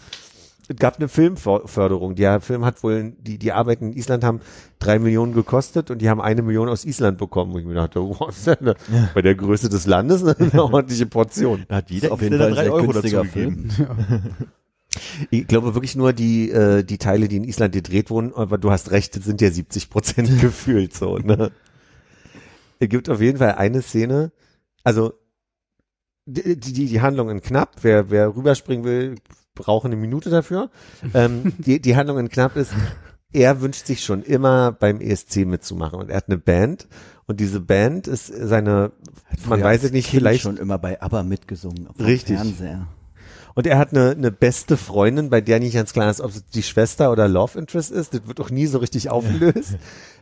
es 0.69 0.75
gab 0.75 0.97
eine 0.97 1.07
Filmförderung. 1.07 2.13
Der 2.13 2.41
Film 2.41 2.63
hat 2.63 2.83
wohl, 2.83 3.13
die, 3.19 3.39
die 3.39 3.51
Arbeiten 3.51 3.87
in 3.87 3.97
Island 3.97 4.23
haben 4.23 4.39
drei 4.77 4.99
Millionen 4.99 5.33
gekostet 5.33 5.89
und 5.89 5.99
die 5.99 6.09
haben 6.09 6.21
eine 6.21 6.43
Million 6.43 6.69
aus 6.69 6.85
Island 6.85 7.17
bekommen. 7.17 7.53
Wo 7.53 7.57
ich 7.57 7.65
mir 7.65 7.73
dachte, 7.73 8.01
wow, 8.01 8.27
das 8.27 8.37
ist 8.37 8.47
ja 8.47 8.53
eine, 8.53 8.75
bei 9.15 9.23
der 9.23 9.33
Größe 9.33 9.67
des 9.67 9.87
Landes 9.87 10.23
eine 10.23 10.63
ordentliche 10.63 11.07
Portion. 11.07 11.65
Da 11.67 11.77
hat 11.77 11.89
jeder 11.89 12.11
auf 12.11 12.21
jeden 12.21 12.37
Fall 12.37 12.49
ein 12.49 12.53
drei 12.53 12.63
sehr 12.65 12.73
Euro 12.73 12.93
dazu 12.93 13.01
günstiger 13.01 13.23
gegeben. 13.23 13.69
Ich 15.29 15.45
glaube 15.45 15.75
wirklich 15.75 15.95
nur 15.95 16.13
die, 16.13 16.49
äh, 16.49 16.83
die 16.83 16.97
Teile, 16.97 17.27
die 17.27 17.37
in 17.37 17.43
Island 17.43 17.75
gedreht 17.75 18.09
wurden, 18.09 18.33
aber 18.33 18.57
du 18.57 18.71
hast 18.71 18.89
recht, 18.89 19.15
es 19.15 19.23
sind 19.23 19.39
ja 19.39 19.51
70 19.51 19.91
Prozent 19.91 20.41
gefühlt 20.41 20.95
so, 20.95 21.19
ne? 21.19 21.51
Es 22.79 22.89
gibt 22.89 23.07
auf 23.07 23.21
jeden 23.21 23.37
Fall 23.37 23.51
eine 23.51 23.83
Szene, 23.83 24.31
also 24.83 25.13
die, 26.25 26.59
die, 26.59 26.87
die 26.87 27.01
Handlung 27.01 27.29
in 27.29 27.41
knapp, 27.41 27.75
wer, 27.83 28.09
wer 28.09 28.35
rüberspringen 28.35 28.83
will, 28.83 29.15
braucht 29.59 29.85
eine 29.85 29.95
Minute 29.95 30.29
dafür. 30.29 30.69
Ähm, 31.13 31.53
die, 31.57 31.79
die 31.79 31.95
Handlung 31.95 32.17
in 32.17 32.29
knapp 32.29 32.55
ist, 32.55 32.71
er 33.31 33.61
wünscht 33.61 33.85
sich 33.85 34.03
schon 34.03 34.23
immer 34.23 34.71
beim 34.71 34.99
ESC 34.99 35.45
mitzumachen 35.45 35.99
und 35.99 36.09
er 36.09 36.17
hat 36.17 36.29
eine 36.29 36.37
Band 36.37 36.87
und 37.27 37.39
diese 37.39 37.59
Band 37.59 38.07
ist 38.07 38.27
seine, 38.27 38.91
man 39.45 39.61
weiß 39.61 39.83
es 39.83 39.91
nicht, 39.91 40.09
Kind 40.09 40.21
vielleicht 40.21 40.41
schon 40.41 40.57
immer 40.57 40.79
bei 40.79 40.99
ABBA 40.99 41.23
mitgesungen. 41.23 41.87
Richtig. 41.99 42.37
Fernseher. 42.37 42.87
Und 43.55 43.67
er 43.67 43.77
hat 43.77 43.91
eine, 43.91 44.11
eine 44.11 44.31
beste 44.31 44.77
Freundin, 44.77 45.29
bei 45.29 45.41
der 45.41 45.59
nicht 45.59 45.73
ganz 45.73 45.93
klar 45.93 46.09
ist, 46.09 46.21
ob 46.21 46.31
es 46.31 46.45
die 46.47 46.63
Schwester 46.63 47.11
oder 47.11 47.27
Love 47.27 47.57
Interest 47.57 47.91
ist. 47.91 48.13
Das 48.13 48.27
wird 48.27 48.39
auch 48.39 48.49
nie 48.49 48.67
so 48.67 48.77
richtig 48.77 49.09
aufgelöst. 49.09 49.77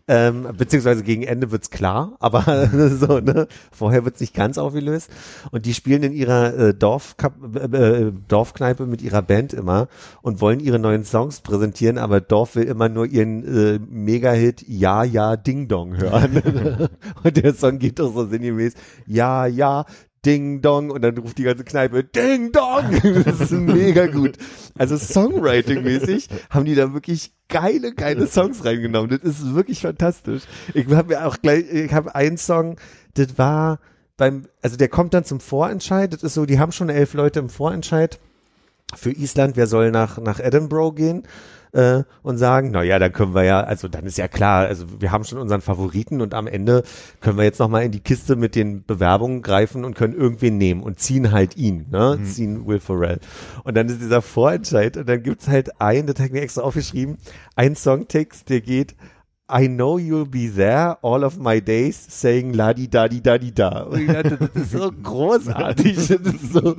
ähm, 0.08 0.48
beziehungsweise 0.58 1.04
gegen 1.04 1.24
Ende 1.24 1.52
wird's 1.52 1.70
klar, 1.70 2.16
aber 2.20 2.70
so, 2.99 3.20
ne? 3.20 3.48
Vorher 3.72 4.06
wird's 4.06 4.22
nicht 4.22 4.34
ganz 4.34 4.58
aufgelöst. 4.58 5.10
Und 5.52 5.66
die 5.66 5.74
spielen 5.74 6.04
in 6.04 6.14
ihrer 6.14 6.54
äh, 6.58 6.74
Dorfkap 6.74 7.34
äh, 7.56 7.78
äh, 7.78 8.14
Dorfkneipe 8.28 8.86
mit 8.86 9.02
ihrer 9.02 9.22
Band 9.22 9.54
immer 9.54 9.90
und 10.22 10.40
wollen 10.40 10.60
ihre 10.62 10.80
neuen 10.80 11.04
Songs 11.04 11.41
präsentieren, 11.41 11.98
aber 11.98 12.22
Dorf 12.22 12.56
will 12.56 12.64
immer 12.64 12.88
nur 12.88 13.06
ihren 13.06 13.44
äh, 13.44 13.80
Mega-Hit 13.80 14.64
Ja, 14.68 15.04
ja, 15.04 15.36
Ding 15.36 15.68
Dong 15.68 15.98
hören. 15.98 16.41
und 17.24 17.38
der 17.38 17.54
Song 17.54 17.80
geht 17.80 17.99
doch 17.99 18.14
so 18.14 18.26
sinngemäß 18.26 18.74
Ja, 19.06 19.45
ja, 19.45 19.86
Ding 20.28 20.62
Dong 20.62 20.91
und 20.91 21.02
dann 21.02 21.18
ruft 21.18 21.38
die 21.38 21.44
ganze 21.44 21.64
Kneipe 21.64 22.04
Ding 22.04 22.52
Dong. 22.52 23.24
Das 23.24 23.40
ist 23.40 23.52
mega 23.52 24.08
gut. 24.08 24.34
Also 24.78 24.95
Songwriting-mäßig 24.95 26.28
haben 26.49 26.66
die 26.66 26.76
da 26.76 26.94
wirklich 26.94 27.32
geile, 27.48 27.94
geile 27.94 28.28
Songs 28.28 28.66
reingenommen. 28.66 29.10
Das 29.10 29.22
ist 29.24 29.56
wirklich 29.56 29.82
fantastisch. 29.82 30.44
Ich 30.74 30.88
habe 30.90 31.16
mir 31.16 31.26
auch 31.26 31.38
gleich, 31.41 31.64
ich 31.72 31.94
habe 31.94 32.14
einen 32.14 32.38
Song, 32.38 32.76
das 33.14 33.38
war 33.38 33.80
beim, 34.18 34.48
also 34.62 34.76
der 34.76 34.90
kommt 34.90 35.14
dann 35.14 35.24
zum 35.24 35.40
Vorentscheid. 35.40 36.12
Das 36.12 36.24
ist 36.24 36.34
so, 36.34 36.45
die 36.45 36.60
haben 36.60 36.74
schon 36.74 36.90
elf 36.90 37.14
Leute 37.14 37.40
im 37.40 37.48
Vorentscheid 37.48 38.20
für 38.95 39.12
Island. 39.12 39.56
Wer 39.56 39.68
soll 39.68 39.91
nach 39.91 40.18
nach 40.18 40.41
Edinburgh 40.41 40.94
gehen? 40.95 41.24
Äh, 41.78 42.04
und 42.24 42.40
sagen, 42.40 42.72
na 42.74 42.82
ja, 42.82 42.98
dann 42.98 43.14
können 43.14 43.36
wir 43.36 43.44
ja, 43.44 43.62
also 43.62 43.88
dann 43.88 44.06
ist 44.06 44.18
ja 44.18 44.28
klar, 44.28 44.66
also 44.66 44.86
wir 44.99 45.12
haben 45.12 45.24
schon 45.24 45.38
unseren 45.38 45.62
Favoriten 45.62 46.22
und 46.22 46.34
am 46.34 46.48
Ende 46.48 46.84
können 47.22 47.38
wir 47.38 47.44
jetzt 47.44 47.60
noch 47.60 47.70
mal 47.70 47.84
in 47.84 47.91
die 47.91 47.99
Kiste 47.99 48.36
mit 48.36 48.56
den 48.56 48.84
Bewerbungen 48.84 49.44
greifen 49.44 49.86
und 49.86 49.95
können 49.95 50.16
irgendwen 50.16 50.58
nehmen 50.58 50.82
und 50.82 50.99
ziehen 50.99 51.32
halt 51.32 51.56
ihn, 51.56 51.86
ne, 51.91 52.20
ziehen 52.24 52.66
Will 52.66 52.80
Ferrell. 52.80 53.20
Und 53.64 53.78
dann 53.78 53.88
ist 53.90 54.02
dieser 54.02 54.24
Vorentscheid 54.24 54.98
und 54.98 55.08
dann 55.08 55.22
gibt's 55.22 55.48
halt 55.48 55.80
einen, 55.80 56.08
das 56.08 56.16
habe 56.16 56.28
ich 56.28 56.34
mir 56.34 56.41
extra 56.41 56.64
aufgeschrieben, 56.64 57.18
ein 57.56 57.76
Songtext, 57.76 58.49
der 58.49 58.62
geht 58.62 58.95
I 59.49 59.68
know 59.70 59.98
you'll 59.98 60.26
be 60.26 60.49
there 60.54 60.98
all 61.02 61.24
of 61.24 61.38
my 61.38 61.62
days 61.62 61.95
saying 62.10 62.54
la 62.54 62.74
di 62.74 62.90
da 62.90 63.08
di 63.08 63.22
da 63.22 63.38
di 63.38 63.54
da. 63.54 63.84
Und 63.90 64.02
ich 64.02 64.08
dachte, 64.08 64.38
das 64.38 64.62
ist 64.62 64.72
so 64.74 64.91
großartig. 64.91 65.95
Das 65.95 66.10
ist 66.10 66.52
so, 66.52 66.76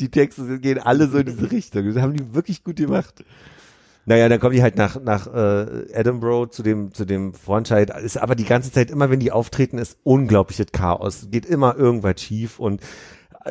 die 0.00 0.08
Texte 0.08 0.58
gehen 0.58 0.78
alle 0.78 1.06
so 1.06 1.18
in 1.18 1.26
diese 1.26 1.48
Richtung. 1.52 1.86
Das 1.86 2.02
haben 2.02 2.16
die 2.16 2.34
wirklich 2.34 2.64
gut 2.64 2.76
gemacht. 2.76 3.22
Naja, 4.10 4.28
dann 4.28 4.40
kommen 4.40 4.56
die 4.56 4.62
halt 4.62 4.74
nach, 4.74 5.00
nach 5.00 5.32
äh, 5.32 5.92
Edinburgh 5.92 6.50
zu 6.50 6.64
dem, 6.64 6.92
zu 6.92 7.04
dem 7.04 7.32
Vorentscheid. 7.32 7.96
Ist 8.02 8.16
aber 8.16 8.34
die 8.34 8.44
ganze 8.44 8.72
Zeit, 8.72 8.90
immer 8.90 9.08
wenn 9.08 9.20
die 9.20 9.30
auftreten, 9.30 9.78
ist 9.78 9.98
unglaubliches 10.02 10.72
Chaos. 10.72 11.28
Geht 11.30 11.46
immer 11.46 11.76
irgendwas 11.76 12.20
schief 12.20 12.58
und 12.58 12.80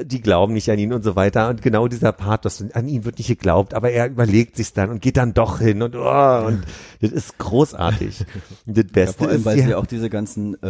die 0.04 0.22
glauben 0.22 0.54
nicht 0.54 0.70
an 0.70 0.78
ihn 0.78 0.94
und 0.94 1.04
so 1.04 1.16
weiter. 1.16 1.50
Und 1.50 1.62
genau 1.62 1.88
dieser 1.88 2.12
Part, 2.12 2.46
dass 2.46 2.64
an 2.74 2.88
ihn 2.88 3.06
wird 3.06 3.18
nicht 3.18 3.28
geglaubt, 3.28 3.74
aber 3.74 3.90
er 3.92 4.08
überlegt 4.08 4.56
sich's 4.58 4.74
dann 4.74 4.90
und 4.90 5.02
geht 5.02 5.18
dann 5.18 5.34
doch 5.34 5.60
hin 5.60 5.82
und, 5.82 5.96
oh, 5.96 6.46
und 6.46 6.62
das 7.02 7.12
ist 7.12 7.38
großartig. 7.40 8.26
Und 8.68 8.78
das 8.78 8.86
Ja, 8.86 8.92
Beste 8.94 9.18
vor 9.18 9.30
allem, 9.30 9.46
weil 9.46 9.60
sie 9.62 9.74
auch 9.76 9.86
diese 9.88 10.10
ganzen 10.10 10.62
äh, 10.62 10.68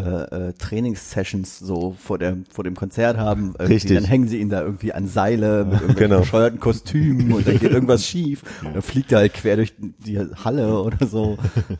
äh, 0.49 0.53
Trainingssessions 0.53 1.59
so 1.59 1.95
vor 1.99 2.17
dem 2.17 2.45
vor 2.49 2.63
dem 2.63 2.75
Konzert 2.75 3.17
haben. 3.17 3.55
Richtig. 3.57 3.95
Dann 3.95 4.05
hängen 4.05 4.27
sie 4.27 4.39
ihn 4.39 4.49
da 4.49 4.61
irgendwie 4.61 4.93
an 4.93 5.07
Seile 5.07 5.65
mit 5.65 5.73
irgendwelchen 5.81 5.97
Genau. 6.09 6.19
bescheuerten 6.21 6.59
Kostümen 6.59 7.33
und 7.33 7.45
dann 7.47 7.59
geht 7.59 7.71
irgendwas 7.71 8.05
schief. 8.05 8.43
Und 8.63 8.73
dann 8.75 8.81
fliegt 8.81 9.11
er 9.11 9.19
halt 9.19 9.33
quer 9.33 9.55
durch 9.57 9.73
die 9.79 10.19
Halle 10.19 10.81
oder 10.81 11.05
so. 11.07 11.37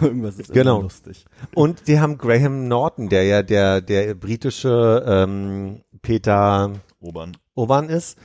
Irgendwas 0.00 0.38
ist 0.38 0.52
Genau. 0.52 0.82
lustig. 0.82 1.24
Und 1.54 1.86
die 1.88 2.00
haben 2.00 2.18
Graham 2.18 2.68
Norton, 2.68 3.08
der 3.08 3.24
ja 3.24 3.42
der, 3.42 3.80
der 3.80 4.14
britische 4.14 5.04
ähm, 5.06 5.80
Peter 6.04 6.70
Obern. 7.00 7.36
Oban 7.54 7.88
ist, 7.88 8.16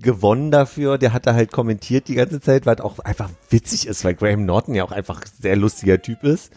gewonnen 0.00 0.50
dafür. 0.52 0.98
Der 0.98 1.12
hat 1.12 1.26
da 1.26 1.34
halt 1.34 1.50
kommentiert 1.50 2.06
die 2.06 2.14
ganze 2.14 2.40
Zeit, 2.40 2.66
weil 2.66 2.76
es 2.76 2.80
auch 2.80 3.00
einfach 3.00 3.30
witzig 3.50 3.88
ist, 3.88 4.04
weil 4.04 4.14
Graham 4.14 4.44
Norton 4.44 4.74
ja 4.74 4.84
auch 4.84 4.92
einfach 4.92 5.20
ein 5.20 5.30
sehr 5.40 5.56
lustiger 5.56 6.00
Typ 6.00 6.22
ist. 6.22 6.52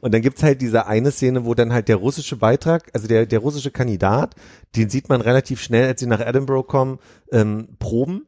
Und 0.00 0.14
dann 0.14 0.22
gibt's 0.22 0.42
halt 0.42 0.60
diese 0.60 0.86
eine 0.86 1.12
Szene, 1.12 1.44
wo 1.44 1.54
dann 1.54 1.72
halt 1.72 1.88
der 1.88 1.96
russische 1.96 2.36
Beitrag, 2.36 2.90
also 2.92 3.06
der, 3.06 3.26
der 3.26 3.38
russische 3.38 3.70
Kandidat, 3.70 4.34
den 4.74 4.88
sieht 4.88 5.08
man 5.08 5.20
relativ 5.20 5.62
schnell, 5.62 5.86
als 5.86 6.00
sie 6.00 6.06
nach 6.06 6.20
Edinburgh 6.20 6.66
kommen, 6.66 6.98
ähm, 7.30 7.68
proben. 7.78 8.26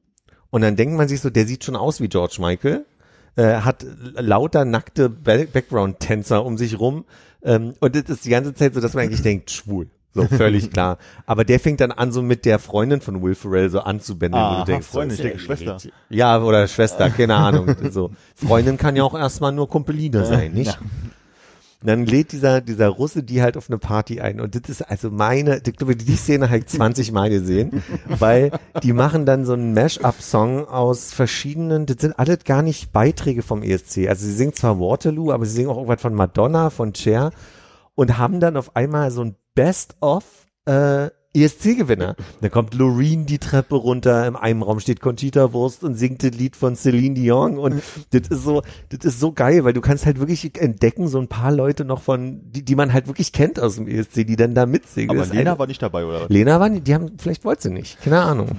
Und 0.51 0.61
dann 0.61 0.77
denkt 0.77 0.95
man 0.97 1.09
sich 1.09 1.21
so, 1.21 1.31
der 1.31 1.47
sieht 1.47 1.65
schon 1.65 1.75
aus 1.75 2.01
wie 2.01 2.09
George 2.09 2.37
Michael, 2.39 2.87
äh, 3.35 3.57
hat 3.57 3.85
lauter 4.15 4.65
nackte 4.65 5.09
Ba- 5.09 5.47
Background-Tänzer 5.53 6.45
um 6.45 6.59
sich 6.59 6.79
rum. 6.79 7.07
Ähm, 7.43 7.75
und 7.81 7.97
das 7.97 8.05
ist 8.05 8.25
die 8.25 8.31
ganze 8.31 8.55
Zeit 8.55 8.75
so, 8.75 8.81
dass 8.81 8.95
man 8.95 9.05
eigentlich 9.05 9.23
denkt, 9.23 9.51
schwul. 9.51 9.89
So, 10.15 10.27
völlig 10.27 10.71
klar. 10.71 10.99
Aber 11.27 11.45
der 11.45 11.59
fängt 11.59 11.81
dann 11.81 11.91
an, 11.91 12.13
so 12.13 12.23
mit 12.23 12.45
der 12.45 12.61
Freundin 12.61 13.01
von 13.01 13.21
Will 13.23 13.35
Ferrell 13.35 13.69
so 13.69 13.81
anzubändeln. 13.81 14.43
wo 14.43 14.47
Aha, 14.47 14.65
du 14.65 14.73
denkst, 14.73 14.87
so, 14.87 14.99
Freundin, 14.99 15.19
ist 15.19 15.25
ich 15.25 15.31
denke 15.31 15.41
Schwester. 15.41 15.77
Ja, 16.09 16.41
oder 16.41 16.69
Schwester, 16.69 17.11
keine 17.11 17.35
Ahnung. 17.35 17.75
So. 17.91 18.11
Freundin 18.35 18.77
kann 18.77 18.95
ja 18.95 19.03
auch 19.03 19.15
erstmal 19.15 19.53
nur 19.53 19.69
Kumpeline 19.69 20.25
sein, 20.25 20.53
nicht? 20.53 20.79
Dann 21.83 22.07
lädt 22.07 22.33
dieser, 22.33 22.63
dieser 22.63 22.89
Russe 22.89 23.23
die 23.23 23.43
halt 23.43 23.59
auf 23.59 23.69
eine 23.69 23.79
Party 23.79 24.21
ein. 24.21 24.41
Und 24.41 24.55
das 24.55 24.71
ist 24.71 24.83
also 24.83 25.11
meine, 25.11 25.61
ich 25.67 25.77
glaube, 25.77 25.97
die 25.97 26.17
Szene 26.17 26.49
ich 26.57 26.67
20 26.67 27.13
Mal 27.13 27.29
gesehen, 27.29 27.83
weil 28.07 28.53
die 28.83 28.95
machen 28.95 29.27
dann 29.27 29.45
so 29.45 29.53
einen 29.53 29.75
Mash-up-Song 29.75 30.67
aus 30.67 31.13
verschiedenen, 31.13 31.85
das 31.85 31.99
sind 32.01 32.19
alles 32.19 32.45
gar 32.45 32.63
nicht 32.63 32.93
Beiträge 32.93 33.43
vom 33.43 33.63
ESC. 33.63 34.09
Also 34.09 34.25
sie 34.25 34.33
singen 34.33 34.55
zwar 34.55 34.81
Waterloo, 34.81 35.31
aber 35.31 35.45
sie 35.45 35.57
singen 35.57 35.69
auch 35.69 35.77
irgendwas 35.77 36.01
von 36.01 36.15
Madonna, 36.15 36.71
von 36.71 36.95
Cher 36.95 37.33
und 37.95 38.17
haben 38.17 38.41
dann 38.41 38.57
auf 38.57 38.77
einmal 38.77 39.11
so 39.11 39.23
ein 39.23 39.37
Best-of 39.55 40.25
äh, 40.67 41.11
ESC-Gewinner. 41.37 42.15
Da 42.41 42.49
kommt 42.49 42.75
Loreen 42.75 43.27
die 43.27 43.39
Treppe 43.39 43.75
runter, 43.75 44.27
in 44.29 44.37
einem 44.37 44.63
Raum 44.63 44.79
steht 44.79 45.01
Conchita 45.01 45.53
Wurst 45.53 45.83
und 45.83 45.97
singt 45.97 46.23
das 46.23 46.31
Lied 46.31 46.55
von 46.55 46.77
Celine 46.77 47.15
Dion 47.15 47.59
und 47.59 47.83
das 48.11 48.29
ist 48.29 48.45
so, 48.45 48.63
das 48.91 49.05
ist 49.05 49.19
so 49.19 49.33
geil, 49.33 49.65
weil 49.65 49.73
du 49.73 49.81
kannst 49.81 50.07
halt 50.07 50.21
wirklich 50.21 50.57
entdecken, 50.61 51.09
so 51.09 51.19
ein 51.19 51.27
paar 51.27 51.51
Leute 51.51 51.85
noch 51.85 52.03
von, 52.03 52.41
die, 52.53 52.65
die 52.65 52.77
man 52.77 52.93
halt 52.93 53.09
wirklich 53.09 53.33
kennt 53.33 53.59
aus 53.59 53.75
dem 53.77 53.89
ESC, 53.89 54.25
die 54.27 54.37
dann 54.37 54.55
da 54.55 54.65
mitsingen. 54.67 55.11
Aber 55.11 55.27
Lena 55.27 55.51
eine- 55.53 55.59
war 55.59 55.67
nicht 55.67 55.83
dabei, 55.83 56.05
oder? 56.05 56.27
Lena 56.29 56.61
war, 56.61 56.69
nicht- 56.69 56.87
die 56.87 56.95
haben, 56.95 57.19
vielleicht 57.19 57.45
wollte 57.45 57.63
sie 57.65 57.71
nicht, 57.71 58.01
keine 58.01 58.21
Ahnung. 58.21 58.51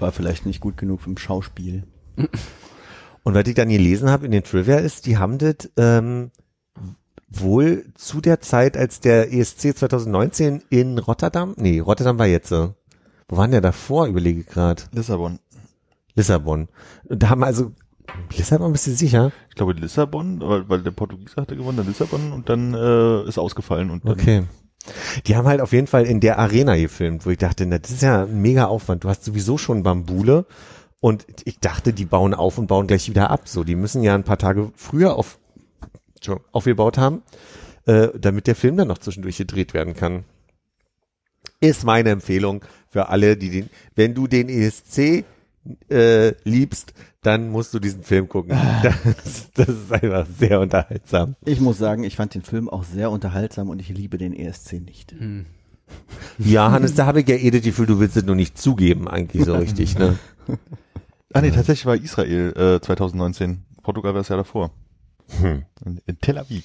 War 0.00 0.10
vielleicht 0.10 0.46
nicht 0.46 0.60
gut 0.60 0.76
genug 0.76 1.06
im 1.06 1.16
Schauspiel. 1.16 1.84
Und 3.22 3.34
was 3.34 3.46
ich 3.46 3.54
dann 3.54 3.68
gelesen 3.68 4.10
habe 4.10 4.26
in 4.26 4.32
den 4.32 4.42
Trivia 4.42 4.78
ist, 4.78 5.06
die 5.06 5.16
haben 5.18 5.38
das 5.38 5.70
ähm, 5.76 6.32
wohl 7.30 7.84
zu 7.94 8.20
der 8.20 8.40
Zeit, 8.40 8.76
als 8.76 9.00
der 9.00 9.32
ESC 9.32 9.76
2019 9.76 10.62
in 10.68 10.98
Rotterdam, 10.98 11.54
nee, 11.56 11.80
Rotterdam 11.80 12.18
war 12.18 12.26
jetzt, 12.26 12.50
wo 12.50 12.74
waren 13.28 13.52
der 13.52 13.60
davor, 13.60 14.06
überlege 14.06 14.42
gerade, 14.42 14.82
Lissabon. 14.92 15.38
Lissabon. 16.14 16.68
Und 17.04 17.22
da 17.22 17.30
haben 17.30 17.44
also, 17.44 17.72
Lissabon, 18.36 18.72
bist 18.72 18.88
du 18.88 18.92
sicher? 18.92 19.30
Ich 19.48 19.54
glaube 19.54 19.72
Lissabon, 19.74 20.40
weil, 20.40 20.68
weil 20.68 20.82
der 20.82 20.90
Portugiese 20.90 21.36
hatte 21.36 21.56
gewonnen, 21.56 21.78
dann 21.78 21.86
Lissabon 21.86 22.32
und 22.32 22.48
dann 22.48 22.74
äh, 22.74 23.28
ist 23.28 23.38
ausgefallen 23.38 23.90
und 23.90 24.04
dann, 24.04 24.12
Okay. 24.12 24.42
Die 25.26 25.36
haben 25.36 25.46
halt 25.46 25.60
auf 25.60 25.72
jeden 25.72 25.86
Fall 25.86 26.06
in 26.06 26.20
der 26.20 26.38
Arena 26.38 26.74
gefilmt, 26.74 27.26
wo 27.26 27.30
ich 27.30 27.38
dachte, 27.38 27.66
na, 27.66 27.78
das 27.78 27.90
ist 27.90 28.02
ja 28.02 28.22
ein 28.22 28.40
mega 28.40 28.64
Aufwand. 28.64 29.04
Du 29.04 29.08
hast 29.08 29.24
sowieso 29.24 29.58
schon 29.58 29.82
Bambule 29.82 30.46
und 31.00 31.26
ich 31.44 31.60
dachte, 31.60 31.92
die 31.92 32.04
bauen 32.06 32.34
auf 32.34 32.58
und 32.58 32.66
bauen 32.66 32.86
gleich 32.86 33.08
wieder 33.08 33.30
ab. 33.30 33.42
So, 33.46 33.64
die 33.64 33.74
müssen 33.74 34.02
ja 34.02 34.14
ein 34.14 34.24
paar 34.24 34.38
Tage 34.38 34.72
früher 34.76 35.16
auf, 35.16 35.38
aufgebaut 36.52 36.98
haben, 36.98 37.22
äh, 37.86 38.08
damit 38.18 38.46
der 38.46 38.54
Film 38.54 38.76
dann 38.76 38.88
noch 38.88 38.98
zwischendurch 38.98 39.38
gedreht 39.38 39.74
werden 39.74 39.94
kann. 39.94 40.24
Ist 41.60 41.84
meine 41.84 42.10
Empfehlung 42.10 42.64
für 42.88 43.08
alle, 43.08 43.36
die 43.36 43.50
den, 43.50 43.70
wenn 43.94 44.14
du 44.14 44.26
den 44.26 44.48
ESC 44.48 45.24
äh, 45.90 46.32
liebst, 46.44 46.94
dann 47.22 47.50
musst 47.50 47.74
du 47.74 47.78
diesen 47.78 48.02
Film 48.02 48.28
gucken. 48.28 48.56
Das, 48.82 49.50
das 49.54 49.68
ist 49.68 49.92
einfach 49.92 50.26
sehr 50.38 50.60
unterhaltsam. 50.60 51.36
Ich 51.44 51.60
muss 51.60 51.78
sagen, 51.78 52.04
ich 52.04 52.16
fand 52.16 52.34
den 52.34 52.42
Film 52.42 52.68
auch 52.68 52.84
sehr 52.84 53.10
unterhaltsam 53.10 53.68
und 53.68 53.78
ich 53.78 53.90
liebe 53.90 54.16
den 54.16 54.32
ESC 54.32 54.74
nicht. 54.80 55.14
Ja, 56.38 56.70
Hannes, 56.70 56.94
da 56.94 57.06
habe 57.06 57.20
ich 57.20 57.28
ja 57.28 57.36
eh 57.36 57.50
das 57.50 57.62
Gefühl, 57.62 57.86
du 57.86 58.00
willst 58.00 58.16
es 58.16 58.24
nur 58.24 58.36
nicht 58.36 58.56
zugeben, 58.56 59.08
eigentlich 59.08 59.44
so 59.44 59.54
richtig, 59.54 59.98
ne? 59.98 60.18
Ah 61.32 61.42
nee, 61.42 61.52
tatsächlich 61.52 61.86
war 61.86 61.94
Israel 61.94 62.52
äh, 62.56 62.80
2019. 62.80 63.62
Portugal 63.84 64.14
war 64.14 64.20
es 64.20 64.28
ja 64.30 64.36
davor. 64.36 64.72
Hm. 65.40 65.62
In, 65.84 66.00
in 66.06 66.18
Tel 66.20 66.38
Aviv. 66.38 66.64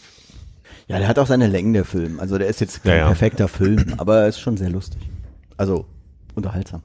Ja, 0.88 1.00
der 1.00 1.08
hat 1.08 1.18
auch 1.20 1.28
seine 1.28 1.48
Längen, 1.48 1.74
der 1.74 1.86
Film. 1.86 2.20
Also 2.20 2.38
der 2.38 2.48
ist 2.48 2.62
jetzt 2.62 2.84
kein 2.84 2.92
Ja, 2.92 2.98
ja. 2.98 3.06
perfekter 3.08 3.48
Film, 3.48 3.96
aber 3.98 4.22
er 4.22 4.28
ist 4.28 4.40
schon 4.40 4.58
sehr 4.58 4.70
lustig. 4.70 5.02
Also 5.58 5.86
unterhaltsam. 6.36 6.84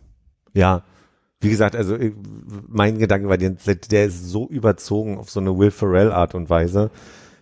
Ja. 0.55 0.83
Wie 1.41 1.51
gesagt, 1.51 1.75
also 1.77 1.97
ich- 1.97 2.13
mein 2.69 2.99
Gedanke 2.99 3.29
war, 3.29 3.37
der, 3.39 3.51
der 3.91 4.05
ist 4.05 4.27
so 4.27 4.49
überzogen 4.49 5.19
auf 5.19 5.31
so 5.31 5.41
eine 5.41 5.57
Will 5.59 5.71
Ferrell 5.71 6.13
Art 6.13 6.35
und 6.35 6.49
Weise, 6.51 6.91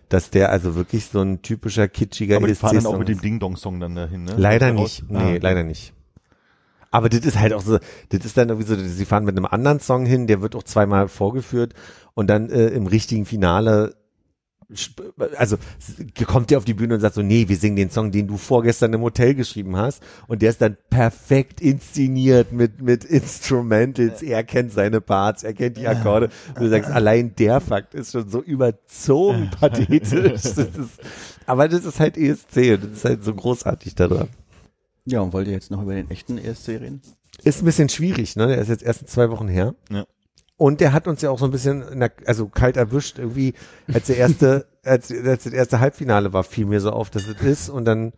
dass 0.09 0.31
der 0.31 0.51
also 0.51 0.75
wirklich 0.75 1.05
so 1.05 1.21
ein 1.21 1.41
typischer 1.41 1.87
kitschiger 1.87 2.37
Aber 2.37 2.47
die 2.47 2.55
fahren 2.55 2.75
dann 2.75 2.85
auch 2.87 2.97
mit 2.97 3.09
dem 3.09 3.17
ist. 3.17 3.23
Ding-Dong-Song 3.23 3.79
dann 3.79 3.95
dahin, 3.95 4.23
ne? 4.23 4.33
Leider 4.37 4.71
Raus? 4.73 5.01
nicht. 5.01 5.03
Ah, 5.11 5.23
Nee, 5.23 5.29
okay. 5.31 5.39
leider 5.41 5.63
nicht. 5.63 5.93
Aber 6.91 7.07
das 7.09 7.19
ist 7.19 7.37
halt 7.39 7.53
auch 7.53 7.61
so, 7.61 7.77
das 8.09 8.25
ist 8.25 8.35
dann 8.35 8.49
irgendwie 8.49 8.67
so, 8.67 8.75
sie 8.75 9.05
fahren 9.05 9.23
mit 9.23 9.37
einem 9.37 9.45
anderen 9.45 9.79
Song 9.79 10.05
hin, 10.07 10.25
der 10.25 10.41
wird 10.41 10.55
auch 10.55 10.63
zweimal 10.63 11.07
vorgeführt 11.07 11.73
und 12.15 12.27
dann 12.27 12.49
äh, 12.49 12.67
im 12.69 12.87
richtigen 12.87 13.25
Finale 13.25 13.95
also 15.35 15.57
kommt 16.25 16.51
der 16.51 16.59
auf 16.59 16.65
die 16.65 16.75
Bühne 16.75 16.93
und 16.95 16.99
sagt 16.99 17.15
so, 17.15 17.21
nee, 17.23 17.47
wir 17.47 17.55
singen 17.57 17.75
den 17.75 17.89
Song, 17.89 18.11
den 18.11 18.27
du 18.27 18.37
vorgestern 18.37 18.93
im 18.93 19.01
Hotel 19.01 19.33
geschrieben 19.33 19.75
hast 19.75 20.03
und 20.27 20.41
der 20.41 20.51
ist 20.51 20.61
dann 20.61 20.77
perfekt 20.89 21.59
inszeniert 21.59 22.51
mit 22.51 22.81
mit 22.81 23.03
Instrumentals, 23.03 24.21
er 24.21 24.43
kennt 24.43 24.71
seine 24.71 25.01
Parts, 25.01 25.43
er 25.43 25.53
kennt 25.53 25.77
die 25.77 25.87
Akkorde 25.87 26.29
und 26.49 26.59
du 26.59 26.69
sagst, 26.69 26.91
allein 26.91 27.35
der 27.35 27.61
Fakt 27.61 27.95
ist 27.95 28.11
schon 28.11 28.29
so 28.29 28.41
überzogen 28.41 29.49
pathetisch. 29.51 30.19
Das 30.49 30.57
ist, 30.57 30.99
aber 31.45 31.67
das 31.67 31.85
ist 31.85 31.99
halt 31.99 32.17
ESC 32.17 32.73
und 32.73 32.83
das 32.83 32.91
ist 32.91 33.05
halt 33.05 33.23
so 33.23 33.33
großartig 33.33 33.95
da 33.95 34.07
dran. 34.07 34.29
Ja, 35.05 35.21
und 35.21 35.33
wollt 35.33 35.47
ihr 35.47 35.53
jetzt 35.53 35.71
noch 35.71 35.81
über 35.81 35.95
den 35.95 36.09
echten 36.11 36.37
ESC 36.37 36.69
reden? 36.69 37.01
Ist 37.43 37.61
ein 37.61 37.65
bisschen 37.65 37.89
schwierig, 37.89 38.35
ne? 38.35 38.47
Der 38.47 38.57
ist 38.59 38.67
jetzt 38.67 38.83
erst 38.83 39.07
zwei 39.09 39.29
Wochen 39.29 39.47
her. 39.47 39.73
Ja. 39.89 40.05
Und 40.59 40.81
der 40.81 40.91
hat 40.91 41.07
uns 41.07 41.21
ja 41.21 41.29
auch 41.29 41.39
so 41.39 41.45
ein 41.45 41.51
bisschen, 41.51 41.99
der, 42.01 42.11
also 42.25 42.49
kalt 42.49 42.75
erwischt, 42.75 43.17
irgendwie, 43.17 43.53
als 43.93 44.07
der 44.07 44.17
erste, 44.17 44.67
als, 44.83 45.09
als 45.09 45.45
das 45.45 45.53
erste 45.53 45.79
Halbfinale 45.79 46.33
war, 46.33 46.43
fiel 46.43 46.65
mir 46.65 46.81
so 46.81 46.91
auf, 46.91 47.09
dass 47.09 47.27
es 47.27 47.41
ist. 47.41 47.69
Und 47.69 47.85
dann, 47.85 48.11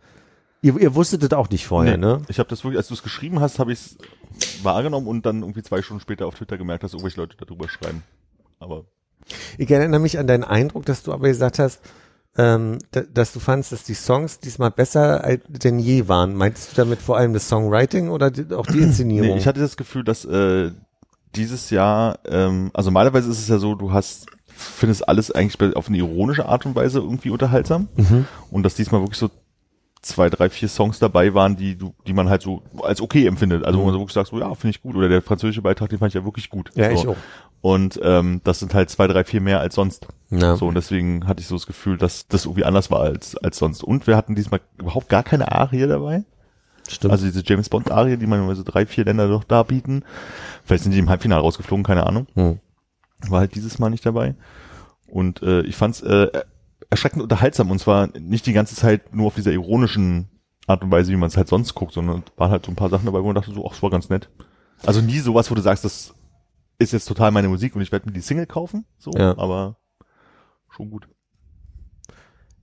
ihr, 0.60 0.76
ihr 0.76 0.96
wusstet 0.96 1.22
das 1.22 1.32
auch 1.38 1.48
nicht 1.50 1.68
vorher, 1.68 1.96
Nee, 1.96 2.04
ne? 2.04 2.22
Ich 2.26 2.40
habe 2.40 2.48
das 2.48 2.64
wirklich, 2.64 2.78
als 2.78 2.88
du 2.88 2.94
es 2.94 3.04
geschrieben 3.04 3.38
hast, 3.38 3.60
habe 3.60 3.72
ich 3.72 3.78
es 3.78 4.64
wahrgenommen 4.64 5.06
und 5.06 5.24
dann 5.24 5.42
irgendwie 5.42 5.62
zwei 5.62 5.82
Stunden 5.82 6.00
später 6.00 6.26
auf 6.26 6.34
Twitter 6.34 6.58
gemerkt, 6.58 6.82
dass 6.82 6.94
irgendwelche 6.94 7.20
Leute 7.20 7.36
darüber 7.36 7.68
schreiben. 7.68 8.02
Aber 8.58 8.86
Ich 9.56 9.70
erinnere 9.70 10.00
mich 10.00 10.18
an 10.18 10.26
deinen 10.26 10.42
Eindruck, 10.44 10.84
dass 10.84 11.04
du 11.04 11.12
aber 11.12 11.28
gesagt 11.28 11.60
hast, 11.60 11.80
ähm, 12.36 12.78
da, 12.90 13.02
dass 13.02 13.32
du 13.32 13.38
fandst, 13.38 13.70
dass 13.70 13.84
die 13.84 13.94
Songs 13.94 14.40
diesmal 14.40 14.72
besser 14.72 15.22
als 15.22 15.42
denn 15.46 15.78
je 15.78 16.08
waren. 16.08 16.34
Meinst 16.34 16.72
du 16.72 16.76
damit 16.76 17.00
vor 17.00 17.18
allem 17.18 17.34
das 17.34 17.48
Songwriting 17.48 18.08
oder 18.08 18.32
auch 18.56 18.66
die 18.66 18.78
Inszenierung? 18.82 19.30
nee, 19.30 19.38
ich 19.38 19.46
hatte 19.46 19.60
das 19.60 19.76
Gefühl, 19.76 20.02
dass 20.02 20.24
äh, 20.24 20.72
dieses 21.34 21.70
Jahr, 21.70 22.18
ähm, 22.26 22.70
also 22.74 22.90
normalerweise 22.90 23.30
ist 23.30 23.40
es 23.40 23.48
ja 23.48 23.58
so, 23.58 23.74
du 23.74 23.92
hast, 23.92 24.26
findest 24.46 25.08
alles 25.08 25.30
eigentlich 25.30 25.76
auf 25.76 25.88
eine 25.88 25.98
ironische 25.98 26.46
Art 26.46 26.66
und 26.66 26.74
Weise 26.74 27.00
irgendwie 27.00 27.30
unterhaltsam 27.30 27.88
mhm. 27.96 28.26
und 28.50 28.62
dass 28.62 28.74
diesmal 28.74 29.00
wirklich 29.00 29.18
so 29.18 29.30
zwei, 30.02 30.28
drei, 30.28 30.50
vier 30.50 30.68
Songs 30.68 30.98
dabei 30.98 31.32
waren, 31.32 31.56
die 31.56 31.76
du, 31.76 31.94
die 32.06 32.12
man 32.12 32.28
halt 32.28 32.42
so 32.42 32.62
als 32.82 33.00
okay 33.00 33.26
empfindet. 33.26 33.64
Also 33.64 33.78
wo 33.78 33.84
man 33.84 33.94
so 33.94 34.00
wirklich 34.00 34.14
sagt, 34.14 34.28
so, 34.28 34.38
ja, 34.38 34.52
finde 34.54 34.76
ich 34.76 34.82
gut. 34.82 34.96
Oder 34.96 35.08
der 35.08 35.22
französische 35.22 35.62
Beitrag, 35.62 35.88
den 35.90 36.00
fand 36.00 36.10
ich 36.10 36.14
ja 36.14 36.24
wirklich 36.24 36.50
gut. 36.50 36.70
Ja, 36.74 36.90
so. 36.90 36.94
ich 36.94 37.08
auch. 37.08 37.16
Und 37.60 38.00
ähm, 38.02 38.40
das 38.42 38.58
sind 38.58 38.74
halt 38.74 38.90
zwei, 38.90 39.06
drei, 39.06 39.22
vier 39.22 39.40
mehr 39.40 39.60
als 39.60 39.76
sonst. 39.76 40.08
Ja. 40.30 40.56
So, 40.56 40.66
und 40.66 40.74
deswegen 40.74 41.28
hatte 41.28 41.40
ich 41.40 41.46
so 41.46 41.54
das 41.54 41.66
Gefühl, 41.66 41.96
dass 41.96 42.26
das 42.26 42.44
irgendwie 42.44 42.64
anders 42.64 42.90
war 42.90 43.00
als, 43.00 43.36
als 43.36 43.58
sonst. 43.58 43.84
Und 43.84 44.08
wir 44.08 44.16
hatten 44.16 44.34
diesmal 44.34 44.60
überhaupt 44.78 45.08
gar 45.08 45.22
keine 45.22 45.52
Arie 45.52 45.86
dabei. 45.86 46.24
Stimmt. 46.88 47.12
Also 47.12 47.26
diese 47.26 47.44
James 47.44 47.68
Bond 47.68 47.92
Arie, 47.92 48.16
die 48.16 48.26
man 48.26 48.40
normalerweise 48.40 48.64
drei, 48.64 48.86
vier 48.86 49.04
Länder 49.04 49.28
doch 49.28 49.44
da 49.44 49.62
bieten. 49.62 50.02
Vielleicht 50.64 50.84
sind 50.84 50.92
die 50.92 50.98
im 50.98 51.08
Halbfinale 51.08 51.40
rausgeflogen, 51.42 51.84
keine 51.84 52.06
Ahnung. 52.06 52.26
Hm. 52.34 52.58
War 53.28 53.40
halt 53.40 53.54
dieses 53.54 53.78
Mal 53.78 53.90
nicht 53.90 54.04
dabei. 54.06 54.34
Und 55.06 55.42
äh, 55.42 55.62
ich 55.62 55.76
fand's 55.76 56.00
äh, 56.02 56.28
erschreckend 56.90 57.22
unterhaltsam. 57.22 57.70
Und 57.70 57.78
zwar 57.78 58.08
nicht 58.18 58.46
die 58.46 58.52
ganze 58.52 58.74
Zeit 58.76 59.14
nur 59.14 59.26
auf 59.26 59.34
dieser 59.34 59.52
ironischen 59.52 60.28
Art 60.66 60.82
und 60.82 60.90
Weise, 60.90 61.10
wie 61.12 61.16
man 61.16 61.28
es 61.28 61.36
halt 61.36 61.48
sonst 61.48 61.74
guckt, 61.74 61.92
sondern 61.92 62.22
waren 62.36 62.50
halt 62.50 62.64
so 62.64 62.72
ein 62.72 62.76
paar 62.76 62.88
Sachen 62.90 63.06
dabei, 63.06 63.20
wo 63.20 63.26
man 63.26 63.34
dachte 63.34 63.52
so, 63.52 63.66
ach, 63.66 63.72
das 63.72 63.82
war 63.82 63.90
ganz 63.90 64.08
nett. 64.08 64.28
Also 64.84 65.00
nie 65.00 65.18
sowas, 65.18 65.50
wo 65.50 65.54
du 65.54 65.60
sagst, 65.60 65.84
das 65.84 66.14
ist 66.78 66.92
jetzt 66.92 67.06
total 67.06 67.30
meine 67.30 67.48
Musik 67.48 67.74
und 67.76 67.82
ich 67.82 67.92
werde 67.92 68.06
mir 68.06 68.12
die 68.12 68.20
Single 68.20 68.46
kaufen, 68.46 68.84
so, 68.98 69.10
Ja. 69.16 69.36
aber 69.38 69.76
schon 70.70 70.90
gut. 70.90 71.08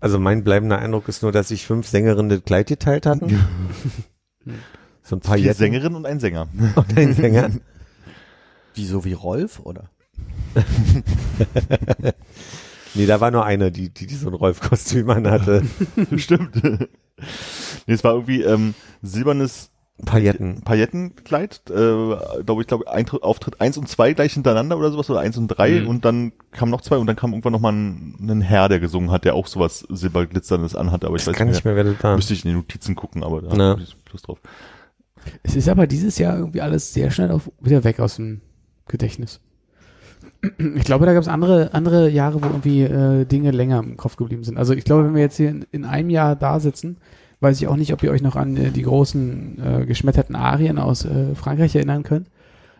Also 0.02 0.20
mein 0.20 0.44
bleibender 0.44 0.80
Eindruck 0.80 1.08
ist 1.10 1.22
nur, 1.24 1.32
dass 1.32 1.50
sich 1.50 1.66
fünf 1.66 1.88
Sängerinnen 1.88 2.30
das 2.30 2.44
Kleid 2.44 2.68
geteilt 2.68 3.06
hatten. 3.06 3.30
so 5.04 5.16
ein 5.18 5.20
paar 5.22 5.38
Vier 5.38 5.54
Sängerinnen 5.54 5.96
und 5.96 6.06
ein 6.06 6.20
Sänger. 6.20 6.48
und 6.76 6.98
ein 6.98 7.14
Sänger. 7.14 7.52
Wie 8.80 8.86
so 8.86 9.04
wie 9.04 9.14
Rolf, 9.14 9.60
oder? 9.60 9.90
Nee, 12.96 13.06
da 13.06 13.22
war 13.22 13.30
nur 13.30 13.46
eine, 13.46 13.72
die, 13.72 13.90
die, 13.94 14.08
die 14.08 14.16
so 14.16 14.30
ein 14.30 14.34
Rolf-Kostüm 14.34 15.08
anhatte. 15.12 15.62
Stimmt. 16.18 16.56
nee, 16.64 17.94
es 17.94 18.04
war 18.04 18.14
irgendwie 18.14 18.42
ähm, 18.42 18.74
silbernes 19.04 19.70
Pailletten. 20.04 20.62
Paillettenkleid, 20.62 21.62
äh, 21.70 22.42
glaube 22.44 22.62
ich, 22.62 22.68
glaube 22.68 22.90
Eintritt, 22.92 23.22
Auftritt 23.22 23.62
eins 23.62 23.78
und 23.78 23.88
zwei 23.88 24.14
gleich 24.14 24.34
hintereinander 24.34 24.76
oder 24.76 24.92
sowas 24.92 25.08
oder 25.10 25.20
eins 25.20 25.38
und 25.38 25.50
drei 25.50 25.82
Mhm. 25.82 25.88
und 25.88 26.04
dann 26.06 26.32
kam 26.52 26.72
noch 26.72 26.82
zwei 26.82 26.98
und 26.98 27.06
dann 27.06 27.16
kam 27.16 27.32
irgendwann 27.34 27.54
noch 27.54 27.60
mal 27.60 27.74
ein, 27.74 28.16
ein 28.22 28.42
Herr, 28.42 28.70
der 28.70 28.80
gesungen 28.80 29.12
hat, 29.12 29.24
der 29.24 29.36
auch 29.36 29.46
sowas 29.46 29.86
silberglitzerndes 29.90 30.74
anhatte, 30.76 31.06
aber 31.06 31.18
ich 31.18 31.22
Ich 31.24 31.28
weiß 31.28 31.36
kann 31.36 31.48
nicht 31.48 31.58
nicht 31.58 31.66
mehr, 31.66 31.76
wer 31.76 31.84
das 31.84 32.02
war. 32.04 32.16
Müsste 32.16 32.34
ich 32.34 32.44
in 32.44 32.50
die 32.50 32.56
Notizen 32.58 32.96
gucken, 32.96 33.24
aber 33.24 33.44
da 33.44 33.50
Na. 33.56 33.70
hab 33.74 33.82
ich 33.82 33.96
Lust 34.12 34.28
drauf. 34.28 34.40
Es 35.44 35.56
ist 35.56 35.70
aber 35.70 35.86
dieses 35.86 36.18
Jahr 36.18 36.38
irgendwie 36.40 36.62
alles 36.62 36.92
sehr 36.92 37.12
schnell 37.12 37.30
auf, 37.30 37.52
wieder 37.62 37.84
weg 37.84 38.00
aus 38.00 38.16
dem 38.16 38.42
Gedächtnis. 38.90 39.40
Ich 40.58 40.84
glaube, 40.84 41.06
da 41.06 41.14
gab 41.14 41.22
es 41.22 41.30
andere, 41.30 41.74
andere 41.74 42.10
Jahre, 42.10 42.42
wo 42.42 42.48
irgendwie 42.48 42.84
äh, 42.84 43.26
Dinge 43.26 43.52
länger 43.52 43.80
im 43.80 43.98
Kopf 43.98 44.18
geblieben 44.18 44.44
sind. 44.44 44.58
Also 44.58 44.74
ich 44.74 44.84
glaube, 44.84 45.06
wenn 45.06 45.16
wir 45.16 45.22
jetzt 45.22 45.38
hier 45.38 45.50
in, 45.50 45.66
in 45.72 45.86
einem 45.86 46.10
Jahr 46.10 46.36
da 46.36 46.60
sitzen, 46.60 46.98
weiß 47.40 47.60
ich 47.62 47.68
auch 47.68 47.76
nicht, 47.76 47.94
ob 47.94 48.04
ihr 48.04 48.12
euch 48.12 48.22
noch 48.22 48.36
an 48.36 48.58
äh, 48.58 48.72
die 48.72 48.84
großen 48.84 49.62
äh, 49.64 49.86
geschmetterten 49.86 50.36
Arien 50.36 50.78
aus 50.78 51.06
äh, 51.06 51.36
Frankreich 51.36 51.76
erinnern 51.76 52.04
könnt. 52.04 52.28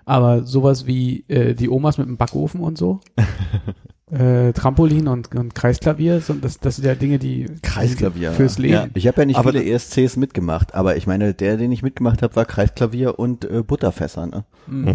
Aber 0.06 0.46
sowas 0.46 0.86
wie 0.86 1.24
äh, 1.28 1.54
die 1.54 1.70
Omas 1.70 1.98
mit 1.98 2.08
dem 2.08 2.18
Backofen 2.18 2.62
und 2.62 2.78
so, 2.78 3.00
äh, 4.12 4.54
Trampolin 4.54 5.08
und, 5.08 5.36
und 5.36 5.54
Kreisklavier, 5.56 6.20
so, 6.22 6.34
das, 6.34 6.60
das 6.60 6.78
sind 6.78 6.86
ja 6.86 6.96
Dinge, 6.96 7.20
die 7.20 7.46
Kreisklavier. 7.62 8.32
fürs 8.32 8.58
Leben. 8.58 8.74
Ja. 8.74 8.88
Ich 8.94 9.08
habe 9.08 9.22
ja 9.22 9.26
nicht 9.26 9.38
Aber 9.38 9.52
viele 9.52 9.64
ESCs 9.64 10.18
mitgemacht, 10.18 10.74
aber 10.74 10.98
ich 10.98 11.06
meine, 11.08 11.34
der, 11.34 11.58
den 11.58 11.72
ich 11.72 11.84
mitgemacht 11.84 12.22
habe, 12.22 12.36
war 12.36 12.46
Kreisklavier 12.46 13.20
und 13.20 13.46
äh, 13.46 13.62
Butterfässer. 13.64 14.26
Ne? 14.28 14.44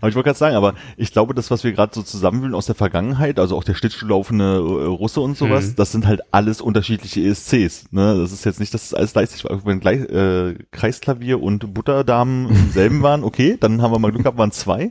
Aber 0.00 0.08
ich 0.08 0.14
wollte 0.14 0.28
gerade 0.28 0.38
sagen, 0.38 0.56
aber 0.56 0.74
ich 0.96 1.12
glaube, 1.12 1.34
das, 1.34 1.50
was 1.50 1.64
wir 1.64 1.72
gerade 1.72 1.92
so 1.94 2.02
zusammenwühlen 2.02 2.54
aus 2.54 2.64
der 2.66 2.74
Vergangenheit, 2.74 3.38
also 3.38 3.56
auch 3.56 3.64
der 3.64 3.74
Schlittschuhlaufende 3.74 4.54
äh, 4.56 4.86
Russe 4.86 5.20
und 5.20 5.36
sowas, 5.36 5.68
Mhm. 5.68 5.76
das 5.76 5.92
sind 5.92 6.06
halt 6.06 6.22
alles 6.30 6.60
unterschiedliche 6.62 7.20
ESCs. 7.20 7.92
Ne? 7.92 8.16
Das 8.18 8.32
ist 8.32 8.44
jetzt 8.44 8.60
nicht, 8.60 8.72
dass 8.72 8.88
das 8.88 8.94
alles 8.94 9.12
gleichzeitig 9.12 9.44
war. 9.44 9.64
Wenn 9.66 9.80
gleich, 9.80 10.00
äh, 10.08 10.54
Kreisklavier 10.70 11.42
und 11.42 11.74
Butterdamen 11.74 12.48
im 12.48 12.70
selben 12.70 13.02
waren, 13.02 13.22
okay, 13.24 13.56
dann 13.60 13.82
haben 13.82 13.92
wir 13.92 13.98
mal 13.98 14.10
Glück 14.10 14.22
gehabt, 14.22 14.38
waren 14.38 14.52
zwei. 14.52 14.88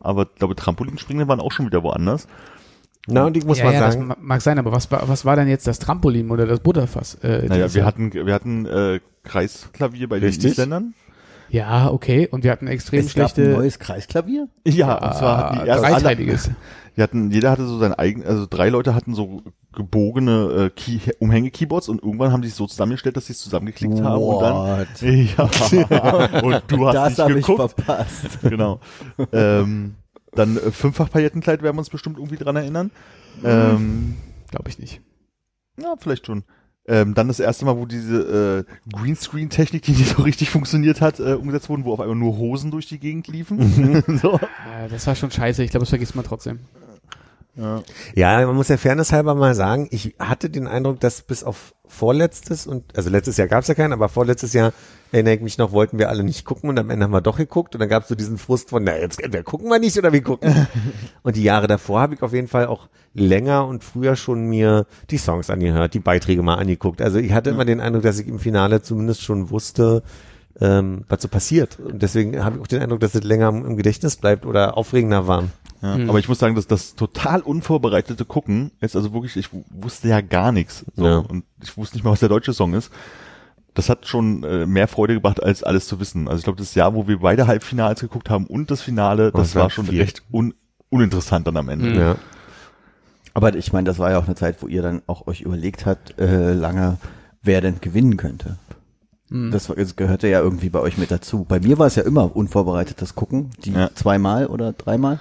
Aber 0.00 0.22
ich 0.24 0.34
glaube, 0.36 0.54
Trampolinspringen 0.54 1.26
waren 1.28 1.40
auch 1.40 1.52
schon 1.52 1.66
wieder 1.66 1.82
woanders. 1.82 2.26
Na, 3.08 3.24
und 3.26 3.36
ich 3.36 3.44
muss 3.44 3.58
ja, 3.58 3.64
mal 3.66 3.72
ja, 3.74 3.80
das 3.80 3.94
sagen, 3.94 4.06
ma- 4.08 4.16
mag 4.20 4.42
sein, 4.42 4.58
aber 4.58 4.72
was 4.72 4.90
war, 4.90 5.08
was 5.08 5.24
war 5.24 5.36
denn 5.36 5.48
jetzt 5.48 5.66
das 5.66 5.78
Trampolin 5.78 6.30
oder 6.30 6.44
das 6.46 6.58
Butterfass? 6.60 7.14
Äh, 7.22 7.46
Naja, 7.48 7.72
wir 7.72 7.84
hatten, 7.84 8.12
wir 8.12 8.34
hatten 8.34 8.66
äh, 8.66 9.00
Kreisklavier 9.22 10.08
bei 10.08 10.18
den 10.18 10.28
Richtig. 10.28 10.52
Isländern. 10.52 10.94
ja, 11.48 11.88
okay, 11.90 12.26
und 12.28 12.42
wir 12.42 12.50
hatten 12.50 12.66
extrem 12.66 13.00
Es 13.00 13.14
gab 13.14 13.26
ein 13.26 13.28
schlechte 13.34 13.50
neues 13.52 13.78
Kreisklavier? 13.78 14.48
Ja, 14.66 14.94
und 14.98 15.14
zwar 15.14 15.52
die 15.62 15.68
ersten 15.68 15.84
alle, 15.86 15.94
dreiteiliges. 16.02 16.50
Die 16.96 17.02
hatten, 17.02 17.30
jeder 17.30 17.50
hatte 17.52 17.66
so 17.66 17.78
sein 17.78 17.94
eigen, 17.94 18.24
also 18.24 18.46
drei 18.50 18.70
Leute 18.70 18.94
hatten 18.94 19.14
so 19.14 19.42
gebogene 19.76 20.64
äh, 20.66 20.70
Key, 20.70 20.98
Umhänge-Keyboards 21.20 21.88
und 21.88 22.02
irgendwann 22.02 22.32
haben 22.32 22.42
die 22.42 22.48
sich 22.48 22.56
so 22.56 22.66
zusammengestellt, 22.66 23.16
dass 23.16 23.26
sie 23.26 23.34
es 23.34 23.38
zusammengeklickt 23.38 24.00
haben 24.02 24.22
und 24.22 24.42
dann, 24.42 24.54
What? 24.56 25.00
ja, 25.90 26.40
und 26.42 26.62
du 26.66 26.86
hast 26.88 26.94
Das 26.94 27.08
nicht 27.10 27.18
habe 27.20 27.38
ich 27.38 27.46
geguckt. 27.46 27.74
verpasst. 27.80 28.38
genau. 28.42 28.80
ähm, 29.32 29.94
dann 30.32 30.56
äh, 30.56 30.72
fünffach 30.72 31.10
Paillettenkleid 31.10 31.62
werden 31.62 31.76
wir 31.76 31.80
uns 31.80 31.90
bestimmt 31.90 32.16
irgendwie 32.18 32.36
dran 32.36 32.56
erinnern. 32.56 32.90
Ähm, 33.44 34.16
Glaube 34.50 34.68
ich 34.68 34.78
nicht. 34.78 35.00
ja, 35.80 35.94
vielleicht 35.98 36.26
schon. 36.26 36.44
Ähm, 36.88 37.14
dann 37.14 37.26
das 37.26 37.40
erste 37.40 37.64
Mal, 37.64 37.76
wo 37.76 37.84
diese 37.84 38.64
äh, 38.64 38.92
Greenscreen-Technik, 38.96 39.82
die 39.82 39.90
nicht 39.92 40.16
so 40.16 40.22
richtig 40.22 40.50
funktioniert 40.50 41.00
hat, 41.00 41.18
äh, 41.18 41.32
umgesetzt 41.34 41.68
wurden, 41.68 41.84
wo 41.84 41.92
auf 41.92 42.00
einmal 42.00 42.14
nur 42.16 42.36
Hosen 42.38 42.70
durch 42.70 42.86
die 42.86 43.00
Gegend 43.00 43.26
liefen. 43.26 44.04
so. 44.22 44.34
Äh, 44.34 44.88
das 44.88 45.06
war 45.06 45.16
schon 45.16 45.30
scheiße, 45.32 45.64
ich 45.64 45.70
glaube, 45.70 45.82
das 45.82 45.88
vergisst 45.90 46.14
man 46.14 46.24
trotzdem. 46.24 46.60
Ja. 47.56 47.82
ja, 48.14 48.46
man 48.46 48.54
muss 48.54 48.68
ja 48.68 48.76
fairness 48.76 49.12
halber 49.12 49.34
mal 49.34 49.54
sagen, 49.54 49.88
ich 49.90 50.14
hatte 50.18 50.50
den 50.50 50.66
Eindruck, 50.66 51.00
dass 51.00 51.22
bis 51.22 51.42
auf 51.42 51.74
vorletztes 51.86 52.66
und, 52.66 52.96
also 52.96 53.08
letztes 53.08 53.36
Jahr 53.36 53.48
gab 53.48 53.62
es 53.62 53.68
ja 53.68 53.74
keinen, 53.74 53.92
aber 53.92 54.08
vorletztes 54.08 54.52
Jahr, 54.52 54.72
erinnere 55.12 55.34
ich 55.34 55.40
mich 55.40 55.56
noch, 55.56 55.72
wollten 55.72 55.98
wir 55.98 56.10
alle 56.10 56.22
nicht 56.22 56.44
gucken 56.44 56.68
und 56.68 56.78
am 56.78 56.90
Ende 56.90 57.04
haben 57.04 57.12
wir 57.12 57.20
doch 57.20 57.38
geguckt 57.38 57.74
und 57.74 57.80
dann 57.80 57.88
gab 57.88 58.02
es 58.02 58.08
so 58.08 58.14
diesen 58.14 58.38
Frust 58.38 58.70
von, 58.70 58.84
na 58.84 58.98
jetzt 58.98 59.22
entweder 59.22 59.44
gucken 59.44 59.70
wir 59.70 59.78
nicht 59.78 59.96
oder 59.96 60.12
wir 60.12 60.22
gucken. 60.22 60.66
und 61.22 61.36
die 61.36 61.42
Jahre 61.42 61.66
davor 61.66 62.00
habe 62.00 62.14
ich 62.14 62.22
auf 62.22 62.32
jeden 62.32 62.48
Fall 62.48 62.66
auch 62.66 62.88
länger 63.14 63.66
und 63.66 63.82
früher 63.82 64.16
schon 64.16 64.46
mir 64.46 64.86
die 65.10 65.18
Songs 65.18 65.48
angehört, 65.48 65.94
die 65.94 66.00
Beiträge 66.00 66.42
mal 66.42 66.56
angeguckt. 66.56 67.00
Also 67.00 67.18
ich 67.18 67.32
hatte 67.32 67.50
immer 67.50 67.64
den 67.64 67.80
Eindruck, 67.80 68.02
dass 68.02 68.18
ich 68.18 68.28
im 68.28 68.38
Finale 68.38 68.82
zumindest 68.82 69.22
schon 69.22 69.48
wusste, 69.50 70.02
ähm, 70.60 71.04
was 71.08 71.22
so 71.22 71.28
passiert. 71.28 71.78
Und 71.80 72.02
deswegen 72.02 72.44
habe 72.44 72.56
ich 72.56 72.62
auch 72.62 72.66
den 72.66 72.82
Eindruck, 72.82 73.00
dass 73.00 73.14
es 73.14 73.22
länger 73.22 73.48
im 73.48 73.76
Gedächtnis 73.76 74.16
bleibt 74.16 74.44
oder 74.44 74.76
aufregender 74.76 75.26
war. 75.26 75.44
Ja, 75.82 75.96
Mhm. 75.98 76.08
Aber 76.10 76.18
ich 76.18 76.28
muss 76.28 76.38
sagen, 76.38 76.54
dass 76.54 76.66
das 76.66 76.94
total 76.94 77.40
unvorbereitete 77.42 78.24
Gucken 78.24 78.70
ist 78.80 78.96
also 78.96 79.12
wirklich, 79.12 79.36
ich 79.36 79.48
wusste 79.70 80.08
ja 80.08 80.20
gar 80.20 80.52
nichts. 80.52 80.84
So, 80.94 81.04
Ja. 81.06 81.18
Und 81.18 81.44
ich 81.62 81.76
wusste 81.76 81.96
nicht 81.96 82.04
mal, 82.04 82.10
was 82.12 82.20
der 82.20 82.28
deutsche 82.28 82.52
Song 82.52 82.74
ist. 82.74 82.90
Das 83.74 83.90
hat 83.90 84.06
schon 84.06 84.42
äh, 84.42 84.64
mehr 84.64 84.88
Freude 84.88 85.12
gebracht, 85.14 85.42
als 85.42 85.62
alles 85.62 85.86
zu 85.86 86.00
wissen. 86.00 86.28
Also 86.28 86.38
ich 86.38 86.44
glaube, 86.44 86.58
das 86.58 86.74
Jahr, 86.74 86.94
wo 86.94 87.06
wir 87.08 87.18
beide 87.18 87.46
Halbfinals 87.46 88.00
geguckt 88.00 88.30
haben 88.30 88.46
und 88.46 88.70
das 88.70 88.80
Finale, 88.80 89.28
Oh, 89.34 89.36
das 89.36 89.48
das 89.48 89.54
war 89.56 89.62
war 89.64 89.70
schon 89.70 89.86
viel. 89.86 90.00
recht 90.00 90.22
un 90.32 90.54
uninteressant 90.88 91.46
dann 91.46 91.56
am 91.58 91.68
Ende. 91.68 91.90
Mhm. 91.90 91.94
Ja. 91.98 92.16
Aber 93.34 93.54
ich 93.54 93.72
meine, 93.72 93.84
das 93.84 93.98
war 93.98 94.10
ja 94.10 94.18
auch 94.18 94.24
eine 94.26 94.34
Zeit, 94.34 94.62
wo 94.62 94.66
ihr 94.68 94.80
dann 94.82 95.02
auch 95.06 95.26
euch 95.26 95.42
überlegt 95.42 95.84
habt, 95.84 96.18
äh, 96.18 96.54
lange, 96.54 96.96
wer 97.42 97.60
denn 97.60 97.80
gewinnen 97.82 98.16
könnte. 98.16 98.56
Mhm. 99.28 99.50
Das, 99.50 99.66
das 99.66 99.96
gehörte 99.96 100.28
ja 100.28 100.40
irgendwie 100.40 100.70
bei 100.70 100.80
euch 100.80 100.96
mit 100.96 101.10
dazu. 101.10 101.44
Bei 101.44 101.60
mir 101.60 101.78
war 101.78 101.86
es 101.86 101.96
ja 101.96 102.02
immer 102.04 102.34
unvorbereitetes 102.34 103.14
Gucken, 103.14 103.50
die 103.64 103.72
Ja. 103.72 103.90
zweimal 103.94 104.46
oder 104.46 104.72
dreimal. 104.72 105.20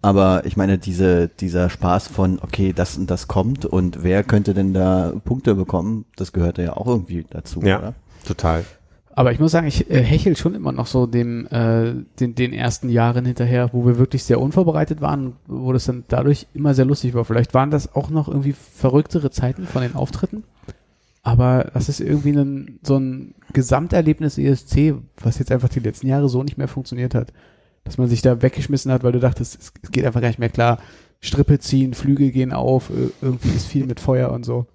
Aber 0.00 0.46
ich 0.46 0.56
meine, 0.56 0.78
diese, 0.78 1.28
dieser 1.28 1.70
Spaß 1.70 2.08
von, 2.08 2.38
okay, 2.40 2.72
das 2.72 2.96
und 2.96 3.10
das 3.10 3.26
kommt 3.26 3.64
und 3.64 4.02
wer 4.04 4.22
könnte 4.22 4.54
denn 4.54 4.72
da 4.72 5.12
Punkte 5.24 5.54
bekommen, 5.56 6.04
das 6.16 6.32
gehörte 6.32 6.62
ja 6.62 6.76
auch 6.76 6.86
irgendwie 6.86 7.24
dazu, 7.28 7.60
Ja. 7.62 7.78
oder? 7.78 7.94
Total. 8.26 8.64
Aber 9.10 9.32
ich 9.32 9.40
muss 9.40 9.50
sagen, 9.50 9.66
ich 9.66 9.90
äh, 9.90 10.00
hechel 10.00 10.36
schon 10.36 10.54
immer 10.54 10.70
noch 10.70 10.86
so 10.86 11.06
dem, 11.06 11.48
äh, 11.48 11.92
den, 12.20 12.36
den 12.36 12.52
ersten 12.52 12.88
Jahren 12.88 13.24
hinterher, 13.26 13.70
wo 13.72 13.84
wir 13.84 13.98
wirklich 13.98 14.22
sehr 14.22 14.40
unvorbereitet 14.40 15.00
waren, 15.00 15.32
wo 15.48 15.72
das 15.72 15.86
dann 15.86 16.04
dadurch 16.06 16.46
immer 16.54 16.72
sehr 16.74 16.84
lustig 16.84 17.14
war. 17.14 17.24
Vielleicht 17.24 17.52
waren 17.52 17.72
das 17.72 17.96
auch 17.96 18.10
noch 18.10 18.28
irgendwie 18.28 18.52
verrücktere 18.52 19.32
Zeiten 19.32 19.66
von 19.66 19.82
den 19.82 19.96
Auftritten. 19.96 20.44
Aber 21.24 21.72
das 21.74 21.88
ist 21.88 22.00
irgendwie 22.00 22.30
ein, 22.30 22.78
so 22.84 22.96
ein 22.96 23.34
Gesamterlebnis 23.52 24.38
ESC, 24.38 24.94
was 25.20 25.40
jetzt 25.40 25.50
einfach 25.50 25.68
die 25.68 25.80
letzten 25.80 26.06
Jahre 26.06 26.28
so 26.28 26.44
nicht 26.44 26.56
mehr 26.56 26.68
funktioniert 26.68 27.16
hat. 27.16 27.32
Dass 27.88 27.98
man 27.98 28.08
sich 28.08 28.22
da 28.22 28.40
weggeschmissen 28.42 28.92
hat, 28.92 29.02
weil 29.02 29.12
du 29.12 29.18
dachtest, 29.20 29.58
es, 29.60 29.72
es 29.82 29.90
geht 29.90 30.04
einfach 30.04 30.20
gar 30.20 30.28
nicht 30.28 30.38
mehr 30.38 30.48
klar. 30.50 30.78
Strippe 31.20 31.58
ziehen, 31.58 31.94
Flügel 31.94 32.30
gehen 32.30 32.52
auf, 32.52 32.90
ir- 32.90 33.10
irgendwie 33.22 33.48
ist 33.48 33.66
viel 33.66 33.86
mit 33.86 33.98
Feuer 33.98 34.30
und 34.30 34.44
so. 34.44 34.66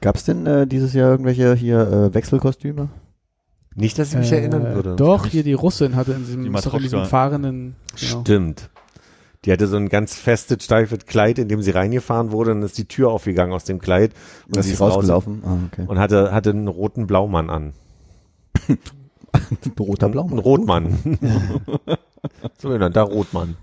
Gab 0.00 0.16
es 0.16 0.24
denn 0.24 0.46
äh, 0.46 0.66
dieses 0.66 0.92
Jahr 0.92 1.10
irgendwelche 1.10 1.54
hier 1.54 1.80
äh, 1.80 2.14
Wechselkostüme? 2.14 2.88
Nicht, 3.74 3.98
dass 3.98 4.10
ich 4.12 4.18
mich 4.18 4.32
Äh, 4.32 4.38
erinnern 4.38 4.74
würde. 4.74 4.96
Doch, 4.96 5.26
hier 5.26 5.42
die 5.42 5.52
Russin 5.52 5.96
hatte 5.96 6.12
in 6.12 6.24
diesem, 6.24 6.42
Die 6.42 6.48
in 6.48 6.82
diesem 6.82 7.04
fahrenden. 7.04 7.76
Genau. 7.98 8.20
Stimmt. 8.20 8.70
Die 9.44 9.52
hatte 9.52 9.68
so 9.68 9.76
ein 9.76 9.88
ganz 9.88 10.14
festes, 10.16 10.64
steifes 10.64 11.06
Kleid, 11.06 11.38
in 11.38 11.48
dem 11.48 11.62
sie 11.62 11.70
reingefahren 11.70 12.32
wurde, 12.32 12.50
und 12.50 12.58
dann 12.60 12.66
ist 12.66 12.78
die 12.78 12.86
Tür 12.88 13.10
aufgegangen 13.10 13.52
aus 13.52 13.64
dem 13.64 13.78
Kleid 13.78 14.12
und 14.48 14.56
Und 14.56 14.62
sie 14.64 14.70
ist 14.70 14.74
ist 14.76 14.80
raus 14.80 14.94
rausgelaufen? 14.94 15.42
Ah, 15.44 15.56
okay. 15.72 15.84
und 15.86 15.98
hatte, 15.98 16.32
hatte 16.32 16.50
einen 16.50 16.68
roten 16.68 17.06
Blaumann 17.06 17.48
an. 17.48 17.72
Roter 19.78 20.06
Ein 20.06 20.12
Blaumann. 20.12 20.38
Rotmann. 20.38 21.18
so 22.58 22.68
genannt, 22.68 22.96
da 22.96 23.02
Rotmann. 23.02 23.56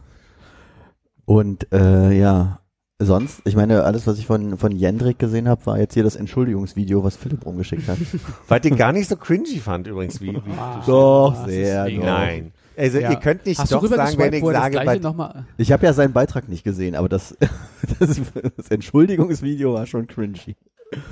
Und 1.26 1.72
äh, 1.72 2.12
ja, 2.12 2.60
sonst, 3.00 3.42
ich 3.46 3.56
meine, 3.56 3.84
alles, 3.84 4.08
was 4.08 4.18
ich 4.20 4.26
von, 4.26 4.58
von 4.58 4.72
Jendrik 4.72 5.20
gesehen 5.20 5.48
habe, 5.48 5.66
war 5.66 5.80
jetzt 5.80 5.94
hier 5.94 6.04
das 6.04 6.16
Entschuldigungsvideo, 6.16 7.04
was 7.04 7.16
Philipp 7.16 7.46
rumgeschickt 7.46 7.88
hat. 7.88 7.98
Weil 8.48 8.58
ich 8.58 8.64
den 8.64 8.76
gar 8.76 8.92
nicht 8.92 9.08
so 9.08 9.16
cringy 9.16 9.60
fand 9.60 9.88
übrigens, 9.88 10.22
wie, 10.22 10.34
wie 10.34 10.42
Doch, 10.86 11.34
das 11.34 11.46
sehr, 11.46 11.90
doch. 11.90 12.04
Nein. 12.04 12.52
Also 12.76 13.00
Ja. 13.00 13.12
ihr 13.12 13.18
könnt 13.18 13.46
nicht 13.46 13.60
Hast 13.60 13.72
doch 13.72 13.86
sagen, 13.86 14.18
wenn 14.18 14.34
ich 14.34 14.44
sage, 14.44 15.46
Ich 15.58 15.72
habe 15.72 15.86
ja 15.86 15.94
seinen 15.94 16.14
Beitrag 16.14 16.50
nicht 16.50 16.64
gesehen, 16.64 16.96
aber 16.96 17.08
das, 17.08 17.38
das, 18.00 18.20
das 18.58 18.68
Entschuldigungsvideo 18.70 19.74
war 19.74 19.86
schon 19.86 20.08
cringy. 20.08 20.56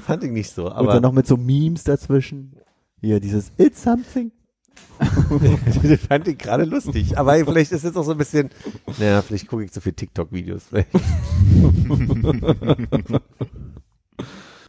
fand 0.05 0.23
ich 0.23 0.31
nicht 0.31 0.53
so. 0.53 0.65
Und 0.65 0.73
Aber 0.73 0.93
dann 0.93 1.03
noch 1.03 1.11
mit 1.11 1.27
so 1.27 1.37
Memes 1.37 1.83
dazwischen. 1.83 2.55
Hier, 2.99 3.19
dieses 3.19 3.51
It's 3.57 3.81
something. 3.83 4.31
das 5.83 5.99
fand 6.01 6.27
ich 6.27 6.37
gerade 6.37 6.65
lustig. 6.65 7.17
Aber 7.17 7.33
vielleicht 7.35 7.71
ist 7.71 7.83
es 7.83 7.95
auch 7.95 8.03
so 8.03 8.11
ein 8.11 8.17
bisschen, 8.17 8.49
naja, 8.99 9.21
vielleicht 9.21 9.47
gucke 9.47 9.63
ich 9.63 9.71
zu 9.71 9.81
viel 9.81 9.93
TikTok-Videos. 9.93 10.65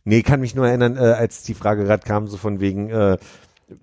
nee, 0.04 0.22
kann 0.22 0.40
mich 0.40 0.54
nur 0.54 0.66
erinnern, 0.66 0.96
äh, 0.96 1.00
als 1.00 1.42
die 1.42 1.54
Frage 1.54 1.84
gerade 1.84 2.06
kam, 2.06 2.28
so 2.28 2.38
von 2.38 2.60
wegen 2.60 2.88
äh, 2.90 3.18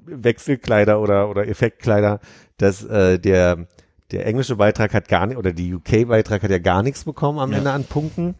Wechselkleider 0.06 1.00
oder, 1.00 1.30
oder 1.30 1.48
Effektkleider, 1.48 2.20
dass 2.58 2.84
äh, 2.84 3.20
der, 3.20 3.68
der 4.12 4.26
englische 4.26 4.56
Beitrag 4.56 4.94
hat 4.94 5.08
gar 5.08 5.28
nicht, 5.28 5.38
oder 5.38 5.54
die 5.54 5.74
UK-Beitrag 5.74 6.42
hat 6.44 6.52
ja 6.52 6.60
gar 6.60 6.84
nichts 6.84 7.04
bekommen 7.04 7.40
am 7.40 7.52
Ja. 7.52 7.60
Ende 7.60 7.72
an 7.72 7.84
Punkten. 7.84 8.36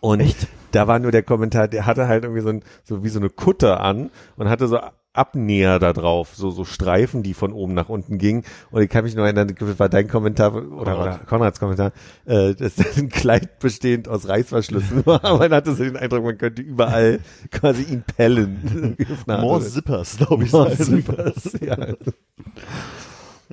Und 0.00 0.48
da 0.72 0.86
war 0.86 0.98
nur 0.98 1.12
der 1.12 1.22
Kommentar, 1.22 1.68
der 1.68 1.86
hatte 1.86 2.08
halt 2.08 2.24
irgendwie 2.24 2.42
so, 2.42 2.48
ein, 2.48 2.62
so 2.84 3.04
wie 3.04 3.08
so 3.08 3.18
eine 3.18 3.30
Kutte 3.30 3.80
an 3.80 4.10
und 4.36 4.48
hatte 4.48 4.68
so 4.68 4.78
Abnäher 5.14 5.78
da 5.78 5.92
drauf, 5.92 6.30
so, 6.34 6.50
so 6.50 6.64
Streifen, 6.64 7.22
die 7.22 7.34
von 7.34 7.52
oben 7.52 7.74
nach 7.74 7.88
unten 7.90 8.16
gingen. 8.16 8.44
Und 8.70 8.82
ich 8.82 8.88
kann 8.88 9.04
mich 9.04 9.14
nur 9.14 9.26
erinnern, 9.26 9.54
das 9.58 9.78
war 9.78 9.88
dein 9.90 10.08
Kommentar 10.08 10.54
oder, 10.54 10.70
oder 10.72 10.94
Konrad. 10.94 11.26
Konrads 11.26 11.60
Kommentar, 11.60 11.92
äh, 12.24 12.54
dass 12.54 12.76
das 12.76 12.96
ein 12.96 13.10
Kleid 13.10 13.58
bestehend 13.58 14.08
aus 14.08 14.26
Reißverschlüssen 14.26 15.04
war. 15.04 15.22
Aber 15.24 15.38
man 15.48 15.52
hatte 15.52 15.74
so 15.74 15.84
den 15.84 15.96
Eindruck, 15.96 16.24
man 16.24 16.38
könnte 16.38 16.62
überall 16.62 17.20
quasi 17.50 17.82
ihn 17.82 18.02
pellen. 18.04 18.96
More 19.26 19.56
oder- 19.58 19.66
Zippers, 19.66 20.16
glaube 20.16 20.44
ich. 20.44 20.52
More 20.52 20.70
es. 20.72 20.78
Zippers, 20.86 21.52
ja. 21.60 21.76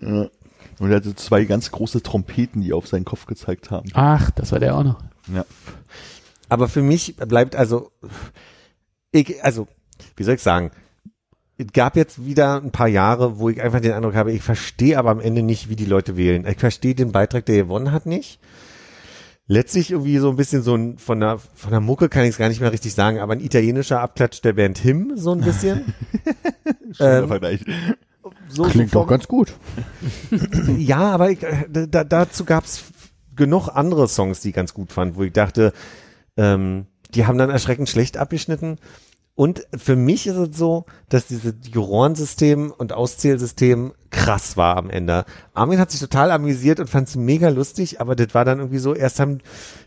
Ja. 0.02 0.30
Und 0.80 0.92
er 0.92 0.96
hatte 0.96 1.14
zwei 1.16 1.44
ganz 1.44 1.72
große 1.72 2.02
Trompeten, 2.02 2.62
die 2.62 2.72
auf 2.72 2.88
seinen 2.88 3.04
Kopf 3.04 3.26
gezeigt 3.26 3.70
haben. 3.70 3.90
Ach, 3.94 4.32
das 4.32 4.54
war 4.54 4.60
der 4.60 4.78
auch 4.78 4.84
noch. 4.84 5.02
Ja. 5.34 5.44
Aber 6.48 6.70
für 6.70 6.82
mich 6.82 7.18
bleibt 7.18 7.56
also, 7.56 7.92
ich, 9.12 9.44
also, 9.44 9.68
wie 10.16 10.24
soll 10.24 10.36
ich 10.36 10.42
sagen, 10.42 10.72
es 11.60 11.74
gab 11.74 11.98
jetzt 11.98 12.26
wieder 12.26 12.62
ein 12.62 12.72
paar 12.72 12.88
Jahre, 12.88 13.38
wo 13.38 13.50
ich 13.50 13.62
einfach 13.62 13.82
den 13.82 13.92
Eindruck 13.92 14.16
habe, 14.16 14.32
ich 14.32 14.42
verstehe 14.42 14.98
aber 14.98 15.10
am 15.12 15.20
Ende 15.20 15.44
nicht, 15.44 15.70
wie 15.70 15.76
die 15.76 15.86
Leute 15.86 16.16
wählen. 16.16 16.48
Ich 16.48 16.58
verstehe 16.58 16.96
den 16.96 17.12
Beitrag, 17.12 17.46
der 17.46 17.64
gewonnen 17.64 17.92
hat, 17.92 18.06
nicht. 18.06 18.40
Letztlich 19.46 19.92
irgendwie 19.92 20.20
so 20.20 20.30
ein 20.30 20.36
bisschen 20.38 20.62
so 20.62 20.76
ein, 20.76 20.98
von 20.98 21.20
der, 21.20 21.38
von 21.38 21.72
der 21.72 21.82
Mucke 21.82 22.08
kann 22.08 22.24
ich 22.24 22.30
es 22.30 22.38
gar 22.38 22.48
nicht 22.48 22.62
mehr 22.62 22.72
richtig 22.72 22.94
sagen, 22.94 23.20
aber 23.20 23.34
ein 23.34 23.42
italienischer 23.42 24.00
Abklatsch 24.00 24.42
der 24.42 24.54
Band 24.54 24.78
Him, 24.78 25.14
so 25.16 25.34
ein 25.34 25.42
bisschen. 25.42 25.94
Schöner 26.92 27.24
Ähm, 27.24 27.28
Vergleich. 27.28 27.66
so, 28.48 28.64
Klingt 28.64 28.96
doch 28.96 29.08
ganz 29.08 29.28
gut. 29.28 29.54
Ja, 30.78 31.12
aber 31.12 31.32
ich, 31.32 31.44
äh, 31.44 31.88
da, 31.90 32.04
dazu 32.06 32.46
gab's 32.46 32.86
genug 33.36 33.68
andere 33.68 34.08
Songs, 34.08 34.40
die 34.40 34.50
ich 34.50 34.56
ganz 34.56 34.74
gut 34.74 34.94
fand, 34.94 35.18
wo 35.18 35.24
ich 35.24 35.34
dachte, 35.34 35.74
ähm, 36.38 36.86
die 37.16 37.26
haben 37.26 37.38
dann 37.38 37.50
erschreckend 37.50 37.90
schlecht 37.90 38.18
abgeschnitten. 38.18 38.78
Und 39.40 39.66
für 39.74 39.96
mich 39.96 40.28
ist 40.28 40.36
es 40.36 40.58
so, 40.58 40.84
dass 41.08 41.28
dieses 41.28 41.54
Jurorensystem 41.72 42.74
und 42.78 42.92
Auszählsystem 42.92 43.94
krass 44.10 44.58
war 44.58 44.76
am 44.76 44.90
Ende. 44.90 45.24
Armin 45.54 45.80
hat 45.80 45.92
sich 45.92 46.02
total 46.02 46.32
amüsiert 46.32 46.82
und 46.82 46.90
fand 46.90 47.08
es 47.08 47.16
mega 47.16 47.48
lustig, 47.48 48.02
aber 48.02 48.18
das 48.18 48.34
war 48.34 48.44
dann 48.44 48.60
irgendwie 48.60 48.80
so, 48.80 48.94
erst 48.94 49.22
haben 49.22 49.40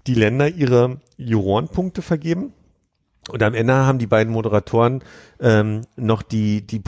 die 0.07 0.15
Länder 0.15 0.49
ihre 0.49 1.03
Jurorenpunkte 1.19 2.01
vergeben. 2.01 2.55
Und 3.29 3.43
am 3.43 3.53
Ende 3.53 3.75
haben 3.75 3.99
die 3.99 4.07
beiden 4.07 4.33
Moderatoren 4.33 5.05
ähm, 5.39 5.83
noch 5.97 6.23
die, 6.23 6.67
die, 6.67 6.81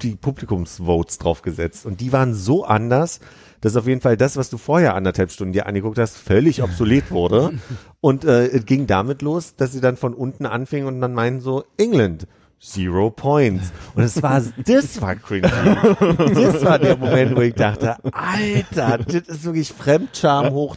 die 0.00 0.14
Publikumsvotes 0.14 1.18
draufgesetzt. 1.18 1.86
Und 1.86 2.00
die 2.00 2.12
waren 2.12 2.34
so 2.34 2.64
anders, 2.64 3.18
dass 3.62 3.76
auf 3.76 3.86
jeden 3.86 4.00
Fall 4.00 4.16
das, 4.18 4.36
was 4.36 4.50
du 4.50 4.58
vorher 4.58 4.94
anderthalb 4.94 5.30
Stunden 5.30 5.52
dir 5.52 5.66
angeguckt 5.66 5.98
hast, 5.98 6.18
völlig 6.18 6.62
obsolet 6.62 7.10
wurde. 7.10 7.54
Und 8.00 8.24
äh, 8.24 8.46
es 8.48 8.66
ging 8.66 8.86
damit 8.86 9.22
los, 9.22 9.56
dass 9.56 9.72
sie 9.72 9.80
dann 9.80 9.96
von 9.96 10.12
unten 10.12 10.44
anfingen 10.44 10.88
und 10.88 11.00
dann 11.00 11.14
meinen 11.14 11.40
so, 11.40 11.64
England, 11.78 12.26
Zero 12.58 13.10
Points. 13.10 13.72
Und 13.94 14.02
es 14.02 14.20
war, 14.20 14.42
das 14.66 15.00
war 15.00 15.14
cringy. 15.14 15.42
Das 15.42 16.64
war 16.64 16.80
der 16.80 16.96
Moment, 16.96 17.36
wo 17.36 17.42
ich 17.42 17.54
dachte, 17.54 17.96
Alter, 18.12 18.98
das 18.98 19.28
ist 19.28 19.44
wirklich 19.44 19.72
Fremdscham 19.72 20.52
hoch. 20.52 20.74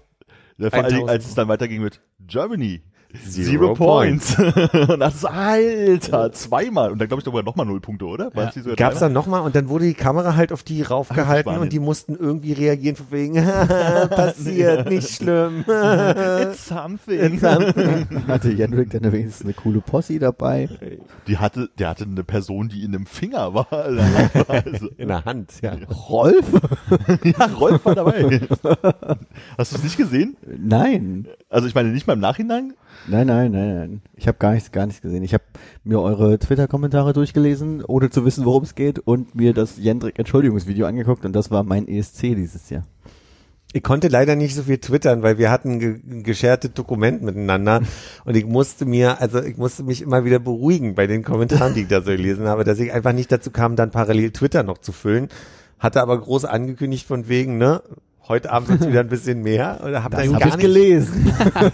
Ja, 0.58 0.70
vor 0.70 0.84
allen 0.84 0.90
Dingen, 0.90 1.10
1000. 1.10 1.10
als 1.10 1.26
es 1.26 1.34
dann 1.34 1.48
weiterging 1.48 1.82
mit 1.82 2.00
Germany. 2.20 2.84
Zero 3.16 3.46
Zero, 3.46 3.74
Points. 3.74 4.38
und 4.90 5.00
das 5.00 5.16
ist, 5.16 5.26
Alter, 5.26 6.32
zweimal. 6.32 6.92
Und 6.92 7.00
dann 7.00 7.08
glaube 7.08 7.22
ich 7.22 7.26
sogar 7.26 7.44
nochmal 7.44 7.66
null 7.66 7.80
Punkte, 7.80 8.06
oder? 8.06 8.32
Ja. 8.36 8.50
es 8.50 8.56
sogar 8.56 8.76
Gab's 8.76 8.96
dreimal? 8.96 9.00
dann 9.00 9.14
nochmal 9.14 9.42
und 9.42 9.56
dann 9.56 9.70
wurde 9.70 9.86
die 9.86 9.94
Kamera 9.94 10.36
halt 10.36 10.52
auf 10.52 10.64
die 10.64 10.82
raufgehalten 10.82 11.44
Spanien. 11.52 11.62
und 11.62 11.74
die 11.74 11.80
mussten 11.80 12.16
irgendwie 12.16 12.54
reagieren 12.54 12.96
von 12.96 13.08
wegen, 13.12 13.36
passiert, 14.10 14.90
nicht 14.90 15.10
schlimm. 15.10 15.66
It's 15.68 16.68
something. 16.68 17.42
Hatte 18.28 18.52
Jendrik 18.52 18.90
dann 18.92 19.12
wenigstens 19.12 19.46
eine 19.46 19.54
coole 19.54 19.82
Posse 19.82 20.20
dabei? 20.20 20.70
Die 21.28 21.38
hatte, 21.38 21.70
der 21.78 21.90
hatte 21.90 22.04
eine 22.06 22.24
Person, 22.24 22.70
die 22.70 22.84
in 22.84 22.96
einem 22.96 23.06
Finger 23.06 23.54
war. 23.54 23.72
Also, 23.72 24.88
In 24.98 25.08
der 25.08 25.26
Hand, 25.26 25.54
ja. 25.62 25.74
Rolf? 26.10 26.46
ja, 27.24 27.46
Rolf 27.48 27.86
war 27.86 27.96
dabei. 27.96 28.42
Hast 29.58 29.72
du 29.74 29.78
es 29.78 29.84
nicht 29.84 29.98
gesehen? 29.98 30.38
Nein. 30.46 31.28
Also 31.50 31.68
ich 31.68 31.76
meine 31.76 31.90
nicht 31.90 32.08
mal 32.08 32.14
im 32.14 32.20
Nachhinein. 32.20 32.74
Nein, 33.08 33.28
nein, 33.28 33.52
nein, 33.52 33.76
nein. 33.76 34.02
Ich 34.16 34.28
habe 34.28 34.38
gar 34.40 34.54
nichts, 34.54 34.72
gar 34.72 34.86
nichts 34.86 35.02
gesehen. 35.02 35.24
Ich 35.24 35.34
habe 35.34 35.44
mir 35.84 36.02
eure 36.02 36.40
Twitter-Kommentare 36.40 37.14
durchgelesen, 37.14 37.84
ohne 37.86 38.10
zu 38.10 38.26
wissen, 38.26 38.46
worum 38.46 38.64
es 38.64 38.76
geht, 38.76 39.00
und 39.00 39.36
mir 39.36 39.54
das 39.54 39.78
Jendrik 39.78 40.18
Entschuldigungsvideo 40.18 40.88
angeguckt 40.88 41.26
und 41.26 41.34
das 41.34 41.52
war 41.52 41.64
mein 41.64 41.88
ESC 41.88 42.22
dieses 42.36 42.70
Jahr. 42.70 42.86
Ich 43.74 43.84
konnte 43.84 44.08
leider 44.08 44.38
nicht 44.38 44.56
so 44.56 44.64
viel 44.64 44.78
twittern, 44.78 45.22
weil 45.22 45.38
wir 45.38 45.52
hatten 45.52 45.82
ein 45.82 46.24
geschertes 46.24 46.72
Dokument 46.74 47.22
miteinander 47.22 47.82
und 48.26 48.38
ich 48.38 48.46
musste 48.46 48.86
mir, 48.86 49.20
also 49.22 49.44
ich 49.44 49.58
musste 49.58 49.84
mich 49.84 50.02
immer 50.02 50.24
wieder 50.24 50.40
beruhigen 50.40 50.96
bei 50.96 51.08
den 51.08 51.24
Kommentaren, 51.24 51.74
die 51.74 51.82
ich 51.82 51.88
da 51.88 52.02
so 52.02 52.12
gelesen 52.12 52.48
habe, 52.48 52.64
dass 52.64 52.80
ich 52.80 52.94
einfach 52.94 53.12
nicht 53.12 53.32
dazu 53.32 53.52
kam, 53.52 53.76
dann 53.76 53.92
parallel 53.92 54.32
Twitter 54.32 54.64
noch 54.64 54.78
zu 54.78 54.94
füllen. 54.94 55.28
Hatte 55.78 56.02
aber 56.02 56.20
groß 56.20 56.46
angekündigt 56.46 57.06
von 57.06 57.28
wegen, 57.28 57.58
ne, 57.58 57.82
heute 58.28 58.52
Abend 58.52 58.70
wird's 58.70 58.88
wieder 58.88 59.02
ein 59.02 59.08
bisschen 59.08 59.42
mehr 59.42 59.82
oder 59.84 60.04
hab 60.04 60.12
dann 60.12 60.34
hab 60.34 60.40
gar 60.40 60.48
ich 60.50 60.56
nicht, 60.56 60.60
gelesen. 60.60 61.34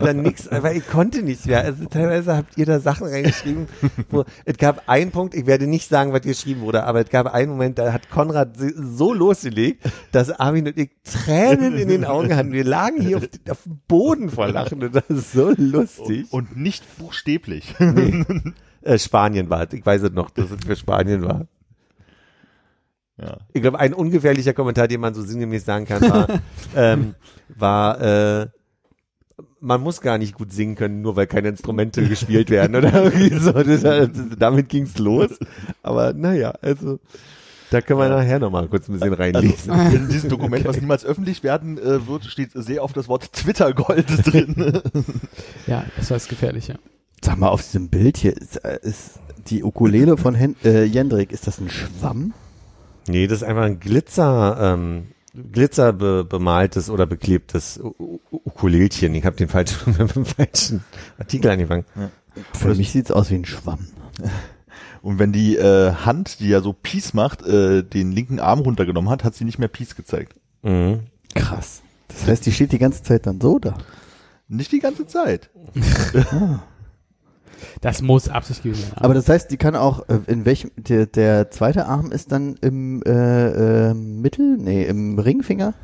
dann 0.00 0.22
nix, 0.22 0.48
aber 0.48 0.74
ich 0.74 0.86
konnte 0.86 1.22
nicht 1.22 1.46
mehr. 1.46 1.64
Also 1.64 1.86
teilweise 1.86 2.36
habt 2.36 2.56
ihr 2.56 2.66
da 2.66 2.80
Sachen 2.80 3.06
reingeschrieben, 3.06 3.66
wo 4.10 4.24
es 4.44 4.56
gab 4.56 4.88
einen 4.88 5.10
Punkt, 5.10 5.34
ich 5.34 5.46
werde 5.46 5.66
nicht 5.66 5.88
sagen, 5.88 6.12
was 6.12 6.22
geschrieben 6.22 6.60
wurde, 6.60 6.84
aber 6.84 7.00
es 7.00 7.10
gab 7.10 7.32
einen 7.32 7.50
Moment, 7.50 7.78
da 7.78 7.92
hat 7.92 8.10
Konrad 8.10 8.56
so 8.56 9.12
losgelegt, 9.12 9.84
dass 10.12 10.30
Armin 10.30 10.68
und 10.68 10.78
ich 10.78 10.90
Tränen 11.04 11.76
in 11.76 11.88
den 11.88 12.04
Augen 12.04 12.34
hatten. 12.36 12.52
Wir 12.52 12.64
lagen 12.64 13.00
hier 13.00 13.18
auf, 13.18 13.24
auf 13.50 13.62
dem 13.64 13.80
Boden 13.88 14.30
vor 14.30 14.48
Lachen 14.48 14.82
und 14.82 14.94
das 14.94 15.08
ist 15.08 15.32
so 15.32 15.52
lustig. 15.56 16.26
Und 16.30 16.56
nicht 16.56 16.84
buchstäblich. 16.98 17.74
Äh, 18.84 18.98
Spanien 18.98 19.48
war 19.48 19.62
es. 19.62 19.72
Ich 19.72 19.86
weiß 19.86 20.02
es 20.02 20.10
noch, 20.10 20.30
dass 20.30 20.50
es 20.50 20.64
für 20.64 20.74
Spanien 20.74 21.22
war. 21.22 21.46
Ja. 23.20 23.38
Ich 23.52 23.62
glaube, 23.62 23.78
ein 23.78 23.94
ungefährlicher 23.94 24.52
Kommentar, 24.52 24.88
den 24.88 25.00
man 25.00 25.14
so 25.14 25.22
sinngemäß 25.22 25.64
sagen 25.64 25.86
kann, 25.86 26.02
war, 26.02 26.28
ähm, 26.76 27.14
war 27.48 28.00
äh, 28.00 28.46
man 29.60 29.80
muss 29.80 30.00
gar 30.00 30.18
nicht 30.18 30.34
gut 30.34 30.52
singen 30.52 30.74
können, 30.74 31.02
nur 31.02 31.14
weil 31.16 31.26
keine 31.26 31.48
Instrumente 31.48 32.06
gespielt 32.06 32.50
werden 32.50 32.74
oder 32.76 33.04
irgendwie 33.04 33.38
so. 33.38 33.52
Das, 33.52 33.82
das, 33.82 34.10
damit 34.38 34.68
ging's 34.68 34.98
los. 34.98 35.38
Aber 35.82 36.12
naja, 36.12 36.52
also 36.60 36.98
da 37.70 37.80
können 37.80 38.00
wir 38.00 38.08
nachher 38.08 38.38
nochmal 38.38 38.68
kurz 38.68 38.88
ein 38.88 38.94
bisschen 38.94 39.14
reinlesen. 39.14 39.70
Also, 39.72 39.96
in 39.96 40.08
diesem 40.08 40.28
Dokument, 40.28 40.64
was 40.66 40.78
niemals 40.80 41.06
öffentlich 41.06 41.42
werden 41.42 41.78
äh, 41.78 42.06
wird, 42.06 42.24
steht 42.24 42.50
sehr 42.52 42.82
oft 42.82 42.96
das 42.96 43.08
Wort 43.08 43.32
Twitter-Gold 43.32 44.26
drin. 44.26 44.82
Ja, 45.66 45.84
das 45.96 46.10
war 46.10 46.16
das 46.16 46.28
Gefährliche. 46.28 46.78
Sag 47.24 47.38
mal, 47.38 47.48
auf 47.48 47.62
diesem 47.62 47.88
Bild 47.88 48.18
hier 48.18 48.36
ist, 48.36 48.56
äh, 48.64 48.78
ist 48.82 49.20
die 49.46 49.64
Ukulele 49.64 50.18
von 50.18 50.34
Hen 50.34 50.56
äh, 50.64 50.84
Jendrik, 50.84 51.32
ist 51.32 51.46
das 51.46 51.60
ein 51.60 51.70
Schwamm? 51.70 52.34
Nee, 53.08 53.26
das 53.26 53.38
ist 53.38 53.48
einfach 53.48 53.64
ein 53.64 53.80
Glitzer, 53.80 54.56
ähm, 54.60 55.08
Glitzer 55.34 55.92
be 55.92 56.24
bemaltes 56.24 56.90
oder 56.90 57.06
beklebtes 57.06 57.80
U 57.82 58.20
Ukulelchen. 58.30 59.14
Ich 59.14 59.24
habe 59.24 59.36
den 59.36 59.48
falschen, 59.48 59.96
mit 59.98 60.14
dem 60.14 60.24
falschen 60.24 60.84
Artikel 61.18 61.50
angefangen. 61.50 61.84
Für 62.54 62.74
mich 62.74 62.92
sieht's 62.92 63.10
aus 63.10 63.30
wie 63.30 63.36
ein 63.36 63.44
Schwamm. 63.44 63.88
Und 65.02 65.18
wenn 65.18 65.32
die 65.32 65.56
äh, 65.56 65.92
Hand, 65.92 66.38
die 66.38 66.48
ja 66.48 66.60
so 66.60 66.72
Peace 66.72 67.12
macht, 67.12 67.42
äh, 67.42 67.82
den 67.82 68.12
linken 68.12 68.38
Arm 68.38 68.60
runtergenommen 68.60 69.10
hat, 69.10 69.24
hat 69.24 69.34
sie 69.34 69.44
nicht 69.44 69.58
mehr 69.58 69.68
Peace 69.68 69.96
gezeigt. 69.96 70.36
Mhm. 70.62 71.00
Krass. 71.34 71.82
Das 72.08 72.28
heißt, 72.28 72.46
die 72.46 72.52
steht 72.52 72.70
die 72.72 72.78
ganze 72.78 73.02
Zeit 73.02 73.26
dann 73.26 73.40
so 73.40 73.58
da. 73.58 73.76
Nicht 74.48 74.70
die 74.70 74.78
ganze 74.78 75.06
Zeit. 75.06 75.50
Das 77.80 78.02
muss 78.02 78.28
Absicht 78.28 78.62
gewesen 78.62 78.84
sein. 78.90 78.98
Aber 78.98 79.14
das 79.14 79.28
heißt, 79.28 79.50
die 79.50 79.56
kann 79.56 79.76
auch, 79.76 80.08
äh, 80.08 80.18
in 80.26 80.44
welchem, 80.44 80.70
der, 80.76 81.06
der 81.06 81.50
zweite 81.50 81.86
Arm 81.86 82.12
ist 82.12 82.32
dann 82.32 82.56
im 82.60 83.02
äh, 83.02 83.90
äh, 83.90 83.94
Mittel, 83.94 84.56
nee, 84.58 84.84
im 84.84 85.18
Ringfinger? 85.18 85.74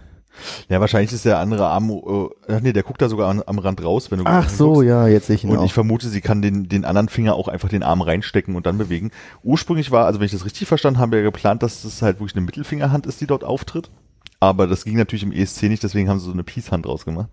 Ja, 0.68 0.80
wahrscheinlich 0.80 1.12
ist 1.12 1.24
der 1.24 1.38
andere 1.38 1.66
Arm, 1.66 1.90
äh, 1.90 2.28
ach 2.52 2.60
nee, 2.60 2.72
der 2.72 2.82
guckt 2.84 3.02
da 3.02 3.08
sogar 3.08 3.28
an, 3.28 3.42
am 3.44 3.58
Rand 3.58 3.82
raus, 3.82 4.10
wenn 4.10 4.18
du 4.20 4.24
Ach 4.26 4.48
so, 4.48 4.74
guckst. 4.74 4.88
ja, 4.88 5.08
jetzt 5.08 5.26
sehe 5.26 5.36
ich 5.36 5.44
ihn 5.44 5.50
Und 5.50 5.58
auch. 5.58 5.64
ich 5.64 5.72
vermute, 5.72 6.08
sie 6.08 6.20
kann 6.20 6.42
den, 6.42 6.68
den 6.68 6.84
anderen 6.84 7.08
Finger 7.08 7.34
auch 7.34 7.48
einfach 7.48 7.68
den 7.68 7.82
Arm 7.82 8.02
reinstecken 8.02 8.54
und 8.54 8.66
dann 8.66 8.78
bewegen. 8.78 9.10
Ursprünglich 9.42 9.90
war, 9.90 10.06
also 10.06 10.20
wenn 10.20 10.26
ich 10.26 10.32
das 10.32 10.44
richtig 10.44 10.68
verstanden 10.68 11.00
habe, 11.00 11.16
ja 11.16 11.22
geplant, 11.22 11.62
dass 11.62 11.82
das 11.82 12.02
halt 12.02 12.20
wirklich 12.20 12.36
eine 12.36 12.44
Mittelfingerhand 12.44 13.06
ist, 13.06 13.20
die 13.20 13.26
dort 13.26 13.42
auftritt. 13.42 13.90
Aber 14.40 14.68
das 14.68 14.84
ging 14.84 14.96
natürlich 14.96 15.24
im 15.24 15.32
ESC 15.32 15.64
nicht, 15.64 15.82
deswegen 15.82 16.08
haben 16.08 16.20
sie 16.20 16.26
so 16.26 16.32
eine 16.32 16.44
Peace-Hand 16.44 16.86
draus 16.86 17.04
gemacht. 17.04 17.30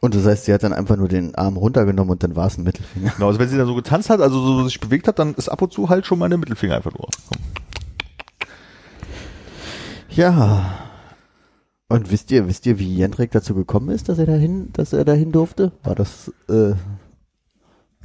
Und 0.00 0.14
das 0.14 0.24
heißt, 0.24 0.46
sie 0.46 0.54
hat 0.54 0.62
dann 0.62 0.72
einfach 0.72 0.96
nur 0.96 1.08
den 1.08 1.34
Arm 1.34 1.58
runtergenommen 1.58 2.10
und 2.12 2.22
dann 2.22 2.34
war 2.34 2.46
es 2.46 2.56
ein 2.56 2.64
Mittelfinger. 2.64 3.12
Genau, 3.16 3.26
also 3.28 3.38
wenn 3.38 3.48
sie 3.48 3.58
dann 3.58 3.66
so 3.66 3.74
getanzt 3.74 4.08
hat, 4.08 4.20
also 4.20 4.40
so 4.40 4.64
sich 4.64 4.80
bewegt 4.80 5.06
hat, 5.06 5.18
dann 5.18 5.34
ist 5.34 5.50
ab 5.50 5.60
und 5.60 5.72
zu 5.72 5.90
halt 5.90 6.06
schon 6.06 6.18
mal 6.18 6.28
der 6.28 6.38
Mittelfinger 6.38 6.76
einfach 6.76 6.92
nur. 6.92 7.08
Ja. 10.10 10.88
Und 11.88 12.10
wisst 12.10 12.30
ihr, 12.30 12.46
wisst 12.48 12.66
ihr, 12.66 12.78
wie 12.78 12.96
Jendrik 12.96 13.30
dazu 13.32 13.54
gekommen 13.54 13.90
ist, 13.90 14.08
dass 14.08 14.18
er 14.18 14.26
dahin, 14.26 14.72
dass 14.72 14.92
er 14.92 15.04
dahin 15.04 15.32
durfte? 15.32 15.72
War 15.82 15.94
das, 15.94 16.32
äh, 16.48 16.72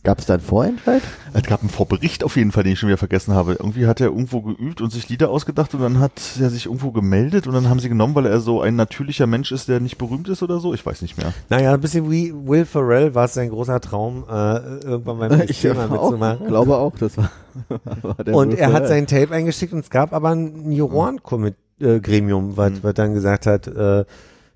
gab 0.05 0.19
es 0.19 0.25
da 0.25 0.35
einen 0.35 0.43
Vorentscheid? 0.43 1.01
Es 1.33 1.43
gab 1.43 1.59
einen 1.59 1.69
Vorbericht 1.69 2.23
auf 2.23 2.37
jeden 2.37 2.53
Fall, 2.53 2.63
den 2.63 2.73
ich 2.73 2.79
schon 2.79 2.87
wieder 2.87 2.97
vergessen 2.97 3.33
habe. 3.33 3.53
Irgendwie 3.53 3.87
hat 3.87 3.99
er 3.99 4.07
irgendwo 4.07 4.41
geübt 4.41 4.79
und 4.79 4.91
sich 4.91 5.09
Lieder 5.09 5.29
ausgedacht 5.29 5.73
und 5.73 5.81
dann 5.81 5.99
hat 5.99 6.21
er 6.39 6.49
sich 6.49 6.67
irgendwo 6.67 6.91
gemeldet 6.91 7.47
und 7.47 7.53
dann 7.53 7.67
haben 7.67 7.79
sie 7.79 7.89
genommen, 7.89 8.15
weil 8.15 8.25
er 8.25 8.39
so 8.39 8.61
ein 8.61 8.77
natürlicher 8.77 9.27
Mensch 9.27 9.51
ist, 9.51 9.67
der 9.67 9.81
nicht 9.81 9.97
berühmt 9.97 10.29
ist 10.29 10.41
oder 10.43 10.59
so. 10.59 10.73
Ich 10.73 10.85
weiß 10.85 11.01
nicht 11.01 11.17
mehr. 11.17 11.33
Naja, 11.49 11.73
ein 11.73 11.81
bisschen 11.81 12.09
wie 12.09 12.33
Will 12.33 12.65
Ferrell 12.65 13.13
war 13.15 13.25
es 13.25 13.33
sein 13.33 13.49
großer 13.49 13.81
Traum, 13.81 14.23
äh, 14.29 14.57
irgendwann 14.85 15.17
beim 15.19 15.47
Thema 15.47 15.87
mitzumachen. 15.87 16.47
glaube 16.47 16.77
auch, 16.77 16.95
das 16.97 17.17
war, 17.17 17.31
war 18.01 18.23
der 18.23 18.33
Und 18.33 18.49
Wolf 18.51 18.59
er 18.59 18.71
hat 18.71 18.87
sein 18.87 19.07
Tape 19.07 19.31
eingeschickt 19.33 19.73
und 19.73 19.79
es 19.79 19.89
gab 19.89 20.13
aber 20.13 20.29
ein 20.29 20.71
Juroren-Gremium, 20.71 22.55
was, 22.55 22.83
was 22.83 22.93
dann 22.93 23.13
gesagt 23.13 23.45
hat, 23.45 23.67
äh, 23.67 24.05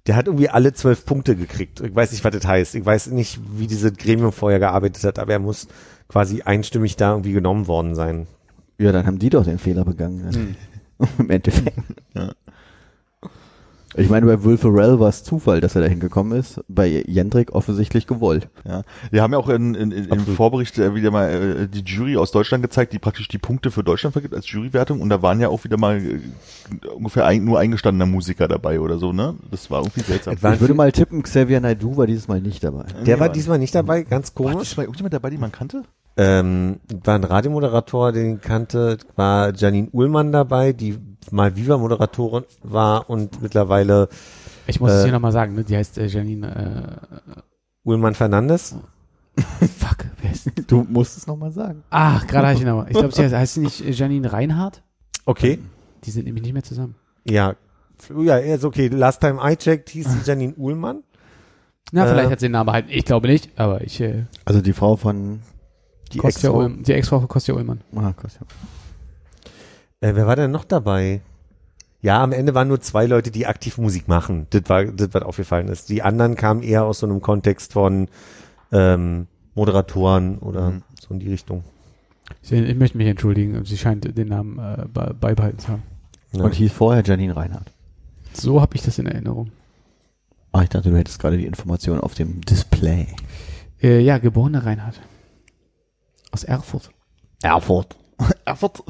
der 0.07 0.15
hat 0.15 0.27
irgendwie 0.27 0.49
alle 0.49 0.73
zwölf 0.73 1.05
Punkte 1.05 1.35
gekriegt. 1.35 1.81
Ich 1.81 1.95
weiß 1.95 2.11
nicht, 2.11 2.23
was 2.23 2.33
das 2.33 2.45
heißt. 2.45 2.75
Ich 2.75 2.85
weiß 2.85 3.07
nicht, 3.07 3.39
wie 3.57 3.67
dieses 3.67 3.93
Gremium 3.93 4.31
vorher 4.31 4.59
gearbeitet 4.59 5.03
hat, 5.03 5.19
aber 5.19 5.33
er 5.33 5.39
muss 5.39 5.67
quasi 6.07 6.41
einstimmig 6.41 6.95
da 6.95 7.11
irgendwie 7.11 7.33
genommen 7.33 7.67
worden 7.67 7.95
sein. 7.95 8.27
Ja, 8.77 8.91
dann 8.91 9.05
haben 9.05 9.19
die 9.19 9.29
doch 9.29 9.43
den 9.43 9.59
Fehler 9.59 9.85
begangen. 9.85 10.55
Im 11.19 11.29
Endeffekt. 11.29 11.77
Ja. 12.15 12.31
Ich 13.95 14.07
meine, 14.09 14.27
bei 14.27 14.43
Will 14.43 14.57
Ferrell 14.57 14.99
war 14.99 15.09
es 15.09 15.23
Zufall, 15.23 15.61
dass 15.61 15.75
er 15.75 15.81
dahin 15.81 15.99
gekommen 15.99 16.37
ist. 16.37 16.61
Bei 16.67 16.85
Jendrik 17.07 17.53
offensichtlich 17.55 18.05
gewollt. 18.05 18.47
Ja, 18.63 18.83
wir 19.09 19.23
haben 19.23 19.33
ja 19.33 19.39
auch 19.39 19.49
in, 19.49 19.73
in, 19.73 19.91
in, 19.91 20.05
im. 20.05 20.19
Vorbericht 20.27 20.77
äh, 20.77 20.93
wieder 20.93 21.09
mal 21.09 21.29
äh, 21.29 21.67
die 21.67 21.79
Jury 21.83 22.15
aus 22.15 22.31
Deutschland 22.31 22.61
gezeigt, 22.63 22.93
die 22.93 22.99
praktisch 22.99 23.27
die 23.27 23.39
Punkte 23.39 23.71
für 23.71 23.83
Deutschland 23.83 24.13
vergibt 24.13 24.35
als 24.35 24.49
Jurywertung 24.51 25.01
und 25.01 25.09
da 25.09 25.23
waren 25.23 25.39
ja 25.41 25.49
auch 25.49 25.63
wieder 25.63 25.77
mal 25.77 25.97
äh, 25.97 26.19
ungefähr 26.95 27.25
ein, 27.25 27.43
nur 27.43 27.57
eingestandene 27.59 28.05
Musiker 28.09 28.47
dabei 28.47 28.79
oder 28.79 28.99
so, 28.99 29.11
ne? 29.11 29.33
Das 29.49 29.71
war 29.71 29.79
irgendwie 29.81 30.01
seltsam. 30.01 30.35
War- 30.41 30.53
Ich 30.53 30.61
würde 30.61 30.75
mal 30.75 30.91
tippen, 30.91 31.23
Xavier 31.23 31.59
Naidoo 31.59 31.97
war 31.97 32.05
dieses 32.05 32.27
Mal 32.27 32.41
nicht 32.41 32.63
dabei. 32.63 32.85
Der 33.07 33.19
war 33.19 33.29
diesmal 33.29 33.57
nicht 33.57 33.73
dabei, 33.73 34.03
ganz 34.03 34.31
War 34.35 34.51
komisch. 34.51 34.67
diesmal 34.69 34.85
irgendjemand 34.85 35.13
dabei, 35.15 35.31
den 35.31 35.39
man 35.39 35.51
kannte? 35.51 35.81
Ähm, 36.15 36.79
war 37.05 37.15
ein 37.15 37.23
Radiomoderator, 37.23 38.11
den 38.11 38.35
ich 38.35 38.41
kannte, 38.41 38.97
war 39.15 39.53
Janine 39.55 39.87
Uhlmann 39.91 40.31
dabei, 40.31 40.73
die 40.73 40.99
mal 41.31 41.55
Viva-Moderatorin 41.55 42.43
war 42.63 43.09
und 43.09 43.41
mittlerweile 43.41 44.09
Ich 44.67 44.79
muss 44.79 44.91
es 44.91 45.01
Äh, 45.01 45.03
hier 45.05 45.13
nochmal 45.13 45.31
sagen, 45.31 45.55
ne? 45.55 45.63
die 45.63 45.75
heißt 45.75 45.97
äh, 45.97 46.05
Janine, 46.07 47.01
Ullmann 47.83 48.15
Fernandes. 48.15 48.75
äh, 49.37 49.41
fuck, 49.67 50.05
wer 50.21 50.31
ist 50.31 50.45
denn? 50.45 50.65
Du 50.67 50.85
musst 50.89 51.17
es 51.17 51.27
nochmal 51.27 51.51
sagen. 51.51 51.83
Ach, 51.89 52.25
gerade 52.27 52.47
habe 52.47 52.55
ich 52.55 52.61
ihn 52.61 52.67
aber. 52.67 52.87
Ich 52.89 52.97
glaube, 52.97 53.13
sie 53.13 53.23
heißt, 53.23 53.33
heißt 53.35 53.53
sie 53.55 53.59
nicht 53.61 53.81
äh, 53.85 53.91
Janine 53.91 54.31
Reinhardt? 54.31 54.83
Okay. 55.25 55.59
Die 56.03 56.11
sind 56.11 56.25
nämlich 56.25 56.43
nicht 56.43 56.53
mehr 56.53 56.63
zusammen. 56.63 56.95
Ja. 57.25 57.55
Ja, 58.17 58.37
ist 58.37 58.63
okay. 58.63 58.87
Last 58.87 59.19
time 59.21 59.39
I 59.43 59.55
checked 59.57 59.89
hieß 59.89 60.07
sie 60.09 60.19
Janine 60.25 60.53
Uhlmann. 60.55 61.03
Na, 61.91 62.05
Äh, 62.05 62.09
vielleicht 62.09 62.31
hat 62.31 62.39
sie 62.39 62.45
den 62.45 62.53
Namen 62.53 62.67
behalten. 62.67 62.89
Ich 62.91 63.03
glaube 63.05 63.27
nicht, 63.27 63.49
aber 63.59 63.81
ich, 63.81 63.99
äh, 63.99 64.25
Also 64.45 64.61
die 64.61 64.73
Frau 64.73 64.95
von 64.95 65.41
Die 66.13 66.19
Ex-Frau. 66.19 66.67
Ex-Frau 66.87 67.19
von 67.19 67.27
Kostja 67.27 67.53
Ullmann. 67.55 67.81
ah, 67.95 68.13
Kostja. 68.13 68.41
Äh, 70.01 70.15
wer 70.15 70.27
war 70.27 70.35
denn 70.35 70.51
noch 70.51 70.63
dabei? 70.65 71.21
Ja, 72.01 72.23
am 72.23 72.31
Ende 72.31 72.55
waren 72.55 72.69
nur 72.69 72.79
zwei 72.79 73.05
Leute, 73.05 73.31
die 73.31 73.45
aktiv 73.45 73.77
Musik 73.77 74.07
machen. 74.07 74.47
Das 74.51 74.61
war, 74.67 74.85
das, 74.85 75.09
was 75.11 75.23
aufgefallen 75.23 75.67
ist. 75.67 75.89
Die 75.89 76.01
anderen 76.01 76.35
kamen 76.35 76.63
eher 76.63 76.85
aus 76.85 76.99
so 76.99 77.05
einem 77.07 77.21
Kontext 77.21 77.73
von 77.73 78.07
ähm, 78.71 79.27
Moderatoren 79.55 80.37
oder 80.39 80.71
Mhm. 80.71 80.83
so 81.01 81.13
in 81.13 81.19
die 81.19 81.29
Richtung. 81.29 81.63
Ich, 82.41 82.51
ich 82.53 82.75
möchte 82.77 82.97
mich 82.97 83.07
entschuldigen, 83.07 83.65
sie 83.65 83.77
scheint 83.77 84.17
den 84.17 84.27
Namen 84.29 84.57
äh, 84.59 84.85
be- 84.87 85.13
beibehalten 85.19 85.59
zu 85.59 85.67
haben. 85.69 85.83
Ja. 86.31 86.43
Und 86.43 86.53
hieß 86.53 86.71
vorher 86.71 87.03
Janine 87.03 87.35
Reinhardt. 87.35 87.71
So 88.33 88.61
habe 88.61 88.75
ich 88.75 88.83
das 88.83 88.99
in 88.99 89.07
Erinnerung. 89.07 89.51
Ah, 90.53 90.61
ich 90.61 90.69
dachte, 90.69 90.91
du 90.91 90.97
hättest 90.97 91.19
gerade 91.19 91.37
die 91.37 91.45
Information 91.47 91.99
auf 91.99 92.13
dem 92.13 92.39
Display. 92.41 93.07
Äh, 93.81 93.99
ja, 93.99 94.19
geborene 94.19 94.63
Reinhardt. 94.65 95.01
Aus 96.31 96.43
Erfurt. 96.45 96.91
Erfurt. 97.41 97.97
Erfurt. 98.45 98.83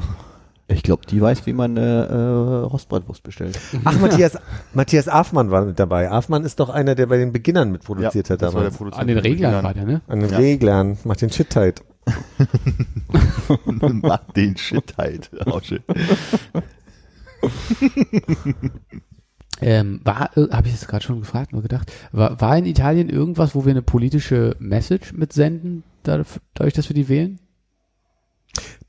Ich 0.72 0.84
glaube, 0.84 1.06
die 1.08 1.20
weiß, 1.20 1.48
wie 1.48 1.54
man 1.54 1.78
eine 1.78 2.06
äh, 2.06 2.66
Rostbratwurst 2.66 3.24
bestellt. 3.24 3.60
Ach, 3.84 4.00
Matthias, 4.00 4.38
Matthias 4.74 5.08
Afmann 5.08 5.50
war 5.50 5.66
mit 5.66 5.80
dabei. 5.80 6.12
Afmann 6.12 6.44
ist 6.44 6.60
doch 6.60 6.70
einer, 6.70 6.94
der 6.94 7.08
bei 7.08 7.18
den 7.18 7.32
Beginnern 7.32 7.72
mitproduziert 7.72 8.30
hat 8.30 8.42
war 8.42 8.52
der 8.52 8.70
damals. 8.72 8.94
An 8.98 9.08
den 9.08 9.18
Reglern 9.18 9.64
war 9.64 9.74
der, 9.74 9.86
ne? 9.86 10.02
An 10.08 10.20
den 10.20 10.30
Ja. 10.30 10.38
Reglern. 10.38 10.98
Macht 11.04 11.22
den 11.22 11.32
Shit 11.32 11.50
tight. 11.50 11.84
Und 13.66 14.04
macht 14.04 14.38
den 14.38 14.56
Shit 14.58 14.96
halt. 14.98 15.32
Oh, 15.48 15.60
shit. 15.60 15.82
Ähm, 19.62 20.00
war, 20.06 20.38
äh, 20.38 20.48
habe 20.52 20.68
ich 20.68 20.74
das 20.74 20.88
gerade 20.88 21.04
schon 21.04 21.20
gefragt, 21.20 21.52
nur 21.52 21.62
gedacht, 21.62 21.92
war, 22.14 22.40
war 22.40 22.58
in 22.58 22.66
Italien 22.66 23.10
irgendwas, 23.10 23.56
wo 23.56 23.66
wir 23.66 23.72
eine 23.72 23.82
politische 23.82 24.56
Message 24.60 25.12
mitsenden, 25.14 25.84
dadurch 26.04 26.74
dass 26.74 26.90
wir 26.90 26.94
die 26.94 27.10
wählen? 27.10 27.40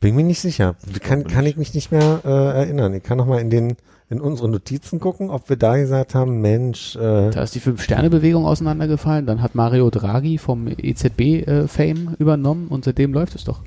Bin 0.00 0.16
mir 0.16 0.24
nicht 0.24 0.40
sicher. 0.40 0.76
Kann, 1.02 1.24
kann 1.24 1.44
nicht. 1.44 1.52
ich 1.52 1.56
mich 1.58 1.74
nicht 1.74 1.92
mehr 1.92 2.20
äh, 2.24 2.58
erinnern. 2.60 2.94
Ich 2.94 3.02
kann 3.02 3.18
noch 3.18 3.26
mal 3.26 3.40
in 3.40 3.50
den 3.50 3.76
in 4.10 4.20
unsere 4.20 4.48
Notizen 4.48 4.98
gucken, 4.98 5.30
ob 5.30 5.48
wir 5.48 5.56
da 5.56 5.76
gesagt 5.76 6.16
haben, 6.16 6.40
Mensch, 6.40 6.96
äh, 6.96 7.30
Da 7.30 7.44
ist 7.44 7.54
die 7.54 7.60
Fünf-Sterne-Bewegung 7.60 8.44
auseinandergefallen, 8.44 9.24
dann 9.24 9.40
hat 9.40 9.54
Mario 9.54 9.88
Draghi 9.88 10.36
vom 10.36 10.66
EZB-Fame 10.66 12.16
übernommen 12.18 12.66
und 12.68 12.84
seitdem 12.84 13.12
läuft 13.12 13.36
es 13.36 13.44
doch. 13.44 13.62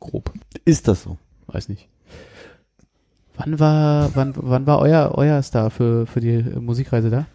Grob. 0.00 0.32
Ist 0.66 0.86
das 0.86 1.04
so? 1.04 1.16
Weiß 1.46 1.70
nicht. 1.70 1.88
Wann 3.36 3.58
war, 3.58 4.10
wann, 4.14 4.34
wann 4.36 4.66
war 4.66 4.80
euer, 4.80 5.12
euer 5.14 5.42
Star 5.42 5.70
für, 5.70 6.06
für 6.06 6.20
die 6.20 6.34
äh, 6.34 6.60
Musikreise 6.60 7.08
da? 7.08 7.26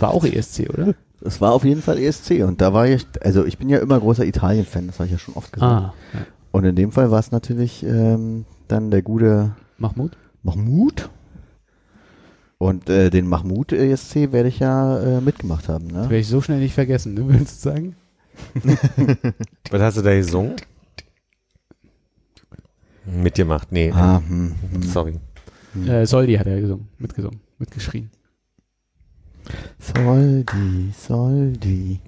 War 0.00 0.14
auch 0.14 0.24
ESC, 0.24 0.70
oder? 0.70 0.94
Es 1.20 1.40
war 1.40 1.52
auf 1.52 1.64
jeden 1.64 1.82
Fall 1.82 1.98
ESC 1.98 2.42
und 2.42 2.62
da 2.62 2.72
war 2.72 2.86
ich, 2.86 3.06
also 3.20 3.44
ich 3.44 3.58
bin 3.58 3.68
ja 3.68 3.78
immer 3.78 4.00
großer 4.00 4.24
Italien-Fan, 4.24 4.86
das 4.86 4.96
habe 4.98 5.06
ich 5.06 5.12
ja 5.12 5.18
schon 5.18 5.34
oft 5.34 5.52
gesagt. 5.52 5.70
Ah, 5.70 5.94
ja. 6.14 6.20
Und 6.54 6.64
in 6.64 6.76
dem 6.76 6.92
Fall 6.92 7.10
war 7.10 7.18
es 7.18 7.32
natürlich 7.32 7.82
ähm, 7.82 8.44
dann 8.68 8.92
der 8.92 9.02
gute 9.02 9.56
Mahmoud? 9.76 10.16
Mahmoud. 10.44 11.10
Und 12.58 12.88
äh, 12.88 13.10
den 13.10 13.26
Mahmoud 13.26 13.72
ESC 13.72 14.30
werde 14.30 14.50
ich 14.50 14.60
ja 14.60 15.00
äh, 15.00 15.20
mitgemacht 15.20 15.68
haben. 15.68 15.88
Ne? 15.88 16.02
Werde 16.02 16.18
ich 16.18 16.28
so 16.28 16.40
schnell 16.40 16.60
nicht 16.60 16.74
vergessen, 16.74 17.14
ne, 17.14 17.26
würdest 17.28 17.56
du 17.56 17.70
sagen? 17.70 17.96
was 19.72 19.82
hast 19.82 19.96
du 19.96 20.02
da 20.02 20.14
gesungen? 20.14 20.54
Mitgemacht, 23.04 23.72
nee. 23.72 23.90
Ah, 23.90 24.22
hm, 24.24 24.54
hm. 24.74 24.82
Sorry. 24.84 25.18
Äh, 25.88 26.06
Soldi 26.06 26.34
hat 26.34 26.46
er 26.46 26.60
gesungen, 26.60 26.86
mitgesungen, 26.98 27.40
mitgeschrien. 27.58 28.10
Soldi, 29.80 30.92
Soldi. 30.96 32.00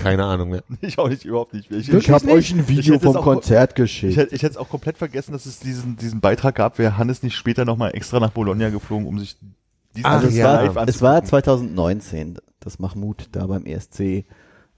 Keine 0.00 0.24
Ahnung 0.24 0.50
mehr. 0.50 0.62
Ich 0.80 0.98
auch 0.98 1.08
nicht, 1.08 1.24
überhaupt 1.24 1.52
nicht. 1.54 1.70
Ich, 1.70 1.88
Ich 1.92 2.10
habe 2.10 2.28
euch 2.32 2.52
ein 2.52 2.66
Video 2.68 2.98
vom 2.98 3.16
auch- 3.16 3.22
Konzert 3.22 3.70
Ich 3.72 3.76
geschickt. 3.76 4.16
hätte, 4.16 4.34
ich 4.34 4.42
hätte 4.42 4.52
es 4.52 4.56
auch 4.56 4.68
komplett 4.68 4.96
vergessen, 4.98 5.32
dass 5.32 5.46
es 5.46 5.60
diesen, 5.60 5.96
diesen 5.96 6.20
Beitrag 6.20 6.54
gab. 6.54 6.78
Wäre 6.78 6.96
Hannes 6.96 7.22
nicht 7.22 7.36
später 7.36 7.64
nochmal 7.64 7.94
extra 7.94 8.18
nach 8.20 8.30
Bologna 8.30 8.70
geflogen, 8.70 9.06
um 9.06 9.18
sich 9.18 9.36
diesen 9.94 10.06
Ach, 10.06 10.12
Also 10.14 10.28
es, 10.28 10.36
ja. 10.36 10.74
war, 10.74 10.88
es 10.88 11.02
war 11.02 11.22
2019, 11.24 12.38
dass 12.60 12.78
Mahmoud 12.78 13.28
da 13.32 13.46
beim 13.46 13.66
ESC 13.66 14.24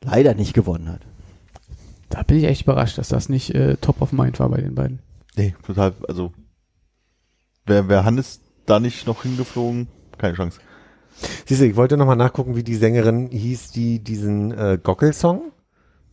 leider 0.02 0.34
nicht 0.34 0.54
gewonnen 0.54 0.88
hat. 0.88 1.00
Da 2.08 2.22
bin 2.24 2.38
ich 2.38 2.44
echt 2.44 2.62
überrascht, 2.62 2.98
dass 2.98 3.08
das 3.08 3.28
nicht 3.28 3.54
äh, 3.54 3.76
top 3.76 4.02
of 4.02 4.12
mind 4.12 4.38
war 4.40 4.48
bei 4.48 4.60
den 4.60 4.74
beiden. 4.74 4.98
Nee, 5.36 5.54
total, 5.64 5.94
also 6.08 6.32
wäre 7.64 7.88
wär 7.88 8.04
Hannes 8.04 8.40
da 8.66 8.80
nicht 8.80 9.06
noch 9.06 9.22
hingeflogen, 9.22 9.88
keine 10.18 10.34
Chance. 10.34 10.60
Siehst 11.46 11.60
du, 11.60 11.66
ich 11.66 11.76
wollte 11.76 11.96
noch 11.96 12.06
mal 12.06 12.16
nachgucken, 12.16 12.56
wie 12.56 12.62
die 12.62 12.74
Sängerin 12.76 13.28
hieß, 13.30 13.70
die 13.72 13.98
diesen 14.00 14.52
äh, 14.52 14.78
Gockel-Song 14.82 15.52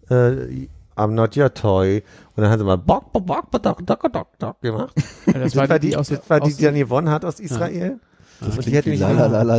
äh, 0.10 0.68
I'm 0.96 1.12
not 1.12 1.38
your 1.38 1.54
toy 1.54 2.04
und 2.36 2.42
dann 2.44 2.50
hat 2.52 2.60
sie 2.60 2.66
mal 2.66 2.78
Bock, 2.78 3.14
Bock, 3.14 3.26
Bock, 3.26 3.52
Bock, 3.52 3.64
Dock, 3.64 3.86
Dock, 3.86 4.12
Dock, 4.12 4.28
Dock 4.40 4.62
gemacht. 4.62 4.94
Das 5.26 5.56
war 5.56 5.68
die, 5.80 5.90
die 5.90 5.96
aus, 5.98 6.10
das 6.10 6.30
war 6.30 6.40
die, 6.42 6.48
aus 6.52 6.58
die 6.58 6.64
dann 6.66 6.76
gewonnen 6.76 7.10
hat 7.10 7.24
aus 7.24 7.40
Israel. 7.40 8.00
Das 8.42 8.58
Und 8.58 8.66
die 8.66 8.72
hätte 8.72 8.90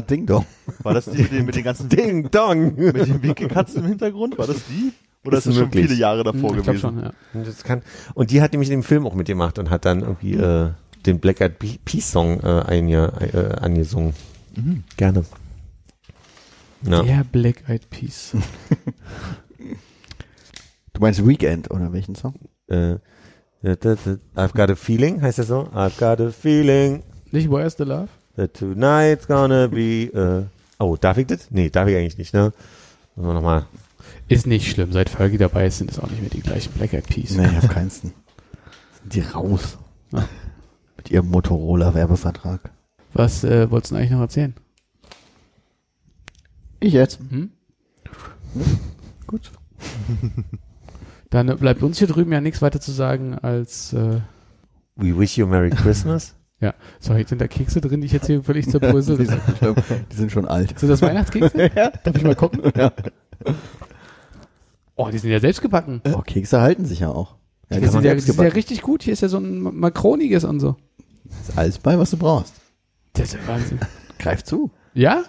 Ding 0.02 0.26
Dong. 0.26 0.44
War 0.82 0.94
das 0.94 1.04
die 1.06 1.22
mit 1.22 1.32
den, 1.32 1.44
mit 1.46 1.54
den 1.54 1.64
ganzen 1.64 1.88
Ding 1.88 2.30
Dong. 2.30 2.74
mit 2.76 2.96
den 2.96 3.22
Winkelkatzen 3.22 3.82
im 3.82 3.88
Hintergrund? 3.88 4.38
War 4.38 4.46
das 4.46 4.56
die? 4.68 4.92
Oder 5.26 5.36
ist, 5.36 5.46
Ist 5.46 5.48
das 5.48 5.54
schon 5.56 5.64
möglich. 5.64 5.86
viele 5.88 5.98
Jahre 6.00 6.24
davor 6.24 6.56
ich 6.56 6.62
gewesen? 6.64 6.78
schon, 6.78 6.98
ja. 7.02 7.12
Und, 7.34 7.46
das 7.46 7.62
kann, 7.62 7.82
und 8.14 8.30
die 8.30 8.40
hat 8.40 8.52
nämlich 8.52 8.70
in 8.70 8.78
dem 8.80 8.82
Film 8.82 9.06
auch 9.06 9.14
mitgemacht 9.14 9.58
und 9.58 9.68
hat 9.68 9.84
dann 9.84 10.00
irgendwie 10.00 10.34
äh, 10.34 10.70
den 11.04 11.20
Black 11.20 11.40
Eyed 11.42 11.58
Pe- 11.58 11.78
Peas 11.84 12.10
Song 12.10 12.40
äh, 12.40 12.62
einge, 12.66 13.12
äh, 13.32 13.60
angesungen. 13.62 14.14
Mhm. 14.56 14.84
Gerne. 14.96 15.24
Ja. 16.82 17.02
Der 17.02 17.24
Black 17.24 17.68
Eyed 17.68 17.88
Peas. 17.90 18.32
Du 20.92 21.00
meinst 21.00 21.26
Weekend 21.26 21.70
oder 21.70 21.92
welchen 21.94 22.14
Song? 22.14 22.34
Äh, 22.66 22.96
I've 23.64 24.52
got 24.54 24.70
a 24.70 24.74
feeling, 24.74 25.22
heißt 25.22 25.38
das 25.38 25.46
so? 25.48 25.68
I've 25.74 25.98
got 25.98 26.20
a 26.20 26.30
feeling 26.30 27.02
Nicht 27.30 27.50
Where's 27.50 27.76
the 27.78 27.84
Love? 27.84 28.08
that 28.36 28.54
tonight's 28.54 29.26
gonna 29.26 29.66
be. 29.66 30.06
Äh, 30.12 30.44
oh, 30.78 30.96
darf 30.96 31.16
ich 31.16 31.26
das? 31.26 31.50
Nee, 31.50 31.70
darf 31.70 31.88
ich 31.88 31.96
eigentlich 31.96 32.18
nicht, 32.18 32.34
ne? 32.34 32.52
Müssen 33.16 33.28
wir 33.28 33.34
nochmal. 33.34 33.66
Ist 34.28 34.46
nicht 34.46 34.70
schlimm. 34.70 34.92
Seit 34.92 35.08
Folge 35.08 35.38
dabei 35.38 35.66
ist, 35.66 35.78
sind 35.78 35.90
es 35.90 35.98
auch 35.98 36.08
nicht 36.08 36.20
mehr 36.20 36.30
die 36.30 36.40
gleichen 36.40 36.72
Black 36.72 36.92
Eyed 36.92 37.06
Peas. 37.06 37.30
Nee, 37.32 37.46
auf 37.56 37.68
keinen 37.68 37.90
Sind 37.90 38.14
die 39.04 39.20
raus. 39.20 39.78
Ja. 40.12 40.28
Mit 40.96 41.10
ihrem 41.10 41.30
Motorola-Werbevertrag. 41.30 42.70
Was 43.12 43.44
äh, 43.44 43.70
wolltest 43.70 43.92
du 43.92 43.96
eigentlich 43.96 44.10
noch 44.10 44.20
erzählen? 44.20 44.54
Ich 46.80 46.92
jetzt. 46.92 47.20
Hm? 47.28 47.50
Gut. 49.26 49.52
Dann 51.30 51.48
äh, 51.48 51.54
bleibt 51.54 51.82
uns 51.82 51.98
hier 51.98 52.08
drüben 52.08 52.32
ja 52.32 52.40
nichts 52.40 52.62
weiter 52.62 52.80
zu 52.80 52.92
sagen 52.92 53.38
als 53.38 53.92
äh, 53.92 54.20
We 54.96 55.18
wish 55.18 55.36
you 55.38 55.46
a 55.46 55.48
Merry 55.48 55.70
Christmas. 55.70 56.34
Sorry, 57.00 57.24
sind 57.26 57.40
da 57.40 57.48
Kekse 57.48 57.80
drin, 57.80 58.02
die 58.02 58.06
ich 58.06 58.12
jetzt 58.12 58.26
hier 58.26 58.42
völlig 58.44 58.68
zerbröselt? 58.68 59.18
die, 59.20 59.24
sind 59.24 59.58
schon, 59.58 59.74
die 60.12 60.16
sind 60.16 60.32
schon 60.32 60.46
alt. 60.46 60.78
Sind 60.78 60.90
das 60.90 61.00
Weihnachtskekse? 61.00 61.70
ja. 61.74 61.90
Darf 61.90 62.16
ich 62.16 62.22
mal 62.22 62.34
gucken? 62.36 62.70
Ja. 62.76 62.92
Oh, 64.96 65.08
die 65.10 65.16
sind 65.16 65.30
ja 65.30 65.40
selbst 65.40 65.62
gebacken. 65.62 66.02
Oh, 66.12 66.20
Kekse 66.20 66.60
halten 66.60 66.84
sich 66.84 67.00
ja 67.00 67.08
auch. 67.08 67.36
Ja, 67.70 67.80
Die 67.80 67.86
sind, 67.86 68.04
ja, 68.04 68.14
die 68.14 68.20
sind 68.20 68.38
ja 68.38 68.48
richtig 68.48 68.82
gut. 68.82 69.02
Hier 69.02 69.14
ist 69.14 69.22
ja 69.22 69.28
so 69.28 69.38
ein 69.38 69.60
makroniges 69.60 70.44
und 70.44 70.60
so. 70.60 70.76
ist 71.40 71.56
alles 71.56 71.78
bei, 71.78 71.98
was 71.98 72.10
du 72.10 72.18
brauchst. 72.18 72.59
Das 73.12 73.28
ist 73.28 73.34
ja 73.34 73.40
Wahnsinn. 73.48 73.78
Greif 74.18 74.44
zu. 74.44 74.70
Ja? 74.94 75.22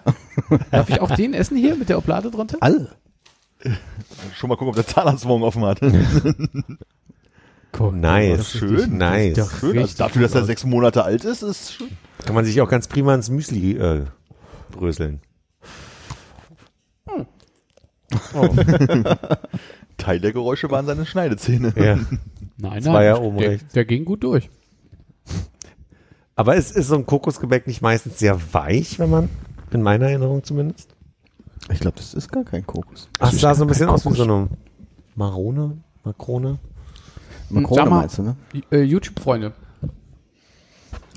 Darf 0.72 0.90
ich 0.90 1.00
auch 1.02 1.12
den 1.12 1.34
essen 1.34 1.58
hier 1.58 1.76
mit 1.76 1.90
der 1.90 1.98
Oblade 1.98 2.32
drunter? 2.32 2.58
Alle. 2.62 2.96
Schon 4.36 4.50
mal 4.50 4.56
gucken, 4.56 4.70
ob 4.70 4.76
der 4.76 4.88
Zahnarzt 4.88 5.26
morgen 5.26 5.44
offen 5.44 5.64
hat. 5.64 5.80
Guck, 7.72 7.94
Nice. 7.94 8.38
das 8.38 8.48
ist 8.48 8.58
schön. 8.60 8.70
richtig- 8.76 8.92
Nice. 8.94 9.36
das 9.36 9.60
Schön, 9.60 9.78
also 9.78 9.98
dafür, 9.98 10.22
dass 10.24 10.36
er 10.36 10.44
sechs 10.46 10.66
Monate 10.66 11.04
alt 11.04 11.24
ist, 11.26 11.42
ist 11.44 11.74
schön. 11.74 11.90
Kann 12.26 12.36
man 12.36 12.44
sich 12.46 12.60
auch 12.62 12.70
ganz 12.70 12.88
prima 12.88 13.14
ins 13.16 13.30
Müsli 13.30 13.74
äh, 13.78 14.06
bröseln. 14.72 15.22
Teil 19.98 20.20
der 20.20 20.34
Geräusche 20.34 20.70
waren 20.72 20.86
seine 20.86 21.06
Schneidezähne. 21.06 21.74
Ja. 21.76 22.00
Nein, 22.58 22.84
Das 22.84 22.86
war 22.94 23.04
ja 23.04 23.14
nein, 23.14 23.22
oben 23.24 23.38
der, 23.38 23.50
rechts. 23.52 23.74
der 23.74 23.86
ging 23.86 24.06
gut 24.06 24.24
durch. 24.24 24.50
Aber 26.36 26.56
ist, 26.56 26.76
ist 26.76 26.88
so 26.88 26.96
ein 26.96 27.06
Kokosgebäck 27.06 27.68
nicht 27.68 27.82
meistens 27.82 28.20
sehr 28.20 28.54
weich, 28.54 29.00
wenn 29.00 29.10
man, 29.10 29.30
in 29.72 29.82
meiner 29.82 30.08
Erinnerung 30.08 30.44
zumindest? 30.44 30.96
Ich 31.72 31.80
glaube, 31.80 31.98
das 31.98 32.14
ist 32.14 32.32
gar 32.32 32.44
kein 32.44 32.66
Kokos. 32.66 33.10
Ach, 33.20 33.32
es 33.32 33.40
sah 33.40 33.54
so 33.54 33.64
ein 33.64 33.68
bisschen 33.68 33.90
aus 33.90 34.06
wie 34.06 34.16
so 34.16 34.24
eine 34.24 34.48
Makrone, 35.16 35.78
Makrone. 36.04 36.60
Makrone 37.50 37.90
meinst 37.90 38.18
du, 38.18 38.24
ne? 38.24 38.36
Äh, 38.72 38.82
YouTube-Freunde. 38.82 39.54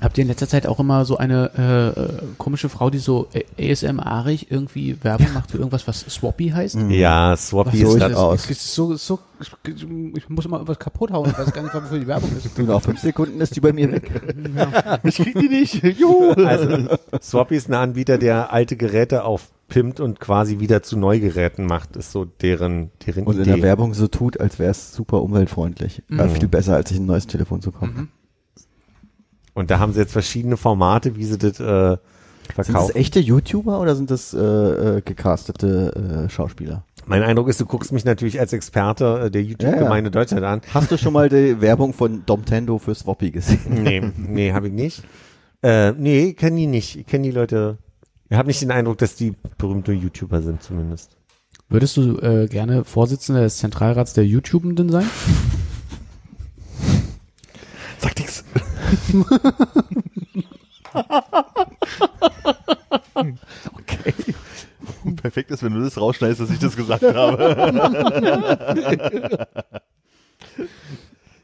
Habt 0.01 0.17
ihr 0.17 0.23
in 0.23 0.27
letzter 0.27 0.47
Zeit 0.47 0.67
auch 0.67 0.79
immer 0.79 1.05
so 1.05 1.17
eine 1.17 1.51
äh, 1.57 1.99
äh, 1.99 2.09
komische 2.37 2.67
Frau, 2.67 2.89
die 2.89 2.97
so 2.97 3.27
ASMR-ig 3.57 4.47
irgendwie 4.51 4.97
Werbung 5.03 5.33
macht 5.33 5.51
für 5.51 5.57
irgendwas, 5.57 5.87
was 5.87 6.01
Swappy 6.01 6.49
heißt? 6.49 6.77
Ja, 6.89 7.35
Swappy 7.37 7.77
so 7.77 7.93
ist 7.93 8.01
das. 8.01 8.13
aus. 8.13 8.49
Ist 8.49 8.73
so, 8.73 8.95
so, 8.95 9.19
ich 9.39 10.29
muss 10.29 10.45
immer 10.45 10.57
irgendwas 10.57 10.79
kaputt 10.79 11.11
hauen, 11.11 11.29
ich 11.31 11.37
weiß 11.37 11.53
gar 11.53 11.63
nicht, 11.63 11.73
was 11.73 11.89
für 11.89 11.99
die 11.99 12.07
Werbung 12.07 12.29
ist. 12.37 12.57
Nach 12.67 12.81
fünf 12.81 12.99
Sekunden 12.99 13.39
ist 13.39 13.55
die 13.55 13.61
bei 13.61 13.71
mir 13.71 13.91
weg. 13.91 14.11
Ich 15.03 15.15
krieg 15.15 15.39
die 15.39 15.49
nicht. 15.49 15.81
Juhu. 15.99 16.33
Also, 16.43 16.89
Swappy 17.21 17.55
ist 17.55 17.69
ein 17.69 17.73
Anbieter, 17.73 18.17
der 18.17 18.51
alte 18.51 18.75
Geräte 18.75 19.23
aufpimpt 19.23 20.01
und 20.01 20.19
quasi 20.19 20.59
wieder 20.59 20.83
zu 20.83 20.97
Neugeräten 20.97 21.65
macht, 21.65 21.95
ist 21.95 22.11
so 22.11 22.25
deren, 22.25 22.91
deren 23.07 23.23
Und 23.23 23.35
in 23.37 23.43
Idee. 23.43 23.51
der 23.53 23.61
Werbung 23.63 23.93
so 23.93 24.07
tut, 24.07 24.39
als 24.41 24.59
wäre 24.59 24.71
es 24.71 24.93
super 24.93 25.21
umweltfreundlich. 25.21 26.03
Äh, 26.11 26.27
viel 26.27 26.49
besser, 26.49 26.75
als 26.75 26.89
sich 26.89 26.99
ein 26.99 27.05
neues 27.05 27.27
Telefon 27.27 27.61
zu 27.61 27.71
kaufen. 27.71 28.11
Und 29.55 29.71
da 29.71 29.79
haben 29.79 29.93
sie 29.93 30.01
jetzt 30.01 30.11
verschiedene 30.11 30.57
Formate, 30.57 31.15
wie 31.15 31.25
sie 31.25 31.37
das 31.39 31.59
äh, 31.59 31.63
Sind 31.63 31.99
das 32.57 32.67
verkaufen. 32.67 32.95
echte 32.95 33.19
YouTuber 33.19 33.79
oder 33.79 33.95
sind 33.95 34.11
das 34.11 34.33
äh, 34.33 34.37
äh, 34.39 35.01
gecastete 35.01 36.25
äh, 36.25 36.29
Schauspieler? 36.29 36.83
Mein 37.07 37.23
Eindruck 37.23 37.47
ist, 37.49 37.59
du 37.61 37.65
guckst 37.65 37.91
mich 37.91 38.03
natürlich 38.03 38.39
als 38.39 38.51
Experte 38.53 39.25
äh, 39.25 39.31
der 39.31 39.43
YouTube-Gemeinde 39.43 40.11
Deutschland 40.11 40.43
an. 40.43 40.61
Hast 40.73 40.91
du 40.91 40.97
schon 40.97 41.13
mal 41.13 41.29
die 41.29 41.61
Werbung 41.61 41.93
von 41.93 42.23
Domtendo 42.25 42.77
für 42.79 42.93
Swappy 42.93 43.31
gesehen? 43.31 43.59
Nee, 43.69 44.01
nee, 44.17 44.51
habe 44.53 44.67
ich 44.67 44.73
nicht. 44.73 45.03
Äh, 45.63 45.93
nee, 45.93 46.33
kenne 46.33 46.57
die 46.57 46.67
nicht. 46.67 46.97
Ich 46.97 47.05
kenne 47.07 47.23
die 47.23 47.31
Leute. 47.31 47.77
Ich 48.29 48.37
habe 48.37 48.47
nicht 48.47 48.61
den 48.61 48.71
Eindruck, 48.71 48.97
dass 48.97 49.15
die 49.15 49.35
berühmte 49.57 49.93
YouTuber 49.93 50.41
sind, 50.41 50.61
zumindest. 50.63 51.15
Würdest 51.69 51.95
du 51.97 52.17
äh, 52.19 52.47
gerne 52.47 52.83
Vorsitzender 52.83 53.41
des 53.41 53.57
Zentralrats 53.57 54.13
der 54.13 54.25
YouTubenden 54.25 54.89
sein? 54.89 55.05
Sag 57.99 58.19
nix. 58.19 58.43
Okay. 63.73 64.13
Perfekt 65.21 65.51
ist, 65.51 65.61
wenn 65.63 65.73
du 65.73 65.81
das 65.81 65.99
rausschneidest, 65.99 66.41
dass 66.41 66.49
ich 66.49 66.59
das 66.59 66.75
gesagt 66.75 67.03
habe. 67.03 67.67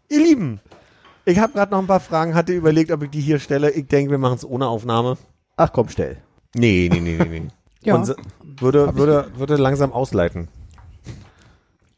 Ihr 0.09 0.19
Lieben, 0.23 0.59
ich 1.25 1.39
habe 1.39 1.53
gerade 1.53 1.71
noch 1.71 1.79
ein 1.79 1.87
paar 1.87 1.99
Fragen, 1.99 2.33
hatte 2.33 2.53
überlegt, 2.53 2.91
ob 2.91 3.03
ich 3.03 3.09
die 3.11 3.21
hier 3.21 3.39
stelle. 3.39 3.71
Ich 3.71 3.87
denke, 3.87 4.11
wir 4.11 4.17
machen 4.17 4.35
es 4.35 4.45
ohne 4.45 4.67
Aufnahme. 4.67 5.17
Ach 5.57 5.71
komm, 5.71 5.89
stell. 5.89 6.17
Nee, 6.55 6.89
nee, 6.91 6.99
nee, 6.99 7.17
nee, 7.17 7.39
nee. 7.39 7.47
Ja. 7.83 7.95
Und 7.95 8.15
würde, 8.59 8.95
würde, 8.95 9.31
würde 9.37 9.55
langsam 9.55 9.91
ausleiten. 9.91 10.49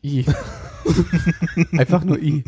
I. 0.02 0.26
Einfach 1.78 2.06
nur 2.06 2.18
I. 2.20 2.46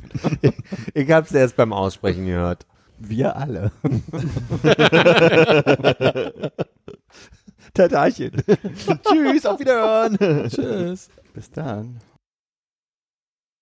Ich 0.94 1.12
habe 1.12 1.26
es 1.26 1.34
erst 1.34 1.58
beim 1.58 1.74
Aussprechen 1.74 2.26
gehört. 2.26 2.66
Wir 2.98 3.36
alle. 3.36 3.72
Tatarchen. 7.74 8.32
Tschüss, 9.08 9.46
auf 9.46 9.60
Wiederhören. 9.60 10.18
Tschüss. 10.50 11.10
Bis 11.34 11.52
dann. 11.52 12.00